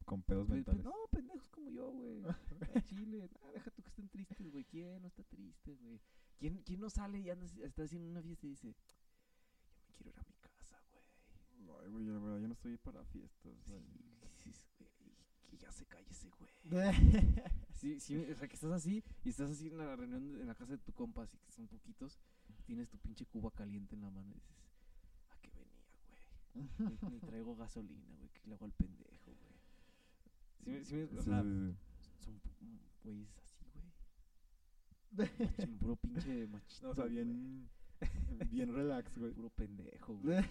Con 0.05 0.23
pedos 0.23 0.47
pe- 0.47 0.51
pe- 0.53 0.55
mentales. 0.57 0.83
no, 0.85 0.93
pendejos 1.11 1.49
como 1.49 1.69
yo, 1.69 1.91
güey. 1.91 2.23
Al 2.75 2.83
chile, 2.83 3.29
ah, 3.41 3.51
deja 3.53 3.69
tú 3.71 3.83
que 3.83 3.89
estén 3.89 4.09
tristes, 4.09 4.49
güey. 4.49 4.65
¿Quién 4.65 5.01
no 5.01 5.07
está 5.07 5.23
triste, 5.23 5.75
güey? 5.75 6.01
¿Quién, 6.39 6.63
¿Quién 6.63 6.79
no 6.79 6.89
sale 6.89 7.19
y 7.19 7.29
anda, 7.29 7.45
está 7.45 7.83
haciendo 7.83 8.09
una 8.09 8.21
fiesta 8.23 8.47
y 8.47 8.49
dice, 8.49 8.75
ya 9.77 9.85
me 9.87 9.93
quiero 9.93 10.09
ir 10.11 10.17
a 10.17 10.23
mi 10.23 10.33
casa, 10.41 10.81
güey? 10.89 11.79
Ay, 11.83 11.89
güey, 11.91 12.05
la 12.05 12.17
verdad, 12.19 12.39
yo 12.39 12.47
no 12.47 12.53
estoy 12.53 12.77
para 12.77 13.05
fiestas. 13.05 13.53
Sí, 13.65 13.71
güey. 13.71 13.83
güey, 13.83 14.31
que 14.43 14.83
ya 14.83 14.88
se 15.79 15.85
calle 15.85 16.07
ese 16.11 16.29
güey. 16.37 16.51
Sí, 17.79 17.97
sí, 18.01 18.17
o 18.17 18.35
sea, 18.35 18.45
que 18.49 18.55
estás 18.55 18.71
así 18.73 19.01
y 19.23 19.29
estás 19.29 19.49
así 19.51 19.67
en 19.67 19.77
la 19.77 19.95
reunión 19.95 20.33
de- 20.33 20.41
en 20.41 20.47
la 20.47 20.53
casa 20.53 20.73
de 20.73 20.79
tu 20.79 20.91
compa, 20.91 21.23
así 21.23 21.37
que 21.37 21.49
son 21.51 21.65
poquitos, 21.67 22.19
tienes 22.65 22.89
tu 22.89 22.97
pinche 22.97 23.25
cuba 23.25 23.51
caliente 23.51 23.95
en 23.95 24.01
la 24.01 24.09
mano 24.09 24.29
y 24.31 24.33
dices, 24.33 24.57
¿a 25.29 25.37
qué 25.41 25.49
venía, 25.51 25.85
güey? 26.05 26.99
Ni, 27.09 27.09
ni 27.13 27.19
traigo 27.21 27.55
gasolina, 27.55 28.13
güey, 28.17 28.29
que 28.33 28.41
le 28.47 28.55
hago 28.55 28.65
al 28.65 28.73
pendejo, 28.73 29.31
güey. 29.33 30.81
Sí, 30.83 30.85
sí 30.85 31.17
o 31.17 31.21
sea, 31.21 31.41
son 31.41 31.75
mm, 32.59 32.79
güeyes 33.03 33.37
así, 33.37 33.65
güey. 33.73 35.27
Mach- 35.29 35.77
Puro 35.79 35.95
pinche 35.95 36.47
machito, 36.51 36.85
No, 36.87 36.91
o 36.91 36.95
sea, 36.95 37.05
güey, 37.05 37.15
bien... 38.51 38.73
relax, 38.75 39.17
güey. 39.17 39.31
Puro 39.33 39.49
pendejo, 39.49 40.15
güey. 40.17 40.43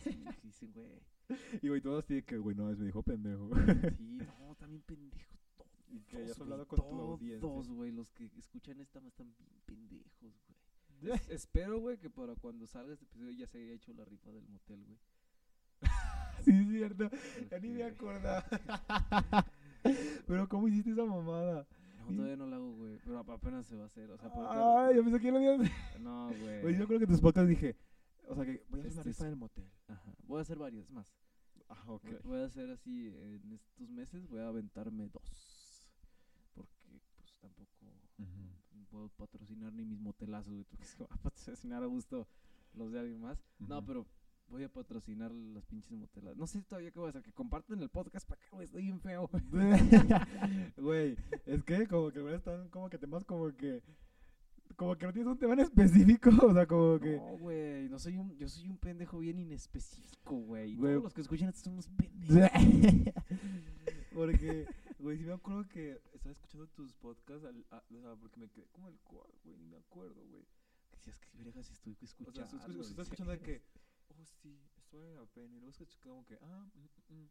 Sí, 0.53 0.66
güey. 0.74 0.88
Y, 1.62 1.68
güey, 1.68 1.82
todo 1.82 1.99
así 1.99 2.14
de 2.14 2.22
que, 2.24 2.38
güey, 2.38 2.57
no, 2.57 2.70
es 2.70 2.78
me 2.78 2.86
dijo 2.86 3.03
pendejo. 3.03 3.51
Sí, 3.99 4.18
no, 4.38 4.55
también 4.57 4.80
pendejo. 4.82 5.36
Todos, 5.59 5.70
Y 5.90 6.01
que 6.05 6.16
hayas 6.16 6.40
hablado 6.40 6.66
con 6.66 6.78
tu 6.78 7.18
todos, 7.40 7.68
güey, 7.68 7.92
los 7.92 8.11
que 8.12 8.30
escuchan 8.38 8.80
esta 8.80 8.99
están 9.01 9.34
bien 9.36 9.51
pendejos, 9.66 10.34
güey. 11.01 11.14
Es- 11.14 11.28
espero, 11.28 11.80
güey, 11.80 11.99
que 11.99 12.09
para 12.09 12.34
cuando 12.36 12.66
salga 12.66 12.94
este 12.94 13.05
episodio 13.05 13.30
ya 13.32 13.46
se 13.46 13.59
haya 13.59 13.72
hecho 13.74 13.92
la 13.92 14.05
rifa 14.07 14.32
del 14.32 14.49
motel, 14.49 14.82
güey. 14.86 14.99
sí, 16.44 16.51
es 16.53 16.68
cierto. 16.68 17.11
Ya 17.51 17.59
ni 17.61 17.68
me 17.68 17.78
Porque- 17.90 17.94
acordaba. 17.94 18.44
Pero, 20.26 20.49
¿cómo 20.49 20.66
hiciste 20.68 20.92
esa 20.92 21.05
mamada? 21.05 21.66
No, 22.11 22.16
todavía 22.16 22.36
no 22.36 22.46
la 22.46 22.56
hago, 22.56 22.72
güey, 22.74 22.98
pero 23.04 23.18
ap- 23.18 23.30
apenas 23.30 23.66
se 23.66 23.76
va 23.76 23.84
a 23.84 23.86
hacer, 23.86 24.11
o 24.11 24.16
sea, 24.18 24.30
Ay, 24.86 24.96
yo 24.96 25.02
pensé 25.04 25.20
que 25.20 25.30
lo 25.30 25.36
habías... 25.38 25.70
no, 26.00 26.28
güey. 26.28 26.62
Güey, 26.62 26.76
yo 26.78 26.86
creo 26.86 26.98
que 26.98 27.04
en 27.04 27.11
tus 27.11 27.20
podcasts 27.20 27.48
dije... 27.48 27.76
O 28.28 28.34
sea, 28.34 28.44
que 28.44 28.62
voy 28.68 28.80
a 28.80 28.82
hacer 28.82 28.92
una 28.92 29.00
Este 29.00 29.00
es- 29.00 29.06
rifa 29.06 29.24
del 29.24 29.36
motel. 29.36 29.70
Ajá. 29.88 30.12
Voy 30.26 30.38
a 30.38 30.42
hacer 30.42 30.59
varias, 30.59 30.90
más. 30.90 31.14
Ah, 31.68 31.82
ok. 31.86 32.04
Voy- 32.24 32.40
a 32.40 32.44
hacer 32.44 32.70
así 32.70 33.06
en 33.09 33.52
estos 33.52 33.88
meses, 33.90 34.26
voy 34.28 34.40
a 34.40 34.48
aventarme 34.48 35.09
dos. 35.09 35.84
Porque, 36.54 37.00
pues, 37.16 37.34
tampoco 37.40 37.68
no 38.72 38.84
puedo 38.90 39.09
patrocinar 39.11 39.72
ni 39.72 39.84
mis 39.84 40.00
motelazos, 40.00 40.52
güey, 40.52 40.64
porque 40.64 40.84
se 40.86 40.98
va 41.04 41.09
a 41.11 41.16
patrocinar 41.18 41.82
a 41.82 41.86
gusto 41.86 42.26
los 42.74 42.92
de 42.92 43.00
alguien 43.00 43.20
más. 43.20 43.42
No, 43.59 43.84
pero 43.84 44.06
voy 44.51 44.64
a 44.64 44.68
patrocinar 44.72 45.30
las 45.32 45.64
pinches 45.66 45.92
motelas. 45.92 46.36
No 46.36 46.46
sé 46.46 46.62
todavía 46.62 46.90
qué 46.90 46.99
voy 46.99 47.07
a 47.09 47.11
hacer, 47.11 47.22
que 47.22 47.32
comparten 47.32 47.80
el 47.82 47.88
podcast 47.90 48.26
para 48.28 48.40
que, 48.40 48.49
güey, 48.51 48.64
estoy 48.64 48.82
bien 48.82 49.01
feo. 49.01 49.28
Güey, 50.76 51.16
es 51.46 51.62
que 51.64 51.86
como 51.86 52.11
que 52.11 52.34
están 52.34 52.68
como 52.68 52.88
que 52.88 52.99
temas 52.99 53.24
como 53.24 53.55
que... 53.57 53.82
Como 54.76 54.96
que 54.96 55.07
no 55.07 55.12
tienes 55.12 55.32
un 55.32 55.38
tema 55.38 55.55
en 55.55 55.61
específico, 55.61 56.30
o 56.46 56.53
sea, 56.55 56.66
como 56.66 57.01
que... 57.01 57.16
No, 57.16 57.38
güey, 57.38 57.88
no 57.88 57.99
soy 57.99 58.16
un, 58.16 58.36
yo 58.36 58.49
soy 58.49 58.68
un 58.68 58.76
pendejo 58.78 59.18
bien 59.18 59.38
inespecífico, 59.40 60.36
güey. 60.36 60.76
Todos 60.76 61.03
los 61.03 61.14
que 61.14 61.20
escuchan 61.22 61.49
esto 61.49 61.62
son 61.64 61.72
unos 61.74 61.88
pendejos. 61.88 62.51
Porque, 64.14 64.66
güey, 64.99 65.18
sí 65.18 65.24
me 65.24 65.32
acuerdo 65.32 65.66
que 65.68 66.01
estaba 66.12 66.32
escuchando 66.32 66.66
tus 66.68 66.92
podcasts, 66.94 67.44
al- 67.44 67.64
a- 67.70 67.82
o 67.96 68.01
sea, 68.01 68.14
porque 68.16 68.40
me 68.40 68.49
quedé 68.49 68.66
como 68.72 68.88
el 68.88 68.99
cual, 69.01 69.30
güey, 69.44 69.57
ni 69.59 69.66
me 69.66 69.76
acuerdo, 69.76 70.24
güey. 70.30 70.42
Que 70.90 70.96
decías 70.96 71.18
que 71.20 71.28
vergas 71.38 71.70
estoy 71.70 71.92
O 72.01 72.05
escuchando. 72.05 72.32
sea, 72.34 72.44
estás 72.44 72.61
escuchando, 72.61 72.82
estás 72.88 73.07
escuchando 73.07 73.32
de 73.32 73.40
que, 73.40 73.62
oh, 74.11 74.24
sí, 74.42 74.59
esto 74.76 74.98
vale 74.98 75.14
la 75.14 75.26
pena. 75.26 75.48
Y 75.56 75.61
luego 75.61 75.70
escuché 75.70 75.98
como 76.00 76.24
que, 76.26 76.38
ah, 76.42 76.66
mm, 76.74 77.14
mm, 77.14 77.20
mm. 77.20 77.28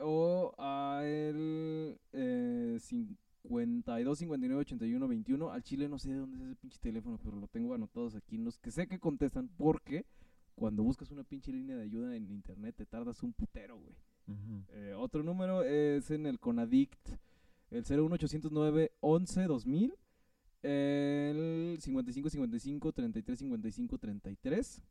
o 0.00 0.54
a 0.58 1.02
el 1.04 1.98
eh, 2.12 2.78
52 2.80 4.18
59 4.18 4.60
81 4.62 5.08
21 5.08 5.50
al 5.50 5.62
chile 5.62 5.88
no 5.88 5.98
sé 5.98 6.10
de 6.10 6.16
dónde 6.16 6.38
es 6.38 6.44
ese 6.44 6.56
pinche 6.56 6.78
teléfono 6.80 7.18
pero 7.22 7.36
lo 7.36 7.46
tengo 7.48 7.74
anotados 7.74 8.14
aquí 8.14 8.36
en 8.36 8.44
los 8.44 8.58
que 8.58 8.70
sé 8.70 8.86
que 8.86 8.98
contestan 8.98 9.50
porque 9.58 10.06
cuando 10.54 10.82
buscas 10.82 11.10
una 11.10 11.24
pinche 11.24 11.52
línea 11.52 11.76
de 11.76 11.82
ayuda 11.82 12.16
en 12.16 12.30
internet 12.30 12.74
te 12.76 12.86
tardas 12.86 13.22
un 13.22 13.32
putero 13.32 13.76
güey. 13.76 13.94
Ujú. 14.28 14.62
Eh, 14.70 14.94
otro 14.96 15.22
número 15.22 15.62
es 15.62 16.10
en 16.10 16.26
el 16.26 16.38
Conadict 16.38 17.08
el 17.70 17.84
01809 17.84 18.92
11 19.00 19.44
2000 19.44 19.94
el 20.62 21.78
55 21.80 22.30
55 22.30 22.92
33 22.92 23.38
55 23.38 23.98
33, 23.98 24.82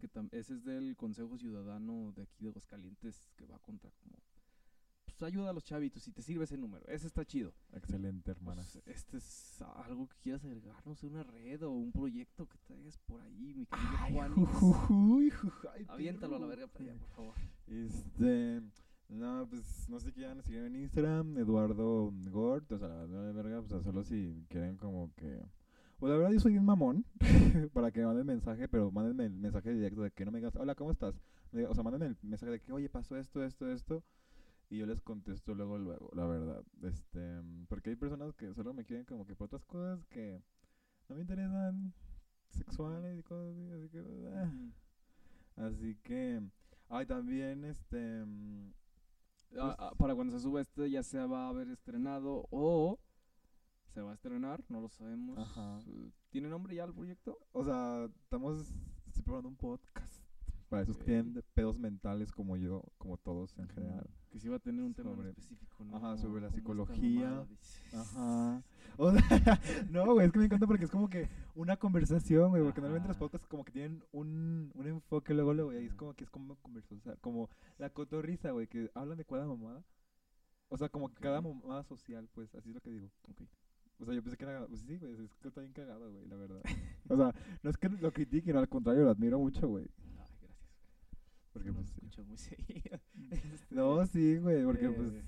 que 0.00 0.08
tam- 0.08 0.28
ese 0.32 0.54
es 0.54 0.64
del 0.64 0.96
Consejo 0.96 1.36
Ciudadano 1.36 2.12
de 2.12 2.22
aquí 2.22 2.44
de 2.44 2.48
Aguascalientes 2.50 3.30
que 3.36 3.44
va 3.46 3.58
contra 3.58 3.90
como 4.02 4.16
pues 5.04 5.22
ayuda 5.22 5.50
a 5.50 5.52
los 5.52 5.64
chavitos 5.64 6.06
y 6.06 6.12
te 6.12 6.22
sirve 6.22 6.44
ese 6.44 6.56
número. 6.56 6.86
Ese 6.86 7.08
está 7.08 7.24
chido. 7.24 7.52
Excelente, 7.72 8.30
hermanas. 8.30 8.78
Pues, 8.84 8.86
este 8.96 9.16
es 9.16 9.60
algo 9.62 10.06
que 10.08 10.16
quieras 10.18 10.44
agregar, 10.44 10.86
no 10.86 10.94
sé, 10.94 11.06
una 11.08 11.24
red 11.24 11.60
o 11.64 11.72
un 11.72 11.90
proyecto 11.90 12.46
que 12.46 12.56
traigas 12.58 12.98
por 12.98 13.20
ahí, 13.22 13.52
mi 13.54 13.66
querido 13.66 13.88
ay, 13.98 14.12
Aviéntalo 15.88 16.36
a 16.36 16.38
la 16.38 16.46
verga 16.46 16.68
para 16.68 16.84
allá, 16.84 16.94
por 17.00 17.08
favor. 17.08 17.34
Este, 17.66 18.62
no, 19.08 19.46
pues 19.48 19.88
no 19.88 19.98
sé 19.98 20.08
qué 20.08 20.20
quieran 20.20 20.42
seguir 20.42 20.62
en 20.64 20.76
Instagram, 20.76 21.38
Eduardo 21.38 22.12
Gort, 22.30 22.70
o 22.72 22.78
sea, 22.78 22.88
no 23.08 23.22
de 23.22 23.32
verga, 23.32 23.62
pues 23.62 23.82
solo 23.82 24.04
si 24.04 24.44
quieren 24.48 24.76
como 24.76 25.12
que... 25.14 25.42
Pues 25.98 26.12
la 26.12 26.16
verdad 26.16 26.32
yo 26.32 26.38
soy 26.38 26.56
un 26.56 26.64
mamón 26.64 27.04
para 27.72 27.90
que 27.90 28.00
me 28.00 28.06
manden 28.06 28.26
mensaje, 28.26 28.68
pero 28.68 28.92
mándenme 28.92 29.24
el 29.24 29.32
mensaje 29.32 29.72
directo 29.72 30.02
de 30.02 30.12
que 30.12 30.24
no 30.24 30.30
me 30.30 30.38
digas, 30.38 30.54
hola, 30.56 30.74
¿cómo 30.74 30.92
estás? 30.92 31.20
O 31.68 31.74
sea, 31.74 31.82
mándenme 31.82 32.06
el 32.06 32.16
mensaje 32.22 32.52
de 32.52 32.60
que, 32.60 32.72
oye, 32.72 32.88
pasó 32.88 33.16
esto, 33.16 33.42
esto, 33.42 33.68
esto, 33.70 34.04
y 34.70 34.78
yo 34.78 34.86
les 34.86 35.00
contesto 35.00 35.54
luego, 35.54 35.78
luego, 35.78 36.10
la 36.14 36.26
verdad. 36.26 36.62
Este, 36.82 37.40
porque 37.68 37.90
hay 37.90 37.96
personas 37.96 38.32
que 38.34 38.54
solo 38.54 38.74
me 38.74 38.84
quieren 38.84 39.06
como 39.06 39.26
que 39.26 39.34
por 39.34 39.46
otras 39.46 39.64
cosas 39.64 40.04
que 40.06 40.40
no 41.08 41.16
me 41.16 41.22
interesan, 41.22 41.92
sexuales 42.50 43.18
y 43.18 43.22
cosas 43.22 43.56
así, 43.56 43.72
así 43.72 43.88
que... 43.88 44.28
ah. 44.34 44.52
Así 45.56 45.96
que, 46.04 46.40
ay, 46.88 47.06
también, 47.06 47.64
este, 47.64 48.24
para 49.96 50.14
cuando 50.14 50.36
se 50.36 50.40
suba 50.40 50.60
este 50.60 50.90
ya 50.90 51.02
se 51.02 51.18
va 51.26 51.46
a 51.46 51.48
haber 51.48 51.68
estrenado 51.68 52.46
o 52.50 52.98
se 53.94 54.02
va 54.02 54.12
a 54.12 54.14
estrenar, 54.14 54.62
no 54.68 54.80
lo 54.80 54.88
sabemos. 54.88 55.38
Ajá. 55.38 55.80
¿Tiene 56.30 56.48
nombre 56.48 56.74
ya 56.74 56.84
el 56.84 56.94
proyecto? 56.94 57.38
o 57.52 57.64
sea, 57.64 58.08
estamos 58.22 58.66
preparando 59.12 59.48
un 59.48 59.56
podcast 59.56 60.17
para 60.68 60.82
esos 60.82 60.98
que 60.98 61.04
tienen 61.04 61.42
pedos 61.54 61.78
mentales 61.78 62.30
como 62.30 62.56
yo, 62.56 62.82
como 62.98 63.16
todos 63.16 63.56
en 63.58 63.68
general. 63.68 64.08
Que 64.30 64.38
sí 64.38 64.48
va 64.48 64.56
a 64.56 64.60
tener 64.60 64.82
un 64.82 64.94
tema 64.94 65.12
en 65.12 65.28
específico, 65.28 65.84
¿no? 65.84 65.96
ajá, 65.96 66.18
sobre 66.18 66.42
la 66.42 66.50
psicología. 66.50 67.46
Ajá. 67.94 68.62
O 68.98 69.12
sea, 69.12 69.20
no, 69.90 70.12
güey, 70.12 70.26
es 70.26 70.32
que 70.32 70.38
me 70.38 70.44
encanta 70.44 70.66
porque 70.66 70.84
es 70.84 70.90
como 70.90 71.08
que 71.08 71.28
una 71.54 71.76
conversación, 71.76 72.50
güey, 72.50 72.62
porque 72.62 72.80
normalmente 72.80 73.08
los 73.08 73.16
Ajá. 73.16 73.24
podcasts 73.24 73.46
como 73.46 73.64
que 73.64 73.72
tienen 73.72 74.02
un, 74.12 74.70
un 74.74 74.86
enfoque 74.86 75.32
luego, 75.34 75.54
luego, 75.54 75.72
y 75.72 75.86
es 75.86 75.94
como 75.94 76.14
que 76.14 76.24
es 76.24 76.30
como 76.30 76.56
sea, 77.02 77.16
como 77.16 77.48
la 77.78 77.90
cotorriza, 77.90 78.50
güey, 78.50 78.66
que 78.66 78.90
hablan 78.94 79.16
de 79.16 79.24
cada 79.24 79.46
mamada. 79.46 79.82
O 80.68 80.76
sea, 80.76 80.88
como 80.90 81.08
que 81.08 81.20
cada 81.22 81.40
mamada 81.40 81.82
social, 81.84 82.28
pues, 82.34 82.54
así 82.54 82.68
es 82.68 82.74
lo 82.74 82.80
que 82.80 82.90
digo. 82.90 83.10
O 84.00 84.04
sea, 84.04 84.14
yo 84.14 84.22
pensé 84.22 84.36
que 84.36 84.44
era, 84.44 84.66
pues 84.66 84.80
sí, 84.80 84.98
güey, 84.98 85.12
es 85.24 85.34
que 85.40 85.48
está 85.48 85.60
bien 85.60 85.72
cagado, 85.72 86.12
güey, 86.12 86.26
la 86.26 86.36
verdad. 86.36 86.62
o 87.08 87.16
sea, 87.16 87.34
no 87.62 87.70
es 87.70 87.76
que 87.76 87.88
lo 87.88 88.12
critiquen, 88.12 88.56
al 88.56 88.68
contrario, 88.68 89.04
lo 89.04 89.10
admiro 89.10 89.38
mucho, 89.38 89.66
güey. 89.66 89.86
Porque, 91.52 91.70
no 91.70 91.76
pues, 91.76 92.26
muy 92.26 92.36
seguido. 92.36 93.00
Este, 93.30 93.74
No, 93.74 94.04
sí, 94.06 94.36
güey, 94.38 94.64
porque, 94.64 94.90
pues, 94.90 95.12
eh, 95.12 95.24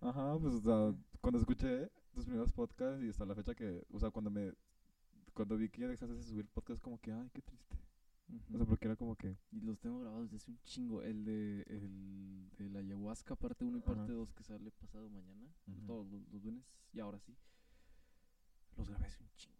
Ajá, 0.00 0.38
pues, 0.38 0.54
o 0.54 0.60
sea, 0.60 0.98
cuando 1.20 1.38
escuché 1.38 1.90
tus 2.12 2.24
primeros 2.24 2.52
podcasts 2.52 3.02
y 3.04 3.08
hasta 3.08 3.24
la 3.26 3.34
fecha 3.34 3.54
que, 3.54 3.84
o 3.92 3.98
sea, 3.98 4.10
cuando 4.10 4.30
me, 4.30 4.52
cuando 5.34 5.56
vi 5.56 5.68
que 5.68 5.82
ya 5.82 5.88
dejaste 5.88 6.14
de 6.14 6.22
subir 6.22 6.46
podcast, 6.48 6.82
como 6.82 6.98
que, 6.98 7.12
ay, 7.12 7.30
qué 7.32 7.42
triste. 7.42 7.76
O 8.54 8.56
sea, 8.56 8.64
porque 8.64 8.86
era 8.86 8.96
como 8.96 9.16
que, 9.16 9.36
Y 9.50 9.60
los 9.60 9.80
tengo 9.80 10.00
grabados 10.00 10.30
desde 10.30 10.36
hace 10.36 10.50
un 10.52 10.60
chingo. 10.62 11.02
El 11.02 11.24
de, 11.24 11.62
el 11.62 12.50
de 12.58 12.70
la 12.70 12.78
ayahuasca, 12.78 13.34
parte 13.34 13.64
1 13.64 13.78
y 13.78 13.80
parte 13.80 14.02
Ajá. 14.02 14.12
2, 14.12 14.32
que 14.34 14.44
sale 14.44 14.70
pasado 14.70 15.08
mañana. 15.10 15.48
Todos 15.86 16.06
los, 16.08 16.28
los 16.32 16.44
lunes. 16.44 16.64
Y 16.92 17.00
ahora 17.00 17.18
sí. 17.18 17.34
Los 18.76 18.88
grabé 18.88 19.06
hace 19.06 19.22
un 19.22 19.30
chingo, 19.36 19.56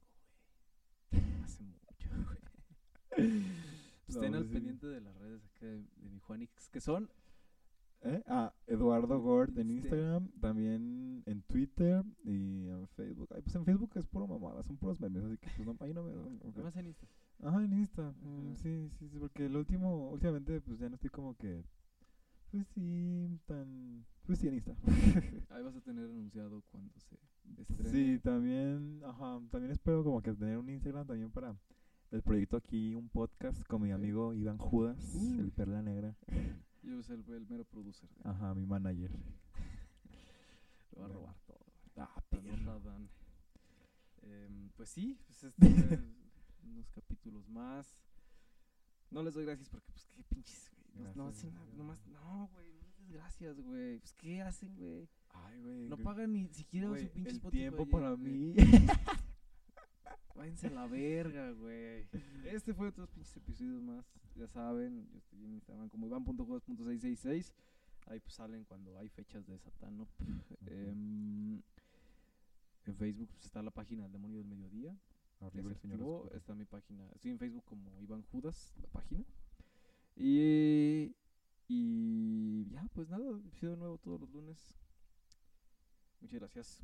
güey. 1.10 1.22
Hace 1.44 1.64
mucho, 1.64 2.10
güey. 2.24 3.42
Pues 4.10 4.24
estén 4.24 4.34
al 4.34 4.46
pendiente 4.46 4.86
de 4.88 5.00
las 5.00 5.16
redes 5.18 5.44
acá 5.44 5.66
de, 5.66 5.76
de 5.78 6.10
mi 6.10 6.18
Juanix, 6.18 6.68
que 6.68 6.80
son. 6.80 7.08
¿eh? 8.02 8.22
Ah, 8.26 8.52
Eduardo 8.66 9.20
Gord 9.20 9.56
en. 9.56 9.70
Instagram, 9.70 10.28
también 10.40 11.22
en 11.26 11.42
Twitter 11.42 12.04
y 12.24 12.66
en 12.68 12.88
Facebook. 12.88 13.28
Ay, 13.34 13.42
pues 13.42 13.54
en 13.54 13.64
Facebook 13.64 13.90
es 13.94 14.06
puro 14.06 14.26
mamada, 14.26 14.64
son 14.64 14.76
puros 14.76 15.00
memes, 15.00 15.24
así 15.24 15.38
que 15.38 15.48
pues 15.56 15.66
no, 15.66 15.76
ahí 15.80 15.94
no 15.94 16.02
me... 16.02 16.12
ok. 16.48 16.56
Nada 16.56 16.62
más 16.64 16.76
en 16.76 16.86
Insta. 16.88 17.06
Ajá, 17.42 17.64
en 17.64 17.72
Insta, 17.72 18.12
mm, 18.20 18.54
sí, 18.56 18.90
sí, 18.98 19.08
sí, 19.08 19.18
porque 19.18 19.46
el 19.46 19.56
último, 19.56 20.10
últimamente, 20.10 20.60
pues 20.60 20.78
ya 20.78 20.88
no 20.88 20.96
estoy 20.96 21.10
como 21.10 21.36
que, 21.36 21.64
pues 22.50 22.66
sí, 22.74 23.38
tan, 23.46 24.04
pues 24.26 24.40
sí, 24.40 24.48
en 24.48 24.54
Insta. 24.54 24.74
Ahí 25.50 25.62
vas 25.62 25.76
a 25.76 25.80
tener 25.80 26.04
anunciado 26.04 26.62
cuando 26.70 26.90
se 26.90 26.98
estrene. 26.98 27.90
Sí, 27.90 28.18
también, 28.18 29.00
ajá, 29.04 29.40
también 29.50 29.70
espero 29.70 30.02
como 30.02 30.20
que 30.20 30.32
tener 30.32 30.58
un 30.58 30.68
Instagram 30.68 31.06
también 31.06 31.30
para 31.30 31.56
el 32.10 32.22
proyecto 32.22 32.56
aquí, 32.56 32.94
un 32.94 33.08
podcast 33.08 33.62
con 33.66 33.82
mi 33.82 33.92
amigo 33.92 34.34
Iván 34.34 34.58
Judas, 34.58 35.14
el 35.14 35.44
Uy. 35.44 35.50
Perla 35.50 35.82
Negra. 35.82 36.16
Yo 36.82 37.02
soy 37.02 37.16
el, 37.26 37.34
el 37.34 37.46
mero 37.46 37.64
producer. 37.64 38.08
de- 38.10 38.28
Ajá, 38.30 38.54
mi 38.54 38.66
manager. 38.66 39.10
Lo 40.92 41.00
va 41.00 41.04
a 41.06 41.08
robar 41.08 41.36
todo. 41.46 41.58
güey. 41.58 42.06
Ah, 42.08 42.22
perro. 42.28 42.50
Em, 44.22 44.70
pues 44.76 44.88
sí, 44.90 45.18
pues 45.26 45.44
este 45.44 45.66
unos 46.64 46.90
capítulos 46.90 47.48
más. 47.48 47.86
No 49.10 49.22
les 49.22 49.34
doy 49.34 49.44
gracias 49.44 49.68
porque, 49.68 49.90
pues, 49.92 50.06
qué 50.06 50.22
pinches, 50.24 50.70
güey. 50.94 51.12
No, 51.16 51.28
hacen 51.28 51.52
nada, 51.54 51.66
nomás, 51.74 52.06
no, 52.06 52.48
güey, 52.52 52.72
no 52.74 52.86
les 52.86 52.96
des 52.98 53.08
gracias, 53.10 53.60
güey. 53.60 53.98
Pues, 53.98 54.12
¿qué 54.14 54.40
hacen, 54.42 54.76
güey? 54.76 55.08
Ay, 55.30 55.60
güey. 55.60 55.88
No 55.88 55.96
pagan 55.96 56.32
ni 56.32 56.46
siquiera 56.48 56.88
su 56.88 57.08
pinche 57.08 57.30
el 57.30 57.36
Spotify, 57.36 57.58
tiempo 57.58 57.82
eh, 57.82 57.86
para 57.86 58.10
güey. 58.12 58.32
mí. 58.32 58.54
Váyanse 60.34 60.68
a 60.68 60.70
la 60.70 60.86
verga, 60.86 61.52
güey. 61.52 62.06
Este 62.44 62.72
fue 62.72 62.88
otros 62.88 63.10
pinches 63.10 63.36
episodios 63.36 63.82
más. 63.82 64.06
Ya 64.36 64.46
saben, 64.46 65.08
yo 65.12 65.18
estoy 65.18 65.44
en 65.44 65.54
Instagram 65.54 65.88
como 65.88 66.06
iván.juegos.666. 66.06 67.52
Ahí 68.06 68.20
pues 68.20 68.34
salen 68.34 68.64
cuando 68.64 68.98
hay 68.98 69.08
fechas 69.08 69.46
de 69.46 69.58
Satán, 69.58 69.98
¿no? 69.98 70.08
Em, 70.66 71.60
en 72.86 72.96
Facebook 72.96 73.28
pues, 73.32 73.44
está 73.46 73.62
la 73.62 73.70
página 73.70 74.04
del 74.04 74.12
Demonio 74.12 74.38
del 74.38 74.46
Mediodía. 74.46 74.96
Arriba 75.40 75.74
se 75.74 75.86
el 75.86 76.36
está 76.36 76.54
mi 76.54 76.64
página. 76.64 77.08
Estoy 77.14 77.30
en 77.30 77.38
Facebook 77.38 77.64
como 77.64 78.00
Iván 78.02 78.22
Judas, 78.22 78.74
la 78.80 78.88
página. 78.88 79.24
Y, 80.16 81.14
y 81.66 82.68
ya, 82.70 82.86
pues 82.92 83.08
nada, 83.08 83.24
episodio 83.46 83.76
nuevo 83.76 83.98
todos 83.98 84.20
los 84.20 84.30
lunes. 84.30 84.74
Muchas 86.20 86.40
gracias. 86.40 86.82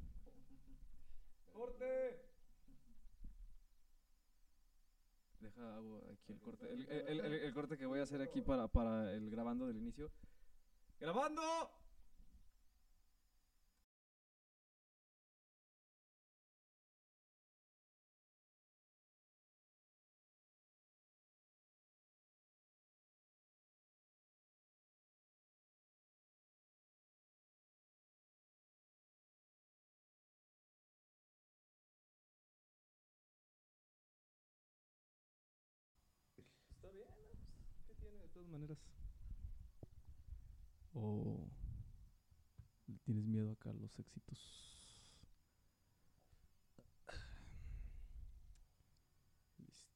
¡Corte! 1.52 2.25
Deja 5.40 5.76
hago 5.76 5.98
aquí 6.12 6.32
el 6.32 6.40
corte. 6.40 6.72
El, 6.72 6.86
el- 6.88 7.20
el- 7.20 7.34
el 7.34 7.54
corte 7.54 7.76
que 7.76 7.86
voy 7.86 8.00
a 8.00 8.04
hacer 8.04 8.20
aquí 8.22 8.40
para, 8.40 8.68
para 8.68 9.12
el 9.12 9.30
grabando 9.30 9.66
del 9.66 9.76
inicio. 9.76 10.10
¡Grabando! 11.00 11.42
Todas 38.36 38.48
maneras? 38.50 38.78
¿O 40.92 41.48
le 42.86 42.98
tienes 42.98 43.24
miedo 43.24 43.50
acá 43.52 43.70
a 43.70 43.72
los 43.72 43.98
éxitos? 43.98 44.38
Listo. 49.58 49.90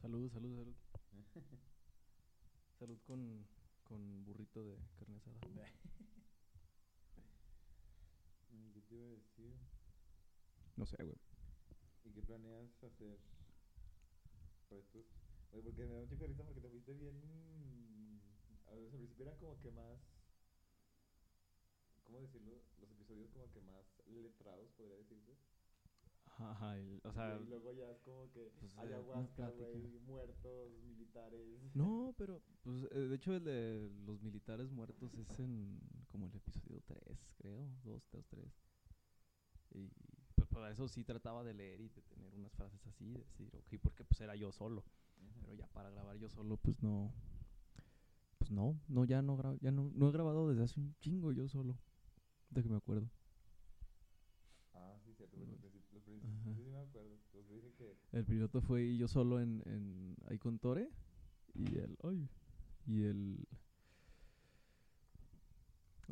Salud, 0.00 0.30
salud, 0.32 0.54
salud. 0.56 0.74
Salud 2.78 2.98
con, 3.06 3.46
con 3.84 4.24
burrito 4.24 4.64
de 4.64 4.78
carne 4.98 5.16
asada. 5.18 5.38
¿Qué 8.72 8.80
te 8.80 8.94
iba 8.94 9.04
a 9.04 9.10
decir? 9.10 9.54
No 10.76 10.86
sé, 10.86 10.96
güey. 11.04 11.29
¿Y 12.04 12.10
qué 12.12 12.22
planeas 12.22 12.82
hacer 12.82 13.18
para 14.68 14.80
estos? 14.80 15.04
Oye, 15.52 15.62
porque 15.62 15.84
me 15.86 15.94
da 15.94 16.04
mucha 16.06 16.26
risa 16.26 16.44
porque 16.44 16.60
te 16.60 16.68
fuiste 16.68 16.92
bien. 16.94 17.16
A 18.66 18.72
al 18.72 18.86
principio 18.88 19.24
eran 19.26 19.38
como 19.38 19.58
que 19.60 19.70
más. 19.72 19.98
¿Cómo 22.06 22.20
decirlo? 22.20 22.52
Los 22.80 22.90
episodios 22.90 23.30
como 23.30 23.50
que 23.52 23.60
más 23.60 23.84
letrados, 24.06 24.70
podría 24.76 24.96
decirse. 24.96 25.36
Ajá, 26.38 26.78
el- 26.78 27.00
o 27.04 27.12
sea, 27.12 27.38
y 27.38 27.44
luego 27.44 27.72
ya 27.72 27.90
es 27.90 28.00
como 28.00 28.30
que 28.32 28.50
pues, 28.58 28.72
eh, 28.72 28.80
ayahuasca, 28.80 29.48
güey, 29.50 29.98
muertos, 30.06 30.72
militares. 30.82 31.74
No, 31.74 32.14
pero, 32.16 32.42
pues, 32.62 32.84
eh, 32.92 32.98
de 33.08 33.14
hecho, 33.16 33.34
el 33.34 33.44
de 33.44 33.90
los 34.06 34.22
militares 34.22 34.70
muertos 34.70 35.14
es 35.14 35.38
en 35.38 35.78
como 36.08 36.26
el 36.26 36.34
episodio 36.34 36.80
3, 36.86 37.18
creo, 37.36 37.68
2, 37.84 38.08
2, 38.10 38.26
3. 38.28 38.52
Y 39.72 39.90
para 40.50 40.70
eso 40.70 40.88
sí 40.88 41.04
trataba 41.04 41.42
de 41.44 41.54
leer 41.54 41.80
y 41.80 41.88
de 41.88 42.02
tener 42.02 42.34
unas 42.34 42.52
frases 42.52 42.86
así, 42.86 43.12
de 43.12 43.20
decir, 43.20 43.50
ok, 43.54 43.80
porque 43.82 44.04
pues 44.04 44.20
era 44.20 44.36
yo 44.36 44.52
solo. 44.52 44.84
Pero 45.40 45.54
ya 45.54 45.66
para 45.68 45.90
grabar 45.90 46.16
yo 46.18 46.28
solo, 46.28 46.56
pues 46.56 46.82
no. 46.82 47.12
Pues 48.38 48.50
no, 48.50 48.78
no, 48.88 49.04
ya 49.04 49.22
no 49.22 49.36
grabo, 49.36 49.58
ya 49.60 49.70
no, 49.70 49.90
no 49.94 50.08
he 50.08 50.12
grabado 50.12 50.48
desde 50.48 50.64
hace 50.64 50.80
un 50.80 50.94
chingo 51.00 51.32
yo 51.32 51.48
solo. 51.48 51.78
De 52.50 52.62
que 52.62 52.68
me 52.68 52.76
acuerdo. 52.76 53.08
Ah, 54.74 54.96
sí, 55.04 55.14
cierto. 55.14 55.36
Sí, 55.36 55.44
sí 56.56 56.70
me 56.70 56.78
acuerdo. 56.78 57.16
Que... 57.76 57.96
El 58.12 58.24
piloto 58.24 58.60
fue 58.60 58.96
yo 58.96 59.08
solo 59.08 59.40
en, 59.40 59.62
en 59.66 60.16
ahí 60.28 60.38
con 60.38 60.58
Tore 60.58 60.90
y 61.54 61.76
el 61.78 61.96
ay, 62.02 62.28
y 62.86 63.02
el 63.02 63.46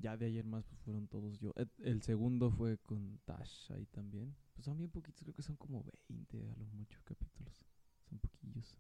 ya 0.01 0.17
de 0.17 0.27
ayer 0.27 0.45
más 0.45 0.65
pues 0.67 0.81
fueron 0.83 1.07
todos 1.09 1.39
yo. 1.39 1.53
El, 1.57 1.71
el 1.79 2.03
segundo 2.03 2.51
fue 2.51 2.79
con 2.79 3.19
Tash 3.25 3.73
ahí 3.73 3.87
también. 3.87 4.35
Pues 4.55 4.65
son 4.65 4.77
bien 4.79 4.91
poquitos, 4.91 5.23
creo 5.23 5.35
que 5.35 5.43
son 5.43 5.57
como 5.57 5.85
20 6.09 6.49
a 6.51 6.57
lo 6.57 6.67
mucho 6.67 7.01
capítulos. 7.05 7.65
Son 8.09 8.19
poquillos. 8.19 8.77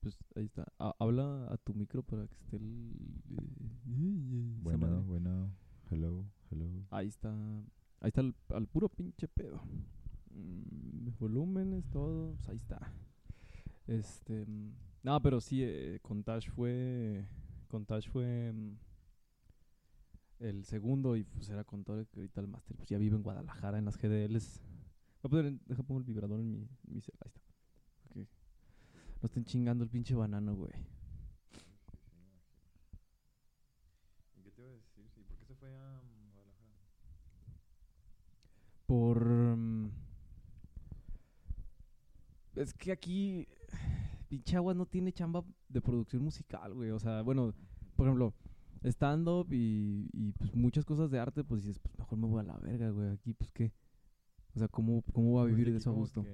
Pues 0.00 0.16
ahí 0.34 0.44
está. 0.46 0.66
Ha- 0.78 0.94
habla 0.98 1.46
a 1.52 1.56
tu 1.58 1.74
micro 1.74 2.02
para 2.02 2.26
que 2.26 2.34
esté 2.36 2.56
el 2.56 2.92
esa 3.86 4.62
Bueno, 4.62 4.78
madre. 4.78 5.00
bueno. 5.02 5.50
Hello, 5.90 6.24
hello. 6.50 6.86
Ahí 6.90 7.08
está. 7.08 7.30
Ahí 8.00 8.08
está 8.08 8.20
el, 8.22 8.34
al 8.50 8.66
puro 8.66 8.88
pinche 8.88 9.28
pedo. 9.28 9.60
Mm, 10.30 11.10
volúmenes, 11.18 11.84
todo. 11.90 12.32
Pues 12.36 12.48
ahí 12.48 12.56
está. 12.56 12.92
Este. 13.86 14.46
mm, 14.46 14.72
No, 15.02 15.20
pero 15.20 15.40
sí, 15.40 15.62
eh, 15.62 15.98
con 16.02 16.22
Tash 16.24 16.48
fue. 16.50 17.26
Con 17.68 17.84
Tash 17.84 18.08
fue. 18.08 18.52
mm, 18.52 18.76
el 20.40 20.64
segundo 20.64 21.16
y 21.16 21.24
pues 21.24 21.48
era 21.50 21.64
con 21.64 21.84
todo 21.84 22.04
que 22.06 22.20
ahorita 22.20 22.40
el 22.40 22.48
máster 22.48 22.76
pues 22.76 22.88
ya 22.88 22.98
vive 22.98 23.16
en 23.16 23.22
Guadalajara 23.22 23.78
en 23.78 23.84
las 23.84 23.96
GDLs. 23.96 24.60
Voy 25.22 25.28
a 25.28 25.30
poner, 25.30 25.60
deja 25.66 25.82
pongo 25.82 25.98
el 26.00 26.04
vibrador 26.04 26.40
en 26.40 26.50
mi, 26.50 26.58
en 26.58 26.94
mi 26.94 27.00
cel- 27.00 27.14
Ahí 27.20 27.28
está. 27.28 27.40
Ok. 28.08 28.16
No 29.22 29.26
estén 29.26 29.44
chingando 29.44 29.84
el 29.84 29.90
pinche 29.90 30.14
banano, 30.14 30.54
güey. 30.56 30.72
¿Y 34.36 34.42
qué 34.42 34.50
te 34.50 34.62
iba 34.62 34.70
a 34.70 34.74
decir? 34.74 35.04
¿por 35.26 35.36
qué 35.38 35.44
se 35.46 35.54
fue 35.54 35.68
a 35.68 36.00
Guadalajara? 36.32 36.74
Por... 38.86 39.24
mm, 39.56 39.90
Es 42.56 42.74
que 42.74 42.92
aquí... 42.92 43.46
Pinche 44.28 44.56
Aguas 44.56 44.76
no 44.76 44.86
tiene 44.86 45.12
chamba 45.12 45.42
de 45.68 45.80
producción 45.80 46.22
musical, 46.22 46.72
güey. 46.72 46.90
O 46.92 47.00
sea, 47.00 47.22
bueno, 47.22 47.52
por 47.96 48.06
ejemplo, 48.06 48.32
stand-up 48.82 49.52
y, 49.52 50.08
y 50.12 50.32
pues 50.32 50.54
muchas 50.54 50.84
cosas 50.84 51.10
de 51.10 51.18
arte, 51.18 51.44
pues 51.44 51.62
dices, 51.62 51.78
pues 51.78 51.96
mejor 51.98 52.18
me 52.18 52.26
voy 52.26 52.40
a 52.40 52.44
la 52.44 52.58
verga, 52.58 52.90
güey. 52.90 53.08
Aquí, 53.08 53.32
pues 53.34 53.50
qué. 53.52 53.72
O 54.54 54.58
sea, 54.58 54.68
¿cómo, 54.68 55.02
cómo 55.12 55.34
va 55.34 55.42
a 55.42 55.44
Pues 55.44 55.54
vivir 55.56 55.72
de 55.72 55.78
eso 55.78 55.90
a 55.90 55.94
gusto? 55.94 56.24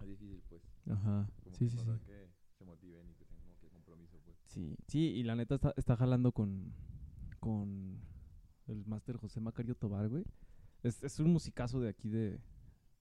Es 0.00 0.06
difícil, 0.08 0.42
pues. 0.48 0.62
Ajá. 0.90 1.28
Como 1.42 1.56
Sí, 1.56 1.64
que 1.64 1.70
sí, 1.70 1.78
sí. 1.78 1.84
que 2.06 2.28
se 2.58 2.64
motiven 2.64 3.08
y 3.10 3.14
que 3.14 3.24
tengan 3.24 3.54
que 3.60 3.68
compromiso, 3.68 4.18
pues. 4.24 4.36
Sí, 4.46 4.76
sí, 4.86 5.00
y 5.00 5.22
la 5.24 5.34
neta 5.36 5.56
está, 5.56 5.74
está 5.76 5.96
jalando 5.96 6.32
con, 6.32 6.72
con 7.40 7.98
el 8.66 8.84
máster 8.86 9.16
José 9.16 9.40
Macario 9.40 9.74
Tobar, 9.74 10.08
güey. 10.08 10.24
Es, 10.82 11.02
es 11.02 11.18
un 11.18 11.32
musicazo 11.32 11.80
de 11.80 11.88
aquí 11.88 12.08
de, 12.08 12.38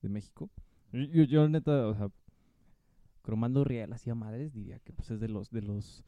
de 0.02 0.10
México. 0.10 0.50
Yo, 0.92 1.24
yo, 1.24 1.48
neta, 1.50 1.88
o 1.88 1.94
sea, 1.94 2.10
Cromando 3.22 3.64
Riel 3.64 3.92
hacía 3.94 4.16
madres, 4.16 4.54
diría 4.54 4.80
que 4.80 4.94
pues 4.94 5.12
es 5.12 5.20
de 5.20 5.28
los, 5.28 5.52
de 5.52 5.62
los, 5.62 6.04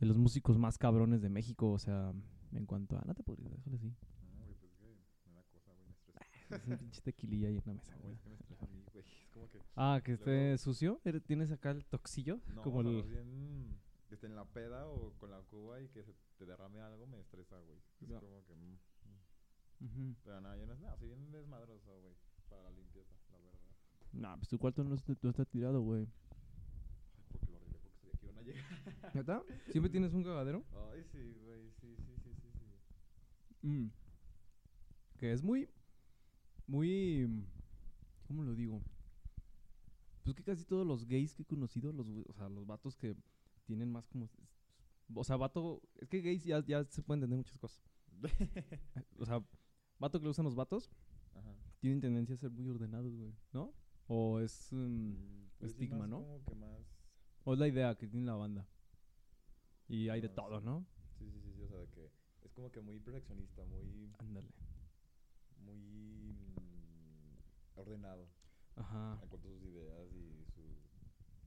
de 0.00 0.06
los 0.06 0.16
músicos 0.18 0.58
más 0.58 0.78
cabrones 0.78 1.22
de 1.22 1.28
México, 1.30 1.70
o 1.72 1.78
sea, 1.78 2.12
en 2.52 2.66
cuanto 2.66 2.96
a, 2.98 3.02
no 3.04 3.14
te 3.14 3.22
podría 3.22 3.50
déjale 3.50 3.76
así. 3.76 3.88
No, 4.36 4.44
pues 4.46 4.62
es 4.62 4.72
que 4.74 4.94
me 5.28 5.34
da 5.34 5.42
cosa, 5.44 5.72
güey, 5.72 5.86
me 5.86 5.92
estresa. 5.92 6.20
Es 6.56 6.66
un 6.66 6.78
pinche 6.78 7.00
tequililla 7.02 7.48
ahí 7.48 7.56
en 7.58 7.62
la 7.66 7.74
mesa. 7.74 7.96
No, 7.96 8.02
güey. 8.02 8.18
Ah, 9.76 10.00
que 10.04 10.12
esté 10.12 10.30
Luego- 10.50 10.58
sucio. 10.58 11.00
¿Eres- 11.04 11.24
¿Tienes 11.24 11.50
acá 11.50 11.70
el 11.72 11.84
toxillo? 11.84 12.40
No, 12.54 12.62
Como 12.62 12.78
o 12.78 12.82
sea, 12.82 12.90
el... 12.90 12.96
más 12.98 13.08
bien 13.08 13.80
que 14.08 14.14
esté 14.14 14.26
en 14.28 14.36
la 14.36 14.44
peda 14.44 14.86
o 14.86 15.12
con 15.18 15.30
la 15.30 15.40
cuba 15.42 15.80
y 15.80 15.88
que 15.88 16.04
se 16.04 16.14
te 16.38 16.44
derrame 16.46 16.80
algo 16.80 17.06
me 17.06 17.18
estresa, 17.18 17.58
güey. 17.58 17.78
Es 18.00 18.08
Ya. 18.08 18.20
como 18.20 18.44
que... 18.44 18.54
mm, 18.54 18.78
mm. 19.80 19.84
Ujú. 19.86 20.14
Pero 20.24 20.40
nada, 20.40 20.56
yo 20.56 20.66
no 20.66 20.74
es 20.74 20.78
nada, 20.80 20.96
soy 20.96 21.08
bien 21.08 21.30
desmadroso, 21.32 22.00
güey, 22.00 22.14
para 22.48 22.62
la 22.62 22.70
limpieza, 22.70 23.12
la 23.32 23.38
verdad. 23.38 23.58
Nah, 24.12 24.36
pues 24.36 24.48
tu 24.48 24.58
cuarto 24.58 24.84
no 24.84 24.94
está, 24.94 25.12
no 25.20 25.30
está 25.30 25.44
tirado, 25.44 25.80
güey. 25.80 26.02
Ay, 27.18 27.24
porque 27.32 27.50
lo 27.50 27.56
arreglé, 27.56 27.78
porque 27.80 27.98
sabía 27.98 28.12
que 28.14 28.26
iban 28.26 28.33
a 28.33 28.33
llegar. 28.44 29.10
¿Neta? 29.14 29.42
¿Siempre 29.70 29.90
tienes 29.90 30.12
un 30.12 30.22
cagadero? 30.22 30.64
Ay, 30.92 31.04
sí, 31.04 31.34
güey, 31.44 31.70
sí, 31.80 31.96
sí, 31.96 32.16
sí, 32.22 32.34
sí, 32.34 32.48
sí. 32.52 33.66
Mm. 33.66 33.90
Que 35.18 35.32
es 35.32 35.42
muy. 35.42 35.68
Muy. 36.66 37.28
¿Cómo 38.26 38.44
lo 38.44 38.54
digo? 38.54 38.82
Pues 40.22 40.34
que 40.34 40.42
casi 40.42 40.64
todos 40.64 40.86
los 40.86 41.06
gays 41.06 41.34
que 41.34 41.42
he 41.42 41.46
conocido, 41.46 41.92
los, 41.92 42.06
o 42.26 42.32
sea, 42.32 42.48
los 42.48 42.66
vatos 42.66 42.96
que 42.96 43.14
tienen 43.66 43.90
más 43.90 44.06
como. 44.08 44.30
O 45.14 45.24
sea, 45.24 45.36
vato. 45.36 45.82
Es 45.96 46.08
que 46.08 46.22
gays 46.22 46.44
ya, 46.44 46.64
ya 46.64 46.84
se 46.84 47.02
pueden 47.02 47.22
entender 47.22 47.38
muchas 47.38 47.58
cosas. 47.58 47.82
O 49.18 49.26
sea, 49.26 49.44
vato 49.98 50.18
que 50.18 50.24
le 50.24 50.30
usan 50.30 50.44
los 50.44 50.54
vatos, 50.54 50.90
Ajá. 51.34 51.54
tienen 51.80 52.00
tendencia 52.00 52.34
a 52.34 52.38
ser 52.38 52.50
muy 52.50 52.68
ordenados, 52.68 53.14
güey. 53.14 53.34
¿No? 53.52 53.74
O 54.06 54.40
es. 54.40 54.68
Mm, 54.72 55.12
pues 55.58 55.72
sí, 55.72 55.84
estigma, 55.84 55.98
más 56.00 56.08
¿no? 56.08 56.20
como 56.20 56.42
que 56.44 56.54
más... 56.54 56.93
o 57.44 57.52
es 57.54 57.58
la 57.58 57.68
idea 57.68 57.94
que 57.96 58.06
tiene 58.06 58.26
la 58.26 58.34
banda. 58.34 58.66
Y 59.88 60.08
hay 60.08 60.20
de 60.20 60.28
Ah, 60.28 60.34
todo, 60.34 60.60
sí. 60.60 60.66
¿no? 60.66 60.86
Sí, 61.18 61.30
sí, 61.30 61.40
sí, 61.40 61.52
sí, 61.56 61.62
o 61.62 61.68
sea, 61.68 61.78
de 61.78 61.88
que 61.88 62.10
es 62.42 62.52
como 62.52 62.70
que 62.70 62.80
muy 62.80 62.98
perfeccionista, 63.00 63.64
muy... 63.64 64.10
Ándale. 64.18 64.48
muy 65.58 65.76
mm, 66.32 67.78
ordenado 67.78 68.26
Ajá. 68.76 69.12
en 69.22 69.28
cuanto 69.28 69.36
a 69.36 69.40
sus 69.50 69.62
ideas 69.62 70.12
y 70.12 70.44
su 70.52 70.62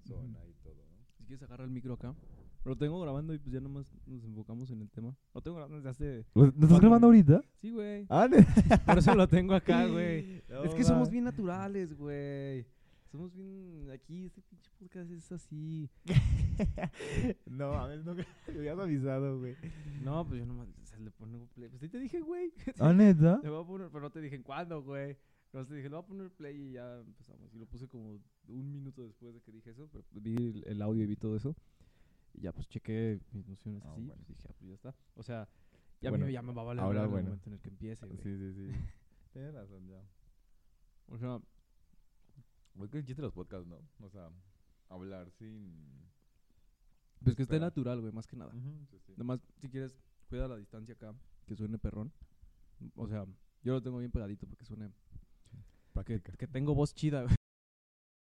zona 0.07 0.45
y 0.47 0.53
todo, 0.63 0.75
¿no? 0.87 0.97
Si 1.17 1.23
quieres 1.25 1.43
agarra 1.43 1.63
el 1.65 1.71
micro 1.71 1.93
acá. 1.95 2.15
Lo 2.63 2.75
tengo 2.77 2.99
grabando 2.99 3.33
y 3.33 3.39
pues 3.39 3.53
ya 3.53 3.61
nomás 3.61 3.93
nos 4.05 4.23
enfocamos 4.25 4.69
en 4.71 4.81
el 4.81 4.89
tema. 4.89 5.15
Lo 5.33 5.41
tengo 5.41 5.55
grabando 5.55 5.77
desde 5.77 5.89
hace... 5.89 6.25
¿Lo 6.35 6.45
estás 6.47 6.79
grabando 6.81 7.07
ahorita? 7.07 7.41
Sí, 7.55 7.71
güey. 7.71 8.05
Ah, 8.09 8.27
Por 8.85 8.97
eso 8.97 9.15
lo 9.15 9.27
tengo 9.27 9.53
acá, 9.53 9.85
güey. 9.87 10.43
es 10.65 10.73
que 10.75 10.83
somos 10.83 11.09
bien 11.09 11.23
naturales, 11.23 11.93
güey. 11.95 12.65
Somos 13.11 13.33
bien... 13.33 13.89
Aquí 13.91 14.25
este 14.25 14.41
pinche 14.41 14.69
podcast 14.77 15.09
es 15.11 15.31
así. 15.31 15.89
no, 17.45 17.71
a 17.73 17.87
ver, 17.87 18.03
no 18.03 18.13
me 18.15 18.25
habías 18.47 18.77
avisado, 18.77 19.39
güey. 19.39 19.55
No, 20.03 20.27
pues 20.27 20.39
yo 20.39 20.45
nomás 20.45 20.67
se 20.83 20.99
le 20.99 21.11
pongo 21.11 21.45
play. 21.55 21.69
Pues 21.69 21.81
sí 21.81 21.89
te 21.89 21.99
dije, 21.99 22.19
güey. 22.19 22.51
¿Ah, 22.79 22.91
neta? 22.93 23.39
Le 23.43 23.49
voy 23.49 23.63
a 23.63 23.67
poner... 23.67 23.87
Pero 23.89 24.01
no 24.01 24.09
te 24.11 24.19
dije 24.21 24.35
en 24.35 24.43
cuándo, 24.43 24.81
güey. 24.83 25.17
No 25.53 25.65
te 25.65 25.75
dije, 25.75 25.89
le 25.89 25.95
voy 25.95 26.03
a 26.03 26.07
poner 26.07 26.31
play 26.31 26.55
y 26.57 26.71
ya 26.73 26.99
empezamos. 26.99 27.53
Y 27.53 27.59
lo 27.59 27.65
puse 27.65 27.87
como 27.87 28.19
un 28.49 28.71
minuto 28.71 29.05
después 29.05 29.33
de 29.33 29.41
que 29.41 29.51
dije 29.53 29.71
eso. 29.71 29.89
Pero 29.91 30.03
vi 30.11 30.61
el, 30.65 30.81
audio 30.81 31.03
y 31.03 31.07
vi 31.07 31.15
todo 31.15 31.37
eso. 31.37 31.55
Y 32.33 32.41
ya 32.41 32.51
pues 32.51 32.67
chequé 32.67 33.21
mis 33.31 33.47
nociones 33.47 33.83
Ah, 33.85 33.91
así. 33.93 34.01
bueno. 34.01 34.21
Pues 34.25 34.37
dije, 34.37 34.47
ah, 34.49 34.53
pues 34.59 34.69
ya 34.69 34.75
está. 34.75 34.95
O 35.15 35.23
sea, 35.23 35.47
ya, 36.01 36.09
Bueno, 36.09 36.25
me, 36.25 36.33
ya 36.33 36.41
me 36.41 36.51
va 36.53 36.61
a 36.61 36.65
valer 36.65 36.83
ahora, 36.83 37.03
el 37.03 37.07
bueno. 37.07 37.29
momento 37.29 37.49
en 37.49 37.53
el 37.53 37.61
que 37.61 37.69
empiece, 37.69 38.05
güey. 38.05 38.17
Sí, 38.17 38.37
sí, 38.37 38.53
sí. 38.53 38.69
Tienes 39.31 39.53
razón, 39.53 39.87
ya. 39.87 40.01
O 41.07 41.17
sea, 41.17 41.39
Güey, 42.77 42.89
que 42.91 42.99
el 42.99 43.05
chiste 43.05 43.21
de 43.21 43.25
los 43.27 43.33
podcasts, 43.33 43.67
¿no? 43.67 43.79
O 44.05 44.09
sea, 44.09 44.29
hablar 44.89 45.31
sin... 45.31 46.11
pues 47.23 47.35
que 47.35 47.41
esté 47.41 47.59
natural, 47.59 48.01
güey, 48.01 48.13
más 48.13 48.27
que 48.27 48.35
nada. 48.35 48.53
Ujú, 48.53 48.85
sí, 48.91 48.99
sí. 48.99 49.13
Nomás, 49.17 49.41
si 49.57 49.67
quieres, 49.67 49.97
cuida 50.29 50.47
la 50.47 50.57
distancia 50.57 50.93
acá, 50.93 51.15
que 51.47 51.55
suene 51.55 51.79
perrón. 51.79 52.13
O 52.95 53.07
sea, 53.07 53.25
yo 53.63 53.73
lo 53.73 53.81
tengo 53.81 53.97
bien 53.97 54.11
pegadito 54.11 54.45
porque 54.47 54.65
suene... 54.65 54.91
Que, 56.05 56.21
que 56.21 56.47
tengo 56.47 56.75
voz 56.75 56.93
chida, 56.93 57.23
güey. 57.23 57.35